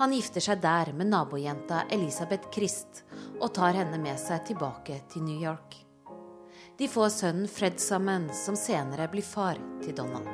Han 0.00 0.14
gifter 0.16 0.40
seg 0.40 0.62
der 0.62 0.94
med 0.96 1.10
nabojenta 1.12 1.82
Elisabeth 1.92 2.48
Christ 2.54 3.02
og 3.40 3.50
tar 3.54 3.76
henne 3.76 3.98
med 4.00 4.16
seg 4.18 4.46
tilbake 4.48 4.96
til 5.12 5.26
New 5.26 5.36
York. 5.42 5.76
De 6.80 6.88
får 6.88 7.08
sønnen 7.08 7.48
Fred 7.48 7.80
sammen, 7.80 8.30
som 8.32 8.56
senere 8.56 9.04
blir 9.12 9.22
far 9.22 9.58
til 9.82 9.92
Donald. 9.92 10.28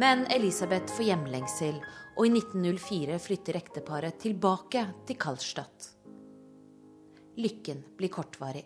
Men 0.00 0.24
Elisabeth 0.32 0.94
får 0.96 1.04
hjemlengsel, 1.10 1.76
og 2.16 2.24
i 2.24 2.30
1904 2.38 3.18
flytter 3.20 3.58
ekteparet 3.60 4.16
tilbake 4.24 4.86
til 5.04 5.18
Karlstadt. 5.20 5.90
Lykken 7.36 7.84
blir 8.00 8.08
kortvarig. 8.16 8.64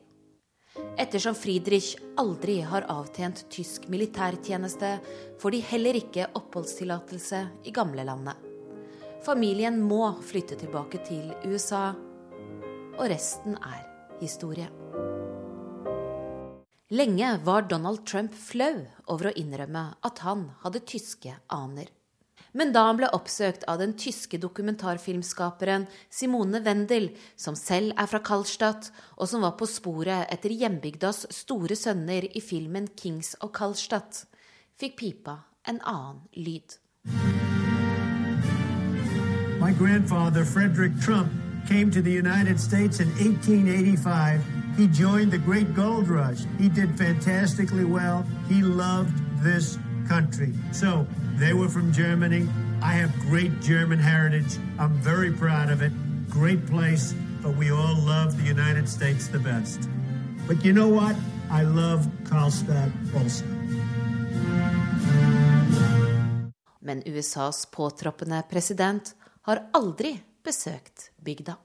Ettersom 0.94 1.34
Friedrich 1.34 1.96
aldri 2.22 2.60
har 2.62 2.86
avtjent 2.92 3.48
tysk 3.50 3.90
militærtjeneste, 3.90 4.94
får 5.42 5.56
de 5.56 5.64
heller 5.72 5.98
ikke 6.04 6.30
oppholdstillatelse 6.38 7.44
i 7.66 7.74
gamlelandet. 7.74 8.38
Familien 9.26 9.82
må 9.82 10.14
flytte 10.22 10.54
tilbake 10.62 11.02
til 11.10 11.34
USA, 11.50 11.88
og 12.94 13.06
resten 13.10 13.58
er 13.58 13.82
historie. 14.22 14.85
Lenge 16.88 17.40
var 17.44 17.62
Donald 17.62 18.06
Trump 18.06 18.34
flau 18.34 18.84
over 19.10 19.26
å 19.26 19.30
innrømme 19.34 19.80
at 20.06 20.20
han 20.22 20.44
hadde 20.62 20.84
tyske 20.86 21.32
aner. 21.50 21.88
Men 22.54 22.70
da 22.70 22.84
han 22.86 23.00
ble 23.00 23.08
oppsøkt 23.10 23.64
av 23.66 23.80
den 23.82 23.96
tyske 23.98 24.38
dokumentarfilmskaperen 24.38 25.88
Simone 26.08 26.60
Wendel, 26.62 27.08
som 27.34 27.58
selv 27.58 27.90
er 27.98 28.06
fra 28.06 28.20
Karlstadt, 28.22 28.92
og 29.18 29.26
som 29.26 29.42
var 29.42 29.56
på 29.58 29.66
sporet 29.66 30.30
etter 30.30 30.54
hjembygdas 30.54 31.26
store 31.34 31.74
sønner 31.74 32.28
i 32.30 32.40
filmen 32.40 32.86
'Kings 32.86 33.34
of 33.40 33.50
Karlstadt', 33.50 34.22
fikk 34.78 34.96
pipa 34.96 35.42
en 35.66 35.80
annen 35.82 36.22
lyd. 36.36 36.78
My 39.58 39.72
grandfather, 39.72 40.44
Frederick 40.44 40.94
Trump, 41.02 41.32
came 41.66 41.90
to 41.90 42.00
the 42.00 42.12
United 42.12 42.60
States 42.60 43.00
in 43.00 43.10
1885. 43.18 44.55
He 44.76 44.86
joined 44.86 45.32
the 45.32 45.38
great 45.38 45.74
gold 45.74 46.08
rush. 46.08 46.40
He 46.58 46.68
did 46.68 46.98
fantastically 46.98 47.84
well. 47.84 48.26
He 48.48 48.60
loved 48.62 49.14
this 49.42 49.78
country. 50.06 50.52
So 50.72 51.06
they 51.38 51.54
were 51.54 51.68
from 51.68 51.92
Germany. 51.92 52.46
I 52.82 52.92
have 52.92 53.10
great 53.20 53.60
German 53.62 53.98
heritage. 53.98 54.58
I'm 54.78 54.92
very 55.02 55.32
proud 55.32 55.70
of 55.70 55.80
it. 55.82 55.92
Great 56.28 56.66
place, 56.66 57.14
but 57.42 57.56
we 57.56 57.70
all 57.70 57.96
love 58.04 58.36
the 58.36 58.44
United 58.44 58.86
States 58.88 59.28
the 59.28 59.38
best. 59.38 59.88
But 60.46 60.62
you 60.64 60.72
know 60.72 60.88
what? 60.88 61.16
I 61.50 61.62
love 61.62 62.06
Karlstad 62.24 62.92
also. 63.14 63.44
Men 66.80 67.02
USAs 67.06 67.66
påtroppende 67.66 68.42
president 68.50 69.14
har 69.42 69.62
aldri 69.72 70.20
besøkt 70.44 71.10
bygda. 71.24 71.56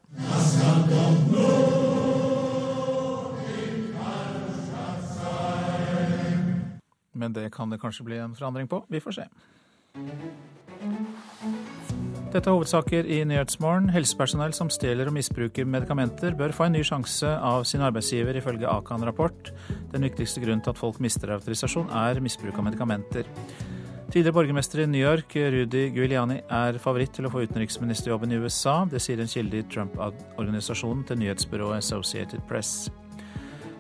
Men 7.22 7.38
det 7.38 7.52
kan 7.54 7.70
det 7.70 7.82
kanskje 7.82 8.08
bli 8.08 8.18
en 8.22 8.36
forandring 8.38 8.70
på. 8.72 8.82
Vi 8.90 9.04
får 9.04 9.20
se. 9.20 9.30
Dette 12.32 12.48
er 12.48 12.56
hovedsaker 12.56 13.10
i 13.12 13.18
Nyhetsmorgen. 13.28 13.90
Helsepersonell 13.92 14.54
som 14.56 14.70
stjeler 14.72 15.10
og 15.10 15.16
misbruker 15.18 15.68
medikamenter, 15.68 16.32
bør 16.40 16.54
få 16.56 16.70
en 16.70 16.78
ny 16.78 16.84
sjanse 16.88 17.28
av 17.28 17.66
sin 17.68 17.84
arbeidsgiver, 17.84 18.40
ifølge 18.40 18.70
Akan-rapport. 18.72 19.52
Den 19.92 20.08
viktigste 20.08 20.40
grunnen 20.44 20.64
til 20.64 20.72
at 20.72 20.80
folk 20.80 21.02
mister 21.04 21.34
autorisasjon, 21.36 21.92
er 21.92 22.24
misbruk 22.24 22.56
av 22.56 22.70
medikamenter. 22.70 23.28
Tidligere 24.12 24.36
borgermester 24.36 24.82
i 24.84 24.88
New 24.88 25.04
York, 25.04 25.36
Rudy 25.36 25.86
Guiliani, 25.96 26.42
er 26.48 26.80
favoritt 26.84 27.14
til 27.16 27.28
å 27.28 27.34
få 27.36 27.44
utenriksministerjobben 27.44 28.32
i 28.32 28.40
USA. 28.40 28.82
Det 28.88 29.04
sier 29.04 29.20
en 29.20 29.32
kilde 29.32 29.60
i 29.60 29.68
Trump-organisasjonen 29.72 31.06
til 31.08 31.22
nyhetsbyrået 31.26 31.84
Associated 31.84 32.48
Press. 32.48 32.90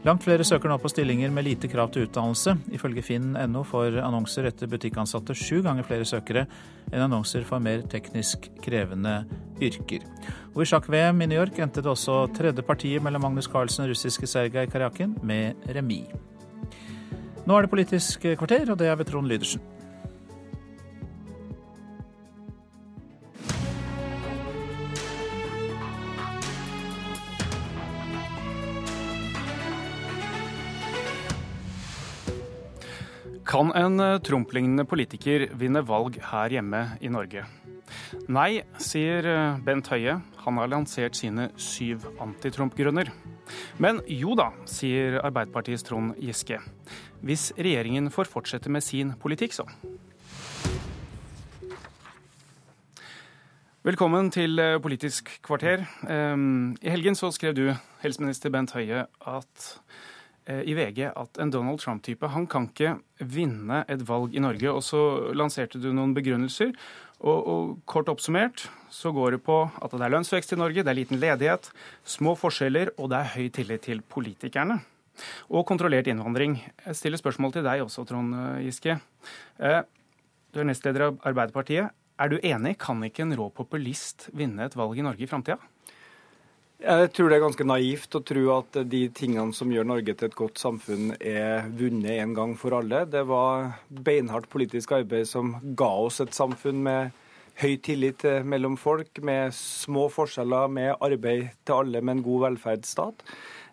Langt 0.01 0.23
flere 0.25 0.41
søker 0.41 0.71
nå 0.71 0.79
på 0.81 0.89
stillinger 0.89 1.29
med 1.29 1.45
lite 1.45 1.69
krav 1.69 1.91
til 1.93 2.07
utdannelse. 2.07 2.55
Ifølge 2.73 3.03
finn.no 3.05 3.61
får 3.69 3.99
annonser 4.01 4.47
etter 4.49 4.69
butikkansatte 4.71 5.35
sju 5.37 5.59
ganger 5.61 5.85
flere 5.85 6.07
søkere 6.09 6.47
enn 6.89 7.03
annonser 7.05 7.45
for 7.45 7.61
mer 7.61 7.83
teknisk 7.91 8.47
krevende 8.65 9.19
yrker. 9.61 10.01
Og 10.55 10.63
i 10.63 10.67
sjakk-VM 10.71 11.21
i 11.21 11.27
New 11.29 11.37
York 11.37 11.61
endte 11.61 11.83
det 11.85 11.93
også 11.93 12.23
tredje 12.33 12.65
partiet 12.65 13.05
mellom 13.05 13.27
Magnus 13.27 13.49
Carlsen 13.51 13.85
og 13.85 13.93
russiske 13.93 14.25
Sergej 14.25 14.65
Karjakin 14.73 15.13
med 15.21 15.69
remis. 15.69 16.09
Nå 17.45 17.53
er 17.57 17.65
det 17.65 17.73
Politisk 17.73 18.25
kvarter, 18.25 18.73
og 18.73 18.81
det 18.81 18.89
er 18.89 18.97
ved 18.97 19.09
Trond 19.09 19.29
Lydersen. 19.29 19.61
Kan 33.51 33.73
en 33.75 33.99
eh, 33.99 34.17
Trump-lignende 34.23 34.85
politiker 34.87 35.43
vinne 35.59 35.81
valg 35.83 36.15
her 36.23 36.53
hjemme 36.55 36.79
i 37.03 37.09
Norge? 37.11 37.41
Nei, 38.31 38.61
sier 38.79 39.25
eh, 39.27 39.57
Bent 39.65 39.89
Høie. 39.91 40.13
Han 40.45 40.59
har 40.61 40.69
lansert 40.71 41.17
sine 41.19 41.49
syv 41.59 42.05
anti-Trump-grunner. 42.23 43.11
Men 43.75 43.99
jo 44.07 44.37
da, 44.39 44.53
sier 44.63 45.19
Arbeiderpartiets 45.19 45.83
Trond 45.83 46.15
Giske. 46.23 46.61
Hvis 47.19 47.49
regjeringen 47.59 48.07
får 48.15 48.31
fortsette 48.31 48.71
med 48.71 48.85
sin 48.87 49.11
politikk, 49.19 49.59
så. 49.59 49.67
Velkommen 53.83 54.31
til 54.31 54.63
eh, 54.63 54.77
Politisk 54.79 55.27
kvarter. 55.43 55.83
I 56.07 56.95
helgen 56.95 57.19
så 57.19 57.35
skrev 57.35 57.59
du, 57.59 57.65
helseminister 57.99 58.55
Bent 58.55 58.71
Høie, 58.79 59.09
at 59.27 59.71
i 60.49 60.73
VG 60.73 61.03
at 61.11 61.37
en 61.43 61.51
Donald 61.53 61.79
Trump-type 61.79 62.27
han 62.33 62.47
kan 62.49 62.65
ikke 62.71 62.95
vinne 63.21 63.83
et 63.91 64.01
valg 64.07 64.33
i 64.33 64.41
Norge. 64.41 64.71
Og 64.73 64.81
så 64.85 65.01
lanserte 65.37 65.81
du 65.81 65.91
noen 65.93 66.15
begrunnelser. 66.17 66.73
Og, 67.21 67.37
og, 67.37 67.73
kort 67.85 68.09
oppsummert 68.09 68.65
så 68.89 69.11
går 69.13 69.35
det 69.35 69.43
på 69.45 69.57
at 69.69 69.93
det 69.93 70.05
er 70.07 70.13
lønnsvekst 70.15 70.55
i 70.55 70.57
Norge, 70.57 70.81
det 70.81 70.89
er 70.89 70.97
liten 70.97 71.21
ledighet, 71.21 71.69
små 72.01 72.33
forskjeller, 72.39 72.95
og 72.97 73.11
det 73.11 73.19
er 73.19 73.33
høy 73.35 73.51
tillit 73.53 73.85
til 73.85 74.01
politikerne. 74.01 74.79
Og 75.53 75.67
kontrollert 75.69 76.09
innvandring. 76.09 76.57
Jeg 76.87 76.97
stiller 76.97 77.21
spørsmål 77.21 77.53
til 77.53 77.67
deg 77.67 77.83
også, 77.85 78.07
Trond 78.09 78.33
Giske. 78.65 78.97
Eh, 79.61 79.81
du 80.51 80.63
er 80.63 80.67
nestleder 80.67 81.11
av 81.11 81.19
Arbeiderpartiet. 81.29 81.93
Er 82.21 82.31
du 82.31 82.39
enig? 82.41 82.75
Kan 82.81 83.03
ikke 83.05 83.25
en 83.27 83.37
rå 83.37 83.51
populist 83.53 84.29
vinne 84.37 84.65
et 84.65 84.77
valg 84.77 84.97
i 84.97 85.05
Norge 85.05 85.25
i 85.25 85.29
framtida? 85.29 85.59
Jeg 86.81 87.11
tror 87.13 87.29
det 87.29 87.35
er 87.37 87.43
ganske 87.43 87.65
naivt 87.69 88.15
å 88.17 88.23
tro 88.25 88.43
at 88.55 88.77
de 88.89 89.03
tingene 89.13 89.53
som 89.53 89.69
gjør 89.69 89.85
Norge 89.85 90.15
til 90.17 90.31
et 90.31 90.37
godt 90.37 90.57
samfunn, 90.57 91.11
er 91.21 91.67
vunnet 91.77 92.15
en 92.23 92.33
gang 92.33 92.55
for 92.57 92.73
alle. 92.73 93.03
Det 93.05 93.21
var 93.29 93.75
beinhardt 93.93 94.49
politisk 94.49 94.95
arbeid 94.97 95.29
som 95.29 95.53
ga 95.77 95.91
oss 96.07 96.17
et 96.23 96.33
samfunn 96.33 96.81
med 96.81 97.11
høy 97.61 97.75
tillit 97.85 98.25
mellom 98.49 98.79
folk, 98.81 99.21
med 99.21 99.53
små 99.53 100.07
forskjeller, 100.09 100.73
med 100.73 100.95
arbeid 100.97 101.51
til 101.69 101.83
alle, 101.83 102.01
med 102.01 102.17
en 102.17 102.25
god 102.25 102.47
velferdsstat. 102.47 103.21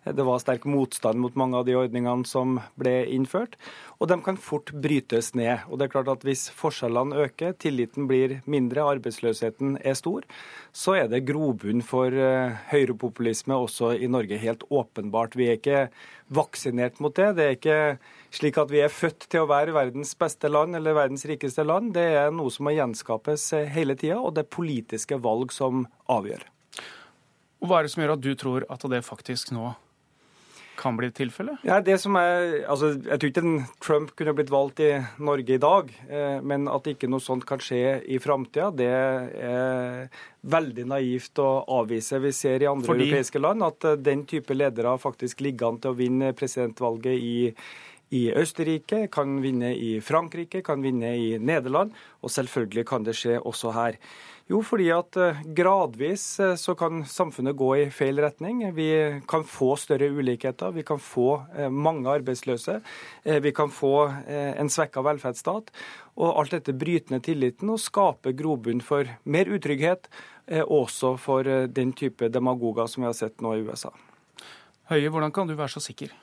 Det 0.03 0.23
var 0.23 0.39
sterk 0.39 0.63
motstand 0.69 1.19
mot 1.19 1.35
mange 1.35 1.59
av 1.59 1.65
de 1.67 1.75
ordningene 1.75 2.27
som 2.27 2.57
ble 2.79 3.03
innført. 3.11 3.57
Og 3.99 4.07
de 4.07 4.15
kan 4.23 4.37
fort 4.39 4.71
brytes 4.71 5.33
ned. 5.35 5.65
Og 5.67 5.79
det 5.79 5.87
er 5.87 5.93
klart 5.93 6.11
at 6.11 6.23
Hvis 6.23 6.47
forskjellene 6.55 7.25
øker, 7.25 7.53
tilliten 7.59 8.07
blir 8.07 8.39
mindre, 8.45 8.85
arbeidsløsheten 8.95 9.79
er 9.83 9.97
stor, 9.97 10.23
så 10.71 10.95
er 10.95 11.09
det 11.11 11.25
grobunn 11.27 11.81
for 11.83 12.13
eh, 12.13 12.55
høyrepopulisme 12.71 13.55
også 13.55 13.95
i 13.99 14.07
Norge. 14.07 14.37
Helt 14.37 14.63
åpenbart. 14.69 15.35
Vi 15.35 15.49
er 15.49 15.59
ikke 15.59 15.89
vaksinert 16.29 16.99
mot 16.99 17.15
det. 17.15 17.33
Det 17.35 17.45
er 17.45 17.57
ikke 17.57 17.79
slik 18.35 18.59
at 18.61 18.71
vi 18.71 18.83
er 18.85 18.93
født 18.93 19.27
til 19.27 19.43
å 19.43 19.49
være 19.49 19.75
verdens 19.75 20.13
beste 20.15 20.51
land 20.51 20.77
eller 20.77 20.95
verdens 20.97 21.25
rikeste 21.27 21.65
land. 21.65 21.93
Det 21.97 22.05
er 22.21 22.31
noe 22.31 22.53
som 22.53 22.69
må 22.69 22.75
gjenskapes 22.77 23.51
eh, 23.57 23.67
hele 23.73 23.97
tida, 23.99 24.21
og 24.21 24.37
det 24.37 24.45
er 24.45 24.55
politiske 24.55 25.19
valg 25.19 25.51
som 25.55 25.87
avgjør. 26.07 26.47
Og 27.59 27.67
Hva 27.67 27.79
er 27.79 27.87
det 27.87 27.91
som 27.91 28.05
gjør 28.05 28.15
at 28.15 28.23
du 28.23 28.33
tror 28.39 28.65
at 28.71 28.89
det 28.93 29.03
faktisk 29.03 29.51
nå 29.51 29.73
kan 30.79 30.97
bli 30.97 31.09
tilfellet? 31.15 31.59
Ja, 31.67 31.79
det 31.83 31.97
som 32.01 32.15
er, 32.19 32.63
altså, 32.71 32.93
jeg 32.95 33.19
tror 33.19 33.31
ikke 33.31 33.43
Trump 33.83 34.13
kunne 34.17 34.35
blitt 34.37 34.53
valgt 34.53 34.81
i 34.85 34.91
Norge 35.19 35.57
i 35.57 35.61
dag, 35.61 35.91
eh, 36.07 36.39
men 36.41 36.69
at 36.71 36.87
ikke 36.87 37.09
noe 37.11 37.23
sånt 37.23 37.45
kan 37.49 37.61
skje 37.63 37.99
i 38.07 38.21
framtida, 38.23 38.71
det 38.71 38.89
er 38.89 40.23
veldig 40.41 40.87
naivt 40.87 41.41
å 41.43 41.49
avvise. 41.81 42.21
Vi 42.23 42.33
ser 42.35 42.63
i 42.63 42.71
andre 42.71 42.87
Fordi... 42.87 43.09
europeiske 43.09 43.43
land 43.43 43.67
at 43.67 43.91
eh, 43.91 43.99
den 44.09 44.25
type 44.29 44.55
ledere 44.55 44.95
faktisk 45.01 45.43
ligger 45.45 45.73
an 45.73 45.83
til 45.83 45.93
å 45.93 45.99
vinne 45.99 46.33
presidentvalget 46.37 47.15
i 47.19 47.37
i 48.09 48.23
Østerrike, 48.33 49.03
kan 49.13 49.35
vinne 49.43 49.69
i 49.77 49.99
Frankrike, 50.01 50.63
kan 50.65 50.81
vinne 50.81 51.11
i 51.13 51.27
Nederland, 51.37 51.93
og 52.25 52.31
selvfølgelig 52.33 52.85
kan 52.89 53.05
det 53.05 53.13
skje 53.19 53.35
også 53.37 53.73
her. 53.75 53.99
Jo, 54.49 54.63
fordi 54.65 54.87
at 54.89 55.17
eh, 55.21 55.41
gradvis 55.53 56.23
eh, 56.41 56.55
så 56.57 56.73
kan 56.77 57.03
samfunnet 57.05 57.53
gå 57.57 57.67
i 57.77 57.83
feil 57.93 58.17
retning. 58.23 58.63
Vi 58.73 58.87
kan 59.29 59.43
få 59.45 59.75
større 59.77 60.07
ulikheter, 60.09 60.71
vi 60.73 60.81
kan 60.87 60.97
få 60.97 61.43
eh, 61.53 61.69
mange 61.69 62.09
arbeidsløse, 62.09 62.79
vi 63.45 63.51
kan 63.53 63.69
få 63.69 63.93
en 64.29 64.71
svekka 64.73 65.03
velferdsstat. 65.05 65.69
Og 66.17 66.39
alt 66.41 66.55
dette 66.55 66.73
bryter 66.73 67.13
ned 67.13 67.27
tilliten 67.27 67.69
og 67.69 67.81
skaper 67.83 68.33
grobunn 68.37 68.81
for 68.81 69.05
mer 69.29 69.51
utrygghet, 69.53 70.09
også 70.49 71.13
for 71.21 71.45
den 71.69 71.91
type 71.93 72.25
demagoger 72.33 72.89
som 72.89 73.03
vi 73.03 73.07
har 73.07 73.13
sett 73.13 73.43
nå 73.45 73.53
i 73.53 73.61
USA. 73.67 73.91
Høie, 74.89 75.11
hvordan 75.13 75.33
kan 75.35 75.47
du 75.47 75.53
være 75.53 75.75
så 75.75 75.83
sikker? 75.83 76.15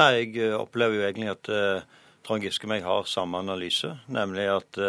Nei, 0.00 0.08
Jeg 0.24 0.56
opplever 0.56 0.96
jo 0.96 1.04
egentlig 1.04 1.30
at 1.34 1.52
Trond 2.24 2.42
Giske 2.42 2.64
og 2.64 2.72
meg 2.72 2.86
har 2.88 3.04
samme 3.06 3.44
analyse, 3.44 3.92
nemlig 4.08 4.48
at 4.56 4.80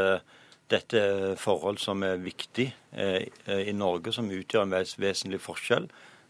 dette 0.72 1.00
er 1.00 1.36
forhold 1.40 1.78
som 1.82 2.04
er 2.04 2.22
viktig 2.22 2.66
i 2.96 3.74
Norge, 3.76 4.14
som 4.16 4.32
utgjør 4.32 4.66
en 4.66 4.74
vesentlig 4.74 5.40
forskjell 5.44 5.86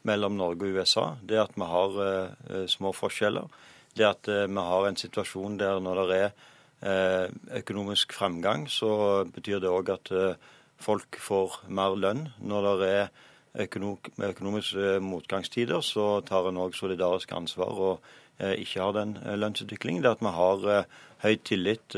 mellom 0.06 0.36
Norge 0.38 0.68
og 0.68 0.80
USA. 0.80 1.06
Det 1.22 1.40
at 1.40 1.56
vi 1.56 1.68
har 1.70 1.96
uh, 1.96 2.66
små 2.70 2.92
forskjeller. 2.96 3.48
Det 3.96 4.06
at 4.06 4.28
vi 4.28 4.66
har 4.70 4.88
en 4.88 5.00
situasjon 5.00 5.56
der 5.62 5.80
når 5.80 6.02
det 6.10 6.18
er 6.26 7.32
økonomisk 7.56 8.12
fremgang, 8.14 8.66
så 8.70 9.24
betyr 9.24 9.62
det 9.64 9.72
òg 9.72 9.94
at 9.94 10.12
folk 10.84 11.16
får 11.24 11.62
mer 11.72 11.96
lønn. 11.96 12.26
Når 12.44 12.68
det 12.82 12.90
er 12.92 13.08
økonomiske 13.64 15.00
motgangstider, 15.02 15.80
så 15.80 16.20
tar 16.28 16.50
en 16.50 16.60
òg 16.60 16.76
solidarisk 16.76 17.32
ansvar 17.32 17.80
og 17.88 18.12
ikke 18.44 18.84
har 18.84 18.92
den 19.00 19.16
lønnsutviklingen. 19.16 20.04
Det 20.04 20.12
at 20.18 20.26
vi 20.28 20.36
har 20.36 20.86
høy 21.24 21.36
tillit 21.48 21.96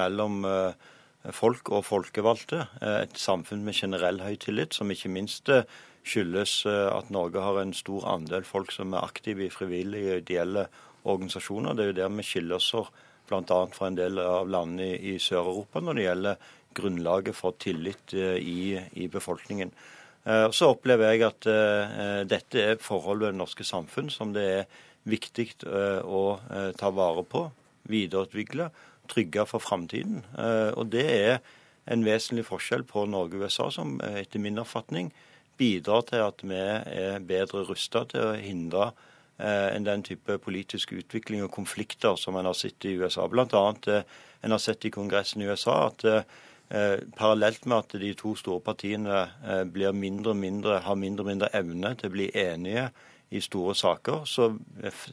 mellom 0.00 0.40
folk 1.34 1.70
og 1.74 1.84
folkevalgte, 1.86 2.66
et 3.02 3.18
samfunn 3.18 3.64
med 3.66 3.74
generell 3.74 4.20
høy 4.22 4.36
tillit, 4.42 4.76
som 4.76 4.90
ikke 4.92 5.10
minst 5.10 5.50
skyldes 6.06 6.60
eh, 6.70 6.86
at 6.92 7.10
Norge 7.14 7.42
har 7.42 7.60
en 7.60 7.74
stor 7.76 8.06
andel 8.14 8.46
folk 8.46 8.72
som 8.74 8.94
er 8.94 9.06
aktive 9.06 9.46
i 9.46 9.52
frivillige 9.52 10.14
og 10.14 10.22
ideelle 10.22 10.66
organisasjoner. 11.06 11.74
Det 11.74 11.84
er 11.84 11.92
jo 11.92 11.98
der 12.00 12.14
vi 12.14 12.26
skiller 12.26 12.60
oss 12.60 12.70
bl.a. 13.26 13.60
fra 13.74 13.90
en 13.90 13.98
del 13.98 14.22
av 14.22 14.48
landene 14.50 14.94
i, 14.96 15.16
Sør-Europa 15.22 15.82
når 15.82 15.98
det 15.98 16.06
gjelder 16.06 16.48
grunnlaget 16.76 17.38
for 17.38 17.58
tillit 17.62 18.14
eh, 18.14 18.38
i, 18.38 18.76
i 19.02 19.10
befolkningen. 19.12 19.72
Eh, 20.26 20.48
så 20.54 20.72
opplever 20.74 21.14
jeg 21.14 21.26
at 21.26 21.50
dette 22.30 22.66
er 22.72 22.82
forhold 22.82 23.24
ved 23.24 23.34
det 23.34 23.42
norske 23.42 23.66
samfunn 23.66 24.10
som 24.12 24.34
det 24.36 24.46
er 24.60 24.68
viktig 25.06 25.52
å 26.02 26.20
ta 26.74 26.88
vare 26.90 27.22
på, 27.30 27.44
videreutvikle, 27.86 28.64
trygge 29.10 29.46
for 29.48 29.62
framtiden. 29.62 30.24
Og 30.76 30.90
det 30.92 31.06
er 31.06 31.38
en 31.90 32.04
vesentlig 32.06 32.46
forskjell 32.48 32.84
på 32.88 33.04
Norge 33.10 33.38
og 33.38 33.46
USA, 33.46 33.70
som 33.70 33.96
etter 34.02 34.42
min 34.42 34.58
oppfatning 34.62 35.12
bidrar 35.56 36.04
til 36.08 36.24
at 36.24 36.42
vi 36.44 36.58
er 36.58 37.22
bedre 37.24 37.64
rusta 37.68 38.04
til 38.10 38.32
å 38.32 38.38
hindre 38.40 38.90
enn 39.38 39.84
den 39.84 40.02
type 40.04 40.38
politisk 40.40 40.94
utvikling 40.96 41.42
og 41.44 41.52
konflikter 41.52 42.16
som 42.20 42.38
en 42.38 42.48
har 42.48 42.56
sett 42.56 42.84
i 42.88 42.94
USA. 42.96 43.26
Blant 43.28 43.54
annet 43.56 43.88
eh, 43.92 44.14
en 44.46 44.54
har 44.54 44.62
sett 44.62 44.84
i 44.86 44.92
Kongressen 44.94 45.42
i 45.42 45.48
USA 45.50 45.76
at 45.90 46.04
eh, 46.06 47.02
parallelt 47.16 47.66
med 47.66 47.78
at 47.78 47.98
de 48.00 48.14
to 48.18 48.34
store 48.38 48.64
partiene 48.64 49.26
eh, 49.44 49.92
mindre 49.92 50.32
og 50.32 50.40
mindre, 50.40 50.80
har 50.86 50.96
mindre 50.96 51.26
og 51.26 51.30
mindre 51.32 51.52
evne 51.56 51.92
til 51.98 52.10
å 52.10 52.16
bli 52.16 52.30
enige 52.32 52.88
i 53.30 53.40
store 53.42 53.74
saker, 53.74 54.24
så 54.24 54.52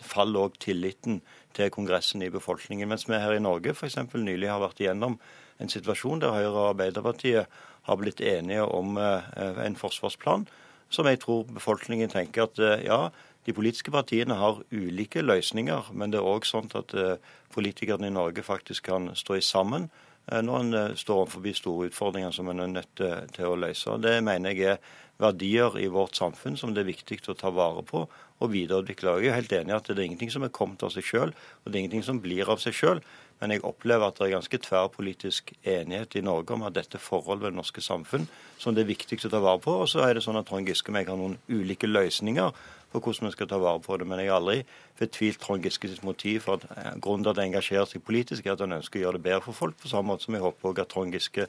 faller 0.06 0.48
òg 0.48 0.58
tilliten 0.62 1.22
til 1.58 1.72
Kongressen 1.74 2.22
i 2.22 2.32
befolkningen. 2.34 2.90
Mens 2.90 3.08
vi 3.10 3.18
her 3.18 3.34
i 3.34 3.42
Norge 3.42 3.74
f.eks. 3.74 3.98
nylig 4.14 4.52
har 4.52 4.62
vært 4.62 4.84
igjennom 4.84 5.18
en 5.62 5.72
situasjon 5.72 6.22
der 6.22 6.36
Høyre 6.36 6.54
og 6.54 6.70
Arbeiderpartiet 6.74 7.62
har 7.84 8.00
blitt 8.00 8.22
enige 8.22 8.66
om 8.66 8.98
eh, 8.98 9.34
en 9.66 9.76
forsvarsplan 9.80 10.46
som 10.94 11.10
jeg 11.10 11.24
tror 11.24 11.48
befolkningen 11.50 12.12
tenker 12.12 12.46
at 12.46 12.60
eh, 12.62 12.86
ja, 12.86 13.08
de 13.46 13.54
politiske 13.56 13.92
partiene 13.92 14.38
har 14.40 14.62
ulike 14.72 15.24
løsninger, 15.26 15.90
men 15.94 16.14
det 16.14 16.22
er 16.22 16.30
òg 16.30 16.46
sånn 16.48 16.70
at 16.78 16.94
eh, 16.94 17.18
politikerne 17.54 18.10
i 18.10 18.14
Norge 18.14 18.46
faktisk 18.46 18.90
kan 18.92 19.12
stå 19.18 19.40
i 19.40 19.46
sammen 19.46 19.90
når 20.32 20.60
en 20.60 20.98
står 20.98 21.26
overfor 21.26 21.56
store 21.58 21.88
utfordringer 21.90 22.32
som 22.32 22.48
en 22.48 22.64
er 22.64 22.76
nødt 22.78 23.02
til 23.36 23.48
å 23.50 23.58
løse. 23.60 23.98
Det 24.00 24.22
mener 24.24 24.56
jeg 24.56 24.76
er 24.76 24.94
verdier 25.22 25.76
i 25.80 25.90
vårt 25.92 26.18
samfunn 26.18 26.56
som 26.58 26.74
det 26.74 26.84
er 26.84 26.92
viktig 26.92 27.20
å 27.30 27.36
ta 27.38 27.52
vare 27.54 27.84
på 27.86 28.06
og 28.44 28.52
videreutvikle. 28.52 29.20
Jeg 29.24 29.32
er 29.32 29.38
helt 29.38 29.54
enig 29.56 29.74
i 29.74 29.78
at 29.78 29.88
det 29.88 29.98
er 29.98 30.08
ingenting 30.08 30.32
som 30.34 30.46
er 30.46 30.54
kommet 30.54 30.84
av 30.84 30.92
seg 30.96 31.06
sjøl, 31.08 31.32
og 31.34 31.68
det 31.70 31.78
er 31.78 31.84
ingenting 31.84 32.06
som 32.08 32.20
blir 32.24 32.50
av 32.52 32.64
seg 32.64 32.76
sjøl. 32.76 33.04
Men 33.42 33.52
jeg 33.52 33.64
opplever 33.68 34.08
at 34.08 34.20
det 34.20 34.28
er 34.28 34.36
ganske 34.38 34.60
tverrpolitisk 34.66 35.52
enighet 35.68 36.16
i 36.16 36.24
Norge 36.24 36.56
om 36.56 36.64
at 36.68 36.76
dette 36.78 37.02
forholdet 37.02 37.44
ved 37.44 37.54
det 37.54 37.60
norske 37.60 37.84
samfunn 37.84 38.28
som 38.62 38.76
det 38.76 38.86
er 38.86 38.94
viktig 38.94 39.20
å 39.26 39.32
ta 39.32 39.42
vare 39.44 39.60
på. 39.64 39.74
Og 39.84 39.90
så 39.92 40.06
er 40.06 40.16
det 40.16 40.24
sånn 40.24 40.40
at 40.40 40.48
Trond 40.48 40.70
Giske 40.70 40.94
og 40.94 41.00
jeg 41.00 41.10
har 41.10 41.20
noen 41.20 41.36
ulike 41.52 41.90
løsninger 41.90 42.56
på 42.94 43.02
hvordan 43.02 43.30
vi 43.30 43.34
skal 43.36 43.50
ta 43.50 43.60
vare 43.62 43.82
på 43.84 43.98
det. 43.98 44.08
Men 44.10 44.22
jeg 44.22 44.32
har 44.32 44.40
aldri 44.40 44.64
fortvilt 45.00 45.42
Trond 45.42 45.66
Giskes 45.66 46.04
motiv 46.06 46.46
for 46.46 46.62
at 46.62 46.68
eh, 46.78 46.92
grunnen 47.04 47.26
til 47.26 47.34
at 47.34 47.42
han 47.42 47.52
engasjerer 47.52 47.90
seg 47.90 48.06
politisk, 48.06 48.46
er 48.46 48.56
at 48.56 48.64
han 48.64 48.78
ønsker 48.78 49.02
å 49.02 49.06
gjøre 49.06 49.20
det 49.20 49.26
bedre 49.28 49.46
for 49.48 49.58
folk. 49.58 49.78
På 49.82 49.92
samme 49.92 50.14
måte 50.14 50.28
som 50.28 50.38
jeg 50.38 50.46
håper 50.46 50.72
også 50.72 50.86
at 50.86 50.94
Trond 50.94 51.18
Giske 51.18 51.48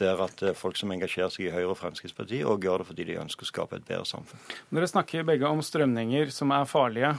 ser 0.00 0.24
at 0.26 0.42
eh, 0.46 0.56
folk 0.58 0.80
som 0.80 0.94
engasjerer 0.94 1.34
seg 1.34 1.48
i 1.48 1.54
Høyre 1.54 1.74
og 1.74 1.78
Fremskrittspartiet, 1.80 2.46
òg 2.48 2.66
gjør 2.66 2.82
det 2.82 2.90
fordi 2.90 3.08
de 3.12 3.20
ønsker 3.22 3.46
å 3.46 3.52
skape 3.52 3.78
et 3.78 3.86
bedre 3.86 4.08
samfunn. 4.08 4.42
Dere 4.74 4.90
snakker 4.90 5.28
begge 5.28 5.50
om 5.50 5.62
strømninger 5.64 6.34
som 6.34 6.52
er 6.56 6.68
farlige. 6.70 7.14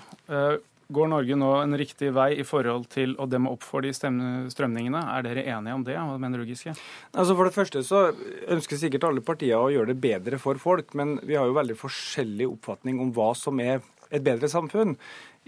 Går 0.92 1.08
Norge 1.12 1.38
nå 1.40 1.50
en 1.62 1.78
riktig 1.80 2.10
vei 2.16 2.30
i 2.42 2.46
forhold 2.48 2.90
til 2.92 3.14
å 3.22 3.28
demme 3.30 3.52
opp 3.54 3.64
for 3.64 3.86
de 3.86 3.94
strømningene? 3.96 5.02
Er 5.16 5.24
dere 5.24 5.46
enige 5.46 5.78
om 5.78 5.86
det? 5.88 5.96
Hva 5.96 6.20
mener 6.20 6.42
du, 6.42 6.50
Giske? 6.50 6.74
Altså 7.16 7.38
For 7.38 7.48
det 7.48 7.56
første 7.56 7.84
så 7.88 8.04
ønsker 8.52 8.82
sikkert 8.82 9.08
alle 9.08 9.24
partier 9.24 9.56
å 9.56 9.72
gjøre 9.72 9.94
det 9.94 10.02
bedre 10.04 10.42
for 10.42 10.60
folk, 10.62 10.92
men 11.00 11.16
vi 11.24 11.40
har 11.40 11.48
jo 11.48 11.56
veldig 11.56 11.80
forskjellig 11.80 12.50
oppfatning 12.58 13.00
om 13.04 13.16
hva 13.16 13.32
som 13.38 13.62
er 13.64 13.80
et 14.12 14.24
bedre 14.26 14.50
samfunn. 14.52 14.98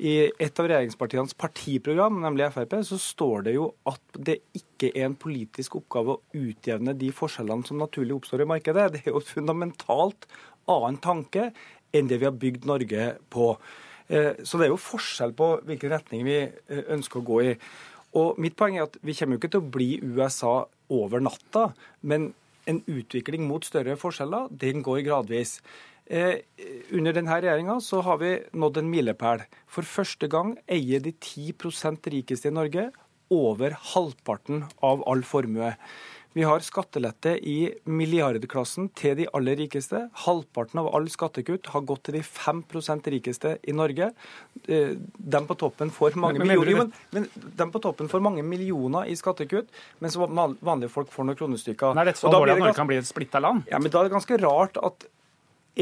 I 0.01 0.31
et 0.41 0.57
av 0.57 0.65
regjeringspartienes 0.71 1.35
partiprogram, 1.37 2.15
nemlig 2.23 2.47
Frp, 2.55 2.79
så 2.87 2.97
står 2.97 3.45
det 3.45 3.57
jo 3.57 3.67
at 3.89 4.17
det 4.17 4.39
ikke 4.57 4.89
er 4.93 5.09
en 5.09 5.19
politisk 5.19 5.77
oppgave 5.77 6.15
å 6.15 6.39
utjevne 6.39 6.95
de 6.97 7.11
forskjellene 7.13 7.67
som 7.67 7.81
naturlig 7.83 8.15
oppstår 8.17 8.45
i 8.45 8.49
markedet. 8.55 8.89
Det 8.95 9.03
er 9.03 9.11
jo 9.11 9.21
et 9.21 9.33
fundamentalt 9.35 10.25
annen 10.71 10.97
tanke 11.03 11.51
enn 11.93 12.09
det 12.09 12.21
vi 12.21 12.29
har 12.29 12.39
bygd 12.39 12.65
Norge 12.65 13.09
på. 13.33 13.51
Eh, 14.13 14.43
så 14.45 14.59
det 14.59 14.67
er 14.67 14.73
jo 14.73 14.81
forskjell 14.81 15.33
på 15.37 15.49
hvilken 15.65 15.93
retning 15.95 16.23
vi 16.27 16.37
eh, 16.45 16.85
ønsker 16.93 17.21
å 17.21 17.27
gå 17.27 17.41
i. 17.47 17.55
Og 18.19 18.37
Mitt 18.41 18.55
poeng 18.59 18.77
er 18.77 18.85
at 18.85 18.99
vi 19.01 19.15
kommer 19.17 19.35
jo 19.35 19.41
ikke 19.41 19.53
til 19.55 19.63
å 19.63 19.73
bli 19.73 19.89
USA 20.03 20.55
over 20.93 21.23
natta, 21.23 21.71
men 22.05 22.31
en 22.69 22.83
utvikling 22.87 23.47
mot 23.49 23.65
større 23.65 23.97
forskjeller, 23.99 24.51
den 24.51 24.83
går 24.85 25.01
gradvis. 25.07 25.57
Eh, 26.05 26.43
under 26.93 27.15
denne 27.15 27.39
regjeringa 27.39 27.79
har 28.05 28.19
vi 28.21 28.33
nådd 28.53 28.81
en 28.81 28.91
milepæl. 28.91 29.45
For 29.67 29.87
første 29.87 30.29
gang 30.31 30.57
eier 30.67 31.01
de 31.03 31.15
10% 31.15 32.11
rikeste 32.13 32.51
i 32.51 32.55
Norge 32.55 32.91
over 33.33 33.73
halvparten 33.93 34.67
av 34.83 35.01
all 35.09 35.23
formue. 35.25 35.73
Vi 36.33 36.43
har 36.43 36.63
skattelette 36.65 37.35
i 37.37 37.57
milliardklassen 37.85 38.87
til 38.97 39.15
de 39.19 39.27
aller 39.37 39.57
rikeste. 39.59 40.07
Halvparten 40.25 40.81
av 40.81 40.89
all 40.97 41.05
skattekutt 41.11 41.69
har 41.69 41.83
gått 41.85 42.07
til 42.07 42.17
de 42.17 42.23
5% 42.25 43.09
rikeste 43.13 43.51
i 43.61 43.75
Norge. 43.77 44.09
Eh, 44.65 44.95
de 44.97 45.41
på 45.45 45.57
toppen 45.61 45.93
får 45.93 46.17
mange, 46.17 46.41
men, 46.41 46.49
millioner, 46.49 46.89
men, 47.13 47.27
men 47.53 47.73
på 47.73 47.81
toppen 47.83 48.09
får 48.09 48.23
mange 48.25 48.45
millioner 48.45 49.11
i 49.11 49.17
skattekutt, 49.19 49.69
mens 50.01 50.17
vanlige 50.17 50.89
folk 50.93 51.13
får 51.13 51.29
noen 51.29 51.37
kronestykker. 51.37 51.93
Er 52.01 52.09
dette 52.09 52.23
så 52.23 52.31
alvorlig 52.31 52.55
at 52.55 52.63
Norge 52.63 52.79
kan 52.81 52.89
bli 52.89 52.97
et 53.03 53.09
splitta 53.09 53.41
land? 53.43 53.67
Ja, 53.69 53.81
men 53.81 53.93
Da 53.93 54.01
er 54.01 54.09
det 54.09 54.15
ganske 54.15 54.39
rart 54.41 54.79
at 54.81 55.05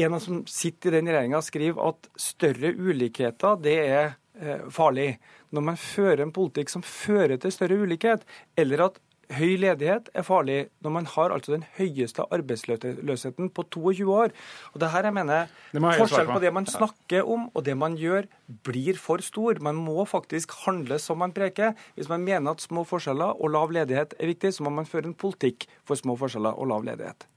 en 0.04 0.18
som 0.20 0.42
sitter 0.48 0.92
i 0.92 1.00
den 1.00 1.08
regjeringa, 1.08 1.40
skriver 1.44 1.88
at 1.92 2.10
større 2.20 2.72
ulikheter 2.76 3.56
det 3.60 3.78
er 3.86 4.04
eh, 4.40 4.68
farlig. 4.72 5.14
Når 5.52 5.64
man 5.64 5.80
fører 5.80 6.24
en 6.24 6.32
politikk 6.32 6.72
som 6.72 6.84
fører 6.84 7.38
til 7.40 7.52
større 7.52 7.80
ulikhet, 7.84 8.24
eller 8.56 8.86
at 8.88 9.00
Høy 9.32 9.56
ledighet 9.60 10.10
er 10.12 10.24
farlig 10.26 10.58
når 10.84 10.92
man 10.92 11.06
har 11.08 11.32
altså 11.32 11.54
den 11.54 11.64
høyeste 11.78 12.24
arbeidsløsheten 12.34 13.50
på 13.54 13.64
22 13.72 14.06
år. 14.12 14.34
Og 14.72 14.80
det 14.82 14.90
her 14.92 15.08
jeg 15.08 15.16
mener, 15.16 15.52
Forskjell 15.72 16.28
på 16.28 16.40
det 16.42 16.52
man 16.52 16.68
snakker 16.68 17.28
om 17.28 17.48
og 17.52 17.64
det 17.64 17.76
man 17.78 17.96
gjør, 17.96 18.28
blir 18.66 19.00
for 19.00 19.24
stor. 19.24 19.60
Man 19.64 19.80
må 19.80 20.04
faktisk 20.08 20.52
handle 20.66 20.98
som 21.00 21.22
man 21.22 21.32
preker. 21.32 21.76
Hvis 21.96 22.10
man 22.12 22.24
mener 22.24 22.52
at 22.52 22.64
små 22.64 22.84
forskjeller 22.88 23.40
og 23.40 23.54
lav 23.54 23.72
ledighet 23.72 24.16
er 24.18 24.32
viktig, 24.34 24.52
så 24.52 24.66
må 24.66 24.74
man 24.74 24.88
føre 24.88 25.08
en 25.08 25.16
politikk 25.16 25.68
for 25.88 25.98
små 25.98 26.18
forskjeller 26.20 26.58
og 26.58 26.68
lav 26.74 26.84
ledighet. 26.84 27.28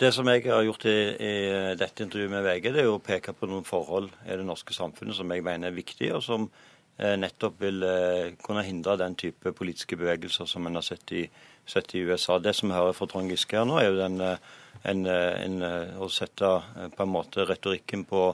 Det 0.00 0.08
som 0.16 0.28
jeg 0.32 0.46
har 0.46 0.64
gjort 0.64 0.86
i, 0.88 0.96
i, 1.12 1.32
dette 1.76 2.06
intervjuet 2.06 2.32
med 2.32 2.44
VG, 2.46 2.70
det 2.72 2.84
er 2.86 2.88
å 2.88 3.00
peke 3.04 3.34
på 3.36 3.48
noen 3.50 3.66
forhold 3.68 4.08
i 4.24 4.32
det 4.32 4.46
norske 4.48 4.72
samfunnet 4.72 5.18
som 5.18 5.28
jeg 5.28 5.44
mener 5.44 5.68
er 5.68 5.76
viktige, 5.76 6.14
og 6.16 6.24
som 6.24 6.46
nettopp 7.00 7.60
vil 7.62 7.84
eh, 7.86 8.32
kunne 8.44 8.64
hindre 8.66 8.98
den 9.00 9.14
type 9.18 9.52
politiske 9.56 9.96
bevegelser 9.96 10.48
som 10.48 10.66
en 10.68 10.76
har 10.76 10.84
sett 10.84 11.12
i, 11.16 11.24
sett 11.68 11.94
i 11.96 12.02
USA. 12.04 12.38
Det 12.38 12.52
som 12.56 12.72
hører 12.74 12.96
fra 12.96 13.08
Trond 13.08 13.32
Giske 13.32 13.56
her 13.56 13.68
nå, 13.68 13.78
er 13.80 13.88
jo 13.88 14.00
den, 14.00 14.18
eh, 14.24 14.58
en, 14.90 15.06
en, 15.06 15.62
å 16.00 16.08
sette 16.12 16.50
på 16.96 17.04
en 17.04 17.12
måte 17.12 17.46
retorikken 17.48 18.04
på, 18.08 18.26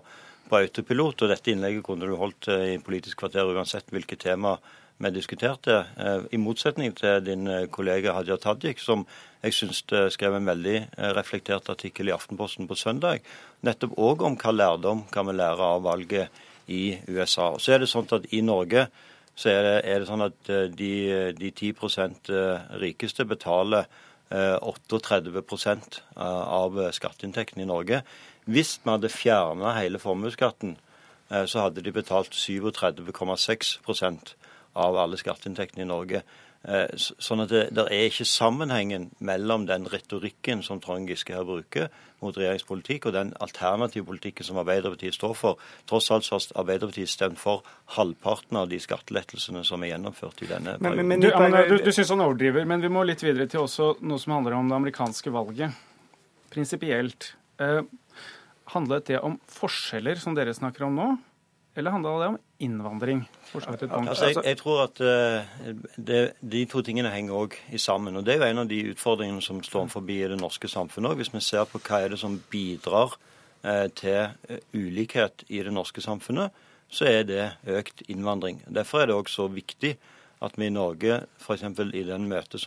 på 0.48 0.58
autopilot. 0.58 1.22
og 1.22 1.30
Dette 1.30 1.52
innlegget 1.54 1.86
kunne 1.86 2.08
du 2.10 2.16
holdt 2.18 2.50
i 2.54 2.80
Politisk 2.82 3.22
kvarter 3.22 3.54
uansett 3.54 3.90
hvilke 3.94 4.18
tema 4.18 4.56
vi 4.96 5.10
diskuterte. 5.12 5.82
I 6.32 6.38
motsetning 6.40 6.94
til 6.96 7.18
din 7.20 7.50
kollega 7.68 8.14
Hadia 8.16 8.38
Tajik, 8.40 8.78
som 8.80 9.02
jeg 9.42 9.52
syns 9.52 9.82
skrev 10.14 10.38
en 10.38 10.48
veldig 10.48 10.76
reflektert 11.18 11.68
artikkel 11.68 12.08
i 12.08 12.14
Aftenposten 12.14 12.70
på 12.70 12.78
søndag, 12.80 13.26
nettopp 13.66 13.98
òg 14.00 14.24
om 14.24 14.38
hva 14.40 14.54
lærdom 14.54 15.02
kan 15.12 15.28
vi 15.28 15.36
lære 15.36 15.68
av 15.74 15.84
valget 15.84 16.46
i 16.66 16.98
USA. 17.08 17.56
Så 17.58 17.74
er 17.74 17.82
det 17.82 17.90
sånn 17.90 18.08
at 18.14 18.28
I 18.34 18.42
Norge 18.44 18.88
så 19.36 19.50
er 19.52 19.66
det, 19.66 19.74
er 19.84 20.00
det 20.00 20.08
sånn 20.08 20.24
at 20.24 20.48
eh, 20.48 20.68
de, 20.72 20.92
de 21.36 21.50
10 21.52 21.74
eh, 22.32 22.68
rikeste 22.82 23.26
betaler 23.28 23.88
38% 24.26 26.00
av 26.18 26.78
skatteinntektene 26.96 27.62
i 27.62 27.68
Norge. 27.70 28.00
Hvis 28.50 28.72
vi 28.82 28.90
hadde 28.90 29.06
fjerna 29.06 29.76
hele 29.76 30.00
formuesskatten, 30.02 30.72
så 31.46 31.62
hadde 31.62 31.84
de 31.86 31.92
betalt 31.94 32.34
37,6% 32.34 34.34
av 34.82 34.98
alle 34.98 35.20
skatteinntektene 35.20 35.86
i 35.86 35.90
Norge. 35.92 36.24
Eh, 36.66 36.88
sånn 36.98 37.44
at 37.44 37.52
det, 37.52 37.62
det, 37.76 37.84
er 37.94 38.08
ikke 38.08 38.26
sammenhengen 38.26 39.10
mellom 39.22 39.68
den 39.68 39.84
retorikken 39.86 40.64
som 40.66 40.80
Trond 40.82 41.06
Giske 41.06 41.36
her 41.36 41.46
bruker 41.46 41.92
mot 42.24 42.34
regjeringspolitikk, 42.34 43.06
og 43.06 43.14
den 43.14 43.30
alternative 43.44 44.06
politikken 44.08 44.46
som 44.48 44.58
Arbeiderpartiet 44.58 45.14
står 45.14 45.34
for. 45.38 45.60
Tross 45.86 46.08
alt 46.10 46.26
har 46.32 46.46
Arbeiderpartiet 46.62 47.12
stemt 47.12 47.38
for 47.38 47.62
halvparten 47.94 48.58
av 48.58 48.70
de 48.72 48.80
skattelettelsene 48.82 49.62
som 49.68 49.84
er 49.84 49.92
gjennomført 49.92 50.42
i 50.42 50.48
denne 50.50 50.74
perioden. 50.80 51.04
Men, 51.04 51.12
men, 51.12 51.22
du, 51.22 51.28
men, 51.38 51.58
du, 51.70 51.76
du 51.86 51.92
syns 51.94 52.10
han 52.16 52.24
overdriver, 52.24 52.66
men 52.66 52.82
vi 52.82 52.90
må 52.90 53.04
litt 53.06 53.22
videre 53.22 53.46
til 53.52 53.62
også 53.62 53.92
noe 54.02 54.22
som 54.22 54.34
handler 54.38 54.58
om 54.58 54.72
det 54.72 54.80
amerikanske 54.80 55.34
valget. 55.34 55.86
Prinsipielt. 56.50 57.34
Eh, 57.62 57.82
handlet 58.74 59.12
det 59.12 59.22
om 59.22 59.38
forskjeller, 59.60 60.18
som 60.18 60.34
dere 60.34 60.56
snakker 60.56 60.88
om 60.88 60.98
nå? 60.98 61.10
Eller 61.76 61.92
handla 61.92 62.12
det 62.18 62.26
om 62.26 62.38
innvandring? 62.58 63.18
Altså, 63.54 64.30
jeg, 64.30 64.36
jeg, 64.44 64.56
tror 64.56 64.82
at 64.86 65.00
uh, 65.04 65.74
det, 65.96 66.20
de 66.40 66.64
to 66.72 66.80
tingene 66.80 67.12
henger 67.12 67.36
også 67.36 67.80
sammen. 67.84 68.16
og 68.16 68.24
Det 68.24 68.34
er 68.34 68.40
jo 68.40 68.50
en 68.50 68.62
av 68.64 68.70
de 68.70 68.78
utfordringene 68.94 69.44
som 69.44 69.60
står 69.62 69.90
forbi 69.92 70.22
i 70.22 70.30
det 70.32 70.38
norske 70.40 70.70
samfunnet. 70.72 71.18
Hvis 71.20 71.34
vi 71.34 71.42
ser 71.44 71.68
på 71.68 71.80
hva 71.84 72.00
er 72.00 72.14
det 72.14 72.20
som 72.22 72.38
bidrar 72.50 73.18
uh, 73.66 73.86
til 73.92 74.32
uh, 74.48 74.62
ulikhet 74.72 75.44
i 75.48 75.60
det 75.60 75.74
norske 75.76 76.00
samfunnet, 76.00 76.64
så 76.88 77.10
er 77.10 77.28
det 77.28 77.44
økt 77.68 78.06
innvandring. 78.08 78.62
Derfor 78.72 79.02
er 79.02 79.10
det 79.10 79.20
òg 79.20 79.28
så 79.28 79.50
viktig 79.52 79.96
at 80.44 80.56
vi 80.56 80.70
i 80.70 80.72
Norge, 80.72 81.22
f.eks. 81.40 81.62
I, 81.62 82.04
møte 82.24 82.60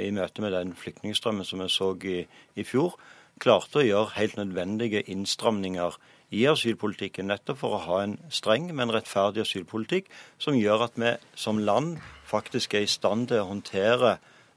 i 0.00 0.10
møte 0.14 0.42
med 0.42 0.54
den 0.54 0.74
flyktningstrømmen 0.78 1.46
som 1.46 1.62
vi 1.62 1.70
så 1.70 1.92
i, 2.06 2.22
i 2.54 2.66
fjor, 2.66 2.96
klarte 3.40 3.80
å 3.80 3.86
gjøre 3.86 4.16
helt 4.16 4.38
nødvendige 4.38 5.02
innstramninger 5.10 5.96
i 6.30 6.44
asylpolitikken, 6.46 7.26
nettopp 7.30 7.58
for 7.62 7.74
å 7.74 7.82
ha 7.88 8.02
en 8.04 8.16
streng, 8.30 8.68
men 8.76 8.92
rettferdig 8.94 9.42
asylpolitikk 9.42 10.10
som 10.38 10.58
gjør 10.58 10.86
at 10.86 11.00
vi 11.00 11.14
som 11.34 11.58
land 11.58 11.98
faktisk 12.30 12.76
er 12.78 12.86
i 12.86 12.90
stand 12.90 13.30
til 13.30 13.42
å 13.42 13.48
håndtere 13.48 14.12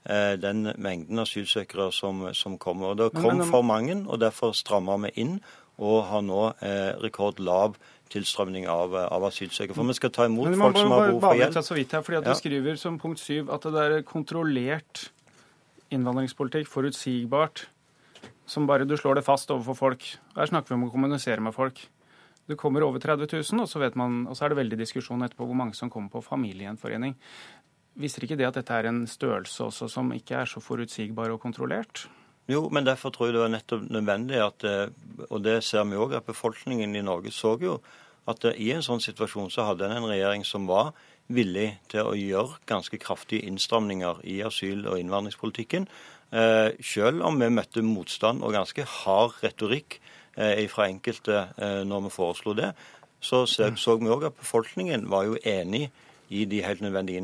eh, 0.06 0.36
den 0.38 0.68
mengden 0.78 1.24
asylsøkere 1.24 1.90
som, 1.92 2.28
som 2.34 2.58
kommer. 2.62 2.92
Og 2.92 3.02
Det 3.02 3.10
kom 3.18 3.42
for 3.48 3.66
mange, 3.66 3.98
og 4.06 4.22
derfor 4.22 4.54
strammer 4.54 5.02
vi 5.08 5.14
inn 5.24 5.40
og 5.82 6.04
har 6.06 6.22
nå 6.22 6.44
eh, 6.62 6.94
rekordlav 7.02 7.74
tilstrømning 8.14 8.68
av, 8.70 8.94
av, 8.94 9.26
asylsøkere. 9.26 9.74
For 9.74 9.90
vi 9.90 9.98
skal 9.98 10.12
ta 10.14 10.28
imot 10.28 10.52
folk 10.54 10.78
som 10.78 10.94
har 10.94 11.08
behov 11.08 11.24
for 11.24 11.40
hjelp. 11.40 11.60
Så 11.66 11.74
vidt 11.74 11.96
her, 11.96 12.04
fordi 12.06 12.20
at 12.20 12.28
Du 12.28 12.34
skriver 12.38 12.78
som 12.78 12.98
punkt 13.02 13.22
syv 13.22 13.50
at 13.50 13.66
det 13.66 13.82
er 13.82 14.02
kontrollert 14.06 15.08
innvandringspolitikk, 15.94 16.68
forutsigbart, 16.70 17.66
som 18.46 18.66
bare 18.68 18.86
du 18.88 18.96
slår 18.96 19.20
det 19.20 19.26
fast 19.26 19.50
overfor 19.52 19.78
folk. 19.78 20.06
Her 20.36 20.50
snakker 20.50 20.72
vi 20.72 20.78
om 20.78 20.88
å 20.88 20.92
kommunisere 20.92 21.42
med 21.44 21.54
folk. 21.56 21.80
Du 22.44 22.56
kommer 22.60 22.84
over 22.84 23.00
30 23.00 23.30
000, 23.30 23.64
og 23.64 23.68
så, 23.70 23.80
man, 23.96 24.26
og 24.28 24.36
så 24.36 24.44
er 24.44 24.52
det 24.52 24.60
veldig 24.60 24.78
diskusjon 24.82 25.24
etterpå 25.24 25.46
hvor 25.48 25.56
mange 25.56 25.76
som 25.78 25.90
kommer 25.92 26.12
på 26.12 26.24
familiegjenforening. 26.26 27.16
Viser 27.96 28.26
ikke 28.26 28.36
det 28.36 28.50
at 28.50 28.58
dette 28.58 28.74
er 28.74 28.90
en 28.90 29.04
størrelse 29.08 29.64
også 29.64 29.88
som 29.88 30.12
ikke 30.12 30.42
er 30.42 30.50
så 30.50 30.60
forutsigbar 30.60 31.32
og 31.32 31.40
kontrollert? 31.40 32.04
Jo, 32.50 32.66
men 32.68 32.84
derfor 32.84 33.14
tror 33.14 33.30
jeg 33.30 33.36
det 33.38 33.44
var 33.46 33.52
nettopp 33.54 33.84
nødvendig 33.88 34.40
at 34.44 34.64
eh, 34.68 34.90
Og 35.30 35.40
det 35.40 35.62
ser 35.64 35.86
vi 35.88 35.96
òg, 35.96 36.12
at 36.12 36.26
befolkningen 36.26 36.96
i 36.96 37.04
Norge 37.04 37.32
så 37.32 37.54
jo 37.60 37.78
at 38.28 38.44
i 38.56 38.70
en 38.72 38.84
sånn 38.84 39.02
situasjon 39.04 39.50
så 39.52 39.66
hadde 39.68 39.84
en 39.84 39.98
en 39.98 40.08
regjering 40.08 40.44
som 40.48 40.66
var 40.66 40.94
villig 41.28 41.78
til 41.92 42.08
å 42.08 42.16
gjøre 42.16 42.60
ganske 42.68 42.98
kraftige 43.00 43.44
innstramninger 43.48 44.20
i 44.24 44.40
asyl- 44.44 44.86
og 44.88 44.98
innvandringspolitikken. 45.00 45.86
Eh, 46.34 46.72
selv 46.82 47.22
om 47.22 47.38
vi 47.38 47.46
møtte 47.52 47.82
motstand 47.86 48.42
og 48.42 48.56
ganske 48.56 48.82
hard 48.90 49.36
retorikk 49.44 50.00
eh, 50.34 50.64
fra 50.70 50.88
enkelte 50.90 51.44
eh, 51.54 51.82
når 51.86 52.08
vi 52.08 52.10
foreslo 52.10 52.56
det, 52.58 52.72
så 53.24 53.44
så, 53.46 53.96
vi 53.96 54.10
òg 54.10 54.26
at 54.26 54.36
befolkningen 54.36 55.06
var 55.10 55.28
jo 55.28 55.38
enig 55.46 55.90
i 56.28 56.44
de 56.44 56.62
helt 56.64 56.80
nødvendige 56.80 57.22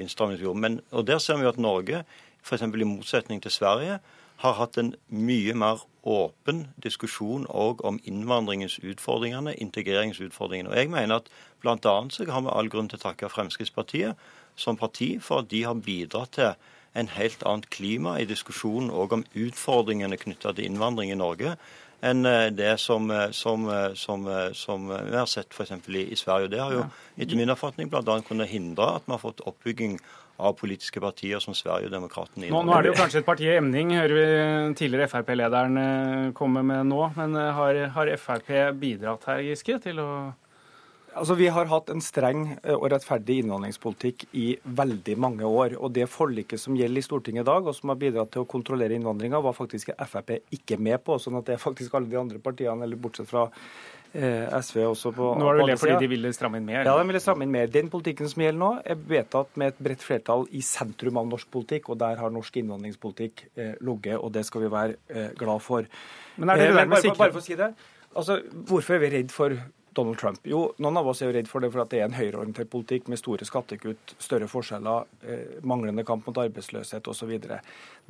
innstrammingene 0.00 0.38
vi 0.38 0.46
gjorde. 0.46 0.82
Og 0.92 1.06
der 1.06 1.18
ser 1.18 1.36
vi 1.36 1.42
jo 1.42 1.48
at 1.48 1.58
Norge, 1.58 2.04
f.eks. 2.44 2.62
i 2.62 2.84
motsetning 2.84 3.42
til 3.42 3.50
Sverige, 3.50 3.98
har 4.42 4.54
hatt 4.58 4.78
en 4.78 4.94
mye 5.08 5.54
mer 5.54 5.82
åpen 6.02 6.68
diskusjon 6.82 7.44
òg 7.46 7.82
om 7.86 8.00
innvandringens 8.04 8.78
utfordringene, 8.78 9.54
integreringsutfordringene. 9.54 10.70
Og 10.70 10.76
jeg 10.76 10.90
mener 10.90 11.20
at 11.20 11.28
bl.a. 11.60 11.96
så 12.10 12.26
har 12.30 12.46
vi 12.46 12.54
all 12.54 12.70
grunn 12.70 12.88
til 12.90 12.98
å 12.98 13.06
takke 13.08 13.30
Fremskrittspartiet 13.30 14.18
som 14.56 14.78
parti 14.78 15.16
for 15.20 15.42
at 15.42 15.50
de 15.50 15.62
har 15.66 15.78
bidratt 15.78 16.34
til 16.38 16.54
en 16.92 17.08
helt 17.08 17.42
annet 17.48 17.70
klima 17.72 18.18
i 18.20 18.28
diskusjonen 18.28 18.90
òg 18.92 19.16
om 19.16 19.24
utfordringene 19.32 20.18
knytta 20.20 20.52
til 20.52 20.68
innvandring 20.68 21.12
i 21.12 21.18
Norge 21.18 21.56
enn 22.02 22.26
eh, 22.26 22.48
det 22.54 22.74
som, 22.82 23.10
eh, 23.10 23.30
som, 23.36 23.68
eh, 23.70 23.92
som, 23.94 24.26
som 24.58 24.88
vi 24.90 25.16
har 25.16 25.28
sett 25.30 25.54
f.eks. 25.54 25.70
I, 25.88 26.08
i 26.12 26.18
Sverige. 26.18 26.50
Det 26.50 26.60
har 26.60 26.74
jo 26.74 26.82
etter 27.16 27.38
min 27.38 27.52
oppfatning 27.54 27.90
bl.a. 27.92 28.18
kunnet 28.26 28.50
hindre 28.50 28.96
at 28.98 29.06
vi 29.06 29.14
har 29.14 29.22
fått 29.22 29.44
oppbygging 29.46 30.00
av 30.42 30.56
politiske 30.58 30.98
partier 30.98 31.38
som 31.44 31.54
Sverigedemokraterna. 31.54 32.48
Nå, 32.50 32.62
nå 32.66 32.74
er 32.74 32.82
det 32.82 32.90
jo 32.90 32.98
kanskje 32.98 33.20
et 33.22 33.28
parti 33.28 33.46
i 33.46 33.54
emning, 33.54 33.92
hører 33.94 34.16
vi 34.16 34.78
tidligere 34.80 35.10
Frp-lederen 35.12 36.32
komme 36.34 36.64
med 36.66 36.88
nå. 36.90 37.02
Men 37.14 37.36
har, 37.54 37.78
har 37.94 38.10
Frp 38.18 38.50
bidratt 38.80 39.28
her, 39.28 39.44
Giske, 39.46 39.78
til 39.84 40.00
å 40.02 40.08
Altså, 41.14 41.34
Vi 41.36 41.48
har 41.52 41.68
hatt 41.68 41.90
en 41.92 42.00
streng 42.00 42.44
eh, 42.62 42.74
og 42.74 42.88
rettferdig 42.92 43.42
innvandringspolitikk 43.42 44.26
i 44.38 44.46
veldig 44.64 45.16
mange 45.20 45.44
år. 45.48 45.76
og 45.78 45.92
Det 45.92 46.08
forliket 46.08 46.60
som 46.60 46.76
gjelder 46.76 47.02
i 47.02 47.06
Stortinget 47.06 47.44
i 47.44 47.50
dag, 47.50 47.66
og 47.66 47.76
som 47.76 47.92
har 47.92 48.00
bidratt 48.00 48.32
til 48.32 48.44
å 48.44 48.48
kontrollere 48.48 48.96
innvandringa, 48.96 49.40
var 49.44 49.56
faktisk 49.56 49.92
Frp 50.08 50.38
ikke 50.50 50.78
med 50.78 51.02
på. 51.04 51.18
sånn 51.20 51.38
at 51.38 51.46
det 51.46 51.56
er 51.56 51.64
faktisk 51.64 51.94
alle 51.94 52.08
de 52.08 52.20
andre 52.20 52.38
partiene, 52.38 52.82
eller 52.84 52.96
bortsett 52.96 53.28
fra 53.28 53.50
eh, 54.14 54.48
SV 54.48 54.80
også 54.86 55.12
på 55.16 55.28
Nå 55.40 55.50
er 55.50 55.60
det 55.60 55.66
vel 55.72 55.80
fordi 55.82 55.98
de 56.04 56.10
ville 56.14 56.32
stramme 56.36 56.60
inn 56.60 56.66
mer? 56.68 56.86
Ja, 56.88 56.96
de 56.96 57.06
ville 57.10 57.20
stramme 57.20 57.46
inn 57.46 57.52
mer. 57.52 57.68
Den 57.72 57.92
politikken 57.92 58.30
som 58.32 58.44
gjelder 58.44 58.60
nå, 58.62 58.72
er 58.84 59.04
vedtatt 59.12 59.60
med 59.60 59.74
et 59.74 59.84
bredt 59.84 60.06
flertall 60.06 60.46
i 60.52 60.64
sentrum 60.64 61.20
av 61.20 61.28
norsk 61.30 61.50
politikk, 61.52 61.92
og 61.92 62.00
der 62.02 62.20
har 62.20 62.32
norsk 62.32 62.56
innvandringspolitikk 62.62 63.46
eh, 63.56 63.76
ligget, 63.84 64.16
og 64.18 64.32
det 64.32 64.46
skal 64.48 64.64
vi 64.64 64.72
være 64.72 64.98
eh, 65.12 65.30
glad 65.38 65.60
for. 65.64 65.88
Men 66.40 66.54
er 66.54 66.62
det 66.62 66.70
eh, 66.70 66.74
det 66.74 66.88
bare, 66.96 67.14
bare 67.20 67.36
for 67.36 67.44
å 67.44 67.46
si 67.46 67.58
det, 67.58 67.72
altså, 68.16 68.40
Hvorfor 68.72 68.96
er 68.96 69.04
vi 69.04 69.14
redd 69.18 69.32
for 69.34 69.60
Donald 69.94 70.18
Trump? 70.18 70.40
Jo, 70.48 70.64
noen 70.82 70.96
av 71.00 71.08
oss 71.10 71.20
er 71.22 71.30
jo 71.30 71.36
redd 71.36 71.48
for 71.50 71.64
det 71.64 71.72
for 71.72 71.84
at 71.84 71.90
det 71.92 72.00
er 72.00 72.08
en 72.08 72.16
høyreorientert 72.16 72.70
politikk 72.72 73.10
med 73.12 73.20
store 73.20 73.46
skattekutt, 73.48 74.14
større 74.22 74.48
forskjeller, 74.50 75.08
eh, 75.26 75.58
manglende 75.68 76.04
kamp 76.08 76.26
mot 76.26 76.40
arbeidsløshet 76.42 77.08
osv. 77.12 77.32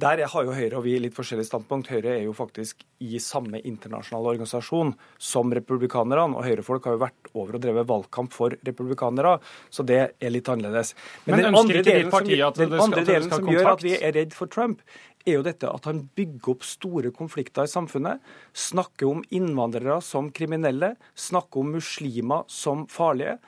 Der 0.03 0.23
har 0.27 0.47
jo 0.47 0.55
Høyre 0.57 0.79
og 0.79 0.85
vi 0.87 0.97
litt 1.01 1.17
forskjellig 1.17 1.47
standpunkt. 1.49 1.91
Høyre 1.93 2.17
er 2.17 2.25
jo 2.25 2.35
faktisk 2.37 2.85
i 3.03 3.19
samme 3.23 3.61
internasjonale 3.61 4.35
organisasjon 4.35 4.95
som 5.19 5.53
republikanerne, 5.53 6.37
og 6.37 6.47
Høyre-folk 6.47 6.87
har 6.87 6.97
jo 6.97 7.03
vært 7.03 7.31
over 7.35 7.59
og 7.59 7.65
drevet 7.65 7.89
valgkamp 7.89 8.33
for 8.33 8.55
republikanere, 8.63 9.39
så 9.71 9.85
det 9.87 10.01
er 10.21 10.35
litt 10.35 10.49
annerledes. 10.49 10.95
Men, 11.27 11.37
Men 11.37 11.45
den 11.45 11.61
andre 11.63 11.83
delen, 11.83 12.11
som, 12.11 12.29
den 12.59 12.79
andre 12.81 13.07
delen 13.09 13.31
som 13.33 13.51
gjør 13.51 13.73
at 13.75 13.85
vi 13.85 13.97
er 13.99 14.15
redd 14.17 14.37
for 14.37 14.51
Trump, 14.53 14.83
er 15.27 15.39
jo 15.39 15.45
dette 15.47 15.71
at 15.71 15.89
han 15.89 16.05
bygger 16.17 16.55
opp 16.55 16.67
store 16.67 17.13
konflikter 17.15 17.69
i 17.69 17.73
samfunnet. 17.73 18.23
Snakker 18.53 19.11
om 19.11 19.23
innvandrere 19.35 20.01
som 20.05 20.31
kriminelle, 20.35 20.95
snakker 21.15 21.63
om 21.63 21.77
muslimer 21.79 22.47
som 22.51 22.87
farlige. 22.91 23.39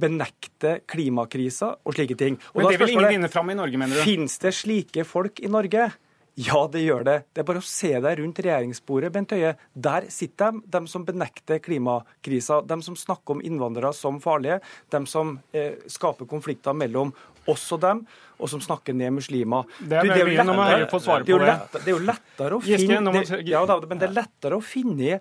Benekter 0.00 0.80
klimakrisa 0.90 1.74
og 1.84 1.94
slike 1.94 2.16
ting. 2.18 2.40
Og 2.54 2.62
Men 2.62 2.72
det 2.72 2.80
vil 2.82 2.96
ingen 2.96 3.12
vinne 3.16 3.30
fram 3.30 3.52
i 3.52 3.58
Norge, 3.58 3.78
mener 3.78 4.00
du? 4.00 4.02
Fins 4.06 4.40
det 4.42 4.54
slike 4.56 5.06
folk 5.06 5.38
i 5.44 5.50
Norge? 5.52 5.92
Ja, 6.34 6.64
det 6.66 6.80
gjør 6.82 7.04
det. 7.06 7.14
Det 7.30 7.44
er 7.44 7.46
bare 7.46 7.60
å 7.62 7.66
se 7.66 7.92
deg 7.94 8.18
rundt 8.18 8.40
regjeringsbordet, 8.42 9.12
Bent 9.14 9.30
Høie. 9.36 9.52
Der 9.70 10.08
sitter 10.10 10.56
de, 10.56 10.64
de 10.66 10.90
som 10.90 11.04
benekter 11.06 11.60
klimakrisa, 11.62 12.58
de 12.66 12.78
som 12.82 12.96
snakker 12.98 13.36
om 13.36 13.42
innvandrere 13.46 13.92
som 13.94 14.18
farlige, 14.22 14.58
de 14.90 15.00
som 15.06 15.36
eh, 15.54 15.78
skaper 15.86 16.26
konflikter 16.26 16.74
mellom 16.74 17.14
oss 17.50 17.64
og 17.76 17.80
dem, 17.84 18.04
og 18.34 18.50
som 18.50 18.62
snakker 18.62 18.96
ned 18.96 19.14
muslimer. 19.14 19.66
Det 19.78 19.98
er, 19.98 20.04
du, 20.04 20.10
det 20.10 20.14
er, 20.14 20.20
jo, 20.20 20.26
lettere, 20.28 21.24
det 21.24 21.34
er, 21.34 21.46
lett, 21.48 21.74
det 21.74 21.86
er 21.86 21.94
jo 21.94 22.04
lettere 22.04 22.58
å 22.58 22.62
finne 22.64 23.14
det, 23.14 23.42
ja, 23.48 23.64
men 23.88 24.00
det 24.00 24.08
er 24.08 24.16
lettere 24.20 24.58
å 24.58 24.64
finne 24.64 25.18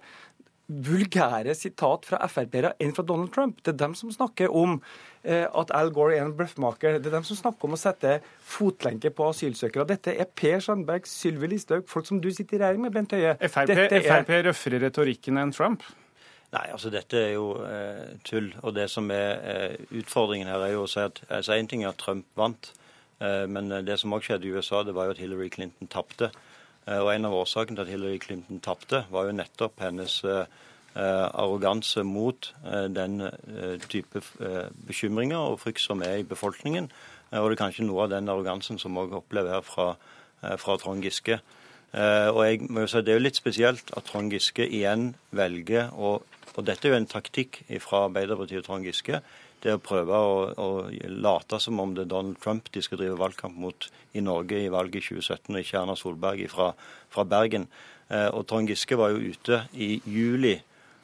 vulgære 0.67 1.53
sitat 1.57 2.05
fra 2.07 2.19
Frp-ere 2.29 2.73
enn 2.81 2.93
fra 2.95 3.03
Donald 3.05 3.33
Trump. 3.33 3.59
Det 3.61 3.73
er 3.73 3.79
dem 3.81 3.95
som 3.99 4.11
snakker 4.13 4.53
om 4.55 4.77
eh, 5.21 5.43
at 5.43 5.73
Al 5.75 5.91
Gore 5.93 6.15
er 6.17 6.23
en 6.23 6.35
bløffmaker. 6.37 6.99
Det 7.03 7.11
er 7.11 7.17
dem 7.17 7.25
som 7.27 7.37
snakker 7.37 7.67
om 7.67 7.75
å 7.75 7.79
sette 7.79 8.19
fotlenke 8.39 9.11
på 9.13 9.27
asylsøkere. 9.33 9.85
Dette 9.91 10.15
er 10.15 10.29
Per 10.31 10.63
Sandberg, 10.63 11.09
Sylvi 11.09 11.51
Listhaug, 11.51 11.83
folk 11.91 12.07
som 12.09 12.21
du 12.23 12.31
sitter 12.31 12.57
i 12.57 12.63
regjering 12.63 12.87
med, 12.87 12.95
Bent 12.95 13.15
Høie. 13.15 13.35
Frp. 13.43 13.75
Frp 14.07 14.33
røffere 14.47 14.81
retorikken 14.87 15.41
enn 15.41 15.53
Trump? 15.55 15.83
Nei, 16.53 16.67
altså 16.69 16.91
dette 16.93 17.17
er 17.17 17.31
jo 17.33 17.47
eh, 17.65 18.13
tull. 18.27 18.51
Og 18.61 18.75
det 18.77 18.87
som 18.93 19.09
er 19.11 19.29
eh, 19.41 19.77
utfordringen 19.99 20.49
her, 20.51 20.61
er 20.61 20.75
jo 20.75 20.85
å 20.85 20.89
si 20.91 21.01
at 21.01 21.23
altså 21.29 21.57
En 21.57 21.69
ting 21.69 21.83
er 21.83 21.93
at 21.93 22.01
Trump 22.01 22.27
vant, 22.37 22.71
eh, 23.19 23.45
men 23.49 23.73
det 23.85 23.97
som 23.99 24.13
òg 24.13 24.25
skjedde 24.25 24.47
i 24.47 24.53
USA, 24.53 24.83
det 24.85 24.93
var 24.93 25.09
jo 25.09 25.15
at 25.15 25.23
Hillary 25.23 25.49
Clinton 25.53 25.89
tapte. 25.89 26.29
Eh, 26.87 26.99
og 26.99 27.13
en 27.13 27.29
av 27.29 27.37
årsakene 27.37 27.77
til 27.77 27.85
at 27.85 27.91
Hillary 27.93 28.19
Clinton 28.19 28.61
tapte, 28.63 29.05
var 29.11 29.27
jo 29.29 29.37
nettopp 29.37 29.79
hennes 29.83 30.17
eh, 30.27 30.43
eh, 30.95 31.27
arroganse 31.31 32.03
mot 32.03 32.51
den 32.97 33.21
type 33.89 34.21
bekymringer 34.87 35.39
og 35.39 35.61
frykt 35.63 35.83
som 35.83 36.03
er 36.05 36.21
i 36.21 36.27
befolkningen. 36.27 36.89
Og 37.33 37.49
det 37.49 37.55
er 37.55 37.63
kanskje 37.63 37.87
noe 37.87 38.03
av 38.05 38.11
den 38.11 38.29
arrogansen 38.29 38.77
som 38.77 38.93
vi 38.93 39.07
opplever 39.17 39.55
her 39.55 39.65
fra 39.65 39.95
fra 40.59 40.73
Trond 40.75 40.99
Giske. 40.99 41.37
Og 41.93 42.39
jeg 42.41 42.67
må 42.73 42.81
jo 42.81 42.89
si 42.89 43.03
Det 43.05 43.11
er 43.13 43.19
jo 43.19 43.25
litt 43.27 43.37
spesielt 43.37 43.91
at 43.93 44.07
Trond 44.07 44.33
Giske 44.33 44.65
igjen 44.65 45.11
velger 45.29 45.91
å 45.93 46.15
Og 46.55 46.65
dette 46.65 46.87
er 46.87 46.93
jo 46.93 46.97
en 46.97 47.09
taktikk 47.09 47.59
fra 47.81 48.07
Arbeiderpartiet 48.07 48.61
og 48.61 48.65
Trond 48.65 48.85
Giske. 48.85 49.19
Det 49.63 49.73
å 49.73 49.81
prøve 49.81 50.17
å, 50.17 50.33
å, 50.53 50.67
late 51.09 51.57
som 51.61 51.79
om 51.81 51.95
det 51.95 52.03
er 52.03 52.11
Donald 52.11 52.37
Trump 52.43 52.67
de 52.73 52.81
skal 52.85 52.99
drive 52.99 53.17
valgkamp 53.17 53.55
mot 53.57 53.87
i 54.13 54.21
Norge 54.21 54.59
i 54.59 54.69
valget 54.69 54.99
i 54.99 55.15
2017, 55.15 55.49
og 55.49 55.61
ikke 55.63 55.79
Erna 55.79 55.95
Solberg 55.97 56.43
fra, 56.51 56.67
fra 57.09 57.25
Bergen. 57.25 57.65
Og 58.35 58.43
Trond 58.45 58.69
Giske 58.69 58.99
var 58.99 59.15
jo 59.15 59.33
ute 59.33 59.63
i 59.73 59.95
juli 60.05 60.53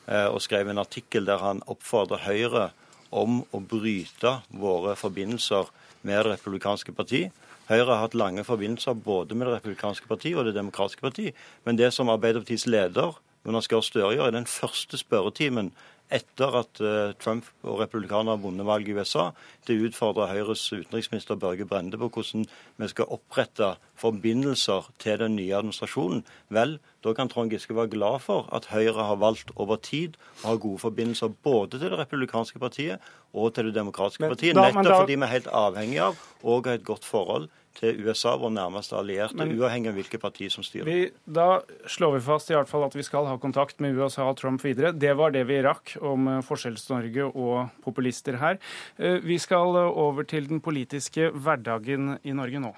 og 0.06 0.38
skrev 0.46 0.70
en 0.70 0.84
artikkel 0.84 1.26
der 1.26 1.42
han 1.42 1.64
oppfordrer 1.72 2.28
Høyre 2.28 2.68
om 3.10 3.42
å 3.56 3.62
bryte 3.64 4.40
våre 4.54 4.96
forbindelser 5.00 5.70
med 6.02 6.24
Det 6.24 6.34
republikanske 6.34 6.94
parti. 6.96 7.26
Høyre 7.70 7.92
har 7.92 8.04
hatt 8.08 8.18
lange 8.18 8.44
forbindelser 8.44 8.98
både 8.98 9.38
med 9.38 9.48
Det 9.48 9.60
republikanske 9.60 10.10
parti 10.10 10.34
og 10.34 10.46
Det 10.46 10.56
demokratiske 10.58 11.06
parti. 11.06 11.30
Men 11.66 11.78
det 11.78 11.94
som 11.94 12.10
Arbeiderpartiets 12.10 12.66
leder 12.68 13.20
Jonas 13.46 13.70
Gahr 13.72 13.86
Støre 13.86 14.16
gjør 14.18 14.34
i 14.34 14.36
den 14.36 14.50
første 14.50 14.98
spørretimen 15.00 15.72
etter 16.10 16.56
at 16.58 16.80
uh, 16.82 17.12
Trump 17.22 17.46
og 17.62 17.84
republikanerne 17.84 18.34
har 18.34 18.42
vunnet 18.42 18.66
valget 18.66 18.90
i 18.90 18.96
USA, 18.98 19.28
til 19.66 19.78
å 19.78 19.90
utfordre 19.90 20.26
Høyres 20.32 20.64
utenriksminister 20.74 21.38
Børge 21.40 21.68
Brende 21.70 22.00
på 22.02 22.10
hvordan 22.10 22.48
vi 22.82 22.90
skal 22.90 23.12
opprette 23.14 23.76
forbindelser 24.00 24.90
til 25.02 25.22
den 25.22 25.38
nye 25.38 25.54
administrasjonen. 25.60 26.24
Vel, 26.56 26.80
da 27.06 27.14
kan 27.14 27.30
Trond 27.30 27.54
Giske 27.54 27.78
være 27.78 27.94
glad 27.94 28.24
for 28.26 28.50
at 28.56 28.72
Høyre 28.74 29.06
har 29.06 29.22
valgt 29.22 29.54
over 29.56 29.78
tid 29.86 30.18
å 30.42 30.50
ha 30.50 30.58
gode 30.58 30.82
forbindelser 30.82 31.30
både 31.46 31.78
til 31.78 31.94
det 31.94 32.02
republikanske 32.02 32.62
partiet 32.62 33.06
og 33.38 33.54
til 33.54 33.70
det 33.70 33.78
demokratiske 33.78 34.26
partiet, 34.26 34.58
nettopp 34.58 35.04
fordi 35.04 35.20
vi 35.20 35.28
er 35.30 35.36
helt 35.36 35.54
avhengig 35.54 36.02
av 36.10 36.28
å 36.42 36.58
ha 36.58 36.74
et 36.74 36.88
godt 36.88 37.06
forhold 37.06 37.52
til 37.80 38.02
USA, 38.04 38.36
vår 38.40 38.52
nærmeste 38.52 38.98
allierte, 39.00 39.38
Men, 39.40 39.54
uavhengig 39.56 39.94
av 39.94 40.00
hvilke 40.00 40.20
parti 40.20 40.50
som 40.52 40.66
styrer. 40.66 40.90
Vi, 40.90 41.08
da 41.26 41.62
slår 41.88 42.18
vi 42.18 42.24
fast 42.28 42.52
i 42.52 42.58
hvert 42.58 42.70
fall 42.70 42.84
at 42.88 42.98
vi 42.98 43.06
skal 43.08 43.30
ha 43.30 43.38
kontakt 43.40 43.80
med 43.80 43.96
USA 43.96 44.28
og 44.28 44.38
Trump 44.42 44.64
videre. 44.66 44.92
Det 44.92 45.16
var 45.16 45.32
det 45.36 45.46
vi 45.48 45.62
rakk 45.64 45.96
om 46.04 46.28
eh, 46.28 46.44
Forskjells-Norge 46.46 47.32
og 47.32 47.72
populister 47.86 48.40
her. 48.42 48.60
Eh, 48.98 49.20
vi 49.24 49.40
skal 49.40 49.76
eh, 49.80 50.00
over 50.04 50.28
til 50.28 50.50
den 50.50 50.60
politiske 50.64 51.32
hverdagen 51.32 52.18
i 52.24 52.36
Norge 52.36 52.64
nå. 52.68 52.76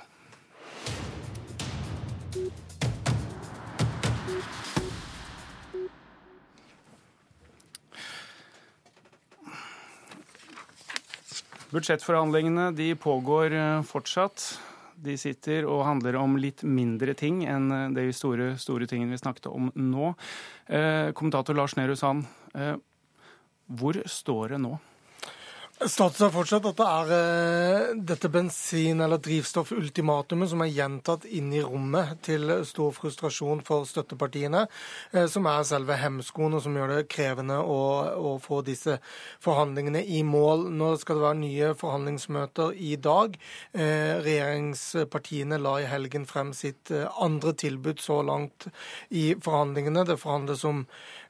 Budsjettforhandlingene 11.72 12.74
de 12.76 12.90
pågår 13.00 13.54
fortsatt. 13.88 14.44
De 15.02 15.16
sitter 15.18 15.66
og 15.66 15.86
handler 15.88 16.18
om 16.20 16.38
litt 16.38 16.62
mindre 16.68 17.16
ting 17.18 17.42
enn 17.50 17.72
eh, 17.74 17.90
de 17.96 18.08
store, 18.16 18.54
store 18.62 18.88
tingene 18.90 19.16
vi 19.16 19.22
snakket 19.22 19.50
om 19.50 19.72
nå. 19.74 20.14
Eh, 20.70 21.10
kommentator 21.18 21.58
Lars 21.58 21.76
Nehru 21.80 21.96
Sand, 21.98 22.28
eh, 22.54 22.76
hvor 23.72 23.98
står 24.06 24.56
det 24.56 24.62
nå? 24.62 24.76
Status 25.90 26.22
er 26.22 26.30
fortsatt 26.30 26.66
at 26.70 26.78
det 26.78 26.86
er 26.86 27.12
uh, 27.12 28.02
dette 28.06 28.30
bensin- 28.30 29.02
eller 29.02 29.18
drivstoffultimatumet 29.24 30.52
som 30.52 30.62
er 30.62 30.70
gjentatt 30.76 31.24
inn 31.26 31.48
i 31.56 31.64
rommet 31.66 32.20
til 32.28 32.52
stor 32.70 32.92
frustrasjon 32.94 33.64
for 33.66 33.88
støttepartiene, 33.90 34.68
uh, 35.16 35.26
som 35.32 35.48
er 35.50 35.66
selve 35.66 35.98
hemskoen 35.98 36.54
og 36.54 36.62
som 36.62 36.78
gjør 36.78 36.94
det 36.94 37.08
krevende 37.10 37.58
å, 37.66 37.80
å, 38.14 38.36
få 38.44 38.60
disse 38.68 39.00
forhandlingene 39.42 40.04
i 40.06 40.22
mål. 40.28 40.68
Nå 40.70 40.92
skal 41.02 41.18
det 41.18 41.26
være 41.26 41.40
nye 41.42 41.72
forhandlingsmøter 41.82 42.78
i 42.78 42.94
dag. 43.02 43.40
Uh, 43.74 44.22
regjeringspartiene 44.22 45.58
la 45.62 45.80
i 45.82 45.90
helgen 45.90 46.30
frem 46.30 46.54
sitt 46.58 46.94
andre 46.94 47.56
tilbud 47.58 48.04
så 48.06 48.20
langt 48.28 48.70
i 49.10 49.32
forhandlingene. 49.34 50.06
Det 50.06 50.22
forhandles 50.22 50.68
om 50.70 50.86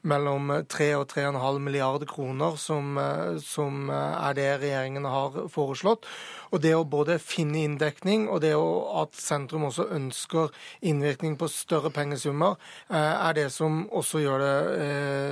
mellom 0.07 0.53
3 0.69 0.91
og 0.99 1.07
3,5 1.11 1.60
milliarder 1.61 2.10
kroner, 2.10 2.57
som, 2.57 2.98
som 3.44 3.90
er 3.91 4.38
det 4.38 4.48
regjeringen 4.64 5.06
har 5.06 5.44
foreslått. 5.52 6.07
Og 6.52 6.61
det 6.64 6.73
å 6.76 6.84
både 6.88 7.18
finne 7.22 7.64
inndekning, 7.64 8.28
og 8.30 8.41
det 8.44 8.53
at 8.56 9.15
sentrum 9.15 9.69
også 9.69 9.88
ønsker 9.95 10.52
innvirkning 10.88 11.38
på 11.40 11.48
større 11.52 11.91
pengesummer, 11.94 12.57
eh, 12.90 13.28
er 13.30 13.34
det 13.38 13.49
som 13.52 13.86
også, 13.90 14.23
det, 14.41 14.56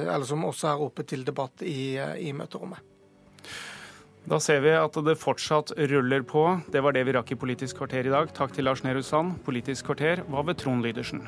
eh, 0.07 0.23
som 0.23 0.45
også 0.45 0.71
er 0.73 0.85
oppe 0.85 1.03
til 1.03 1.25
debatt 1.25 1.61
i, 1.61 1.97
eh, 1.97 2.15
i 2.29 2.31
møterommet. 2.31 2.79
Da 4.29 4.37
ser 4.37 4.61
vi 4.61 4.69
at 4.69 4.93
det 4.93 5.17
fortsatt 5.17 5.71
ruller 5.89 6.21
på. 6.21 6.61
Det 6.71 6.83
var 6.83 6.91
det 6.91 7.05
vi 7.05 7.13
rakk 7.13 7.31
i 7.31 7.35
Politisk 7.35 7.77
kvarter 7.77 8.05
i 8.05 8.13
dag. 8.13 8.31
Takk 8.33 8.53
til 8.53 8.65
Lars 8.65 8.83
Nehru 8.83 9.01
Sand. 9.01 9.43
Politisk 9.43 9.85
kvarter 9.85 10.23
var 10.29 10.43
ved 10.43 10.57
Trond 10.57 10.83
Lydersen. 10.83 11.27